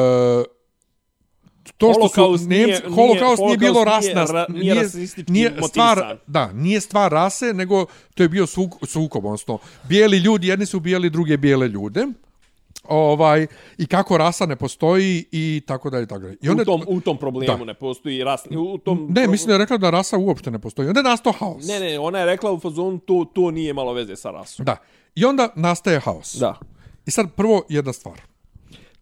to 1.79 1.93
što 1.93 2.01
Holokaust 2.15 2.43
su 2.45 2.49
nije- 2.49 2.67
Nemci, 2.67 2.83
nije- 2.83 2.95
holokaust 2.97 3.43
nije 3.43 3.59
bilo 3.59 3.75
holokaust 3.75 4.05
nije 4.05 4.15
rasna, 4.15 4.35
ra- 4.35 4.47
nije 4.51 4.75
rasistički 4.75 5.33
nije 5.33 5.51
stvar, 5.69 5.97
motivisan. 5.97 6.19
da, 6.27 6.53
nije 6.53 6.81
stvar 6.81 7.13
rase, 7.13 7.53
nego 7.55 7.87
to 8.15 8.23
je 8.23 8.29
bio 8.29 8.47
suk, 8.47 8.71
sukob, 8.87 9.25
odnosno, 9.25 9.59
bijeli 9.85 10.19
ljudi, 10.19 10.49
jedni 10.49 10.67
su 10.67 10.81
bijeli, 10.81 11.11
druge 11.11 11.37
bijele 11.37 11.69
ljude, 11.69 12.07
ovaj, 12.85 13.47
i 13.79 13.87
kako 13.87 14.19
rasa 14.19 14.47
ne 14.47 14.57
postoji 14.57 15.25
i 15.33 15.63
tako 15.67 15.91
dalje, 15.91 16.07
tako 16.07 16.21
dalje. 16.21 16.37
I 16.43 16.49
onda, 16.49 16.63
U 16.63 16.67
tom, 16.67 16.83
u 16.87 17.01
tom 17.01 17.19
problemu 17.19 17.59
Da. 17.59 17.65
ne 17.65 17.75
postoji 17.75 18.25
rasni... 18.25 18.57
U 18.57 18.79
tom 18.79 19.07
ne, 19.11 19.27
mislim 19.27 19.47
da 19.49 19.55
je 19.55 19.59
rekla 19.59 19.77
da 19.77 19.91
rasa 19.91 20.19
uopšte 20.19 20.51
ne 20.51 20.59
postoji. 20.59 20.89
Onda 20.89 21.01
je 21.01 21.05
nastao 21.05 21.33
haos. 21.33 21.67
Ne, 21.67 21.81
ne, 21.81 21.99
ona 21.99 22.19
je 22.19 22.27
rekla 22.27 22.53
u 22.53 22.61
fazonu 22.61 22.99
to, 22.99 23.27
to 23.35 23.51
nije 23.51 23.73
malo 23.75 23.93
veze 23.93 24.17
sa 24.17 24.31
rasom. 24.31 24.65
Da. 24.65 24.77
I 25.15 25.25
onda 25.25 25.49
nastaje 25.57 26.01
haos. 26.01 26.35
Da. 26.35 26.59
I 27.07 27.11
sad 27.11 27.33
prvo 27.33 27.63
jedna 27.69 27.93
stvar. 27.93 28.21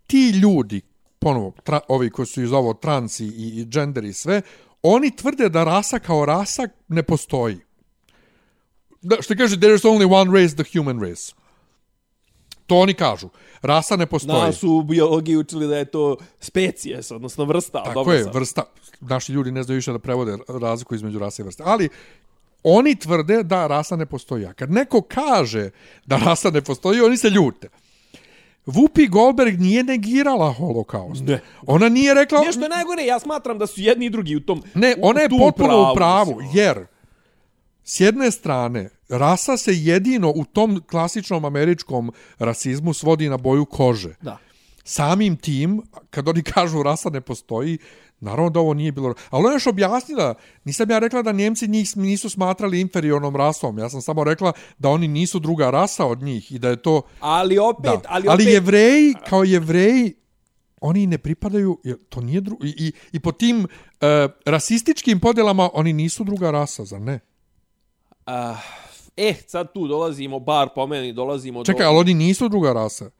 Ti 0.06 0.30
ljudi, 0.30 0.80
ponovo, 1.20 1.52
tra, 1.64 1.80
ovi 1.88 2.10
koji 2.10 2.26
su 2.26 2.42
iz 2.42 2.52
ovo 2.52 2.74
transi 2.74 3.24
i, 3.24 3.60
i 3.60 3.64
gender 3.64 4.04
i 4.04 4.12
sve, 4.12 4.42
oni 4.82 5.16
tvrde 5.16 5.48
da 5.48 5.64
rasa 5.64 5.98
kao 5.98 6.24
rasa 6.24 6.68
ne 6.88 7.02
postoji. 7.02 7.58
Da, 9.02 9.16
što 9.22 9.36
kaže, 9.36 9.60
there 9.60 9.74
is 9.74 9.82
only 9.82 10.14
one 10.14 10.42
race, 10.42 10.56
the 10.56 10.78
human 10.78 11.00
race. 11.00 11.32
To 12.66 12.76
oni 12.76 12.94
kažu. 12.94 13.28
Rasa 13.62 13.96
ne 13.96 14.06
postoji. 14.06 14.42
Nas 14.42 14.56
su 14.56 14.70
u 14.70 14.82
biologiji 14.82 15.36
učili 15.36 15.66
da 15.66 15.76
je 15.76 15.84
to 15.84 16.16
species, 16.40 17.10
odnosno 17.10 17.44
vrsta. 17.44 17.82
Tako 17.82 17.94
dobro 17.94 18.14
je, 18.14 18.22
sam. 18.22 18.32
vrsta. 18.32 18.62
Naši 19.00 19.32
ljudi 19.32 19.52
ne 19.52 19.62
znaju 19.62 19.76
više 19.76 19.92
da 19.92 19.98
prevode 19.98 20.38
razliku 20.48 20.94
između 20.94 21.18
rase 21.18 21.42
i 21.42 21.44
vrste. 21.44 21.62
Ali 21.66 21.88
oni 22.62 22.96
tvrde 22.96 23.42
da 23.42 23.66
rasa 23.66 23.96
ne 23.96 24.06
postoji. 24.06 24.46
A 24.46 24.52
kad 24.52 24.70
neko 24.70 25.02
kaže 25.02 25.70
da 26.06 26.16
rasa 26.16 26.50
ne 26.50 26.62
postoji, 26.62 27.00
oni 27.00 27.16
se 27.16 27.30
ljute. 27.30 27.68
Whoopi 28.66 29.08
Goldberg 29.08 29.60
nije 29.60 29.84
negirala 29.84 30.52
holokaust. 30.52 31.22
Ne. 31.26 31.40
Ona 31.66 31.88
nije 31.88 32.14
rekla... 32.14 32.40
Nešto 32.40 32.62
je 32.62 32.68
najgore, 32.68 33.02
ja 33.02 33.20
smatram 33.20 33.58
da 33.58 33.66
su 33.66 33.80
jedni 33.80 34.06
i 34.06 34.10
drugi 34.10 34.36
u 34.36 34.40
tom... 34.40 34.62
Ne, 34.74 34.94
ona 35.02 35.20
je 35.20 35.28
potpuno 35.28 35.92
u 35.92 35.94
pravu, 35.94 36.36
mislim. 36.40 36.56
jer 36.56 36.86
s 37.84 38.00
jedne 38.00 38.30
strane, 38.30 38.88
rasa 39.08 39.56
se 39.56 39.72
jedino 39.74 40.32
u 40.36 40.44
tom 40.44 40.82
klasičnom 40.90 41.44
američkom 41.44 42.12
rasizmu 42.38 42.94
svodi 42.94 43.28
na 43.28 43.36
boju 43.36 43.64
kože. 43.64 44.14
Da. 44.20 44.38
Samim 44.84 45.36
tim, 45.36 45.82
kad 46.10 46.28
oni 46.28 46.42
kažu 46.54 46.82
rasa 46.82 47.10
ne 47.10 47.20
postoji, 47.20 47.78
naravno 48.20 48.50
da 48.50 48.60
ovo 48.60 48.74
nije 48.74 48.92
bilo... 48.92 49.14
Ali 49.30 49.44
ona 49.44 49.52
još 49.52 49.66
objasnila, 49.66 50.34
nisam 50.64 50.90
ja 50.90 50.98
rekla 50.98 51.22
da 51.22 51.32
Njemci 51.32 51.68
njih 51.68 51.96
nisu 51.96 52.30
smatrali 52.30 52.80
inferiornom 52.80 53.36
rasom, 53.36 53.78
ja 53.78 53.88
sam 53.88 54.02
samo 54.02 54.24
rekla 54.24 54.52
da 54.78 54.88
oni 54.88 55.08
nisu 55.08 55.38
druga 55.38 55.70
rasa 55.70 56.06
od 56.06 56.22
njih 56.22 56.52
i 56.52 56.58
da 56.58 56.68
je 56.68 56.82
to... 56.82 57.02
Ali 57.20 57.58
opet, 57.58 57.84
Da. 57.84 58.00
ali 58.08 58.28
ali 58.28 58.42
opet... 58.42 58.54
jevreji, 58.54 59.14
kao 59.28 59.44
jevreji, 59.44 60.14
oni 60.80 61.06
ne 61.06 61.18
pripadaju, 61.18 61.78
jer 61.84 61.96
to 62.08 62.20
nije 62.20 62.40
dru... 62.40 62.56
I, 62.62 62.74
i, 62.78 62.92
i 63.12 63.20
po 63.20 63.32
tim 63.32 63.58
uh, 63.60 63.66
rasističkim 64.46 65.20
podjelama 65.20 65.70
oni 65.74 65.92
nisu 65.92 66.24
druga 66.24 66.50
rasa, 66.50 66.84
zar 66.84 67.00
ne? 67.00 67.20
Uh, 68.26 68.58
eh, 69.16 69.34
sad 69.46 69.72
tu 69.72 69.88
dolazimo, 69.88 70.38
bar 70.38 70.68
po 70.74 70.86
meni, 70.86 71.12
dolazimo 71.12 71.64
Čekaj, 71.64 71.84
do... 71.84 71.88
ali 71.88 71.98
oni 71.98 72.14
nisu 72.14 72.48
druga 72.48 72.72
rasa. 72.72 73.10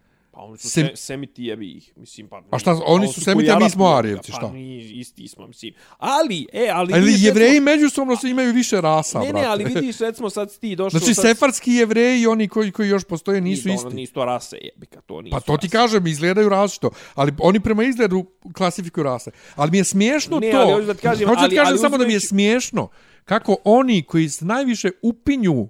Pa 0.41 0.45
oni 0.45 0.59
su 0.59 0.69
Sem- 0.71 0.87
se, 0.87 0.97
semiti 0.97 1.45
jebi 1.45 1.71
ih, 1.71 1.93
mislim, 1.97 2.29
pa... 2.29 2.43
A 2.51 2.59
šta, 2.59 2.75
pa 2.75 2.81
oni 2.87 3.09
su 3.09 3.21
semiti, 3.21 3.51
a 3.51 3.59
mi 3.59 3.71
smo 3.71 3.87
Arijevci, 3.87 4.33
šta? 4.33 4.41
Pa 4.41 4.53
mi 4.53 4.79
isti 4.79 5.29
smo, 5.29 5.47
mislim. 5.47 5.75
Ali, 5.99 6.47
e, 6.53 6.69
ali... 6.73 6.93
Ali 6.93 7.03
vidiš, 7.03 7.23
jevreji 7.23 7.61
međusobno 7.61 8.17
se 8.17 8.31
imaju 8.31 8.53
više 8.53 8.81
rasa, 8.81 9.19
recimo- 9.19 9.25
Ne, 9.25 9.33
brate. 9.33 9.47
ne, 9.47 9.53
ali 9.53 9.65
vidiš, 9.65 9.99
recimo, 10.09 10.31
sad 10.31 10.59
ti 10.59 10.77
došao... 10.77 10.99
Znači, 10.99 11.15
sad, 11.15 11.25
sefarski 11.25 11.73
jevreji 11.73 12.21
i 12.21 12.27
oni 12.27 12.49
koji, 12.49 12.73
koji 12.73 12.89
još 12.89 13.05
postoje 13.05 13.41
nisu 13.41 13.69
Ono, 13.69 13.75
isti. 13.77 13.95
nisu 13.95 14.13
to 14.13 14.25
rase, 14.25 14.57
jebika, 14.65 15.01
to 15.01 15.21
nisu 15.21 15.31
Pa 15.33 15.41
to 15.41 15.57
ti 15.57 15.67
rase. 15.67 15.73
kažem, 15.73 16.07
izgledaju 16.07 16.49
različito. 16.49 16.91
Ali 17.15 17.33
oni 17.39 17.61
prema 17.61 17.85
izgledu 17.85 18.25
klasifikuju 18.53 19.05
rase. 19.05 19.31
Ali 19.55 19.71
mi 19.71 19.79
je 19.79 19.85
smiješno 19.85 20.39
Ne, 20.39 20.51
to. 20.51 20.59
ali 20.59 20.73
hoću 20.73 20.87
da 20.87 20.95
ti 20.95 21.03
kažem, 21.03 21.29
hoću 21.29 21.41
da 21.41 21.49
ti 21.49 21.57
kažem 21.57 21.69
ali 21.69 21.79
samo 21.79 21.99
da 21.99 22.07
mi 22.07 22.13
je 22.13 22.21
smiješno 22.21 22.89
kako 23.25 23.57
oni 23.65 24.03
koji 24.03 24.29
se 24.29 24.45
najviše 24.45 24.91
upinju 25.03 25.69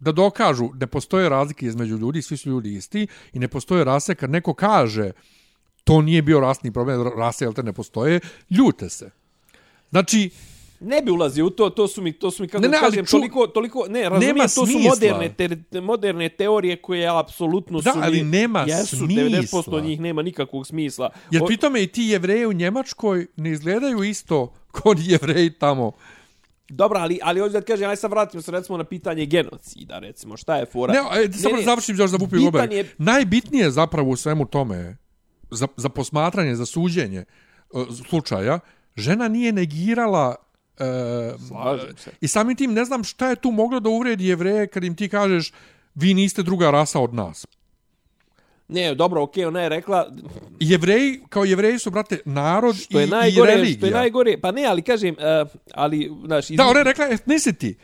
da 0.00 0.12
dokažu 0.12 0.68
da 0.74 0.86
postoje 0.86 1.28
razlike 1.28 1.66
između 1.66 1.96
ljudi, 1.96 2.22
svi 2.22 2.36
su 2.36 2.48
ljudi 2.48 2.74
isti 2.74 3.06
i 3.32 3.38
ne 3.38 3.48
postoje 3.48 3.84
rase, 3.84 4.14
kad 4.14 4.30
neko 4.30 4.54
kaže 4.54 5.10
to 5.84 6.02
nije 6.02 6.22
bio 6.22 6.40
rasni 6.40 6.72
problem, 6.72 7.08
rase 7.10 7.44
jel 7.44 7.52
te 7.52 7.62
ne 7.62 7.72
postoje, 7.72 8.20
ljute 8.50 8.88
se. 8.88 9.10
Znači, 9.90 10.30
Ne 10.82 11.02
bi 11.02 11.10
ulazio 11.10 11.46
u 11.46 11.50
to, 11.50 11.70
to 11.70 11.88
su 11.88 12.02
mi, 12.02 12.12
to 12.12 12.30
su 12.30 12.42
mi 12.42 12.48
kako 12.48 12.62
Ne, 12.62 12.68
ne, 12.68 12.76
ali 12.76 12.86
kažem, 12.86 13.04
ču- 13.04 13.10
toliko, 13.10 13.46
toliko, 13.46 13.86
ne, 13.88 14.02
razumijem, 14.02 14.28
Nema 14.28 14.44
to 14.44 14.48
su 14.48 14.66
smisla. 14.66 14.90
moderne, 14.90 15.34
te, 15.70 15.80
moderne 15.80 16.28
teorije 16.28 16.76
koje 16.76 17.18
apsolutno 17.20 17.80
Da, 17.80 17.92
su 17.92 17.98
ali 18.02 18.16
mi, 18.18 18.30
nema 18.30 18.60
jesu, 18.60 18.96
smisla. 18.96 19.22
90% 19.22 19.80
njih 19.80 20.00
nema 20.00 20.22
nikakvog 20.22 20.66
smisla. 20.66 21.10
Jer 21.30 21.42
O- 21.42 21.46
pri 21.46 21.56
tome 21.56 21.82
i 21.82 21.86
ti 21.86 22.02
jevreji 22.02 22.46
u 22.46 22.52
Njemačkoj 22.52 23.26
ne 23.36 23.50
izgledaju 23.50 24.02
isto 24.02 24.52
kod 24.70 24.98
jevreji 25.00 25.50
tamo. 25.50 25.92
Dobro, 26.70 26.98
ali, 26.98 27.18
ali 27.22 27.40
hoću 27.40 27.52
da 27.52 27.60
ti 27.60 27.66
kažem, 27.66 27.90
aj 27.90 27.96
sad 27.96 28.10
vratimo 28.10 28.42
se 28.42 28.50
recimo 28.50 28.78
na 28.78 28.84
pitanje 28.84 29.26
genocida, 29.26 29.98
recimo, 29.98 30.36
šta 30.36 30.56
je 30.56 30.66
fora? 30.66 30.92
Ne, 30.92 30.98
e, 31.24 31.32
samo 31.32 31.56
ne, 31.56 31.62
završim 31.62 31.96
još 31.96 32.10
za 32.10 32.16
Vupi 32.16 32.36
bitan 32.36 32.44
Gober. 32.44 32.72
je- 32.72 32.94
Najbitnije 32.98 33.70
zapravo 33.70 34.10
u 34.10 34.16
svemu 34.16 34.46
tome, 34.46 34.96
za, 35.50 35.66
za 35.76 35.88
posmatranje, 35.88 36.54
za 36.54 36.66
suđenje 36.66 37.18
e, 37.18 37.24
slučaja, 38.08 38.60
žena 38.96 39.28
nije 39.28 39.52
negirala 39.52 40.34
Slažem 41.48 41.96
se. 41.96 42.10
I 42.20 42.28
samim 42.28 42.56
tim 42.56 42.72
ne 42.72 42.84
znam 42.84 43.04
šta 43.04 43.28
je 43.28 43.36
tu 43.36 43.50
moglo 43.50 43.80
da 43.80 43.88
uvredi 43.88 44.26
jevreje 44.26 44.66
kad 44.66 44.84
im 44.84 44.96
ti 44.96 45.08
kažeš 45.08 45.52
vi 45.94 46.14
niste 46.14 46.42
druga 46.42 46.70
rasa 46.70 47.00
od 47.00 47.14
nas. 47.14 47.46
Ne, 48.70 48.94
dobro, 48.94 49.22
okej, 49.22 49.44
ona 49.44 49.60
je 49.60 49.68
rekla, 49.68 50.06
Jevreji, 50.60 51.20
kao 51.28 51.44
jevreji 51.44 51.78
su, 51.78 51.90
brate, 51.90 52.18
narod 52.24 52.76
što 52.76 52.98
je 52.98 53.04
i, 53.04 53.08
i 53.08 53.10
najgore, 53.10 53.52
religija. 53.52 53.76
što 53.76 53.86
je 53.86 53.92
najgore, 53.92 54.40
pa 54.40 54.50
ne, 54.52 54.64
ali 54.64 54.82
kažem, 54.82 55.16
uh, 55.18 55.50
ali, 55.74 56.10
znaš, 56.26 56.50
iz... 56.50 56.56
Da, 56.56 56.66
ona 56.66 56.78
je 56.78 56.84
rekla 56.84 57.06
ethnicity. 57.08 57.74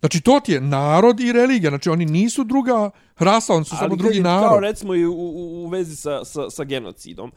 Znači, 0.00 0.20
to 0.20 0.40
ti 0.40 0.52
je 0.52 0.60
narod 0.60 1.20
i 1.20 1.32
religija. 1.32 1.70
Znači, 1.70 1.88
oni 1.88 2.04
nisu 2.04 2.44
druga 2.44 2.90
rasa, 3.18 3.54
oni 3.54 3.64
su 3.64 3.76
samo 3.76 3.96
drugi 3.96 4.08
kažem, 4.08 4.22
narod. 4.22 4.48
Kao 4.48 4.60
recimo 4.60 4.94
i 4.94 5.06
u, 5.06 5.12
u, 5.12 5.64
u 5.64 5.66
vezi 5.66 5.96
sa, 5.96 6.24
sa, 6.24 6.50
sa 6.50 6.64
genocidom. 6.64 7.32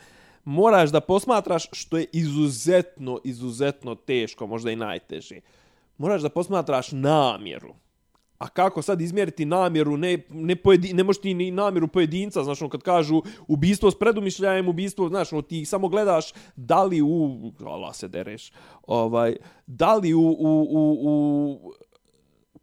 Moraš 0.45 0.89
da 0.89 1.01
posmatraš 1.01 1.67
što 1.71 1.97
je 1.97 2.05
izuzetno, 2.13 3.19
izuzetno 3.23 3.95
teško, 3.95 4.47
možda 4.47 4.71
i 4.71 4.75
najteže. 4.75 5.39
Moraš 5.97 6.21
da 6.21 6.29
posmatraš 6.29 6.91
namjeru. 6.91 7.73
A 8.38 8.47
kako 8.47 8.81
sad 8.81 9.01
izmjeriti 9.01 9.45
namjeru, 9.45 9.97
ne, 9.97 10.17
ne, 10.29 10.55
pojedi, 10.55 10.93
ne 10.93 11.03
možeš 11.03 11.21
ti 11.21 11.33
ni 11.33 11.51
namjeru 11.51 11.88
pojedinca, 11.88 12.43
znaš, 12.43 12.61
ono, 12.61 12.69
kad 12.69 12.81
kažu 12.81 13.21
ubistvo 13.47 13.91
s 13.91 13.99
predumišljajem, 13.99 14.67
ubistvo, 14.67 15.09
znaš, 15.09 15.33
ono, 15.33 15.41
ti 15.41 15.65
samo 15.65 15.88
gledaš 15.88 16.33
da 16.55 16.83
li 16.83 17.01
u, 17.01 17.51
ala 17.65 17.93
se 17.93 18.07
dereš, 18.07 18.51
ovaj, 18.88 19.35
da 19.67 19.95
li 19.95 20.13
u, 20.13 20.21
u, 20.21 20.67
u, 20.71 20.97
u 21.01 21.73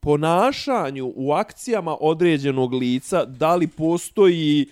ponašanju, 0.00 1.12
u 1.16 1.32
akcijama 1.32 1.96
određenog 2.00 2.74
lica, 2.74 3.24
da 3.24 3.54
li 3.54 3.66
postoji 3.66 4.66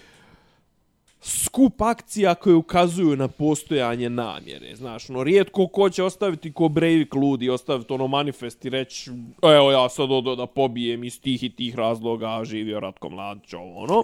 skup 1.22 1.82
akcija 1.82 2.34
koje 2.34 2.56
ukazuju 2.56 3.16
na 3.16 3.28
postojanje 3.28 4.10
namjere. 4.10 4.76
Znaš, 4.76 5.10
ono, 5.10 5.24
rijetko 5.24 5.66
ko 5.66 5.90
će 5.90 6.02
ostaviti 6.02 6.52
ko 6.52 6.68
Breivik 6.68 7.14
ludi, 7.14 7.50
ostaviti 7.50 7.92
ono 7.92 8.06
manifest 8.06 8.64
i 8.64 8.70
reći, 8.70 9.10
evo 9.42 9.72
ja 9.72 9.88
sad 9.88 10.10
odo 10.10 10.36
da 10.36 10.46
pobijem 10.46 11.04
iz 11.04 11.20
tih 11.20 11.42
i 11.42 11.50
tih 11.50 11.74
razloga, 11.74 12.44
živio 12.44 12.80
Ratko 12.80 13.08
Mladić, 13.08 13.54
ovo 13.54 13.78
ono. 13.82 14.02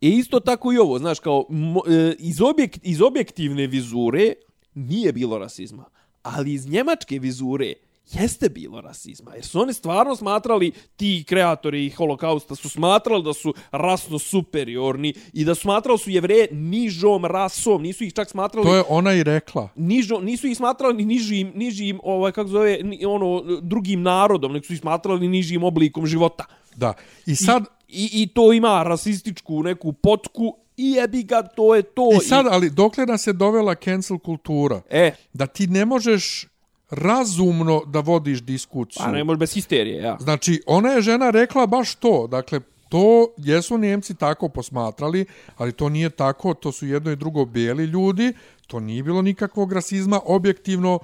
I 0.00 0.08
isto 0.08 0.40
tako 0.40 0.72
i 0.72 0.78
ovo, 0.78 0.98
znaš, 0.98 1.20
kao 1.20 1.44
e, 1.88 2.14
iz, 2.18 2.40
objekt, 2.40 2.80
iz 2.82 3.02
objektivne 3.02 3.66
vizure 3.66 4.32
nije 4.74 5.12
bilo 5.12 5.38
rasizma, 5.38 5.84
ali 6.22 6.52
iz 6.52 6.68
njemačke 6.68 7.18
vizure 7.18 7.72
jeste 8.10 8.48
bilo 8.48 8.80
rasizma. 8.80 9.34
Jer 9.34 9.44
su 9.44 9.60
oni 9.60 9.72
stvarno 9.72 10.16
smatrali, 10.16 10.72
ti 10.96 11.24
kreatori 11.28 11.90
holokausta 11.90 12.54
su 12.54 12.68
smatrali 12.68 13.22
da 13.22 13.32
su 13.32 13.54
rasno 13.70 14.18
superiorni 14.18 15.14
i 15.32 15.44
da 15.44 15.54
smatrali 15.54 15.98
su 15.98 16.10
jevreje 16.10 16.48
nižom 16.52 17.24
rasom, 17.24 17.82
nisu 17.82 18.04
ih 18.04 18.14
čak 18.14 18.30
smatrali 18.30 18.66
To 18.66 18.76
je 18.76 18.82
ona 18.88 19.12
i 19.12 19.22
rekla. 19.22 19.68
nižo, 19.76 20.20
nisu 20.20 20.46
ih 20.46 20.56
smatrali 20.56 20.94
ni 20.94 21.04
nižim, 21.04 21.52
nižim 21.54 22.00
ovaj, 22.02 22.32
kako 22.32 22.48
se 22.48 22.52
zove, 22.52 22.78
ni, 22.82 23.06
ono, 23.06 23.42
drugim 23.60 24.02
narodom, 24.02 24.52
nego 24.52 24.66
su 24.66 24.72
ih 24.72 24.80
smatrali 24.80 25.28
nižim 25.28 25.64
oblikom 25.64 26.06
života. 26.06 26.44
Da. 26.76 26.94
I 27.26 27.36
sad, 27.36 27.64
I, 27.88 28.10
i 28.12 28.26
to 28.26 28.52
ima 28.52 28.82
rasističku 28.82 29.62
neku 29.62 29.92
potku 29.92 30.56
i 30.76 30.90
jebi 30.90 31.22
ga, 31.22 31.42
to 31.42 31.74
je 31.74 31.82
to. 31.82 32.08
i 32.22 32.24
sad 32.24 32.46
ali 32.50 32.70
dokle 32.70 33.06
nas 33.06 33.26
je 33.26 33.32
dovela 33.32 33.74
cancel 33.74 34.18
kultura? 34.18 34.82
E, 34.90 35.12
Da 35.32 35.46
ti 35.46 35.66
ne 35.66 35.84
možeš 35.84 36.46
razumno 36.92 37.82
da 37.86 38.00
vodiš 38.00 38.42
diskuciju. 38.42 39.02
pa 39.04 39.10
ne 39.12 39.24
može 39.24 39.38
bez 39.38 39.52
histerije, 39.54 40.02
ja. 40.02 40.16
Znači, 40.20 40.62
ona 40.66 40.88
je 40.88 41.02
žena 41.02 41.30
rekla 41.30 41.66
baš 41.66 41.94
to. 41.94 42.26
Dakle, 42.26 42.60
to 42.88 43.28
jesu 43.36 43.78
Njemci 43.78 44.14
tako 44.14 44.48
posmatrali, 44.48 45.24
ali 45.56 45.72
to 45.72 45.88
nije 45.88 46.10
tako, 46.10 46.54
to 46.54 46.72
su 46.72 46.86
jedno 46.86 47.10
i 47.10 47.16
drugo 47.16 47.44
beli 47.44 47.84
ljudi, 47.84 48.32
to 48.66 48.80
nije 48.80 49.02
bilo 49.02 49.22
nikakvog 49.22 49.72
rasizma, 49.72 50.20
objektivno, 50.24 50.98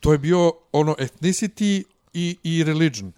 to 0.00 0.12
je 0.12 0.18
bio 0.18 0.52
ono 0.72 0.94
ethnicity 0.98 1.82
i, 2.12 2.36
i 2.42 2.64
religion. 2.64 3.12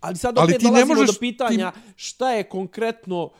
Ali 0.00 0.16
sad 0.16 0.38
Ali 0.38 0.44
opet 0.44 0.58
ti 0.58 0.64
ne 0.64 0.70
dolazimo 0.70 0.94
možeš- 0.94 1.14
do 1.14 1.20
pitanja 1.20 1.72
šta 1.96 2.30
je 2.32 2.42
konkretno 2.44 3.30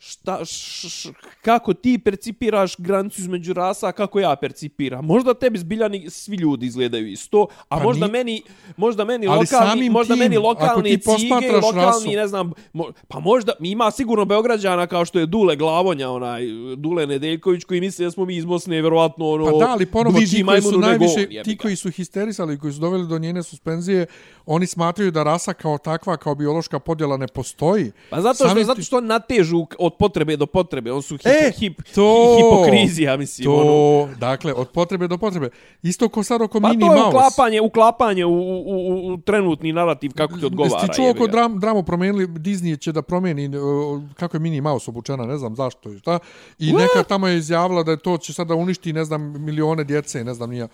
šta, 0.00 0.44
š, 0.44 0.52
š, 0.88 1.08
kako 1.42 1.74
ti 1.74 1.98
percipiraš 1.98 2.76
granicu 2.78 3.20
između 3.20 3.52
rasa, 3.52 3.92
kako 3.92 4.20
ja 4.20 4.36
percipiram. 4.36 5.04
Možda 5.04 5.34
tebi 5.34 5.58
zbiljani 5.58 6.10
svi 6.10 6.36
ljudi 6.36 6.66
izgledaju 6.66 7.06
isto, 7.08 7.46
a 7.60 7.78
Pa 7.78 7.82
možda 7.82 8.06
ni- 8.06 8.12
meni 8.12 8.42
možda 8.76 9.04
meni 9.04 9.26
Ali 9.26 9.38
lokalni 9.52 9.90
možda 9.90 10.14
tim, 10.14 10.18
meni 10.18 10.36
lokalni 10.38 10.98
cige, 10.98 11.52
lokalni 11.52 11.82
rasu- 11.82 12.10
ne 12.10 12.26
znam, 12.26 12.52
mo, 12.72 12.84
pa 13.08 13.20
možda 13.20 13.52
ima 13.60 13.90
sigurno 13.90 14.24
beograđana 14.24 14.86
kao 14.86 15.04
što 15.04 15.18
je 15.18 15.26
Dule 15.26 15.56
Glavonja, 15.56 16.10
onaj 16.10 16.42
Dule 16.76 17.06
Nedeljković 17.06 17.64
koji 17.64 17.80
misli 17.80 18.04
da 18.04 18.10
smo 18.10 18.24
mi 18.24 18.36
iz 18.36 18.44
Bosne 18.44 18.82
verovatno 18.82 19.28
ono 19.28 19.44
Pa 19.44 19.50
da, 19.58 19.72
ali 19.72 19.86
ponovo 19.86 20.18
ti 20.20 20.44
koji 20.44 20.62
su 20.62 20.78
najviše, 20.78 21.14
ti 21.44 21.56
koji 21.56 21.76
su 21.76 21.90
histerisali, 21.90 22.58
koji 22.58 22.72
su 22.72 22.80
doveli 22.80 23.06
do 23.06 23.18
njene 23.18 23.42
suspenzije, 23.42 24.06
oni 24.50 24.66
smatraju 24.66 25.10
da 25.10 25.22
rasa 25.22 25.52
kao 25.52 25.78
takva, 25.78 26.16
kao 26.16 26.34
biološka 26.34 26.78
podjela 26.78 27.16
ne 27.16 27.26
postoji. 27.28 27.92
Pa 28.10 28.20
zato 28.20 28.34
što, 28.34 28.48
Samim 28.48 28.64
zato 28.64 28.82
što 28.82 29.00
natežu 29.00 29.66
od 29.78 29.94
potrebe 29.98 30.36
do 30.36 30.46
potrebe. 30.46 30.92
On 30.92 31.02
su 31.02 31.16
hip, 31.16 31.26
E, 31.26 31.52
hip, 31.58 31.82
to, 31.94 32.36
hipokrizija, 32.38 33.16
mislim. 33.16 33.44
To, 33.44 33.54
ono. 33.54 34.14
dakle, 34.14 34.54
od 34.54 34.68
potrebe 34.68 35.08
do 35.08 35.18
potrebe. 35.18 35.50
Isto 35.82 36.08
ko 36.08 36.22
sad 36.22 36.42
oko 36.42 36.60
Pa 36.60 36.68
Minnie 36.68 36.86
to 36.88 36.94
je 36.94 37.00
Mouse. 37.00 37.16
uklapanje, 37.16 37.60
uklapanje 37.60 38.24
u, 38.24 38.30
u, 38.32 38.62
u, 38.66 39.12
u 39.12 39.16
trenutni 39.18 39.72
narativ 39.72 40.12
kako 40.16 40.38
ti 40.38 40.46
odgovara. 40.46 40.74
Jesi 40.74 40.86
ti 40.88 40.96
čuo 40.96 41.10
oko 41.10 41.26
dram, 41.26 41.60
dramu 41.60 41.82
promijenili, 41.82 42.26
Disney 42.26 42.78
će 42.80 42.92
da 42.92 43.02
promijeni 43.02 43.56
uh, 43.58 44.02
kako 44.14 44.36
je 44.36 44.40
Minnie 44.40 44.60
Mouse 44.62 44.90
obučena, 44.90 45.26
ne 45.26 45.38
znam 45.38 45.56
zašto 45.56 45.90
i 45.92 45.98
šta. 45.98 46.18
I 46.58 46.72
What? 46.72 46.78
neka 46.78 47.08
tamo 47.08 47.28
je 47.28 47.38
izjavila 47.38 47.82
da 47.82 47.90
je 47.90 47.96
to 47.98 48.18
će 48.18 48.32
sada 48.32 48.54
uništi, 48.54 48.92
ne 48.92 49.04
znam, 49.04 49.44
milione 49.44 49.84
djece, 49.84 50.24
ne 50.24 50.34
znam, 50.34 50.50
nije. 50.50 50.68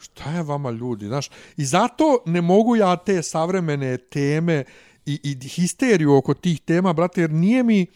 Šta 0.00 0.30
je 0.30 0.42
vama 0.42 0.70
ljudi, 0.70 1.06
znaš? 1.06 1.30
I 1.56 1.64
zato 1.64 2.22
ne 2.26 2.40
mogu 2.40 2.76
ja 2.76 2.96
te 2.96 3.22
savremene 3.22 3.96
teme 3.96 4.64
i, 5.06 5.20
i 5.22 5.48
histeriju 5.48 6.14
oko 6.16 6.34
tih 6.34 6.60
tema, 6.60 6.92
brate, 6.92 7.20
jer 7.20 7.30
nije 7.30 7.62
mi, 7.62 7.86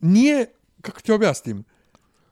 nije, 0.00 0.46
kako 0.80 1.00
ti 1.00 1.12
objasnim, 1.12 1.64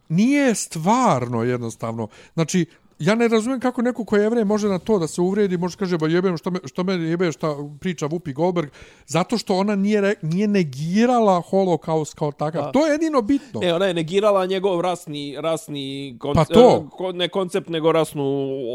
nije 0.08 0.54
stvarno 0.54 1.42
jednostavno. 1.42 2.08
Znači, 2.34 2.66
ja 2.98 3.14
ne 3.14 3.28
razumijem 3.28 3.60
kako 3.60 3.82
neko 3.82 4.04
ko 4.04 4.16
je 4.16 4.22
jevrej 4.22 4.44
može 4.44 4.68
na 4.68 4.78
to 4.78 4.98
da 4.98 5.06
se 5.06 5.20
uvredi, 5.20 5.58
može 5.58 5.76
kaže 5.76 5.98
ba 5.98 6.08
jebem 6.08 6.36
što 6.36 6.50
me, 6.50 6.58
što 6.64 6.84
me 6.84 6.92
jebe 6.94 7.32
šta 7.32 7.48
priča 7.80 8.08
Whoopi 8.08 8.32
Goldberg, 8.32 8.68
zato 9.06 9.38
što 9.38 9.56
ona 9.56 9.76
nije, 9.76 10.00
re, 10.00 10.14
nije 10.22 10.48
negirala 10.48 11.40
holokaust 11.40 12.14
kao 12.14 12.32
takav. 12.32 12.72
To 12.72 12.86
je 12.86 12.92
jedino 12.92 13.22
bitno. 13.22 13.60
Ne, 13.60 13.74
ona 13.74 13.86
je 13.86 13.94
negirala 13.94 14.46
njegov 14.46 14.80
rasni, 14.80 15.36
rasni 15.40 16.16
konce, 16.20 16.38
Pa 16.38 16.44
to. 16.44 16.88
ko- 16.90 17.12
ne 17.12 17.28
koncept, 17.28 17.68
nego 17.68 17.92
rasnu 17.92 18.22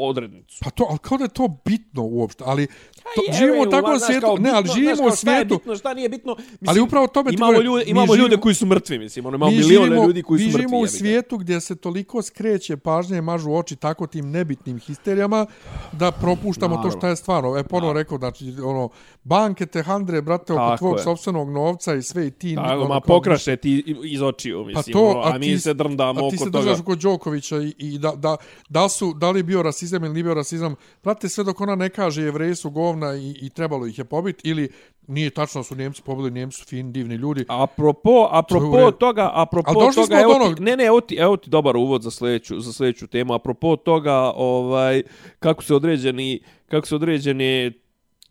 odrednicu. 0.01 0.57
Pa 0.63 0.69
to, 0.69 0.85
ali 0.89 0.99
kao 0.99 1.17
da 1.17 1.23
je 1.23 1.29
to 1.29 1.47
bitno 1.65 2.03
uopšte, 2.03 2.43
ali 2.47 2.67
to, 3.15 3.21
Je, 3.27 3.33
živimo 3.33 3.61
u 3.61 3.69
takvom 3.69 3.99
svijetu, 3.99 4.37
ne, 4.39 4.49
ali 4.49 4.67
živimo 4.67 4.93
u 4.93 4.95
Šta 4.95 5.05
je 5.05 5.15
svijetu, 5.15 5.55
bitno, 5.55 5.75
šta 5.75 5.93
nije 5.93 6.09
bitno. 6.09 6.35
Mislim, 6.35 6.57
Ali 6.67 6.81
upravo 6.81 7.07
tome 7.07 7.31
imamo, 7.33 7.51
ljude, 7.53 7.83
mi 7.85 7.91
imamo 7.91 8.07
živimo- 8.07 8.23
ljude 8.23 8.37
koji 8.37 8.55
su 8.55 8.65
mrtvi, 8.65 8.99
mislim. 8.99 9.25
Ono, 9.25 9.35
imamo 9.35 9.51
mi 9.51 9.57
milione 9.57 9.95
ljudi 9.97 10.23
koji 10.23 10.37
mi 10.37 10.43
su 10.43 10.47
mrtvi. 10.47 10.61
živimo 10.61 10.77
u 10.77 10.87
svijetu 10.87 11.37
gdje 11.37 11.61
se 11.61 11.75
toliko 11.75 12.21
skreće 12.21 12.77
pažnje 12.77 13.17
i 13.17 13.21
mažu 13.21 13.53
oči 13.53 13.75
tako 13.75 14.07
tim 14.07 14.31
nebitnim 14.31 14.79
histerijama 14.79 15.45
da 15.91 16.11
propuštamo 16.11 16.75
to 16.75 16.77
Naravno. 16.77 16.99
što 16.99 17.07
je 17.07 17.15
stvarno. 17.15 17.57
E, 17.57 17.63
ponovo 17.63 17.93
rekao, 17.93 18.17
znači, 18.17 18.53
ono, 18.63 18.89
banke 19.23 19.65
te 19.65 19.83
handre, 19.83 20.21
brate, 20.21 20.53
oko 20.53 20.77
tvog 20.77 20.99
sopstvenog 20.99 21.49
novca 21.49 21.95
i 21.95 22.01
sve 22.01 22.27
i 22.27 22.31
ti... 22.31 22.55
Tako, 22.55 22.69
ono, 22.71 22.87
ma 22.87 22.99
pokraše 22.99 23.55
ti 23.55 23.95
iz 24.03 24.21
očiju, 24.21 24.65
mislim. 24.65 24.83
Pa 24.85 24.91
to, 24.91 25.05
ono, 25.05 25.19
a, 25.19 25.35
a, 25.35 25.37
mi 25.37 25.59
se 25.59 25.73
drndamo 25.73 26.19
a 26.19 26.29
ti 26.29 26.35
oko 26.35 26.45
se 26.45 26.51
toga. 26.51 26.59
držaš 26.59 26.79
oko 26.79 26.95
Đokovića 26.95 27.57
i, 27.57 27.73
i 27.77 27.97
da, 27.97 28.11
da, 28.11 28.35
da, 28.69 28.83
li 28.83 28.89
su, 28.89 29.13
da 29.13 29.31
li 29.31 29.43
bio 29.43 29.61
rasizam 29.61 30.03
ili 30.03 30.13
nije 30.13 30.23
bio 30.23 30.33
rasizam. 30.33 30.75
Brate, 31.03 31.29
sve 31.29 31.43
dok 31.43 31.61
ona 31.61 31.75
ne 31.75 31.89
kaže 31.89 32.21
jevreji 32.21 32.55
su 32.55 32.69
govna 32.97 33.15
i, 33.15 33.35
i 33.41 33.49
trebalo 33.49 33.87
ih 33.87 33.97
je 33.97 34.05
pobiti 34.05 34.49
ili 34.49 34.69
nije 35.07 35.29
tačno 35.29 35.63
su 35.63 35.75
Njemci 35.75 36.01
pobili, 36.01 36.31
Njemci 36.31 36.57
su 36.57 36.65
fini, 36.65 36.91
divni 36.91 37.15
ljudi. 37.15 37.45
Apropo, 37.47 38.09
je 38.09 38.27
apropo 38.31 38.77
redu. 38.77 38.91
toga, 38.91 39.31
apropo 39.33 39.71
Ali 39.71 39.95
toga, 39.95 40.19
evo 40.21 40.33
do 40.33 40.39
ti, 40.39 40.45
onog- 40.45 40.59
ne, 40.59 40.77
ne, 40.77 40.83
evo 40.85 41.01
ti, 41.01 41.15
evo 41.15 41.37
ti 41.37 41.49
dobar 41.49 41.77
uvod 41.77 42.01
za 42.01 42.11
sljedeću, 42.11 42.59
za 42.59 42.73
sljedeću 42.73 43.07
temu. 43.07 43.33
Apropo 43.33 43.75
toga, 43.75 44.31
ovaj, 44.35 45.03
kako 45.39 45.63
se 45.63 45.75
određeni, 45.75 46.39
kako 46.67 46.87
se 46.87 46.95
određene 46.95 47.71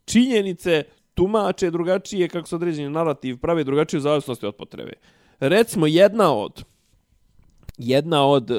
činjenice 0.05 0.83
tumače 1.15 1.71
drugačije, 1.71 2.29
kako 2.29 2.49
se 2.49 2.57
određeni 2.57 2.91
narativ 2.91 3.39
prave 3.39 3.65
drugačije 3.65 3.99
u 3.99 4.01
zavisnosti 4.01 4.47
od 4.47 4.55
potrebe. 4.55 4.93
Recimo, 5.41 5.87
jedna 5.87 6.35
od, 6.35 6.65
jedna 7.79 8.27
od 8.27 8.51
uh, 8.51 8.59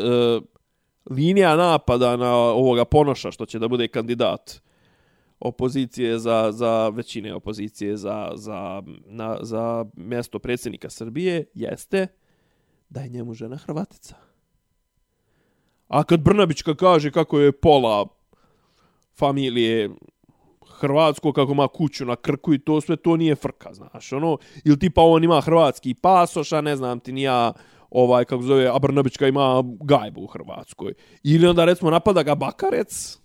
linija 1.11 1.55
napada 1.55 2.17
na 2.17 2.35
ovoga 2.35 2.85
Ponoša, 2.85 3.31
što 3.31 3.45
će 3.45 3.59
da 3.59 3.67
bude 3.67 3.87
kandidat 3.87 4.61
opozicije 5.39 6.19
za, 6.19 6.51
za 6.51 6.89
većine 6.89 7.33
opozicije 7.33 7.97
za, 7.97 8.31
za, 8.35 8.83
na, 9.05 9.37
za 9.41 9.85
mjesto 9.95 10.39
predsjednika 10.39 10.89
Srbije 10.89 11.45
jeste 11.53 12.07
da 12.89 13.01
je 13.01 13.09
njemu 13.09 13.33
žena 13.33 13.57
Hrvatica. 13.57 14.15
A 15.87 16.03
kad 16.03 16.21
Brnabićka 16.21 16.75
kaže 16.75 17.11
kako 17.11 17.39
je 17.39 17.51
pola 17.51 18.07
familije 19.15 19.89
hrvatsko 20.79 21.33
kako 21.33 21.51
ima 21.51 21.67
kuću 21.67 22.05
na 22.05 22.15
Krku 22.15 22.53
i 22.53 22.59
to 22.59 22.81
sve 22.81 22.95
to 22.95 23.17
nije 23.17 23.35
frka, 23.35 23.73
znaš, 23.73 24.13
ono, 24.13 24.37
ili 24.65 24.79
tipa 24.79 25.01
on 25.01 25.23
ima 25.23 25.41
hrvatski 25.41 25.93
pasoš, 25.93 26.51
a 26.51 26.61
ne 26.61 26.75
znam 26.75 26.99
ti 26.99 27.11
nija 27.11 27.53
ovaj, 27.89 28.25
kako 28.25 28.43
zove, 28.43 28.67
a 28.67 28.79
Brnabićka 28.79 29.27
ima 29.27 29.63
gajbu 29.81 30.21
u 30.21 30.27
Hrvatskoj. 30.27 30.93
Ili 31.23 31.47
onda, 31.47 31.65
recimo, 31.65 31.91
napada 31.91 32.23
ga 32.23 32.35
Bakarec 32.35 33.19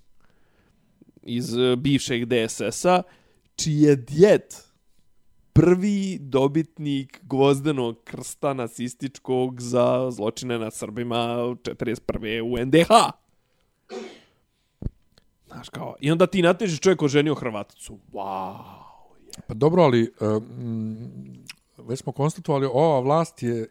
iz 1.23 1.57
e, 1.57 1.77
bivšeg 1.77 2.25
DSS-a, 2.25 3.03
čiji 3.57 3.81
je 3.81 3.97
djet 3.97 4.73
prvi 5.53 6.19
dobitnik 6.21 7.21
gvozdenog 7.23 7.99
krsta 8.05 8.55
nacističkog 8.55 9.61
za 9.61 10.11
zločine 10.11 10.59
nad 10.59 10.75
Srbima 10.75 11.17
41. 11.17 12.41
u 12.43 12.67
NDH. 12.67 12.91
Znaš 15.47 15.69
kao, 15.69 15.95
i 16.01 16.11
onda 16.11 16.27
ti 16.27 16.43
natežiš 16.43 16.81
čovjek 16.81 17.03
oženio 17.03 17.35
Hrvaticu. 17.35 17.99
Wow. 18.13 18.57
Pa 19.47 19.55
dobro, 19.55 19.83
ali 19.83 20.13
um, 20.21 20.97
već 21.79 22.01
smo 22.01 22.13
konstatovali, 22.13 22.69
ova 22.73 23.01
vlast 23.01 23.43
je 23.43 23.69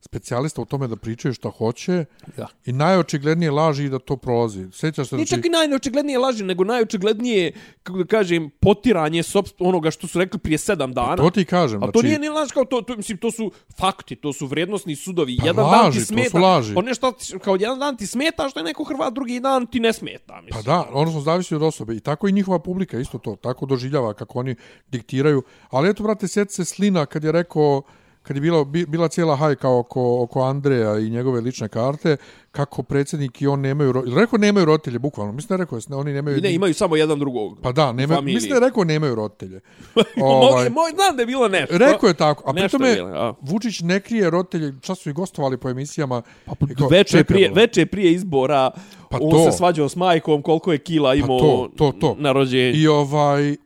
specijalista 0.00 0.62
u 0.62 0.64
tome 0.64 0.88
da 0.88 0.96
pričaju 0.96 1.34
šta 1.34 1.50
hoće 1.50 2.04
Da. 2.36 2.46
i 2.64 2.72
najočiglednije 2.72 3.50
laži 3.50 3.88
da 3.88 3.98
to 3.98 4.16
prolazi. 4.16 4.66
Sjećaš 4.72 5.08
se 5.08 5.16
Nije 5.16 5.26
znači, 5.26 5.42
čak 5.42 5.46
i 5.46 5.48
najočiglednije 5.48 6.18
laži, 6.18 6.44
nego 6.44 6.64
najočiglednije, 6.64 7.52
kako 7.82 7.98
da 7.98 8.04
kažem, 8.04 8.50
potiranje 8.60 9.22
sobst 9.22 9.54
onoga 9.58 9.90
što 9.90 10.06
su 10.06 10.18
rekli 10.18 10.38
prije 10.38 10.58
sedam 10.58 10.92
dana. 10.92 11.16
to 11.16 11.30
ti 11.30 11.44
kažem. 11.44 11.76
A 11.82 11.86
znači, 11.86 11.92
to 11.92 12.02
nije 12.02 12.18
ni 12.18 12.28
laž 12.28 12.50
kao 12.52 12.64
to, 12.64 12.82
to, 12.82 12.96
mislim, 12.96 13.18
to 13.18 13.30
su 13.30 13.50
fakti, 13.80 14.16
to 14.16 14.32
su 14.32 14.46
vrijednostni 14.46 14.96
sudovi. 14.96 15.36
Pa 15.40 15.46
jedan 15.46 15.66
laži, 15.66 15.82
dan 15.82 15.92
ti 15.92 15.98
to 15.98 16.04
su 16.04 16.06
smeta, 16.06 16.38
laži. 16.38 16.74
On 16.76 16.84
nešto, 16.84 17.12
kao 17.44 17.56
jedan 17.60 17.78
dan 17.78 17.96
ti 17.96 18.06
smeta 18.06 18.48
što 18.48 18.60
je 18.60 18.64
neko 18.64 18.84
Hrvat, 18.84 19.14
drugi 19.14 19.40
dan 19.40 19.66
ti 19.66 19.80
ne 19.80 19.92
smeta. 19.92 20.34
Pa 20.34 20.40
Mislim. 20.40 20.64
da, 20.64 20.86
odnosno 20.92 21.20
zavisi 21.20 21.54
od 21.54 21.62
osobe. 21.62 21.94
I 21.94 22.00
tako 22.00 22.28
i 22.28 22.32
njihova 22.32 22.58
publika 22.58 22.98
isto 22.98 23.18
to, 23.18 23.36
tako 23.36 23.66
doživljava 23.66 24.14
kako 24.14 24.38
oni 24.38 24.54
diktiraju. 24.88 25.42
Ali 25.70 25.90
eto, 25.90 26.02
brate, 26.02 26.28
sjeti 26.28 26.54
se 26.54 26.64
Slina 26.64 27.06
kad 27.06 27.24
je 27.24 27.32
rekao, 27.32 27.82
kad 28.30 28.36
je 28.36 28.40
bilo, 28.40 28.64
bi- 28.64 28.86
bila 28.86 29.08
cijela 29.08 29.36
hajka 29.36 29.68
oko, 29.68 30.22
oko 30.22 30.42
Andreja 30.42 30.98
i 30.98 31.10
njegove 31.10 31.40
lične 31.40 31.68
karte, 31.68 32.16
kako 32.52 32.82
predsjednik 32.82 33.42
i 33.42 33.46
on 33.46 33.60
nemaju, 33.60 33.92
ro- 33.92 34.14
rekao 34.16 34.38
nemaju 34.38 34.66
roditelje, 34.66 34.98
bukvalno, 34.98 35.32
mislim 35.32 35.48
da 35.48 35.54
je 35.54 35.58
rekao, 35.58 35.78
da 35.88 35.96
oni 35.96 36.12
nemaju... 36.12 36.38
I 36.38 36.40
ne, 36.40 36.54
imaju 36.54 36.74
samo 36.74 36.96
jedan 36.96 37.18
drugog. 37.18 37.58
Pa 37.62 37.72
da, 37.72 37.92
nemaju, 37.92 38.18
familiji. 38.18 38.34
mislim 38.34 38.50
da 38.50 38.56
je 38.56 38.68
rekao 38.68 38.84
nemaju 38.84 39.14
roditelje. 39.14 39.60
Ovaj... 40.22 40.70
Moj, 40.70 40.90
znam 40.94 41.16
da 41.16 41.22
je 41.22 41.26
bilo 41.26 41.48
nešto. 41.48 41.78
rekao 41.78 42.06
je 42.08 42.14
tako, 42.14 42.42
a 42.46 42.52
pritome 42.52 42.88
je 42.88 42.94
bilo, 42.94 43.08
a. 43.08 43.34
Vučić 43.40 43.80
ne 43.80 44.00
krije 44.00 44.30
roditelje, 44.30 44.74
čas 44.80 44.98
su 44.98 45.10
i 45.10 45.12
gostovali 45.12 45.56
po 45.58 45.70
emisijama. 45.70 46.22
i 46.70 46.74
kao, 46.74 46.88
Veče 46.88 47.24
prije, 47.24 47.50
veče 47.54 47.86
prije 47.86 48.12
izbora 48.12 48.70
Pa 49.10 49.18
on 49.20 49.30
to. 49.30 49.50
se 49.50 49.56
svađao 49.56 49.88
s 49.88 49.96
majkom 49.96 50.42
koliko 50.42 50.72
je 50.72 50.78
kila 50.78 51.14
imao 51.14 51.38
to, 51.38 51.70
to, 51.76 51.92
to. 51.92 52.16
na 52.18 52.32
rođenju. 52.32 52.76
I 52.76 52.86
ovaj, 52.88 53.50
i, 53.50 53.56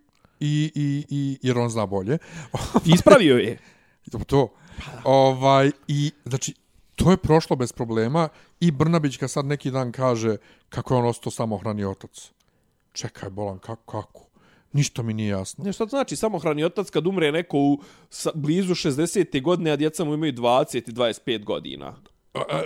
i, 0.75 1.05
i, 1.11 1.39
jer 1.43 1.59
on 1.59 1.69
zna 1.69 1.87
bolje. 1.87 2.19
Ispravio 2.87 3.37
je. 3.37 3.59
To, 4.19 4.25
to. 4.25 4.49
Ovaj, 5.05 5.71
I, 5.89 6.13
znači, 6.25 6.55
to 6.97 7.11
je 7.11 7.17
prošlo 7.17 7.57
bez 7.57 7.73
problema 7.73 8.29
i 8.61 8.71
Brnabić 8.71 9.17
kad 9.17 9.31
sad 9.31 9.47
neki 9.47 9.71
dan 9.71 9.93
kaže 9.93 10.37
kako 10.69 10.95
je 10.95 10.99
on 10.99 11.07
ostao 11.07 11.31
samohrani 11.31 11.85
otac. 11.85 12.31
Čekaj, 12.93 13.31
bolan, 13.31 13.59
kako, 13.59 14.01
kako? 14.01 14.27
Ništa 14.73 15.03
mi 15.03 15.15
nije 15.15 15.29
jasno. 15.29 15.65
Ne, 15.65 15.73
šta 15.73 15.87
to 15.87 15.91
znači 15.91 16.17
samohrani 16.17 16.65
otac 16.65 16.91
kad 16.91 17.07
umre 17.07 17.33
neko 17.33 17.59
u 17.59 17.81
sa, 18.11 18.31
blizu 18.35 18.75
60. 18.75 19.43
godine, 19.43 19.71
a 19.71 19.77
djeca 19.77 20.05
mu 20.05 20.15
imaju 20.15 20.33
20 20.33 20.91
i 20.91 20.93
25 20.93 21.45
godina? 21.45 21.95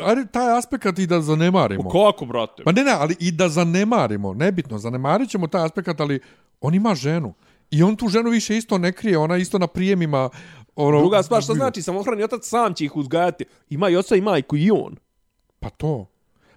Ajde, 0.02 0.26
taj 0.26 0.58
aspekt 0.58 0.98
i 0.98 1.06
da 1.06 1.20
zanemarimo. 1.20 1.90
Kako, 1.90 2.26
brate? 2.26 2.62
Pa 2.64 2.72
ne, 2.72 2.84
ne, 2.84 2.92
ali 2.92 3.16
i 3.20 3.32
da 3.32 3.48
zanemarimo, 3.48 4.34
nebitno, 4.34 4.78
zanemarit 4.78 5.30
ćemo 5.30 5.46
taj 5.46 5.64
aspekt, 5.64 6.00
ali 6.00 6.20
on 6.60 6.74
ima 6.74 6.94
ženu. 6.94 7.34
I 7.70 7.82
on 7.82 7.96
tu 7.96 8.08
ženu 8.08 8.30
više 8.30 8.56
isto 8.56 8.78
ne 8.78 8.92
krije, 8.92 9.18
ona 9.18 9.36
isto 9.36 9.58
na 9.58 9.66
prijemima... 9.66 10.30
Ono, 10.78 10.98
Druga 10.98 11.22
stvar, 11.22 11.42
šta 11.42 11.54
znači 11.54 11.82
samohrani 11.82 12.22
otac 12.22 12.44
sam 12.44 12.74
će 12.74 12.84
ih 12.84 12.96
uzgajati? 12.96 13.44
Ima 13.70 13.88
i 13.88 13.96
oca 13.96 14.16
i 14.16 14.20
majku 14.20 14.56
i 14.56 14.70
on. 14.70 14.96
Pa 15.60 15.70
to. 15.70 16.06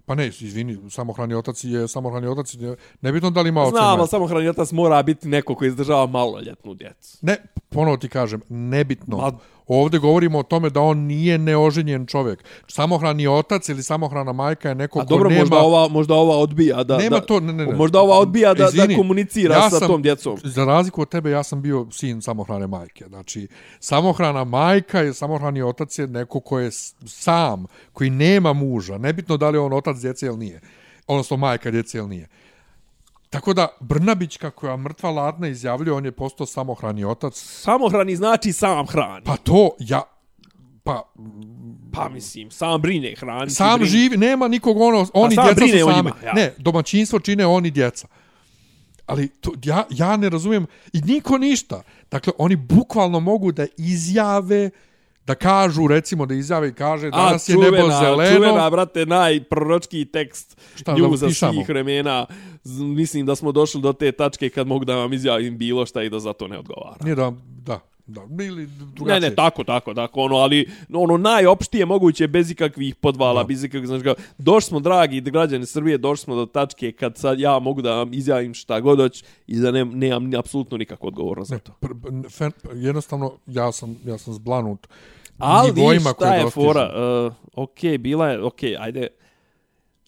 Pa 0.06 0.16
ne, 0.16 0.28
izvini, 0.28 0.90
samohrani 0.90 1.34
otac 1.34 1.64
je 1.64 1.88
samohrani 1.88 2.28
otac, 2.28 2.54
je- 2.54 2.76
nebitno 3.02 3.30
da 3.30 3.42
li 3.42 3.50
ima 3.50 3.62
oca 3.62 3.70
Znam, 3.70 4.00
ali 4.00 4.08
samohrani 4.08 4.48
otac 4.48 4.72
mora 4.72 5.04
biti 5.04 5.28
neko 5.28 5.56
koji 5.56 5.68
izdržava 5.68 6.06
maloljetnu 6.06 6.74
djecu. 6.74 7.18
Ne, 7.22 7.38
ponovo 7.70 7.98
ti 7.98 8.10
kažem, 8.10 8.42
nebitno. 8.50 9.18
Ma- 9.18 9.38
Ovdje 9.74 10.00
govorimo 10.00 10.40
o 10.40 10.44
tome 10.44 10.70
da 10.70 10.82
on 10.82 10.98
nije 10.98 11.38
neoženjen 11.38 12.06
čovjek. 12.06 12.44
Samohrani 12.68 13.28
otac 13.28 13.70
ili 13.70 13.84
samohrana 13.84 14.34
majka 14.34 14.70
je 14.70 14.76
neko 14.76 15.00
A 15.00 15.02
ko 15.02 15.10
dobro, 15.10 15.30
nema... 15.30 15.40
možda 15.42 15.58
ova, 15.58 15.88
možda 15.88 16.14
ova 16.14 16.38
odbija 16.38 16.84
da... 16.84 16.98
Nema 16.98 17.20
da, 17.20 17.26
to, 17.26 17.40
ne, 17.40 17.54
ne, 17.54 17.66
ne. 17.66 17.76
Možda 17.76 18.02
ova 18.02 18.20
odbija 18.20 18.54
da, 18.54 18.66
Izvini, 18.66 18.88
da 18.88 18.96
komunicira 18.96 19.56
ja 19.56 19.70
sa 19.70 19.80
sam- 19.80 19.88
tom 19.88 20.02
djecom. 20.02 20.38
Za 20.44 20.66
razliku 20.66 21.02
od 21.02 21.10
tebe, 21.10 21.32
ja 21.32 21.44
sam 21.44 21.62
bio 21.62 21.88
sin 21.92 22.22
samohrane 22.22 22.68
majke. 22.68 23.06
Znači, 23.08 23.48
samohrana 23.80 24.44
majka 24.44 25.04
i 25.04 25.14
samohrani 25.14 25.62
otac 25.62 26.00
je 26.00 26.08
neko 26.08 26.40
ko 26.40 26.60
je 26.60 26.72
sam, 27.06 27.66
koji 27.94 28.10
nema 28.10 28.54
muža. 28.54 28.98
Nebitno 28.98 29.38
da 29.38 29.50
li 29.50 29.56
je 29.56 29.62
on 29.62 29.74
otac 29.74 29.98
djece 29.98 30.26
ili 30.26 30.38
nije. 30.38 30.62
Odnosno, 31.08 31.38
majka 31.38 31.72
djece 31.72 31.98
ili 31.98 32.08
nije. 32.08 32.28
Tako 33.32 33.54
da, 33.54 33.68
Brnabić, 33.80 34.38
kako 34.38 34.68
je 34.68 34.78
mrtva 34.78 35.12
ladna 35.12 35.48
izjavljuje, 35.48 35.94
on 35.94 36.06
je 36.06 36.12
postao 36.12 36.46
samohrani 36.46 37.06
otac. 37.06 37.34
Samohrani 37.36 38.16
znači 38.16 38.54
sam 38.54 38.88
hrani. 38.88 39.26
Pa 39.26 39.38
to, 39.38 39.70
ja... 39.80 40.02
Pa, 40.84 41.14
Pa 41.94 42.10
mislim, 42.10 42.52
sam 42.52 42.82
brine 42.82 43.16
hrani. 43.18 43.52
sam 43.52 43.80
brine. 43.80 43.90
živi, 43.90 44.18
nema 44.18 44.48
nikog 44.48 44.78
ono, 44.82 45.08
oni 45.14 45.36
sam 45.36 45.46
djeca 45.46 45.80
su 45.80 45.92
njima, 45.96 46.12
ja. 46.26 46.34
Ne, 46.34 46.54
domaćinstvo 46.58 47.20
čine 47.20 47.46
oni 47.46 47.72
djeca. 47.72 48.08
Ali 49.06 49.28
to, 49.28 49.52
ja, 49.64 49.84
ja 49.90 50.18
ne 50.18 50.30
razumijem, 50.30 50.66
i 50.94 51.02
niko 51.02 51.38
ništa. 51.38 51.84
Dakle, 52.12 52.34
oni 52.38 52.56
bukvalno 52.56 53.20
mogu 53.20 53.52
da 53.52 53.66
izjave, 53.78 54.70
da 55.32 55.36
kažu, 55.36 55.88
recimo 55.88 56.26
da 56.26 56.34
izjave 56.34 56.70
i 56.70 56.74
kaže, 56.74 57.10
danas 57.10 57.50
je 57.50 57.58
nebo 57.58 57.90
zeleno. 57.92 58.36
Čuvena, 58.36 58.70
brate, 58.70 59.06
najproročki 59.06 60.06
tekst 60.06 60.58
Šta, 60.76 60.94
da 60.94 60.98
njuza 61.00 61.30
svih 61.30 61.70
vremena. 61.70 62.26
Mislim 62.96 63.26
da 63.26 63.36
smo 63.36 63.52
došli 63.52 63.82
do 63.82 63.94
te 63.94 64.12
tačke 64.12 64.50
kad 64.50 64.68
mogu 64.68 64.86
da 64.86 64.96
vam 64.96 65.14
izjavim 65.14 65.58
bilo 65.58 65.86
šta 65.86 66.04
i 66.04 66.10
da 66.10 66.20
za 66.20 66.34
to 66.34 66.48
ne 66.48 66.58
odgovara. 66.60 66.96
Nije 67.04 67.16
da, 67.16 67.32
da, 67.66 67.80
da, 68.08 68.22
ili 68.44 68.62
Ne, 68.64 68.70
drugačije. 68.96 69.30
ne, 69.30 69.36
tako, 69.36 69.64
tako, 69.64 69.94
tako, 69.94 70.22
ono, 70.22 70.36
ali 70.36 70.70
ono 70.94 71.18
najopštije 71.18 71.86
moguće 71.86 72.28
bez 72.28 72.52
ikakvih 72.52 72.96
podvala, 72.96 73.42
Da. 73.44 73.48
bez 73.48 73.64
ikakvih, 73.64 73.88
znači, 73.88 74.04
kao, 74.04 74.16
došli 74.38 74.68
smo, 74.68 74.80
dragi 74.80 75.22
građani 75.22 75.66
Srbije, 75.66 75.98
došli 75.98 76.24
smo 76.24 76.36
do 76.36 76.46
tačke 76.46 76.92
kad 76.92 77.18
sad 77.18 77.40
ja 77.40 77.60
mogu 77.60 77.82
da 77.82 77.96
vam 77.96 78.14
izjavim 78.14 78.54
šta 78.54 78.80
god 78.80 79.00
hoć 79.00 79.24
i 79.48 79.60
da 79.60 79.72
ne, 79.72 79.86
nemam 79.86 80.32
apsolutno 80.40 80.78
nikakvu 80.78 81.08
odgovornost 81.08 81.50
za 81.50 81.56
Ne, 81.56 81.60
to. 81.60 81.72
pr, 81.80 81.88
pr, 82.04 82.30
fen, 82.30 82.52
jednostavno, 82.74 83.34
ja 83.48 83.72
sam, 83.72 83.96
ja 84.06 84.18
sam 84.18 84.34
zblanut 84.34 84.88
Ali 85.42 86.00
šta 86.00 86.36
je 86.36 86.44
dostižu. 86.44 86.66
fora? 86.66 86.92
Uh, 87.26 87.34
ok, 87.54 87.80
bila 88.00 88.30
je, 88.30 88.44
ok, 88.44 88.64
ajde. 88.80 89.08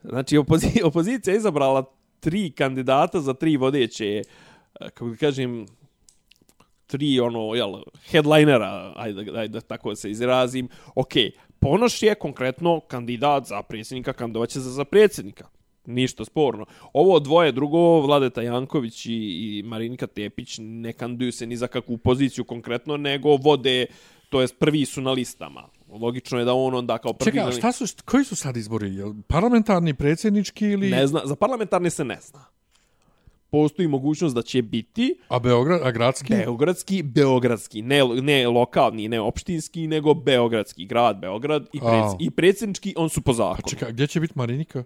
Znači, 0.03 0.38
opozi 0.38 0.81
opozicija 0.84 1.34
je 1.34 1.38
izabrala 1.38 1.84
tri 2.19 2.51
kandidata 2.51 3.19
za 3.19 3.34
tri 3.34 3.57
vodeće, 3.57 4.21
uh, 4.21 4.88
kako 4.88 5.09
da 5.09 5.15
kažem, 5.15 5.65
tri 6.88 7.19
ono, 7.19 7.55
jel, 7.55 7.73
headlinera, 8.11 8.93
ajde, 8.95 9.31
ajde 9.36 9.61
tako 9.61 9.95
se 9.95 10.11
izrazim. 10.11 10.69
Ok, 10.95 11.13
Ponoš 11.63 12.03
je 12.03 12.15
konkretno 12.15 12.79
kandidat 12.79 13.45
za 13.45 13.61
predsjednika, 13.61 14.13
kandidovaće 14.13 14.59
za, 14.59 14.69
za 14.69 14.86
predsjednika. 14.86 15.47
Ništa 15.86 16.25
sporno. 16.25 16.65
Ovo 16.93 17.19
dvoje 17.19 17.51
drugo, 17.51 17.99
Vladeta 17.99 18.41
Janković 18.41 19.05
i, 19.05 19.11
i 19.11 19.63
Marinika 19.65 20.07
Tepić, 20.07 20.57
ne 20.61 20.93
kandiduju 20.93 21.31
se 21.31 21.45
ni 21.47 21.57
za 21.57 21.67
kakvu 21.67 21.97
poziciju 21.97 22.45
konkretno, 22.45 22.97
nego 22.97 23.38
vode, 23.38 23.86
to 24.34 24.41
jest 24.41 24.59
prvi 24.59 24.86
su 24.86 25.01
na 25.01 25.11
listama. 25.11 25.69
Logično 25.89 26.39
je 26.39 26.45
da 26.45 26.53
on 26.53 26.75
onda 26.75 26.97
kao 26.97 27.13
prvi... 27.13 27.31
Čekaj, 27.31 27.49
a 27.49 27.51
šta 27.51 27.71
su, 27.71 27.86
koji 28.05 28.25
su 28.25 28.36
sad 28.36 28.57
izbori? 28.57 28.91
Parlamentarni, 29.27 29.93
predsjednički 29.93 30.65
ili... 30.65 30.89
Ne 30.89 31.07
zna, 31.07 31.21
za 31.25 31.36
parlamentarne 31.36 31.89
se 31.89 32.05
ne 32.05 32.17
zna. 32.21 32.45
Postoji 33.49 33.88
mogućnost 33.88 34.36
da 34.36 34.41
će 34.41 34.61
biti 34.61 35.15
A 35.27 35.39
Beograd, 35.39 35.81
a 35.84 35.91
gradski? 35.91 36.34
Beogradski, 36.34 37.03
Beogradski, 37.03 37.81
ne, 37.81 38.03
ne 38.21 38.47
lokalni, 38.47 39.07
ne 39.07 39.21
opštinski, 39.21 39.88
nego 39.88 40.13
Beogradski, 40.13 40.86
grad 40.86 41.19
Beograd 41.19 41.67
i, 41.73 41.79
preds, 41.79 42.13
A. 42.13 42.17
i 42.19 42.31
predsjednički, 42.31 42.93
on 42.97 43.09
su 43.09 43.21
po 43.21 43.31
A 43.31 43.34
zakonu. 43.34 43.69
čekaj, 43.69 43.91
gdje 43.91 44.07
će 44.07 44.19
biti 44.19 44.34
Marinika? 44.36 44.84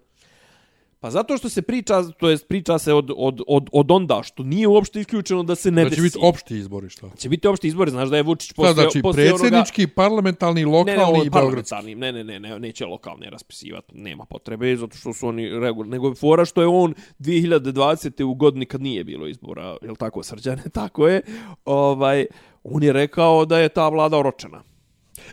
Pa 0.99 1.11
zato 1.11 1.37
što 1.37 1.49
se 1.49 1.61
priča, 1.61 2.03
to 2.03 2.29
jest 2.29 2.47
priča 2.47 2.79
se 2.79 2.93
od, 2.93 3.11
od, 3.17 3.41
od, 3.47 3.69
od 3.71 3.91
onda, 3.91 4.23
što 4.23 4.43
nije 4.43 4.67
uopšte 4.67 4.99
isključeno 4.99 5.43
da 5.43 5.55
se 5.55 5.71
ne 5.71 5.83
Da 5.83 5.89
će 5.89 5.95
desi. 5.95 6.01
biti 6.01 6.17
opšti 6.21 6.57
izbori, 6.57 6.89
šta? 6.89 7.09
će 7.17 7.29
biti 7.29 7.47
opšti 7.47 7.67
izbori, 7.67 7.91
znaš 7.91 8.09
da 8.09 8.17
je 8.17 8.23
Vučić 8.23 8.51
Šta 8.51 8.55
poslije, 8.55 8.73
znači, 8.73 9.01
predsjednički, 9.13 9.87
parlamentarni, 9.87 10.65
Onoga, 10.65 10.91
ne, 10.91 10.97
ne, 10.97 11.03
lokalni 11.03 11.25
i 11.25 11.29
beogradski? 11.29 11.95
ne, 11.95 12.11
ne, 12.11 12.23
ne, 12.23 12.39
ne, 12.39 12.59
neće 12.59 12.85
lokalne 12.85 13.29
raspisivati, 13.29 13.97
nema 13.97 14.25
potrebe, 14.25 14.75
zato 14.75 14.97
što 14.97 15.13
su 15.13 15.27
oni 15.27 15.49
regularni, 15.59 15.91
nego 15.91 16.07
je 16.07 16.15
fora 16.15 16.45
što 16.45 16.61
je 16.61 16.67
on 16.67 16.93
2020. 17.19 18.23
u 18.23 18.33
godini 18.35 18.65
kad 18.65 18.81
nije 18.81 19.03
bilo 19.03 19.27
izbora, 19.27 19.77
je 19.81 19.89
li 19.89 19.97
tako, 19.97 20.23
srđane, 20.23 20.63
tako 20.73 21.07
je, 21.07 21.21
ovaj, 21.65 22.25
on 22.63 22.83
je 22.83 22.93
rekao 22.93 23.45
da 23.45 23.59
je 23.59 23.69
ta 23.69 23.89
vlada 23.89 24.17
oročena. 24.17 24.63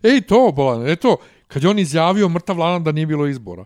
Ej, 0.02 0.20
to, 0.20 0.52
Bolan, 0.56 0.88
eto, 0.88 1.16
kad 1.48 1.62
je 1.62 1.68
on 1.68 1.78
izjavio 1.78 2.28
mrtav 2.28 2.58
lanan 2.58 2.84
da 2.84 2.92
nije 2.92 3.06
bilo 3.06 3.26
izbora. 3.26 3.64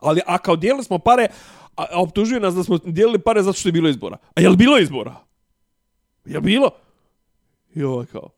Ali, 0.00 0.20
a 0.26 0.38
kao 0.38 0.56
dijelili 0.56 0.84
smo 0.84 0.98
pare, 0.98 1.28
A, 1.76 1.84
a 1.90 2.00
optužuje 2.02 2.40
nas 2.40 2.54
da 2.54 2.62
smo 2.64 2.78
dijelili 2.84 3.18
pare 3.18 3.42
zato 3.42 3.58
što 3.58 3.68
je 3.68 3.72
bilo 3.72 3.88
izbora. 3.88 4.16
A 4.34 4.40
je 4.40 4.48
li 4.48 4.56
bilo 4.56 4.78
izbora? 4.78 5.16
Je 6.24 6.36
li 6.36 6.42
bilo? 6.42 6.70
I 7.74 7.82
ovo 7.82 8.00
je 8.00 8.06
kao, 8.06 8.28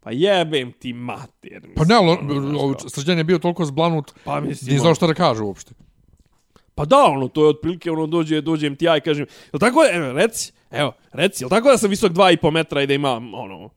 pa 0.00 0.10
jebem 0.10 0.72
ti 0.72 0.92
mater. 0.92 1.60
Mislim, 1.62 1.74
Pa 1.74 1.84
ne, 1.84 1.94
ali 1.94 2.10
ono. 2.56 2.76
Srđan 2.88 3.18
je 3.18 3.24
bio 3.24 3.38
toliko 3.38 3.64
zblanut, 3.64 4.12
Pa 4.24 4.40
mislim, 4.40 4.68
nije 4.68 4.80
znao 4.80 4.94
šta 4.94 5.06
da 5.06 5.14
kaže 5.14 5.42
uopšte. 5.42 5.74
Pa 6.74 6.84
da, 6.84 7.04
ono, 7.04 7.28
to 7.28 7.42
je 7.44 7.48
otprilike, 7.48 7.90
ono, 7.90 8.06
dođe, 8.06 8.40
dođem 8.40 8.76
ti 8.76 8.84
ja 8.84 8.96
i 8.96 9.00
kažem, 9.00 9.26
jel 9.52 9.60
tako, 9.60 9.80
evo, 9.92 10.12
reci, 10.12 10.52
evo, 10.70 10.92
reci, 11.12 11.44
jel 11.44 11.50
tako 11.50 11.70
da 11.70 11.78
sam 11.78 11.90
visok 11.90 12.12
2,5 12.12 12.50
metra 12.50 12.82
i 12.82 12.86
da 12.86 12.94
imam, 12.94 13.34
ono, 13.34 13.70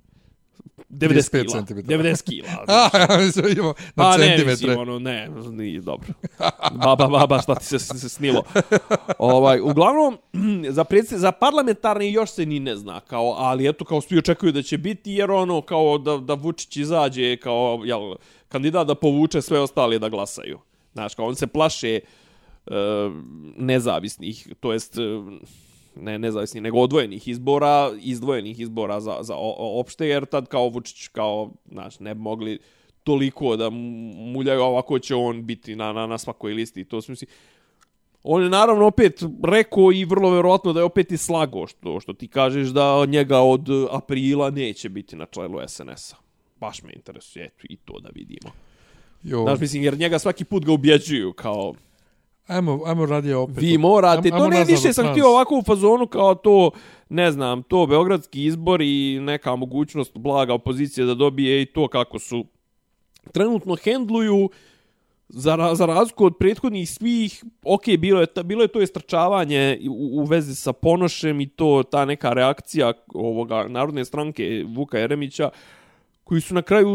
90 0.95 1.31
35 1.31 1.41
kila, 1.41 1.53
centimetara. 1.53 1.97
90 1.97 2.23
kila. 2.29 2.47
A, 2.93 2.97
ja 2.97 3.25
mislim, 3.25 3.45
imamo 3.51 3.73
na 3.95 4.03
Pa 4.03 4.17
ne, 4.17 4.23
centimetre. 4.25 4.51
mislim, 4.51 4.79
ono, 4.79 4.99
ne, 4.99 5.29
nije 5.51 5.81
dobro. 5.81 6.07
Baba, 6.71 7.07
baba, 7.07 7.41
šta 7.41 7.55
ti 7.55 7.65
se, 7.65 7.79
se 7.79 8.09
snilo. 8.09 8.43
Ovaj, 9.19 9.59
uglavnom, 9.61 10.17
za, 10.69 10.83
predsjed, 10.83 11.19
za 11.19 11.31
parlamentarni 11.31 12.11
još 12.11 12.31
se 12.31 12.45
ni 12.45 12.59
ne 12.59 12.75
zna, 12.75 12.99
kao, 12.99 13.35
ali 13.37 13.69
eto, 13.69 13.85
kao 13.85 14.01
svi 14.01 14.17
očekuju 14.17 14.51
da 14.51 14.61
će 14.61 14.77
biti, 14.77 15.11
jer 15.11 15.31
ono, 15.31 15.61
kao 15.61 15.97
da, 15.97 16.17
da 16.17 16.33
Vučić 16.33 16.77
izađe, 16.77 17.37
kao, 17.37 17.81
jel, 17.85 18.15
kandidat 18.47 18.87
da 18.87 18.95
povuče 18.95 19.41
sve 19.41 19.59
ostale 19.59 19.99
da 19.99 20.09
glasaju. 20.09 20.59
Znaš, 20.93 21.15
kao, 21.15 21.25
on 21.25 21.35
se 21.35 21.47
plaše 21.47 21.95
e, 21.95 22.01
nezavisnih, 23.57 24.47
to 24.59 24.73
jest, 24.73 24.97
e, 24.97 25.01
ne 25.95 26.19
nezavisnih, 26.19 26.63
nego 26.63 26.79
odvojenih 26.79 27.27
izbora, 27.27 27.91
izdvojenih 28.01 28.59
izbora 28.59 28.99
za, 28.99 29.17
za 29.21 29.35
opšte, 29.57 30.07
jer 30.07 30.25
tad 30.25 30.47
kao 30.47 30.69
Vučić, 30.69 31.07
kao, 31.07 31.51
znaš, 31.71 31.99
ne 31.99 32.15
bi 32.15 32.21
mogli 32.21 32.59
toliko 33.03 33.55
da 33.55 33.69
mu- 33.69 34.13
muljaju, 34.13 34.61
a 34.61 34.65
ovako 34.65 34.99
će 34.99 35.15
on 35.15 35.45
biti 35.45 35.75
na, 35.75 35.93
na, 35.93 36.07
na 36.07 36.17
svakoj 36.17 36.53
listi. 36.53 36.85
To 36.85 37.01
su, 37.01 37.11
mislim, 37.11 37.29
on 38.23 38.43
je 38.43 38.49
naravno 38.49 38.85
opet 38.85 39.23
rekao 39.43 39.91
i 39.91 40.05
vrlo 40.05 40.29
verovatno 40.29 40.73
da 40.73 40.79
je 40.79 40.83
opet 40.83 41.11
i 41.11 41.17
slago 41.17 41.67
što, 41.67 41.99
što 41.99 42.13
ti 42.13 42.27
kažeš 42.27 42.67
da 42.67 43.05
njega 43.07 43.39
od 43.39 43.67
aprila 43.91 44.49
neće 44.49 44.89
biti 44.89 45.15
na 45.15 45.25
čelu 45.25 45.59
SNS-a. 45.67 46.15
Baš 46.59 46.83
me 46.83 46.93
interesuje, 46.95 47.45
eto, 47.45 47.63
i 47.69 47.77
to 47.77 47.99
da 47.99 48.09
vidimo. 48.13 48.51
Jo, 49.23 49.43
Znaš, 49.43 49.59
mislim, 49.59 49.83
jer 49.83 49.97
njega 49.97 50.19
svaki 50.19 50.45
put 50.45 50.65
ga 50.65 50.71
ubjeđuju 50.71 51.33
kao 51.33 51.73
ajmo, 52.47 52.79
ajmo 52.85 53.05
radije 53.05 53.35
opet. 53.35 53.57
vi 53.57 53.77
morate, 53.77 54.29
Ajmo- 54.29 54.37
to 54.37 54.47
ne 54.49 54.63
više 54.63 54.93
sam 54.93 55.11
htio 55.11 55.29
ovako 55.29 55.57
u 55.57 55.63
fazonu 55.63 56.07
kao 56.07 56.35
to, 56.35 56.71
ne 57.09 57.31
znam, 57.31 57.63
to 57.63 57.85
beogradski 57.85 58.45
izbor 58.45 58.81
i 58.81 59.19
neka 59.21 59.55
mogućnost 59.55 60.17
blaga 60.17 60.53
opozicije 60.53 61.05
da 61.05 61.13
dobije 61.13 61.61
i 61.61 61.65
to 61.65 61.87
kako 61.87 62.19
su 62.19 62.45
trenutno 63.31 63.75
hendluju 63.83 64.49
za, 65.29 65.71
za 65.73 65.85
razliku 65.85 66.25
od 66.25 66.37
prethodnih 66.39 66.89
svih, 66.89 67.43
ok, 67.63 67.83
bilo 67.99 68.19
je, 68.19 68.25
ta, 68.25 68.43
bilo 68.43 68.61
je 68.61 68.67
to 68.67 68.81
istrčavanje 68.81 69.79
u, 69.89 70.21
u 70.21 70.23
vezi 70.23 70.55
sa 70.55 70.73
Ponošem 70.73 71.41
i 71.41 71.47
to 71.47 71.83
ta 71.91 72.05
neka 72.05 72.33
reakcija 72.33 72.93
ovoga 73.13 73.65
narodne 73.67 74.05
stranke 74.05 74.65
Vuka 74.67 74.99
Jeremića, 74.99 75.49
koji 76.25 76.41
su 76.41 76.53
na 76.53 76.61
kraju, 76.61 76.89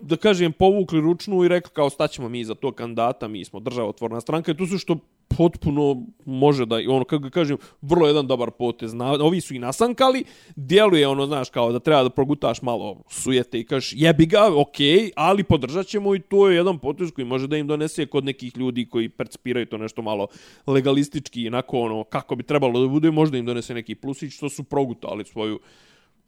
da 0.00 0.16
kažem, 0.16 0.52
povukli 0.52 1.00
ručnu 1.00 1.44
i 1.44 1.48
rekli 1.48 1.70
kao 1.72 1.90
staćemo 1.90 2.28
mi 2.28 2.44
za 2.44 2.54
to 2.54 2.72
kandidata, 2.72 3.28
mi 3.28 3.44
smo 3.44 3.60
državotvorna 3.60 4.20
stranka 4.20 4.52
i 4.52 4.56
to 4.56 4.66
su 4.66 4.78
što 4.78 4.98
potpuno 5.36 6.02
može 6.24 6.66
da, 6.66 6.76
ono, 6.88 7.04
kako 7.04 7.22
ga 7.22 7.30
kažem, 7.30 7.56
vrlo 7.82 8.06
jedan 8.06 8.26
dobar 8.26 8.50
potez. 8.50 8.94
Na, 8.94 9.12
ovi 9.12 9.40
su 9.40 9.54
i 9.54 9.58
nasankali, 9.58 10.24
djeluje 10.56 11.08
ono, 11.08 11.26
znaš, 11.26 11.50
kao 11.50 11.72
da 11.72 11.78
treba 11.78 12.02
da 12.02 12.10
progutaš 12.10 12.62
malo 12.62 13.02
sujete 13.10 13.60
i 13.60 13.64
kažeš 13.64 13.92
jebi 13.96 14.26
ga, 14.26 14.60
okej, 14.60 15.10
ali 15.16 15.44
podržat 15.44 15.86
ćemo 15.86 16.14
i 16.14 16.20
to 16.20 16.48
je 16.48 16.56
jedan 16.56 16.78
potez 16.78 17.10
koji 17.10 17.24
može 17.24 17.46
da 17.46 17.56
im 17.56 17.66
donese 17.66 18.06
kod 18.06 18.24
nekih 18.24 18.56
ljudi 18.56 18.88
koji 18.88 19.08
percipiraju 19.08 19.66
to 19.66 19.78
nešto 19.78 20.02
malo 20.02 20.26
legalistički, 20.66 21.46
inako 21.46 21.80
ono, 21.80 22.04
kako 22.04 22.36
bi 22.36 22.42
trebalo 22.42 22.80
da 22.80 22.88
bude, 22.88 23.10
možda 23.10 23.38
im 23.38 23.46
donese 23.46 23.74
neki 23.74 23.94
plusić 23.94 24.34
što 24.34 24.48
su 24.48 24.64
progutali 24.64 25.24
svoju 25.24 25.60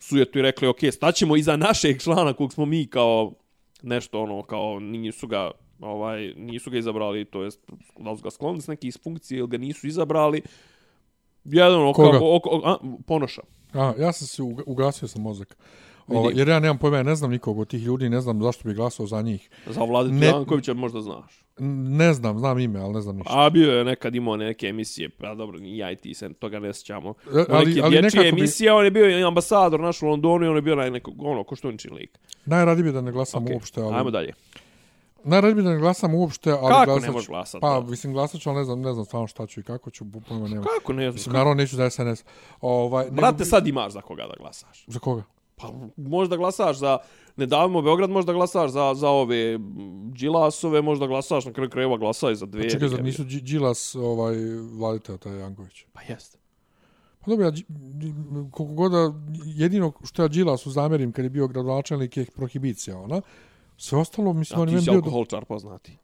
sujetu 0.00 0.38
i 0.38 0.42
rekli, 0.42 0.68
ok, 0.68 0.78
staćemo 0.92 1.36
iza 1.36 1.56
našeg 1.56 2.02
člana 2.02 2.32
kog 2.32 2.52
smo 2.52 2.66
mi 2.66 2.86
kao 2.86 3.32
nešto 3.82 4.22
ono, 4.22 4.42
kao 4.42 4.80
nisu 4.80 5.26
ga 5.26 5.50
ovaj 5.80 6.34
nisu 6.36 6.70
ga 6.70 6.78
izabrali, 6.78 7.24
to 7.24 7.42
jest 7.42 7.60
da 7.98 8.16
su 8.16 8.22
ga 8.22 8.30
sklonili 8.30 8.62
s 8.62 8.66
neke 8.66 8.88
iz 8.88 8.98
funkcije 9.02 9.38
ili 9.38 9.48
ga 9.48 9.58
nisu 9.58 9.86
izabrali. 9.86 10.42
Jedan 11.44 11.80
ono, 11.80 11.92
Koga? 11.92 12.18
kao, 12.18 12.36
oko, 12.36 12.60
a, 12.64 12.76
ponoša. 13.06 13.42
A, 13.72 13.92
ja 13.98 14.12
sam 14.12 14.26
se 14.26 14.42
uga- 14.42 14.62
ugasio 14.66 15.08
sam 15.08 15.22
mozak. 15.22 15.56
O, 16.08 16.30
jer 16.34 16.48
ja 16.48 16.60
nemam 16.60 16.78
pojma, 16.78 16.96
ja 16.96 17.02
ne 17.02 17.14
znam 17.14 17.30
nikog 17.30 17.58
od 17.58 17.68
tih 17.68 17.82
ljudi, 17.82 18.08
ne 18.08 18.20
znam 18.20 18.42
zašto 18.42 18.68
bi 18.68 18.74
glasao 18.74 19.06
za 19.06 19.22
njih. 19.22 19.50
Za 19.66 19.84
Vladu 19.84 20.10
Ne- 20.12 20.26
Jankovića 20.26 20.74
možda 20.74 21.00
znaš. 21.00 21.44
Ne 21.62 22.12
znam, 22.12 22.38
znam 22.38 22.58
ime, 22.58 22.80
ali 22.80 22.92
ne 22.92 23.00
znam 23.00 23.16
ništa. 23.16 23.32
A 23.36 23.50
bio 23.50 23.72
je 23.72 23.84
nekad 23.84 24.14
imao 24.14 24.36
neke 24.36 24.66
emisije, 24.66 25.08
pa 25.10 25.34
dobro, 25.34 25.58
ni 25.58 25.78
ja 25.78 25.90
i 25.90 25.96
ti 25.96 26.14
se 26.14 26.32
toga 26.32 26.58
ne 26.58 26.74
sjećamo. 26.74 27.10
E, 27.10 27.14
ali- 27.48 27.66
neke 27.66 27.80
ali 27.80 27.90
dječje 27.90 28.02
nekako 28.02 28.22
bi- 28.24 28.28
emisije, 28.30 28.72
on 28.72 28.84
je 28.84 28.90
bio 28.90 29.18
i 29.20 29.24
ambasador 29.24 29.80
naš 29.80 30.02
u 30.02 30.06
Londonu 30.06 30.44
i 30.44 30.48
on 30.48 30.56
je 30.56 30.62
bio 30.62 30.74
na 30.74 30.90
nekog, 30.90 31.14
ono, 31.18 31.44
koštunični 31.44 31.90
lik. 31.90 32.18
Najradije 32.46 32.84
bi 32.84 32.92
da 32.92 33.00
ne 33.00 33.12
glasam 33.12 33.44
Okay. 33.44 33.54
uopšte, 33.54 33.80
ali... 33.80 33.94
Ajmo 33.94 34.10
dalje. 34.10 34.32
Najradije 35.24 35.54
bi 35.54 35.62
da 35.62 35.70
ne 35.70 35.78
glasam 35.78 36.14
uopšte, 36.14 36.50
ali 36.52 36.68
Kako 36.68 36.84
glasat 36.84 37.02
ne 37.02 37.08
ću- 37.08 37.12
možeš 37.12 37.28
glasat, 37.28 37.60
Pa, 37.60 37.70
da? 37.70 37.80
mislim, 37.80 38.12
glasat 38.12 38.40
ću, 38.40 38.50
ali 38.50 38.58
ne 38.58 38.64
znam, 38.64 38.80
ne 38.80 38.92
znam 38.92 39.04
stvarno 39.04 39.26
šta 39.26 39.46
ću 39.46 39.60
i 39.60 39.62
kako 39.62 39.90
ću, 39.90 40.04
pojma 40.28 40.48
nema. 40.48 40.62
Kako 40.64 40.92
ne 40.92 41.06
Mislim, 41.06 41.22
znam? 41.22 41.32
naravno 41.34 41.54
neću 41.54 41.76
za 41.76 41.90
SNS. 41.90 42.24
Ovaj, 42.60 43.04
nego 43.04 43.16
Brate, 43.16 43.36
bi- 43.36 43.44
sad 43.44 43.66
imaš 43.66 43.92
za 43.92 44.00
koga 44.00 44.22
da 44.22 44.34
glasaš. 44.38 44.84
Za 44.86 44.98
koga? 44.98 45.22
Pa 45.60 45.72
možda 45.96 46.36
glasaš 46.36 46.78
za 46.78 46.98
nedavno 47.36 47.82
Beograd, 47.82 48.10
možda 48.10 48.32
glasaš 48.32 48.70
za, 48.70 48.94
za 48.94 49.08
ove 49.08 49.58
Đilasove, 50.18 50.82
možda 50.82 51.06
glasaš 51.06 51.44
na 51.44 51.52
kraju 51.52 51.70
krajeva 51.70 51.96
glasaj 51.96 52.34
za 52.34 52.46
dve. 52.46 52.62
Pa 52.62 52.68
čekaj, 52.68 52.88
zar 52.88 53.02
nisu 53.02 53.24
Đilas, 53.24 53.94
ovaj, 53.94 54.36
vladite, 54.78 55.18
taj 55.18 55.38
Janković? 55.38 55.84
Pa 55.92 56.00
jeste. 56.08 56.38
Pa 57.20 57.30
dobro, 57.30 57.46
ja, 57.46 57.52
koliko 58.50 58.74
god 58.74 58.92
da, 58.92 59.12
jedino 59.44 59.92
što 60.04 60.22
ja 60.22 60.28
Đilasu 60.28 60.70
zamerim 60.70 61.12
kad 61.12 61.24
je 61.24 61.30
bio 61.30 61.48
gradonačelnik 61.48 62.16
je 62.16 62.26
prohibicija, 62.36 62.98
ona. 62.98 63.20
Sve 63.76 63.98
ostalo, 63.98 64.32
mislim, 64.32 64.58
A 64.58 64.62
on 64.62 64.68
je 64.68 64.72
ti 64.72 64.74
meni 64.74 64.84
si 64.84 64.90
bio... 64.90 64.98
alkoholčar 64.98 65.44
poznati. 65.44 65.96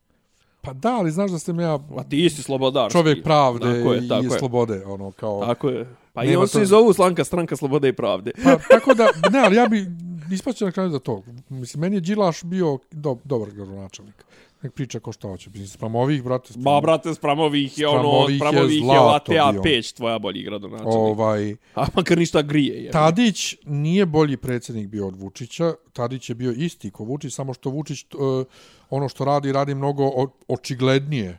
Pa 0.67 0.73
da, 0.73 0.91
ali 0.91 1.11
znaš 1.11 1.31
da 1.31 1.39
sam 1.39 1.61
ja 1.61 1.75
A 1.97 2.05
ti 2.05 2.31
si 2.31 2.43
slobodar. 2.43 2.91
čovjek 2.93 3.25
pravde 3.25 3.61
Tako 3.75 3.93
je, 3.93 4.05
i 4.05 4.09
tako 4.09 4.25
je. 4.25 4.31
slobode, 4.31 4.85
ono, 4.87 5.11
kao... 5.11 5.41
Tako 5.41 5.69
je. 5.69 5.87
Pa 6.13 6.25
i 6.25 6.37
on 6.37 6.49
se 6.49 6.53
to- 6.53 6.63
i 6.63 6.67
zovu 6.67 6.93
slanka 6.93 7.25
stranka 7.25 7.57
slobode 7.57 7.89
i 7.89 7.93
pravde. 7.93 8.31
Pa, 8.45 8.57
tako 8.71 8.95
da, 8.95 9.07
ne, 9.31 9.39
ali 9.39 9.57
ja 9.57 9.67
bi 9.67 9.87
ispaćao 10.31 10.67
na 10.67 10.73
kraju 10.73 10.91
za 10.91 10.99
to. 10.99 11.23
Mislim, 11.49 11.81
meni 11.81 11.97
je 11.97 12.01
Đilaš 12.01 12.43
bio 12.43 12.79
do, 12.91 13.17
dobar 13.25 13.51
gradonačelnik. 13.51 14.25
Nek 14.63 14.73
priča 14.73 15.01
ko 15.01 15.13
šta 15.13 15.29
hoće. 15.29 15.51
Mislim, 15.51 15.69
sprem 15.69 15.95
ovih, 15.95 16.23
brate, 16.25 16.49
sprem, 16.53 16.65
Ba, 16.65 16.81
brate, 16.81 17.15
spramovih 17.15 17.79
je 17.79 17.87
Spram 17.89 18.01
ono, 18.01 18.09
ovih 18.09 18.35
je 18.35 18.39
spramovih 18.39 18.83
je 18.85 19.15
ATA 19.15 19.53
bio. 19.53 19.63
peć, 19.63 19.93
tvoja 19.93 20.19
bolji 20.19 20.43
gradonačelnik. 20.43 20.97
ovaj, 20.97 21.57
A 21.75 21.87
makar 21.95 22.19
ništa 22.19 22.43
grije. 22.43 22.85
Je. 22.85 22.91
Tadić 22.91 23.57
nije 23.65 24.07
bolji 24.07 24.37
predsjednik 24.37 24.89
bio 24.89 25.07
od 25.09 25.17
Vučića. 25.17 25.75
Tadić 25.93 26.29
je 26.29 26.35
bio 26.35 26.53
isti 26.53 26.91
ko 26.91 27.05
Vučić, 27.05 27.35
samo 27.35 27.55
što 27.55 27.71
Vučić 27.71 28.07
uh, 28.15 28.47
ono 28.91 29.09
što 29.09 29.25
radi, 29.25 29.53
radi 29.53 29.75
mnogo 29.75 30.11
očiglednije. 30.49 31.39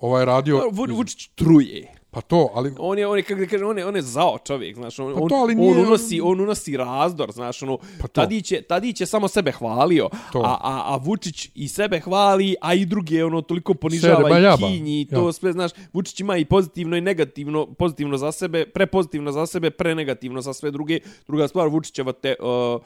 Ovaj 0.00 0.22
je 0.22 0.26
radio... 0.26 0.62
Vu, 0.72 0.86
Vučić 0.90 1.28
truje. 1.34 1.97
Pa 2.18 2.22
to, 2.22 2.50
ali... 2.54 2.72
On 2.78 2.98
je, 2.98 3.06
on 3.06 3.18
je, 3.18 3.22
kako 3.22 3.40
da 3.40 3.46
kažem, 3.46 3.68
on 3.68 3.78
je, 3.78 3.86
on 3.86 3.96
je 3.96 4.02
zao 4.02 4.38
čovjek, 4.40 4.76
znaš, 4.76 4.98
on, 4.98 5.14
Pa 5.14 5.20
on, 5.20 5.28
to, 5.28 5.34
ali 5.34 5.52
on, 5.52 5.58
nije- 5.58 5.78
unosi, 5.78 6.20
on 6.20 6.40
unosi 6.40 6.76
razdor, 6.76 7.32
znaš, 7.32 7.62
ono, 7.62 7.76
Pa 7.76 8.02
to. 8.02 8.08
Tadić, 8.08 8.52
je, 8.52 8.62
Tadić 8.62 9.00
je 9.00 9.06
samo 9.06 9.28
sebe 9.28 9.52
hvalio, 9.52 10.08
To. 10.32 10.38
a, 10.38 10.58
a, 10.62 10.82
a 10.86 10.96
Vučić 10.96 11.50
i 11.54 11.68
sebe 11.68 12.00
hvali, 12.00 12.56
a 12.60 12.74
i 12.74 12.86
druge, 12.86 13.24
ono, 13.24 13.40
toliko 13.42 13.74
ponižava 13.74 14.28
Sere, 14.28 14.54
i 14.54 14.56
kinji, 14.68 15.00
i 15.00 15.06
to 15.06 15.26
Ja. 15.26 15.32
sve, 15.32 15.52
znaš, 15.52 15.70
Vučić 15.92 16.20
ima 16.20 16.36
i 16.36 16.44
pozitivno 16.44 16.96
i 16.96 17.00
negativno, 17.00 17.66
pozitivno 17.68 18.16
za 18.16 18.32
sebe, 18.32 18.66
prepozitivno 18.66 19.32
za 19.32 19.46
sebe, 19.46 19.70
prenegativno 19.70 20.40
za 20.40 20.52
sve 20.52 20.70
druge. 20.70 20.98
Druga 21.26 21.48
stvar, 21.48 21.68
Vučićeva 21.68 22.12
te, 22.12 22.34
Uh, 22.40 22.82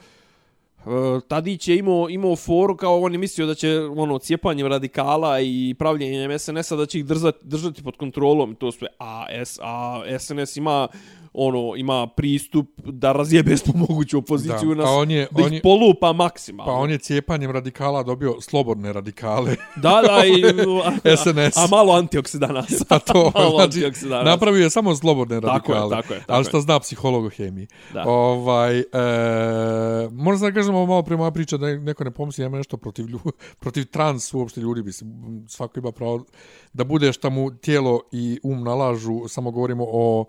E, 0.85 1.19
Tadić 1.27 1.67
je 1.67 1.77
imao, 1.77 2.09
imao 2.09 2.35
foru 2.35 2.77
kao 2.77 3.01
on 3.01 3.11
je 3.11 3.17
mislio 3.17 3.47
da 3.47 3.55
će 3.55 3.79
ono 3.79 4.19
cijepanjem 4.19 4.67
radikala 4.67 5.39
i 5.41 5.75
pravljenjem 5.79 6.39
SNS-a 6.39 6.75
da 6.75 6.85
će 6.85 6.99
ih 6.99 7.05
držati, 7.05 7.39
držati 7.41 7.83
pod 7.83 7.97
kontrolom 7.97 8.55
to 8.55 8.71
sve. 8.71 8.87
A, 8.99 9.25
S, 9.29 9.59
a 9.61 10.01
SNS 10.19 10.57
ima 10.57 10.87
ono 11.35 11.73
ima 11.75 12.07
pristup 12.07 12.65
da 12.77 13.11
razjebe 13.11 13.57
svu 13.57 13.73
moguću 13.75 14.17
opoziciju 14.17 14.69
Da, 14.69 14.75
nas, 14.75 14.85
a 14.85 14.91
on 14.91 15.11
je- 15.11 15.27
da 15.31 15.43
on 15.43 15.47
ih 15.47 15.53
je- 15.53 15.61
polupa 15.61 16.13
maksimalno. 16.13 16.73
Pa 16.73 16.77
on 16.77 16.91
je 16.91 16.97
cijepanjem 16.97 17.51
radikala 17.51 18.03
dobio 18.03 18.41
slobodne 18.41 18.93
radikale. 18.93 19.55
Da, 19.75 20.01
da, 20.01 20.25
i, 20.25 20.43
a, 21.05 21.15
SNS. 21.17 21.57
A, 21.57 21.63
a 21.63 21.67
malo 21.67 21.93
antioksidanasa. 21.93 22.85
Pa 22.89 22.99
to, 22.99 23.31
malo 23.35 23.49
znači, 23.51 23.91
napravio 24.25 24.63
je 24.63 24.69
samo 24.69 24.95
slobodne 24.95 25.41
Tako 25.41 25.47
je, 25.71 25.77
radikale. 25.79 25.89
tako 25.91 26.13
je, 26.13 26.19
tako 26.19 26.33
ali 26.33 26.45
šta 26.45 26.61
zna 26.61 26.79
psiholog 26.79 27.25
o 27.25 27.29
hemiji. 27.29 27.67
Da. 27.93 28.03
Ovaj, 28.03 28.79
e, 28.79 28.83
možda 30.11 30.47
da 30.47 30.53
kažemo 30.53 30.85
malo 30.85 31.03
prije 31.03 31.17
moja 31.17 31.31
priča 31.31 31.57
da 31.57 31.67
neko 31.69 32.03
ne 32.03 32.11
pomisli 32.11 32.43
nema 32.43 32.57
nešto 32.57 32.77
protiv, 32.77 33.05
lju, 33.05 33.19
protiv 33.59 33.85
trans 33.85 34.33
uopšte 34.33 34.61
ljudi. 34.61 34.83
Mislim, 34.83 35.11
svako 35.47 35.79
ima 35.79 35.91
pravo 35.91 36.25
da 36.73 36.83
bude 36.83 37.13
šta 37.13 37.29
mu 37.29 37.51
tijelo 37.51 38.01
i 38.11 38.39
um 38.43 38.63
nalažu. 38.63 39.27
Samo 39.27 39.51
govorimo 39.51 39.85
o 39.87 40.25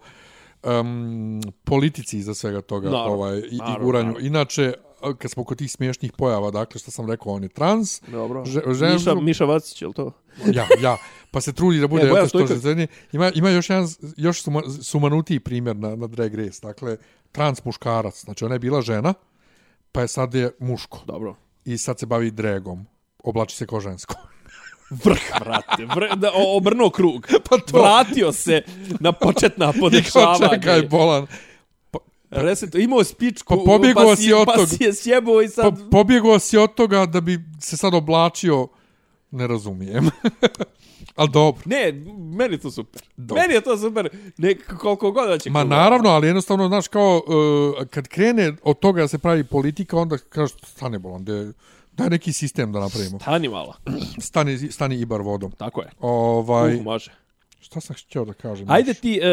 um, 0.81 1.41
politici 1.65 2.19
iza 2.19 2.35
svega 2.35 2.61
toga 2.61 2.91
Naravno, 2.91 3.13
ovaj, 3.15 3.39
i, 3.39 3.49
i 3.53 3.57
naravno, 3.57 3.85
guranju. 3.85 4.07
naravno. 4.07 4.27
Inače, 4.27 4.73
kad 5.19 5.31
smo 5.31 5.45
kod 5.45 5.59
tih 5.59 5.73
smiješnih 5.73 6.13
pojava, 6.13 6.51
dakle, 6.51 6.79
što 6.81 6.91
sam 6.91 7.11
rekao, 7.11 7.33
on 7.33 7.43
je 7.43 7.49
trans. 7.49 8.03
Dobro. 8.09 8.45
Že- 8.45 8.93
Miša, 8.93 9.15
Miša 9.15 9.45
Vacić, 9.45 9.83
je 9.83 9.89
li 9.89 9.95
to? 9.95 10.13
Ja, 10.55 10.67
ja. 10.81 10.97
pa 11.31 11.41
se 11.41 11.53
trudi 11.53 11.79
da 11.81 11.87
bude 11.89 12.03
E, 12.03 12.11
Bojan 12.11 12.27
eto 12.27 12.47
što. 12.47 12.69
Ima, 13.13 13.31
ima 13.35 13.51
još 13.51 13.71
jedan 13.71 13.89
još 14.17 14.43
suma, 14.43 14.63
sumanutiji 14.83 15.41
primjer 15.41 15.77
na, 15.77 15.97
na 15.97 16.07
Drag 16.07 16.35
Race. 16.35 16.61
Dakle, 16.63 16.97
trans 17.33 17.65
muškarac. 17.65 18.25
Znači, 18.25 18.45
ona 18.45 18.55
je 18.55 18.59
bila 18.59 18.83
žena, 18.83 19.15
pa 19.93 20.01
je 20.01 20.09
sad 20.09 20.35
je 20.35 20.51
muško. 20.59 21.01
Dobro. 21.07 21.37
I 21.65 21.79
sad 21.79 21.99
se 21.99 22.07
bavi 22.07 22.31
dragom. 22.31 22.87
Oblači 23.25 23.57
se 23.57 23.67
kao 23.67 23.81
žensko. 23.81 24.15
Vrh, 24.91 25.21
brate. 25.41 25.87
Vr, 25.87 26.17
da, 26.17 26.31
obrnuo 26.35 26.91
krug. 26.91 27.27
Pa 27.51 27.59
to. 27.59 27.83
Vratio 27.83 28.33
se 28.33 28.63
na 29.01 29.13
početna 29.13 29.73
I 29.77 29.81
podešavanja. 29.81 30.49
čekaj, 30.49 30.83
bolan. 30.83 31.27
Reset, 32.31 32.75
imao 32.75 33.05
spičku, 33.05 33.57
Pa 33.57 33.63
pobjegao 33.67 34.05
pa 34.05 34.17
si 34.17 34.33
od 34.33 34.47
pa 34.47 34.67
si 34.67 34.85
je 34.85 34.95
sjebao 34.95 35.43
i 35.43 35.49
sad... 35.49 35.91
pobjegao 35.91 36.39
si 36.39 36.57
od 36.59 36.75
toga 36.75 37.07
da 37.07 37.21
bi 37.21 37.39
se 37.61 37.77
sad 37.77 37.95
oblačio, 37.95 38.69
ne 39.31 39.47
razumijem. 39.47 40.11
Ali 41.17 41.31
dobro. 41.31 41.63
Ne, 41.65 41.93
meni 42.37 42.55
je 42.55 42.59
to 42.59 42.71
super. 42.71 43.03
Dobro. 43.17 43.43
Meni 43.43 43.55
je 43.55 43.61
to 43.61 43.79
super. 43.79 44.09
Nek, 44.39 44.77
koliko 44.79 45.11
god 45.13 45.29
da 45.29 45.39
će 45.39 45.51
Ma 45.51 45.61
kruga. 45.61 45.77
naravno, 45.77 46.11
ali 46.11 46.27
jednostavno, 46.27 46.69
znaš, 46.69 46.89
kao, 46.89 47.23
uh, 47.27 47.87
kad 47.87 48.09
krene 48.09 48.53
od 48.63 48.79
toga 48.79 49.01
da 49.01 49.09
se 49.09 49.19
pravi 49.19 49.45
politika, 49.45 49.97
onda 49.97 50.19
kažeš, 50.19 50.53
stane 50.63 50.99
bolan, 50.99 51.25
de, 51.25 51.53
daj 51.97 52.11
neki 52.11 52.33
sistem 52.33 52.73
da 52.73 52.81
napravimo. 52.81 53.19
Stani 53.19 53.49
malo. 53.49 53.75
Stani, 54.19 54.59
stani 54.59 55.01
Ibar 55.01 55.21
vodom. 55.21 55.53
Tako 55.53 55.83
je. 55.83 55.91
Ovaj, 56.01 56.75
Uh, 56.75 56.83
može. 56.83 57.11
šta 57.61 57.81
sam 57.81 57.97
htio 57.97 58.25
da 58.25 58.33
kažem? 58.33 58.71
Ajde 58.71 58.91
još? 58.91 58.99
ti, 58.99 59.21
e, 59.23 59.29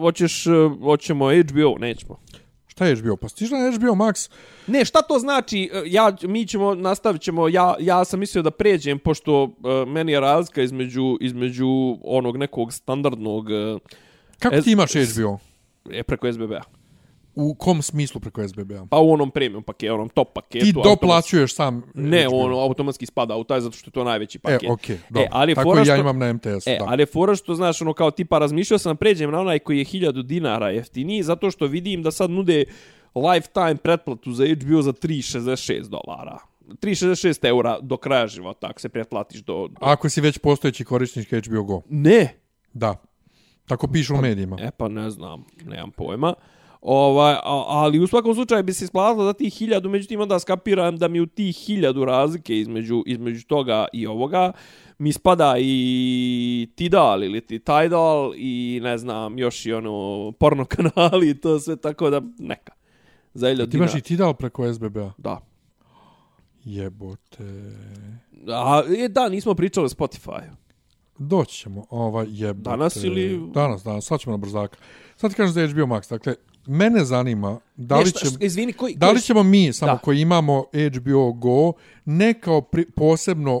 hoćeš, 0.00 0.46
e, 0.46 0.50
hoćemo 0.82 1.24
HBO, 1.26 1.78
nećemo. 1.78 2.20
Šta 2.66 2.86
je 2.86 2.96
HBO? 2.96 3.16
Pa 3.16 3.28
stiže 3.28 3.54
na 3.54 3.70
HBO 3.70 3.86
Max. 3.94 4.30
Ne, 4.66 4.84
šta 4.84 5.02
to 5.02 5.18
znači? 5.18 5.70
E, 5.72 5.82
Ja, 5.86 6.16
mi 6.22 6.46
ćemo, 6.46 6.74
nastavit 6.74 7.22
ćemo, 7.22 7.48
ja, 7.48 7.74
ja 7.80 8.04
sam 8.04 8.20
mislio 8.20 8.42
da 8.42 8.50
pređem, 8.50 8.98
pošto 8.98 9.44
e, 9.44 9.86
meni 9.86 10.12
je 10.12 10.20
razlika 10.20 10.62
između, 10.62 11.16
između 11.20 11.66
onog 12.02 12.36
nekog 12.36 12.72
standardnog, 12.72 13.50
e, 13.50 13.78
Kako 14.38 14.60
ti 14.60 14.72
imaš 14.72 14.90
HBO? 14.92 15.38
e, 15.90 16.02
preko 16.02 16.32
SBB-a. 16.32 16.77
U 17.40 17.54
kom 17.54 17.82
smislu 17.82 18.20
preko 18.20 18.48
SBB-a? 18.48 18.86
Pa 18.90 18.98
u 18.98 19.12
onom 19.12 19.30
premium 19.30 19.62
paketu, 19.62 19.94
onom 19.94 20.08
top 20.08 20.28
paketu. 20.32 20.64
Ti 20.64 20.72
doplaćuješ 20.74 21.54
sam 21.54 21.82
Ne, 21.94 22.24
HBO. 22.24 22.36
on 22.36 22.52
automatski 22.52 23.06
spada 23.06 23.36
u 23.36 23.44
taj 23.44 23.60
zato 23.60 23.76
što 23.76 23.88
je 23.88 23.92
to 23.92 24.04
najveći 24.04 24.38
E, 24.38 24.40
paket. 24.42 24.70
okej, 24.70 24.98
dobro. 25.10 25.28
ali 25.32 25.50
je 25.50 25.54
Tako 25.54 25.64
fora 25.64 25.78
i 25.78 25.82
ja 25.82 25.94
što- 25.94 26.00
imam 26.00 26.18
na 26.18 26.26
MTS-u, 26.28 26.70
E, 26.70 26.76
da. 26.78 26.84
ali 26.86 27.06
fora 27.06 27.34
što, 27.34 27.54
znaš, 27.54 27.82
ono, 27.82 27.92
kao 27.92 28.10
tipa 28.10 28.38
razmišljao 28.38 28.78
sam 28.78 28.96
pređem 28.96 29.30
na 29.30 29.40
onaj 29.40 29.58
koji 29.58 29.78
je 29.78 29.84
1000 29.84 30.22
dinara 30.22 30.70
jeftiniji, 30.70 31.22
zato 31.22 31.50
što 31.50 31.66
vidim 31.66 32.02
da 32.02 32.10
sad 32.10 32.30
nude 32.30 32.64
lifetime 33.16 33.76
pretplatu 33.76 34.32
za 34.32 34.44
HBO 34.46 34.82
za 34.82 34.92
3,66 34.92 35.82
dolara. 35.82 36.38
3,66 36.70 37.44
eura 37.44 37.78
do 37.80 37.96
kraja 37.96 38.26
života, 38.26 38.66
ako 38.66 38.80
se 38.80 38.88
pretplatiš 38.88 39.40
do... 39.40 39.68
do... 39.68 39.76
Ako 39.80 40.08
si 40.08 40.20
već 40.20 40.38
postojeći 40.38 40.84
korisnik 40.84 41.28
HBO 41.46 41.64
Go. 41.64 41.82
Ne! 41.90 42.34
Da. 42.72 42.94
Tako 43.66 43.86
pišu 43.88 44.14
u 44.14 44.20
medijima. 44.20 44.56
E 44.60 44.70
pa 44.70 44.88
ne 44.88 45.10
znam, 45.10 45.44
nemam 45.64 45.90
pojma. 45.90 46.34
Ovaj, 46.80 47.36
ali 47.66 48.00
u 48.00 48.06
svakom 48.06 48.34
slučaju 48.34 48.62
bi 48.62 48.72
se 48.72 48.84
isplatilo 48.84 49.24
za 49.24 49.32
tih 49.32 49.54
hiljadu, 49.54 49.88
međutim 49.88 50.20
onda 50.20 50.38
skapiram 50.38 50.96
da 50.96 51.08
mi 51.08 51.20
u 51.20 51.26
tih 51.26 51.56
hiljadu 51.56 52.04
razlike 52.04 52.58
između, 52.58 53.02
između 53.06 53.46
toga 53.46 53.86
i 53.92 54.06
ovoga 54.06 54.52
mi 54.98 55.12
spada 55.12 55.54
i 55.58 56.68
Tidal 56.74 57.24
ili 57.24 57.40
ti 57.40 57.58
Tidal 57.58 58.32
i 58.36 58.80
ne 58.82 58.98
znam, 58.98 59.38
još 59.38 59.66
i 59.66 59.72
ono 59.72 60.32
porno 60.32 60.64
kanali 60.74 61.30
i 61.30 61.34
to 61.34 61.60
sve 61.60 61.76
tako 61.76 62.10
da 62.10 62.22
neka. 62.38 62.72
Za 63.34 63.48
hiljadu 63.48 63.70
Ti 63.70 63.76
imaš 63.76 63.90
dinara. 63.90 63.98
i 63.98 64.02
ti 64.02 64.16
dal 64.16 64.34
preko 64.34 64.72
SBB-a? 64.74 65.12
Da. 65.18 65.40
Jebote. 66.64 67.44
A, 68.48 68.82
e, 68.98 69.08
da, 69.08 69.28
nismo 69.28 69.54
pričali 69.54 69.84
o 69.84 69.88
Spotify. 69.88 70.40
Doći 71.18 71.56
ćemo, 71.56 71.84
ovaj 71.90 72.26
jebote. 72.30 72.70
Danas 72.70 72.96
ili- 72.96 73.40
Danas, 73.54 73.82
danas, 73.84 74.04
sad 74.04 74.20
ćemo 74.20 74.32
na 74.32 74.40
brzaka. 74.40 74.76
Sad 75.16 75.30
ti 75.30 75.36
kažem 75.36 75.52
za 75.52 75.66
HBO 75.66 75.86
Max, 75.86 76.10
dakle, 76.10 76.34
mene 76.68 77.04
zanima 77.04 77.60
da 77.76 77.98
li, 77.98 78.12
će, 78.12 78.26
šta- 78.26 78.38
izvini, 78.40 78.72
koji, 78.72 78.94
da 78.94 79.06
li 79.06 79.12
koji- 79.12 79.22
ćemo 79.22 79.42
mi, 79.42 79.72
samo 79.72 79.92
Da. 79.92 79.98
koji 79.98 80.20
imamo 80.20 80.64
HBO 80.88 81.32
Go, 81.32 81.72
ne 82.04 82.34
kao 82.34 82.60
pri, 82.60 82.86
posebno 82.86 83.60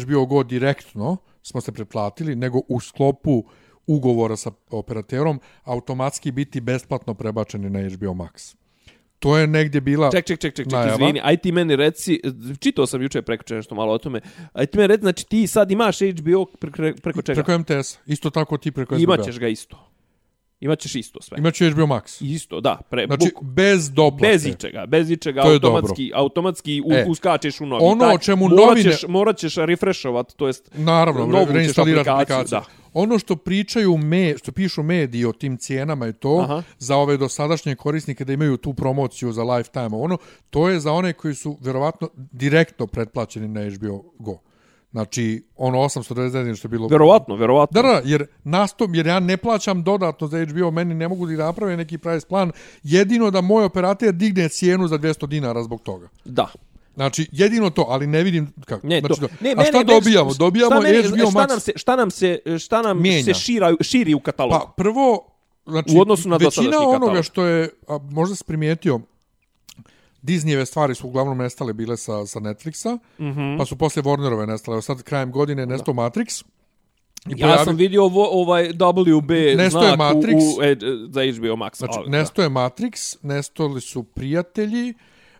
HBO 0.00 0.26
Go 0.26 0.42
direktno 0.42 1.16
smo 1.42 1.60
se 1.60 1.72
pretplatili, 1.72 2.36
nego 2.36 2.60
u 2.68 2.80
sklopu 2.80 3.44
ugovora 3.86 4.36
sa 4.36 4.50
operaterom 4.70 5.40
automatski 5.64 6.30
biti 6.30 6.60
besplatno 6.60 7.14
prebačeni 7.14 7.70
na 7.70 7.80
HBO 7.80 8.14
Max. 8.14 8.54
To 9.18 9.38
je 9.38 9.46
negdje 9.46 9.80
bila... 9.80 10.10
Ček, 10.10 10.24
ček, 10.26 10.40
ček, 10.40 10.54
ček, 10.54 10.66
ček, 10.66 10.72
Najava. 10.72 10.92
izvini, 10.94 11.20
aj 11.22 11.36
ti 11.36 11.52
meni 11.52 11.76
reci, 11.76 12.20
čitao 12.60 12.86
sam 12.86 13.02
juče 13.02 13.22
preko 13.22 13.44
nešto 13.50 13.74
malo 13.74 13.92
o 13.92 13.98
tome, 13.98 14.20
aj 14.52 14.66
ti 14.66 14.78
meni 14.78 14.86
reci, 14.86 15.00
znači 15.00 15.26
ti 15.26 15.46
sad 15.46 15.70
imaš 15.70 15.98
HBO 15.98 16.44
preko, 16.46 17.00
preko 17.02 17.22
čega? 17.22 17.42
Preko 17.42 17.58
MTS, 17.58 17.98
isto 18.06 18.30
tako 18.30 18.58
ti 18.58 18.70
preko 18.72 18.94
SBB. 18.94 19.02
Imaćeš 19.02 19.38
ga 19.38 19.48
isto. 19.48 19.91
Imaćeš 20.62 20.94
isto 20.94 21.22
sve. 21.22 21.38
Imaću 21.38 21.64
HBO 21.66 21.82
Max. 21.82 22.24
Isto, 22.24 22.60
da. 22.60 22.80
Pre, 22.90 23.06
Znači, 23.06 23.30
buk, 23.34 23.42
bez 23.44 23.90
doplate. 23.90 24.26
bez 24.28 24.46
ičega, 24.46 24.86
bez 24.86 25.10
ičega, 25.10 25.42
To 25.42 25.48
je 25.48 25.54
automatski, 25.54 26.10
automatski 26.14 26.82
u, 26.84 26.92
E, 26.92 27.04
uskačeš 27.08 27.60
u 27.60 27.66
novi. 27.66 27.82
ono 27.84 28.04
o 28.06 28.18
čemu 28.18 28.48
morat 28.48 28.68
novine- 28.68 28.82
Ćeš, 28.84 29.04
morat 29.08 29.36
ćeš 29.36 29.54
refreshovat, 29.56 30.32
to 30.34 30.46
jest... 30.46 30.70
Naravno, 30.74 31.26
novu 31.26 31.46
reinstaliraš 31.46 32.00
aplikaciju, 32.00 32.36
aplikaciju. 32.36 32.58
da. 32.58 32.64
Ono 32.94 33.18
što 33.18 33.36
pričaju 33.36 33.96
me, 33.96 34.38
što 34.38 34.52
pišu 34.52 34.82
mediji 34.82 35.24
o 35.24 35.32
tim 35.32 35.56
cijenama 35.56 36.08
i 36.08 36.12
to 36.12 36.40
Aha. 36.40 36.62
za 36.78 36.96
ove 36.96 37.16
dosadašnje 37.16 37.74
korisnike 37.74 38.24
da 38.24 38.32
imaju 38.32 38.56
tu 38.56 38.74
promociju 38.74 39.32
za 39.32 39.42
lifetime, 39.44 39.88
ono 39.92 40.16
to 40.50 40.68
je 40.68 40.80
za 40.80 40.92
one 40.92 41.12
koji 41.12 41.34
su 41.34 41.58
verovatno 41.60 42.08
direktno 42.14 42.86
pretplaćeni 42.86 43.48
na 43.48 43.60
HBO 43.70 44.02
Go. 44.18 44.38
Znači, 44.92 45.44
ono 45.56 45.78
899 45.78 46.56
što 46.56 46.66
je 46.66 46.70
bilo... 46.70 46.88
Verovatno, 46.88 47.36
verovatno. 47.36 47.82
Da, 47.82 47.88
da, 47.88 48.00
jer 48.04 48.26
nastom, 48.44 48.94
jer 48.94 49.06
ja 49.06 49.20
ne 49.20 49.36
plaćam 49.36 49.82
dodatno 49.82 50.26
za 50.26 50.44
HBO, 50.44 50.70
meni 50.70 50.94
ne 50.94 51.08
mogu 51.08 51.26
da 51.26 51.32
naprave 51.36 51.76
neki 51.76 51.98
price 51.98 52.26
plan, 52.26 52.52
jedino 52.82 53.30
da 53.30 53.40
moj 53.40 53.64
operater 53.64 54.12
digne 54.12 54.48
cijenu 54.48 54.88
za 54.88 54.98
200 54.98 55.26
dinara 55.26 55.62
zbog 55.62 55.82
toga. 55.82 56.08
Da. 56.24 56.48
Znači, 56.94 57.28
jedino 57.32 57.70
to, 57.70 57.86
ali 57.88 58.06
ne 58.06 58.22
vidim 58.22 58.52
kako. 58.64 58.86
Ne, 58.86 59.00
znači, 59.00 59.20
to. 59.20 59.28
Ne, 59.40 59.52
A 59.52 59.64
šta 59.64 59.78
mene- 59.78 59.84
dobijamo? 59.84 60.30
šta 60.30 60.38
Dobijamo 60.38 60.80
meni- 60.80 61.02
HBO 61.02 61.30
šta 61.30 61.38
Max. 61.38 61.48
Nam 61.48 61.60
se, 61.60 61.72
šta 61.76 61.96
nam 61.96 62.10
se, 62.10 62.38
šta 62.58 62.82
nam 62.82 63.02
Mijenja. 63.02 63.24
se 63.24 63.34
šira, 63.34 63.74
širi 63.80 64.14
u 64.14 64.20
katalogu? 64.20 64.64
Pa 64.66 64.72
prvo, 64.76 65.24
znači, 65.66 65.96
U 65.96 66.00
odnosu 66.00 66.28
na 66.28 66.36
većina 66.36 66.78
onoga 66.78 66.98
katalog. 66.98 67.24
što 67.24 67.44
je, 67.44 67.68
a, 67.88 67.98
možda 68.02 68.36
se 68.36 68.44
primijetio, 68.44 69.00
Disneyjeve 70.22 70.64
stvari 70.64 70.94
su 70.94 71.06
uglavnom 71.06 71.38
nestale 71.38 71.72
bile 71.72 71.96
sa, 71.96 72.26
sa 72.26 72.40
Netflixa, 72.40 72.98
mm. 73.18 73.24
-hmm. 73.24 73.58
pa 73.58 73.64
su 73.64 73.76
posle 73.76 74.02
Warnerove 74.02 74.46
nestale. 74.46 74.74
Evo 74.74 74.82
Sad 74.82 75.02
krajem 75.02 75.32
godine 75.32 75.66
nestao 75.66 75.94
Matrix. 75.94 76.44
I 77.26 77.34
ja 77.36 77.46
pojavi- 77.46 77.64
sam 77.64 77.76
vidio 77.76 78.04
ovo, 78.04 78.28
ovaj 78.42 78.68
WB 78.72 79.56
Nesto 79.56 79.80
znak 79.80 79.98
Matrix. 79.98 80.34
U, 80.34 80.58
u, 80.58 80.62
e, 80.62 80.76
za 81.08 81.20
HBO 81.38 81.56
Max. 81.56 81.76
Znači, 81.76 81.94
ali, 81.96 82.10
nesto 82.10 82.42
je 82.42 82.48
Matrix, 82.48 83.16
nestali 83.22 83.80
su 83.80 84.02
prijatelji, 84.02 84.94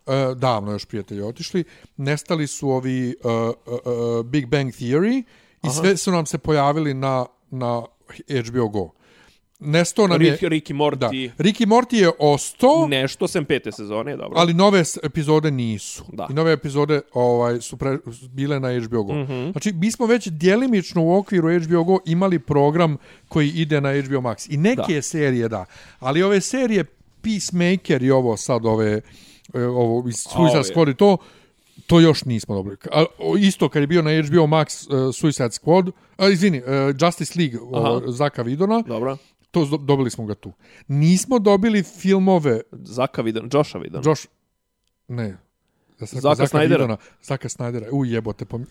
uh, 0.07 0.13
davno 0.37 0.73
još 0.73 0.85
prijatelji 0.85 1.23
otišli, 1.23 1.65
nestali 1.97 2.47
su 2.47 2.71
ovi 2.71 3.15
uh, 3.25 3.33
uh, 3.33 3.79
uh, 4.19 4.27
Big 4.27 4.47
Bang 4.47 4.73
Theory 4.73 5.23
i 5.63 5.69
Aha. 5.69 5.73
sve 5.73 5.97
su 5.97 6.11
nam 6.11 6.27
se 6.27 6.39
pojavili 6.39 6.95
na, 6.95 7.27
na 7.51 7.83
HBO 8.49 8.69
Go. 8.69 8.91
Nesto 9.65 10.03
da. 10.03 10.09
nam 10.09 10.23
je... 10.23 10.31
Rick, 10.31 10.43
Rick 10.43 10.71
i 10.71 10.73
Da, 10.73 10.79
Morty. 10.79 11.31
Rick 11.39 11.61
i 11.61 11.67
Morty 11.67 11.97
je 11.97 12.11
ostao, 12.19 12.87
Nešto 12.89 13.29
sem 13.29 13.45
pete 13.45 13.73
sezone, 13.73 14.17
dobro. 14.17 14.39
ali 14.41 14.55
nove 14.55 14.83
epizode 15.03 15.51
nisu. 15.51 16.05
Da. 16.13 16.27
I 16.31 16.33
nove 16.33 16.53
epizode 16.53 17.01
ovaj 17.13 17.61
su 17.61 17.77
pre, 17.77 17.99
bile 18.33 18.61
na 18.61 18.81
HBO 18.81 19.03
Go. 19.03 19.13
Mm. 19.13 19.27
-hmm. 19.27 19.53
Znači, 19.53 19.73
mi 19.73 19.91
smo 19.91 20.07
već 20.07 20.29
djelimično 20.29 21.03
u 21.03 21.15
okviru 21.15 21.49
HBO 21.61 21.85
Go 21.85 21.99
imali 22.07 22.39
program 22.39 22.97
koji 23.29 23.49
ide 23.49 23.81
na 23.81 23.89
HBO 23.89 24.21
Max. 24.21 24.55
I 24.55 24.57
neke 24.57 24.95
da. 24.95 25.03
serije, 25.03 25.49
da. 25.49 25.65
Ali 26.01 26.23
ove 26.23 26.41
serije 26.41 26.85
Peacemaker 27.23 28.03
i 28.03 28.11
ovo 28.11 28.37
sad, 28.37 28.67
ove, 28.67 29.01
e, 29.55 29.65
ovo 29.65 30.09
iz 30.09 30.17
Suicide. 30.17 30.75
Squad 30.75 30.91
i 30.91 30.95
to, 30.95 31.17
to 31.87 32.01
još 32.01 32.25
nismo 32.25 32.55
dobili. 32.55 32.77
A, 32.93 33.05
isto 33.39 33.69
kad 33.69 33.83
je 33.83 33.87
bio 33.87 34.03
na 34.03 34.11
HBO 34.11 34.47
Max 34.47 34.87
uh, 35.07 35.15
Suicide 35.15 35.49
Squad, 35.49 35.91
a, 36.17 36.29
izvini, 36.29 36.59
uh, 36.59 36.67
Justice 37.01 37.39
League 37.39 37.59
ovo, 37.61 38.13
Zaka 38.13 38.43
Vidona, 38.43 38.83
Dobro. 38.87 39.17
To 39.53 39.77
dobili 39.79 40.11
smo 40.11 40.27
ga 40.27 40.35
tu. 40.35 40.53
Nismo 40.89 41.39
dobili 41.39 41.83
filmove 41.83 42.61
Zaka 42.73 43.23
Vidan, 43.23 43.49
Josha 43.53 43.79
Vidan. 43.79 44.03
Josh, 44.05 44.27
ne, 45.09 45.37
Ja 46.03 46.07
Zaka 46.07 46.31
rekao 46.35 46.47
Snydera. 46.47 46.69
Vidona, 46.69 46.97
Zaka 47.23 47.49
Snydera. 47.49 47.89
U 47.93 48.05
jebote, 48.05 48.45
pom. 48.45 48.67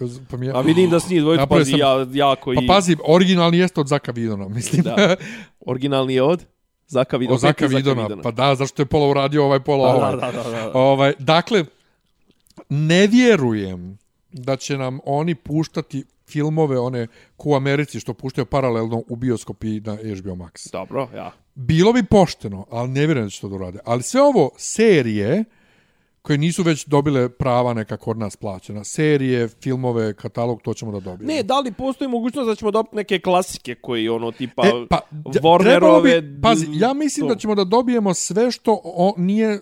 A 0.53 0.61
vidim 0.61 0.89
da 0.89 0.99
s 0.99 1.09
njih 1.09 1.21
dvojicu 1.21 1.47
pazi 1.47 1.71
sam- 1.71 1.79
ja, 1.79 2.07
jako 2.13 2.53
i... 2.53 2.55
Pa 2.55 2.61
pazi, 2.67 2.97
originalni 3.07 3.57
jeste 3.57 3.81
od 3.81 3.87
Zaka 3.87 4.11
Vidona, 4.11 4.47
mislim. 4.47 4.81
Da. 4.81 5.15
Originalni 5.71 6.13
je 6.13 6.23
od 6.23 6.45
Zaka 6.87 7.17
Vidana. 7.17 7.33
od 7.35 7.39
Zaka 7.39 7.65
Vidona. 7.65 8.21
Pa 8.23 8.31
da, 8.31 8.55
zašto 8.55 8.81
je 8.81 8.85
pola 8.85 9.09
uradio 9.09 9.45
ovaj, 9.45 9.59
pola 9.59 9.87
Da, 9.87 9.97
ovaj. 9.97 10.11
da, 10.11 10.31
da, 10.31 10.43
da, 10.43 10.49
da. 10.51 10.71
Ovaj, 10.73 11.13
dakle, 11.19 11.65
ne 12.69 13.07
vjerujem 13.07 13.97
da 14.31 14.55
će 14.55 14.77
nam 14.77 14.99
oni 15.05 15.35
puštati 15.35 16.03
filmove, 16.31 16.79
one 16.79 17.07
ko 17.37 17.49
u 17.49 17.55
Americi 17.55 17.99
što 17.99 18.13
puštaju 18.13 18.45
paralelno 18.45 19.03
u 19.07 19.15
bioskopi 19.15 19.79
na 19.79 19.93
HBO 19.93 20.35
Max. 20.35 20.71
Dobro, 20.71 21.09
ja. 21.15 21.31
Bilo 21.55 21.93
bi 21.93 22.03
pošteno, 22.03 22.65
ali 22.69 22.89
ne 22.89 23.05
vjerujem 23.05 23.25
da 23.25 23.29
će 23.29 23.41
to 23.41 23.49
da 23.49 23.55
urade. 23.55 23.79
Ali 23.85 24.03
sve 24.03 24.21
ovo 24.21 24.49
serije 24.57 25.43
koje 26.21 26.37
nisu 26.37 26.63
već 26.63 26.85
dobile 26.85 27.29
prava 27.29 27.73
neka 27.73 27.97
kod 27.97 28.17
nas 28.17 28.35
plaćena. 28.35 28.83
Serije, 28.83 29.47
filmove, 29.47 30.13
katalog, 30.13 30.61
to 30.61 30.73
ćemo 30.73 30.91
da 30.91 30.99
dobijemo. 30.99 31.33
Ne, 31.33 31.43
da 31.43 31.59
li 31.59 31.71
postoji 31.71 32.09
mogućnost 32.09 32.47
da 32.47 32.55
ćemo 32.55 32.71
dobiti 32.71 32.95
neke 32.95 33.19
klasike 33.19 33.75
koji 33.75 34.09
ono 34.09 34.31
tipa 34.31 34.67
E, 34.67 34.71
pa, 34.89 34.99
Warnerove... 35.41 36.21
bi, 36.21 36.41
pazi, 36.41 36.67
ja 36.73 36.93
mislim 36.93 37.27
to. 37.27 37.33
da 37.33 37.39
ćemo 37.39 37.55
da 37.55 37.63
dobijemo 37.63 38.13
sve 38.13 38.51
što 38.51 38.81
o, 38.83 39.13
nije, 39.17 39.59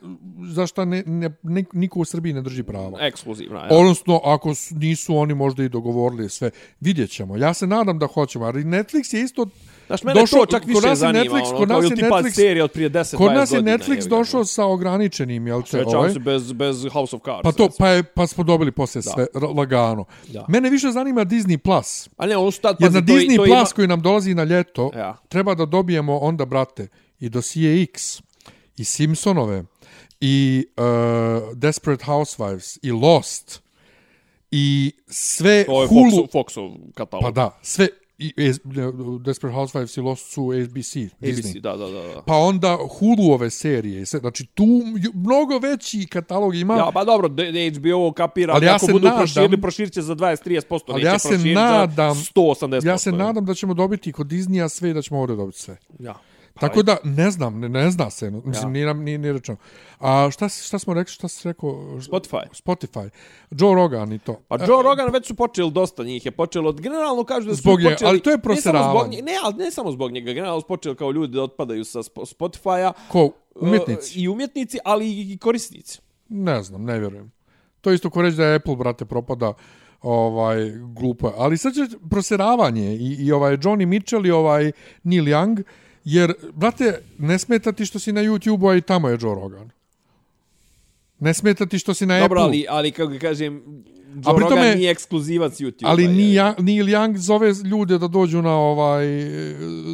za 0.48 0.68
šta 0.68 0.86
ne, 0.86 1.04
ne, 1.06 1.30
ne, 1.44 1.64
niko 1.74 2.00
u 2.00 2.06
Srbiji 2.06 2.34
ne 2.34 2.42
drži 2.42 2.64
prava. 2.64 2.98
Ekskluzivna, 3.02 3.60
ja. 3.60 3.68
Odnosno, 3.72 4.22
ako 4.24 4.54
nisu 4.72 5.16
oni 5.18 5.34
možda 5.34 5.64
i 5.64 5.70
dogovorili 5.70 6.30
sve, 6.30 6.52
vidjet 6.80 7.10
ćemo. 7.10 7.38
Ja 7.38 7.54
se 7.54 7.68
nadam 7.68 8.00
da 8.00 8.08
hoćemo, 8.08 8.46
ali 8.46 8.64
Netflix 8.64 9.16
je 9.16 9.22
isto... 9.22 9.46
Znaš, 9.90 10.04
mene 10.04 10.20
došao- 10.22 10.40
to 10.40 10.46
čak 10.46 10.62
kod 10.62 10.68
više 10.68 10.80
nas 10.80 10.90
je 10.90 10.96
zanima, 10.96 11.24
Netflix- 11.26 11.48
ono, 11.48 11.58
kod 11.58 11.68
kao 11.68 11.78
nas 11.78 11.84
ili 11.84 11.92
je 11.92 11.96
tipa 11.98 12.16
Netflix- 12.16 12.36
serija 12.36 12.64
od 12.64 12.72
prije 12.72 12.90
10-20 12.90 13.18
Kod 13.18 13.34
nas 13.34 13.52
je 13.52 13.56
godina, 13.56 13.78
Netflix 13.78 14.04
ga. 14.04 14.10
došao 14.10 14.46
sa 14.46 14.66
ograničenim, 14.66 15.48
jel 15.48 15.62
te, 15.62 15.84
ovaj? 15.86 16.14
se 16.14 16.20
bez, 16.20 16.52
bez 16.54 16.86
House 16.86 17.16
of 17.16 17.22
Cards. 17.22 17.44
Pa 17.44 17.52
to, 17.52 17.64
recimo. 17.64 17.76
pa, 17.80 17.90
je, 17.90 18.04
pa 18.04 18.28
smo 18.28 18.44
dobili 18.44 18.72
posle 18.72 19.02
sve 19.02 19.26
lagano. 19.56 20.06
Da. 20.28 20.46
Mene 20.50 20.70
više 20.70 20.92
zanima 20.92 21.22
Disney 21.22 21.58
Plus. 21.58 22.10
A 22.18 22.26
ne, 22.26 22.38
ono 22.38 22.52
su 22.52 22.62
tad, 22.62 22.76
Jer 22.80 22.92
na 22.92 23.00
to, 23.00 23.06
Disney 23.06 23.36
to 23.36 23.44
Plus 23.44 23.52
ima... 23.52 23.66
koji 23.76 23.88
nam 23.88 24.02
dolazi 24.02 24.34
na 24.34 24.44
ljeto, 24.44 24.92
Ja. 24.96 25.18
treba 25.30 25.56
da 25.56 25.66
dobijemo 25.66 26.18
onda, 26.18 26.46
brate, 26.46 26.88
i 27.20 27.30
dosije 27.30 27.84
X, 27.84 28.22
i 28.78 28.84
Simpsonove, 28.84 29.64
i 30.22 30.66
uh, 30.78 30.84
Desperate 31.56 32.06
Housewives, 32.06 32.80
i 32.82 32.92
Lost, 32.92 33.62
i 34.52 34.92
sve 35.08 35.66
To 35.66 35.82
je 35.82 35.88
Hulu... 35.88 36.02
Foxov, 36.02 36.28
Foxov 36.34 36.76
katalog. 36.94 37.24
Pa 37.24 37.32
da, 37.32 37.60
sve... 37.62 37.88
I, 38.20 38.34
es, 38.40 38.60
Desperate 39.20 39.58
Housewives 39.58 39.98
i 39.98 40.02
Lost 40.02 40.26
su 40.26 40.42
ABC, 40.44 40.76
ABC, 41.14 41.22
Disney. 41.22 41.60
da, 41.60 41.78
da, 41.78 41.86
da. 41.88 42.02
da. 42.04 42.22
Pa 42.22 42.36
onda 42.36 42.78
Hulu-ove 42.90 43.50
serije. 43.50 44.02
i 44.02 44.06
sve. 44.06 44.20
Znači, 44.20 44.46
tu 44.46 44.66
mnogo 45.14 45.60
veći 45.60 46.08
katalog 46.08 46.56
ima. 46.56 46.76
Ja, 46.76 46.90
pa 46.94 47.04
dobro, 47.04 47.30
HBO 47.30 48.12
kapira, 48.12 48.54
Ali 48.54 48.66
ja 48.66 48.76
ako 48.76 48.86
se 48.86 48.92
budu 48.92 49.08
nadam- 49.08 49.18
proširili, 49.18 49.62
proširit 49.62 49.94
će 49.94 50.02
za 50.02 50.16
20-30%, 50.16 50.80
Ali 50.88 51.04
ja 51.04 51.20
se 51.20 51.38
nadam- 51.38 52.14
za 52.14 52.24
180%. 52.26 52.86
Ja 52.86 52.98
se 52.98 53.12
nadam 53.12 53.46
da 53.46 53.54
ćemo 53.54 53.74
dobiti 53.74 54.12
kod 54.12 54.28
Disneya 54.28 54.70
sve 54.70 54.90
i 54.90 54.94
da 54.94 55.02
ćemo 55.02 55.20
ovdje 55.20 55.36
dobiti 55.36 55.60
sve. 55.60 55.78
Ja. 56.00 56.16
Tako 56.60 56.84
da, 56.84 56.98
ne 57.04 57.32
znam, 57.32 57.60
ne, 57.60 57.70
ne 57.70 57.92
zna 57.92 58.10
se, 58.10 58.32
mislim, 58.32 58.54
Ja. 58.56 58.70
nije, 58.70 58.86
nam, 58.86 59.00
nije, 59.00 59.18
nije 59.18 59.34
rečeno. 59.34 59.58
A 60.00 60.30
šta, 60.32 60.50
šta 60.50 60.80
smo 60.80 60.94
rekli, 60.94 61.14
šta 61.14 61.28
si 61.28 61.48
rekao? 61.48 61.70
Spotify. 62.00 62.44
Spotify. 62.56 63.10
Joe 63.52 63.76
Rogan 63.76 64.14
i 64.14 64.20
to. 64.20 64.40
Pa 64.48 64.56
Joe 64.58 64.84
Rogan 64.84 65.10
već 65.12 65.28
su 65.28 65.36
počeli 65.36 65.72
dosta 65.72 66.04
njih 66.04 66.26
je 66.26 66.32
počelo 66.32 66.70
od 66.70 66.82
generalno 66.82 67.24
kažu 67.24 67.48
da 67.48 67.56
su 67.56 67.62
Zbog 67.62 67.80
počeli 67.84 67.98
ali 68.04 68.20
to 68.20 68.30
je 68.30 68.38
proseravanje. 68.40 69.10
nje- 69.12 69.24
ne 69.24 69.34
ali 69.44 69.54
ne 69.56 69.72
samo 69.72 69.92
zbog 69.92 70.12
njega 70.12 70.26
generalno 70.28 70.62
su 70.62 70.68
počeli 70.68 70.96
kao 70.96 71.12
ljudi 71.12 71.34
da 71.34 71.44
otpadaju 71.44 71.86
sa 71.86 72.00
Sp- 72.00 72.36
Spotify-a 72.36 72.94
Ko? 73.08 73.32
Umjetnici? 73.56 74.20
e, 74.20 74.22
i 74.22 74.28
umjetnici 74.28 74.78
ali 74.86 75.22
i 75.24 75.38
korisnici 75.38 76.00
Ne 76.30 76.64
znam, 76.64 76.84
ne 76.84 77.00
vjerujem. 77.00 77.32
To 77.82 77.90
je 77.90 77.96
isto 77.96 78.10
ko 78.10 78.22
reći 78.22 78.38
da 78.38 78.46
je 78.46 78.56
Apple, 78.56 78.76
brate, 78.76 79.06
propada 79.06 79.54
ovaj 80.02 80.58
glupo. 80.72 81.28
je. 81.28 81.34
Ali 81.38 81.58
sad 81.58 81.74
će 81.74 81.82
proseravanje 82.10 82.94
i, 82.94 83.16
i 83.16 83.32
ovaj 83.32 83.54
Johnny 83.54 83.86
Mitchell 83.86 84.26
i 84.26 84.32
ovaj 84.32 84.72
Neil 85.04 85.26
Young, 85.26 85.64
jer, 86.14 86.34
brate, 86.54 87.02
ne 87.18 87.40
smeta 87.40 87.72
ti 87.72 87.86
što 87.86 88.00
si 88.00 88.12
na 88.12 88.22
YouTube-u, 88.22 88.68
a 88.68 88.76
i 88.76 88.82
tamo 88.82 89.10
je 89.10 89.18
Joe 89.22 89.36
Rogan. 89.36 89.70
Ne 91.20 91.34
smeta 91.34 91.66
ti 91.66 91.80
što 91.80 91.94
si 91.94 92.06
na 92.06 92.20
dobro 92.20 92.42
Apple. 92.42 92.48
ali 92.48 92.66
ali 92.70 92.92
kako 92.92 93.14
kažem 93.22 93.84
A 94.26 94.30
Joe 94.30 94.36
pri 94.36 94.44
Rogan 94.44 94.78
nije 94.78 94.92
ekskluzivac 94.92 95.54
YouTube 95.54 95.86
Ali 95.86 96.08
ni 96.08 96.34
ja, 96.34 96.56
Neil 96.60 96.86
Young 96.86 97.18
zove 97.18 97.54
ljude 97.66 97.98
da 97.98 98.08
dođu 98.08 98.42
na 98.42 98.56
ovaj 98.56 99.06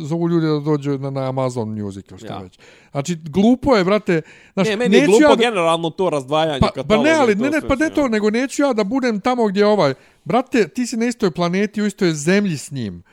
zovu 0.03 0.29
ljude 0.29 0.47
da 0.47 0.59
dođu 0.59 0.97
na, 0.97 1.09
na 1.09 1.29
Amazon 1.29 1.81
Music 1.81 2.05
šta 2.17 2.33
Ja. 2.33 2.39
već. 2.39 2.59
Znači 2.91 3.15
glupo 3.15 3.75
je 3.75 3.83
brate, 3.83 4.21
znači 4.53 4.69
ne 4.69 4.75
meni 4.75 4.97
je 4.97 5.05
glupo 5.05 5.23
ja 5.23 5.29
da, 5.29 5.35
generalno 5.35 5.89
to 5.89 6.09
razdvajanje 6.09 6.59
pa, 6.59 6.83
pa 6.83 6.97
ne, 6.97 7.11
ali 7.11 7.35
ne, 7.35 7.49
ne, 7.49 7.61
pa 7.67 7.75
ne 7.75 7.89
to, 7.89 8.07
nego 8.07 8.29
neću 8.29 8.61
ja 8.61 8.73
da 8.73 8.83
budem 8.83 9.19
tamo 9.19 9.47
gdje 9.47 9.65
ovaj 9.65 9.93
brate, 10.23 10.67
ti 10.67 10.87
si 10.87 10.97
na 10.97 11.05
istoj 11.05 11.31
planeti, 11.31 11.81
u 11.81 11.85
istoj 11.85 12.13
zemlji 12.13 12.57
s 12.57 12.71
njim. 12.71 13.03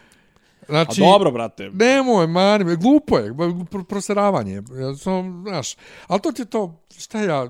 A 0.62 0.66
Znači, 0.68 1.00
dobro 1.00 1.30
brate 1.30 1.70
Nemoj, 1.72 2.26
mani, 2.26 2.76
glupo 2.76 3.18
je, 3.18 3.34
pro- 3.70 3.84
proseravanje. 3.84 4.62
Ja 4.80 4.94
sam, 4.94 5.44
znaš, 5.48 5.76
ali 6.06 6.20
to 6.20 6.32
ti 6.32 6.42
je 6.42 6.46
to, 6.46 6.80
šta 6.98 7.22
ja, 7.22 7.48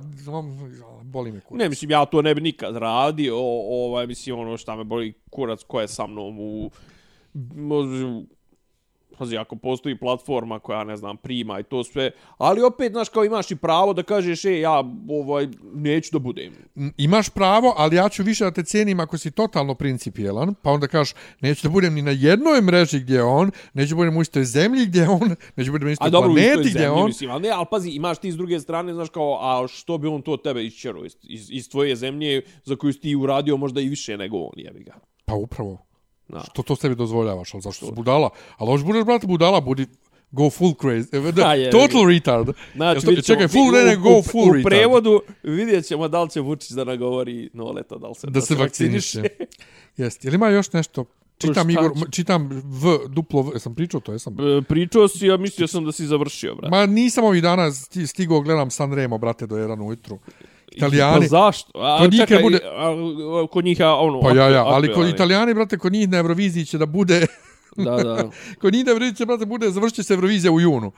boli 1.03 1.33
me 1.33 1.41
kurac. 1.41 1.59
Ne, 1.59 1.69
mislim, 1.69 1.91
ja 1.91 2.05
to 2.05 2.23
ne 2.23 2.35
bi 2.35 2.41
nikad 2.41 2.77
radio, 2.77 3.37
ovaj, 3.39 4.07
mislim, 4.07 4.39
ono 4.39 4.57
šta 4.57 4.77
me 4.77 4.85
boli 4.85 5.13
kurac 5.31 5.63
ko 5.63 5.81
je 5.81 5.89
sa 5.89 6.07
mnom 6.07 6.39
u... 6.39 6.71
Pazi, 9.23 9.37
ako 9.37 9.57
postoji 9.57 9.99
platforma 9.99 10.59
koja, 10.59 10.85
ne 10.85 10.97
znam, 10.97 11.17
prima 11.17 11.61
i 11.61 11.63
to 11.63 11.85
sve, 11.85 12.11
ali 12.39 12.63
opet, 12.63 12.93
znaš, 12.93 13.09
kao 13.09 13.25
imaš 13.25 13.51
i 13.51 13.57
pravo 13.57 13.93
da 13.93 14.03
kažeš, 14.03 14.45
e, 14.45 14.61
ja, 14.61 14.85
ovaj, 15.09 15.49
neću 15.75 16.11
da 16.13 16.19
budem. 16.19 16.53
Imaš 16.97 17.29
pravo, 17.29 17.75
ali 17.77 17.97
ja 17.97 18.09
ću 18.09 18.23
više 18.23 18.45
da 18.45 18.51
te 18.51 18.63
cijenim 18.63 19.01
ako 19.01 19.19
si 19.19 19.31
totalno 19.31 19.75
principijelan, 19.75 20.55
pa 20.63 20.71
onda 20.71 20.87
kažeš, 20.87 21.15
neću 21.41 21.69
da 21.69 21.73
budem 21.73 21.95
ni 21.95 22.03
na 22.03 22.11
jednoj 22.11 22.61
mreži 22.61 23.01
gdje 23.01 23.15
je 23.15 23.23
on, 23.23 23.51
neću 23.75 23.95
da 23.95 23.97
budem 23.97 24.17
u 24.17 24.23
istoj 24.23 24.45
zemlji 24.45 24.87
gdje 24.87 25.01
je 25.01 25.09
on, 25.09 25.37
neću 25.57 25.69
da 25.69 25.73
budem 25.73 25.89
u 25.89 25.91
istoj 25.91 26.11
dobro, 26.11 26.33
u 26.33 26.39
istoj 26.39 26.53
planeti 26.53 26.71
gdje 26.71 26.81
zemlji, 26.81 27.01
on. 27.01 27.07
mislim, 27.07 27.31
ali 27.31 27.43
ne, 27.43 27.49
ali 27.49 27.67
pazi, 27.71 27.91
imaš 27.91 28.19
ti 28.19 28.33
s 28.33 28.37
druge 28.37 28.61
strane, 28.61 28.95
znaš, 28.95 29.09
kao, 29.09 29.39
a 29.41 29.69
što 29.69 29.99
bi 29.99 30.09
on 30.09 30.23
to 30.23 30.37
tebe 30.37 30.65
išćero 30.65 31.05
iz, 31.05 31.17
iz, 31.23 31.51
iz 31.51 31.69
tvoje 31.71 31.97
zemlje 31.97 32.43
za 32.65 32.77
koju 32.77 32.93
si 32.93 33.01
ti 33.01 33.17
uradio 33.17 33.57
možda 33.57 33.81
i 33.81 33.89
više 33.89 34.17
nego 34.17 34.37
on, 34.37 34.55
jebi 34.57 34.85
ga. 34.85 34.95
Pa 35.25 35.35
upravo. 35.35 35.92
Da. 36.33 36.41
Što 36.43 36.63
to 36.63 36.77
sebi 36.77 36.95
dozvoljavaš, 36.95 37.55
ali 37.55 37.63
zašto 37.63 37.87
si 37.87 37.93
budala? 37.93 38.31
Ali 38.57 38.71
hoćeš 38.71 38.87
budeš, 38.87 39.05
brate, 39.05 39.27
budala, 39.27 39.61
budi 39.61 39.87
go 40.31 40.51
full 40.51 40.73
crazy. 40.73 41.33
Da, 41.33 41.55
je, 41.55 41.71
total 41.71 42.07
retard. 42.07 42.49
Znači, 42.75 42.97
Jel 42.97 43.03
to- 43.03 43.09
vidjet 43.09 43.25
ćemo, 43.25 43.37
čekaj, 43.37 43.49
full 43.49 43.69
u- 43.69 43.73
ne, 43.73 43.85
ne, 43.85 43.97
u- 43.97 44.01
go 44.01 44.11
u, 44.11 44.23
full 44.23 44.43
u, 44.43 44.53
retard. 44.53 44.67
prevodu 44.67 45.21
vidjet 45.43 45.87
ćemo 45.87 46.09
da 46.09 46.23
li 46.23 46.31
će 46.31 46.41
Vučić 46.41 46.71
da 46.71 46.85
nagovori 46.85 47.51
Noleta, 47.53 47.97
da 47.97 48.09
li 48.09 48.15
se, 48.15 48.27
da 48.27 48.41
se 48.41 48.55
vakciniše. 48.57 49.23
Jeste. 49.97 50.29
Jel 50.29 50.35
ima 50.35 50.49
još 50.49 50.73
nešto? 50.73 51.05
Čitam, 51.39 51.55
Šta 51.65 51.73
Igor, 51.73 52.11
čitam 52.11 52.49
V, 52.65 52.99
duplo 53.09 53.43
V, 53.43 53.51
jesam 53.55 53.75
pričao 53.75 54.01
to, 54.01 54.13
jesam. 54.13 54.37
E, 54.41 54.63
Pričao 54.63 55.09
si, 55.09 55.27
ja 55.27 55.37
mislio 55.37 55.67
sam 55.67 55.85
da 55.85 55.93
si 55.93 56.07
završio, 56.07 56.55
brate. 56.55 56.71
Ma 56.71 56.87
nisam 56.87 57.25
ovih 57.25 57.43
dana 57.43 57.63
sti- 57.65 58.07
stigao, 58.07 58.41
gledam 58.41 58.71
Sanremo, 58.71 59.19
brate, 59.19 59.47
do 59.47 59.57
1 59.57 59.83
ujutru. 59.83 60.19
Italijani, 60.73 61.21
Pa 61.21 61.27
zašto? 61.27 61.71
A, 61.75 61.99
Kod 61.99 62.13
njih 62.13 62.21
čekaj, 62.21 62.43
bude- 62.43 62.61
a, 62.67 62.89
a, 62.89 63.47
kod 63.47 63.65
njih, 63.65 63.81
a, 63.81 63.95
ono... 63.97 64.21
pa 64.21 64.29
ja, 64.31 64.49
ja, 64.49 64.61
aktu- 64.61 64.69
ali 64.69 64.93
kod. 64.95 65.09
Italijani, 65.09 65.55
brate, 65.55 65.79
kod 65.79 65.93
njih 65.93 66.09
na 66.09 66.19
Euroviziji 66.19 66.65
će 66.65 66.79
da 66.79 66.87
bude, 66.87 67.27
Da, 67.77 67.97
da. 67.97 68.31
kod 68.61 68.73
njih 68.75 68.85
na 68.85 68.91
Euroviziji 68.91 69.17
će, 69.17 69.27
brate, 69.27 69.47
bude, 69.47 69.71
završit 69.71 70.07
se 70.07 70.15
Eurovizija 70.15 70.53
u 70.53 70.61
junu. 70.61 70.93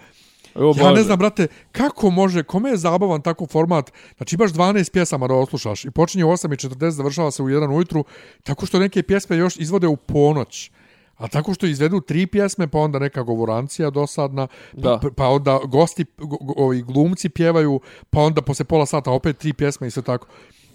Evo, 0.55 0.75
Ja 0.79 0.93
ne 0.93 1.03
znam, 1.03 1.19
brate, 1.19 1.47
kako 1.73 2.11
može, 2.11 2.43
kome 2.43 2.71
je 2.71 2.77
zabavan 2.77 3.23
tako 3.23 3.47
format, 3.47 3.93
znači 4.17 4.35
imaš 4.37 4.51
12 4.51 4.93
pjesama 4.93 5.29
da 5.29 5.35
oslušaš 5.35 5.85
i 5.85 5.91
počinje 5.91 6.25
u 6.25 6.29
8.40, 6.29 6.91
završava 6.91 7.31
se 7.31 7.43
u 7.43 7.47
1 7.47 7.77
ujutru, 7.77 8.05
tako 8.43 8.67
što 8.67 8.79
neke 8.79 9.03
pjesme 9.03 9.37
još 9.37 9.57
izvode 9.57 9.87
u 9.87 9.97
ponoć. 9.97 10.71
A 11.17 11.29
tako 11.29 11.55
što 11.55 11.67
izvedu 11.67 12.01
tri 12.01 12.27
pjesme, 12.27 12.69
pa 12.69 12.79
onda 12.79 12.99
neka 12.99 13.23
govorancija 13.23 13.91
dosadna, 13.91 14.47
pa, 14.47 14.81
Da. 14.81 15.01
pa 15.11 15.29
onda 15.29 15.61
gosti, 15.65 16.05
go, 16.19 16.37
ovi 16.57 16.83
glumci 16.83 17.29
pjevaju, 17.29 17.81
pa 18.11 18.21
onda 18.21 18.43
posle 18.43 18.65
pola 18.65 18.87
sata 18.87 19.11
opet 19.11 19.39
tri 19.39 19.53
pjesme 19.53 19.87
i 19.87 19.91
sve 19.91 20.03
tako. 20.03 20.27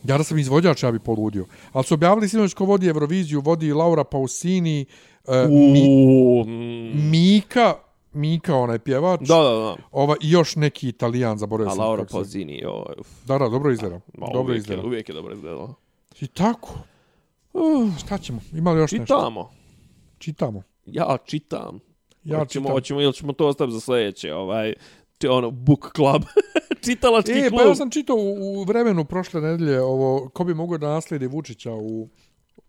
Ja 0.03 0.17
da 0.17 0.23
sam 0.23 0.37
izvođač, 0.37 0.83
ja 0.83 0.91
bi 0.91 0.99
poludio. 0.99 1.45
Ali 1.71 1.83
su 1.83 1.93
objavili 1.93 2.29
sinoć 2.29 2.53
ko 2.53 2.65
vodi 2.65 2.87
Euroviziju, 2.87 3.41
vodi 3.41 3.73
Laura 3.73 4.03
Pausini, 4.03 4.85
uh, 5.23 5.33
Mi, 5.49 5.83
U, 5.87 6.43
mm, 6.45 7.09
Mika, 7.09 7.73
Mika, 8.13 8.55
onaj 8.55 8.79
pjevač, 8.79 9.19
Da, 9.21 9.35
da, 9.35 9.49
da. 9.51 9.75
ova, 9.93 10.15
i 10.21 10.31
još 10.31 10.55
neki 10.55 10.89
italijan, 10.89 11.37
zaboravio 11.37 11.67
A 11.67 11.75
sam. 11.75 11.79
Laura 11.79 12.01
kako 12.01 12.09
se- 12.09 12.15
Pausini, 12.15 12.65
ovaj, 12.65 12.95
uf, 12.99 13.07
Da, 13.25 13.37
da, 13.37 13.49
dobro 13.49 13.71
izgleda. 13.71 13.95
ma, 13.95 14.25
dobro 14.25 14.39
uvijek, 14.41 14.55
je, 14.55 14.59
izgleda. 14.59 14.83
uvijek 14.83 15.09
je 15.09 15.15
dobro 15.15 15.33
izgledalo. 15.33 15.73
I 16.21 16.27
tako. 16.27 16.69
Uh, 17.53 17.97
šta 17.97 18.17
ćemo? 18.17 18.39
Ima 18.53 18.71
li 18.71 18.79
još 18.79 18.91
nešto? 18.91 19.05
Čitamo. 19.05 19.49
Čitamo. 20.19 20.63
Ja 20.85 21.17
čitam. 21.25 21.79
Ja 22.23 22.39
hoćemo, 22.39 22.63
čitam. 22.63 22.75
Hoćemo, 22.75 23.01
ili 23.01 23.13
ćemo 23.13 23.33
to 23.33 23.47
ostaviti 23.47 23.73
za 23.73 23.79
sljedeće, 23.79 24.33
ovaj, 24.33 24.73
či, 25.17 25.27
ono, 25.27 25.51
book 25.51 25.91
club. 25.95 26.23
Čitalački 26.85 27.31
E, 27.31 27.49
klub. 27.49 27.59
pa 27.61 27.67
ja 27.67 27.75
sam 27.75 27.91
čitao 27.91 28.15
u, 28.15 28.59
u 28.59 28.63
vremenu 28.63 29.05
prošle 29.05 29.41
nedelje 29.41 29.81
ovo, 29.81 30.29
ko 30.29 30.43
bi 30.43 30.53
mogao 30.53 30.77
da 30.77 30.87
naslijedi 30.87 31.27
Vučića 31.27 31.73
u, 31.73 32.09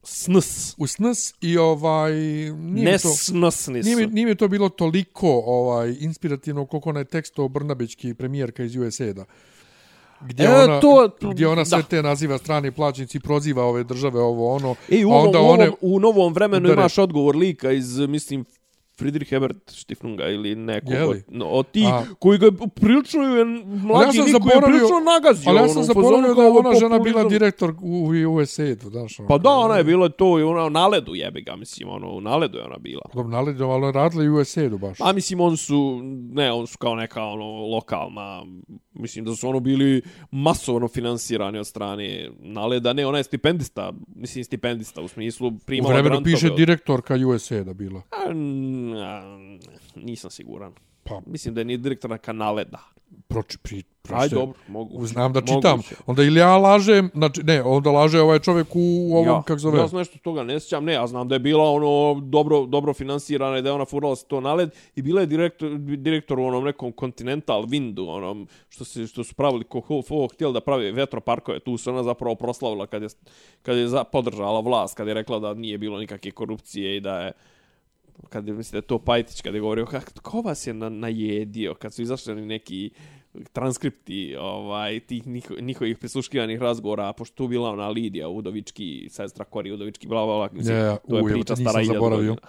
Sns. 0.03 0.75
u 0.79 0.87
SNS 0.87 1.35
i 1.41 1.59
ovaj... 1.59 2.13
Nije 2.13 2.53
mi 2.61 2.81
Ne 2.83 2.99
to, 2.99 3.09
snosni 3.09 3.83
nije, 3.83 3.97
mi, 3.97 4.03
su. 4.03 4.11
nije 4.11 4.27
mi 4.27 4.35
to 4.35 4.49
bilo 4.49 4.69
toliko 4.69 5.43
ovaj 5.47 5.97
inspirativno 6.01 6.67
koliko 6.67 6.89
onaj 6.91 7.05
tekst 7.05 7.39
o 7.39 7.49
Brnabićki 7.49 8.15
premijerka 8.15 8.63
iz 8.65 8.77
USA-da. 8.77 9.25
Gdje, 10.23 10.45
E, 10.45 10.49
ona, 10.55 10.81
to- 10.81 11.09
gdje 11.23 11.49
ona 11.49 11.65
sve 11.65 11.79
da. 11.79 11.83
te 11.83 12.03
naziva 12.03 12.39
strani 12.39 12.71
plaćnici 12.71 13.21
proziva 13.21 13.65
ove 13.65 13.85
države 13.85 14.21
ovo 14.21 14.55
ono. 14.55 14.75
E, 14.91 15.05
u, 15.05 15.11
ovom, 15.11 15.27
onda 15.27 15.39
u, 15.39 15.43
ovom, 15.43 15.53
one- 15.53 15.71
u 15.81 16.01
novom 16.01 16.33
vremenu 16.33 16.65
udare. 16.65 16.81
imaš 16.81 16.99
odgovor 16.99 17.37
lika 17.37 17.73
iz, 17.73 17.99
mislim, 17.99 18.45
Friedrich 19.01 19.33
Ebert 19.33 19.57
Stifnunga 19.67 20.29
ili 20.29 20.55
neko 20.55 20.93
Je 20.93 21.01
li? 21.01 21.09
od, 21.09 21.23
no, 21.29 21.47
od 21.47 21.71
tih 21.71 21.87
A. 21.87 22.05
koji 22.19 22.39
ga 22.39 22.47
prilično 22.75 23.23
je 23.23 23.45
mlađi 23.65 24.19
sam 24.19 24.27
niko 24.27 24.49
je 24.49 24.61
prilično 24.63 25.01
nagazio. 25.15 25.51
Ali 25.51 25.59
ja 25.59 25.63
ono, 25.63 25.73
sam 25.73 25.83
u 25.83 25.87
fazonu 25.87 26.01
zaboravio 26.07 26.35
da 26.35 26.43
je 26.43 26.51
ona 26.51 26.75
žena 26.75 26.99
bila 26.99 27.25
direktor 27.25 27.75
u 27.83 28.05
USA-u, 28.29 28.91
znaš. 28.91 29.19
ono. 29.19 29.29
Pa 29.29 29.39
da, 29.39 29.51
ona 29.51 29.77
je 29.77 29.85
bila 29.85 30.09
to 30.09 30.39
i 30.39 30.43
ona 30.43 30.65
u 30.65 30.71
naledu 30.71 31.15
jebi 31.15 31.43
ga, 31.43 31.57
mislim, 31.57 31.89
ono, 31.89 32.09
u 32.09 32.21
naledu 32.21 32.59
je 32.59 32.65
ona 32.65 32.79
bila. 32.79 33.03
Dobro, 33.15 33.31
naledio, 33.31 33.67
ali 33.67 33.87
je 33.87 33.93
radila 33.93 34.25
i 34.25 34.29
u 34.29 34.35
USA-u 34.35 34.79
baš. 34.79 34.97
A 35.01 35.13
mislim, 35.13 35.41
on 35.41 35.57
su, 35.57 36.01
ne, 36.33 36.53
on 36.53 36.67
su 36.67 36.79
kao 36.79 36.95
neka 36.95 37.23
ono, 37.25 37.45
lokalna, 37.67 38.45
mislim 38.93 39.25
da 39.25 39.35
su 39.35 39.49
ono 39.49 39.61
bili 39.61 40.03
masovno 40.31 40.89
finansirani 40.89 41.59
od 41.59 41.67
strane 41.67 42.31
Naleda. 42.41 42.93
Ne, 42.93 43.07
ona 43.07 43.19
je 43.19 43.25
stipendista, 43.25 43.93
mislim 44.09 44.45
stipendista 44.45 45.01
u 45.03 45.09
smislu 45.09 45.49
U 45.49 45.59
primala 45.59 45.95
vremenu 45.95 46.11
grantove 46.11 46.35
piše 46.35 46.47
od- 46.47 46.57
direktorka 46.57 47.15
USA 47.27 47.63
da 47.63 47.73
bila. 47.75 48.03
A, 48.11 48.33
nisam 49.95 50.31
siguran. 50.31 50.73
Pa, 51.05 51.21
Mislim 51.27 51.55
da 51.55 51.61
je 51.61 51.65
nije 51.65 51.77
direktor 51.77 52.11
neka 52.11 52.33
Naleda. 52.33 52.79
proči, 53.29 53.59
pri, 53.59 53.83
proči, 54.03 54.23
Aj, 54.23 54.29
dobro, 54.29 54.59
mogu. 54.69 55.07
Znam 55.07 55.33
da 55.33 55.41
čitam. 55.41 55.71
Moguće. 55.71 55.95
Onda 56.07 56.23
ili 56.23 56.41
ja 56.41 56.57
lažem, 56.57 57.11
znači, 57.15 57.43
ne, 57.43 57.63
onda 57.63 57.91
laže 57.91 58.21
ovaj 58.21 58.39
čovjek 58.39 58.67
u 58.75 59.11
ovom, 59.13 59.27
ja, 59.27 59.43
kak 59.43 59.59
zove. 59.59 59.79
Ja 59.79 59.87
nešto 59.93 60.19
toga 60.19 60.43
ne 60.45 60.61
sjećam, 60.61 60.85
ne, 60.85 60.93
ja 60.93 61.07
znam 61.07 61.29
da 61.29 61.35
je 61.35 61.39
bila 61.39 61.65
ono 61.71 62.21
dobro, 62.21 62.67
dobro 62.67 62.95
finansirana 62.95 63.59
i 63.59 63.63
da 63.63 63.69
je 63.69 63.73
ona 63.73 63.85
furala 63.85 64.17
se 64.17 64.25
to 64.27 64.41
na 64.41 64.55
led 64.55 64.71
i 64.97 65.03
bila 65.03 65.21
je 65.21 65.27
direktor, 65.27 65.79
direktor 65.79 66.39
u 66.39 66.45
onom 66.45 66.65
nekom 66.65 66.93
Continental 67.01 67.63
Windu, 67.63 68.09
onom 68.09 68.49
što, 68.69 68.85
se, 68.85 69.07
što 69.07 69.25
su 69.25 69.35
pravili 69.35 69.65
ko 69.65 69.81
ho, 69.81 70.03
ho, 70.09 70.29
htjeli 70.33 70.53
da 70.53 70.61
pravi 70.61 70.93
vetroparkove, 70.93 71.61
tu 71.61 71.77
se 71.77 71.91
ona 71.91 72.03
zapravo 72.03 72.35
proslavila 72.35 72.87
kad 72.87 73.03
je, 73.03 73.09
kad 73.63 73.77
je 73.77 73.89
za, 73.89 74.05
podržala 74.05 74.61
vlast, 74.61 74.97
kad 74.97 75.09
je 75.09 75.15
rekla 75.15 75.39
da 75.39 75.55
nije 75.55 75.79
bilo 75.79 75.99
nikakve 75.99 76.31
korupcije 76.31 76.97
i 76.97 77.01
da 77.01 77.21
je 77.21 77.33
kad 78.29 78.49
je, 78.49 78.55
mislim 78.55 78.73
da 78.73 78.79
je 78.79 78.83
to 78.83 78.99
Pajtić 78.99 79.41
kad 79.41 79.55
je 79.55 79.61
govorio 79.61 79.87
kako 79.87 80.13
ko 80.23 80.41
vas 80.41 80.67
je 80.67 80.75
na, 80.75 80.89
najedio? 80.89 81.75
Kad 81.75 81.95
su 81.95 82.03
izašli 82.03 82.35
neki 82.47 82.91
transkripti 83.53 84.37
ovaj 84.41 85.01
tih 85.01 85.27
njiho, 85.27 85.55
njihovih 85.61 85.99
prisluškivanih 85.99 86.61
razgovora 86.61 87.13
pošto 87.13 87.37
tu 87.37 87.49
bila 87.49 87.71
ona 87.71 87.89
Lidija 87.89 88.29
Udovički 88.29 89.09
sestra 89.11 89.45
Kori 89.45 89.73
Udovički 89.73 90.07
bla 90.07 90.27
bla 90.27 90.37
bla 90.37 90.49
mislim 90.53 90.77
Je, 90.77 90.97
to 91.09 91.17
je 91.17 91.23
u, 91.23 91.27
priča 91.27 91.57
stara 91.57 91.79
nisam 91.79 91.95
1000 91.95 91.95
zaboravio. 91.95 92.31
godina. 92.31 92.49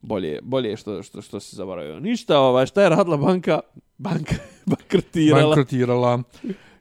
Bolje 0.00 0.38
bolje 0.42 0.68
je 0.68 0.76
što 0.76 1.02
što 1.02 1.22
što 1.22 1.40
se 1.40 1.56
zaboravio. 1.56 2.00
Ništa 2.00 2.40
ovaj 2.40 2.66
šta 2.66 2.82
je 2.82 2.88
radila 2.88 3.16
banka? 3.16 3.60
Banka 3.98 4.34
bankrotirala. 4.70 5.42
Bankrotirala. 5.42 6.22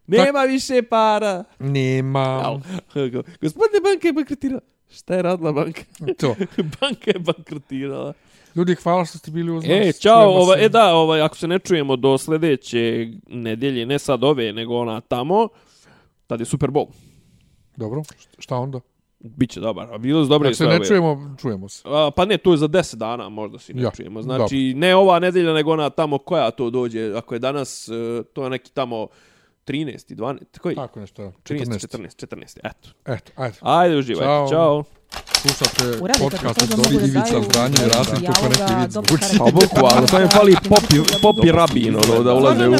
nema 0.08 0.40
više 0.40 0.82
para. 0.82 1.44
Nema. 1.60 2.42
Al, 2.46 2.60
gospodine 3.42 3.80
banka 3.84 4.08
je 4.08 4.14
bankrotirala 4.14 4.75
šta 4.90 5.16
je 5.16 5.22
radila 5.22 5.52
banka 5.52 5.82
To. 6.22 6.36
banka 6.82 7.12
je 7.12 7.20
bankrotirala 7.20 8.14
Ljudi, 8.56 8.76
hvala 8.76 9.06
što 9.06 9.18
ste 9.18 9.32
bili 9.32 9.52
uz 9.52 9.64
nas. 9.64 9.72
E, 9.72 9.94
čao, 10.02 10.46
se. 10.46 10.66
e 10.66 10.70
da, 10.70 10.94
ovaj, 10.94 11.22
ako 11.22 11.38
se 11.38 11.48
ne 11.48 11.60
čujemo 11.60 11.96
do 11.96 12.18
sljedeće 12.18 13.12
nedelje, 13.28 13.86
ne 13.86 14.00
sad 14.00 14.24
ove, 14.24 14.54
nego 14.54 14.78
ona 14.78 15.02
tamo, 15.02 15.48
tad 16.28 16.40
je 16.40 16.46
Super 16.46 16.70
Bowl. 16.70 16.88
Dobro, 17.76 18.02
šta 18.40 18.56
onda? 18.56 18.80
Biće 19.20 19.60
dobar, 19.60 19.94
a 19.94 19.98
bilo 19.98 20.22
je 20.22 20.28
dobre 20.28 20.48
Ako 20.48 20.56
se 20.56 20.66
ne 20.66 20.80
čujemo, 20.86 21.36
čujemo 21.42 21.70
se. 21.70 21.84
A, 21.86 22.12
pa 22.16 22.26
ne, 22.26 22.38
to 22.38 22.52
je 22.52 22.58
za 22.58 22.68
10 22.68 22.96
dana, 22.96 23.30
možda 23.30 23.60
si 23.60 23.74
ne 23.74 23.82
Ja, 23.82 23.92
čujemo. 23.92 24.22
Znači, 24.22 24.74
ne 24.74 24.96
ova 24.96 25.20
nedelja, 25.20 25.54
nego 25.54 25.72
ona 25.72 25.90
tamo 25.90 26.18
koja 26.18 26.52
to 26.52 26.70
dođe. 26.70 27.14
Ako 27.16 27.36
je 27.36 27.40
danas, 27.40 27.88
e, 27.88 28.24
to 28.34 28.44
je 28.44 28.50
neki 28.50 28.72
tamo 28.72 29.08
13. 29.68 30.16
12. 30.16 30.60
Koji? 30.60 30.76
Tako 30.76 31.00
nešto, 31.00 31.32
13. 31.44 31.66
14. 31.66 31.88
14. 31.88 32.28
14. 32.28 32.60
Eto. 32.64 32.90
Eto, 33.06 33.32
ajde. 33.36 33.56
Ajde, 33.62 33.96
uživajte. 33.98 34.26
Ćao. 34.26 34.48
Ćao. 34.50 34.84
Slušate 35.36 36.00
podcast 36.20 36.62
od 36.64 36.70
da 36.70 37.06
Ivica 37.06 37.42
Zdanje 37.44 37.76
i 37.78 38.20
neki 38.50 38.74
vid 38.74 38.90
dobro 38.90 39.08
zvuči. 39.10 39.24
karakter. 39.24 39.38
Pa 39.40 39.46
bukvalno, 39.46 40.08
samo 40.08 40.22
je 40.22 40.28
fali 40.30 40.56
popi, 40.70 40.96
popi 41.22 41.52
rabin, 41.52 41.96
ono, 41.96 42.24
da 42.24 42.34
ulaze 42.34 42.68
u. 42.68 42.74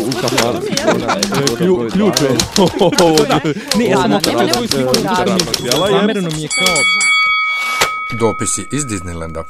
Klju- 1.58 1.92
Ključ 1.92 2.22
je. 2.22 2.30
Ne, 3.78 3.86
ja 3.86 3.98
sam 3.98 4.10
nema 4.12 4.42
razloga. 4.42 4.92
Jela 5.64 5.88
je. 5.88 5.94
Zamereno 5.94 6.30
mi 6.30 6.42
je 6.42 6.48
kao... 6.50 6.76
Dopisi 8.20 8.68
iz 8.72 8.84
Disneylanda. 8.84 9.44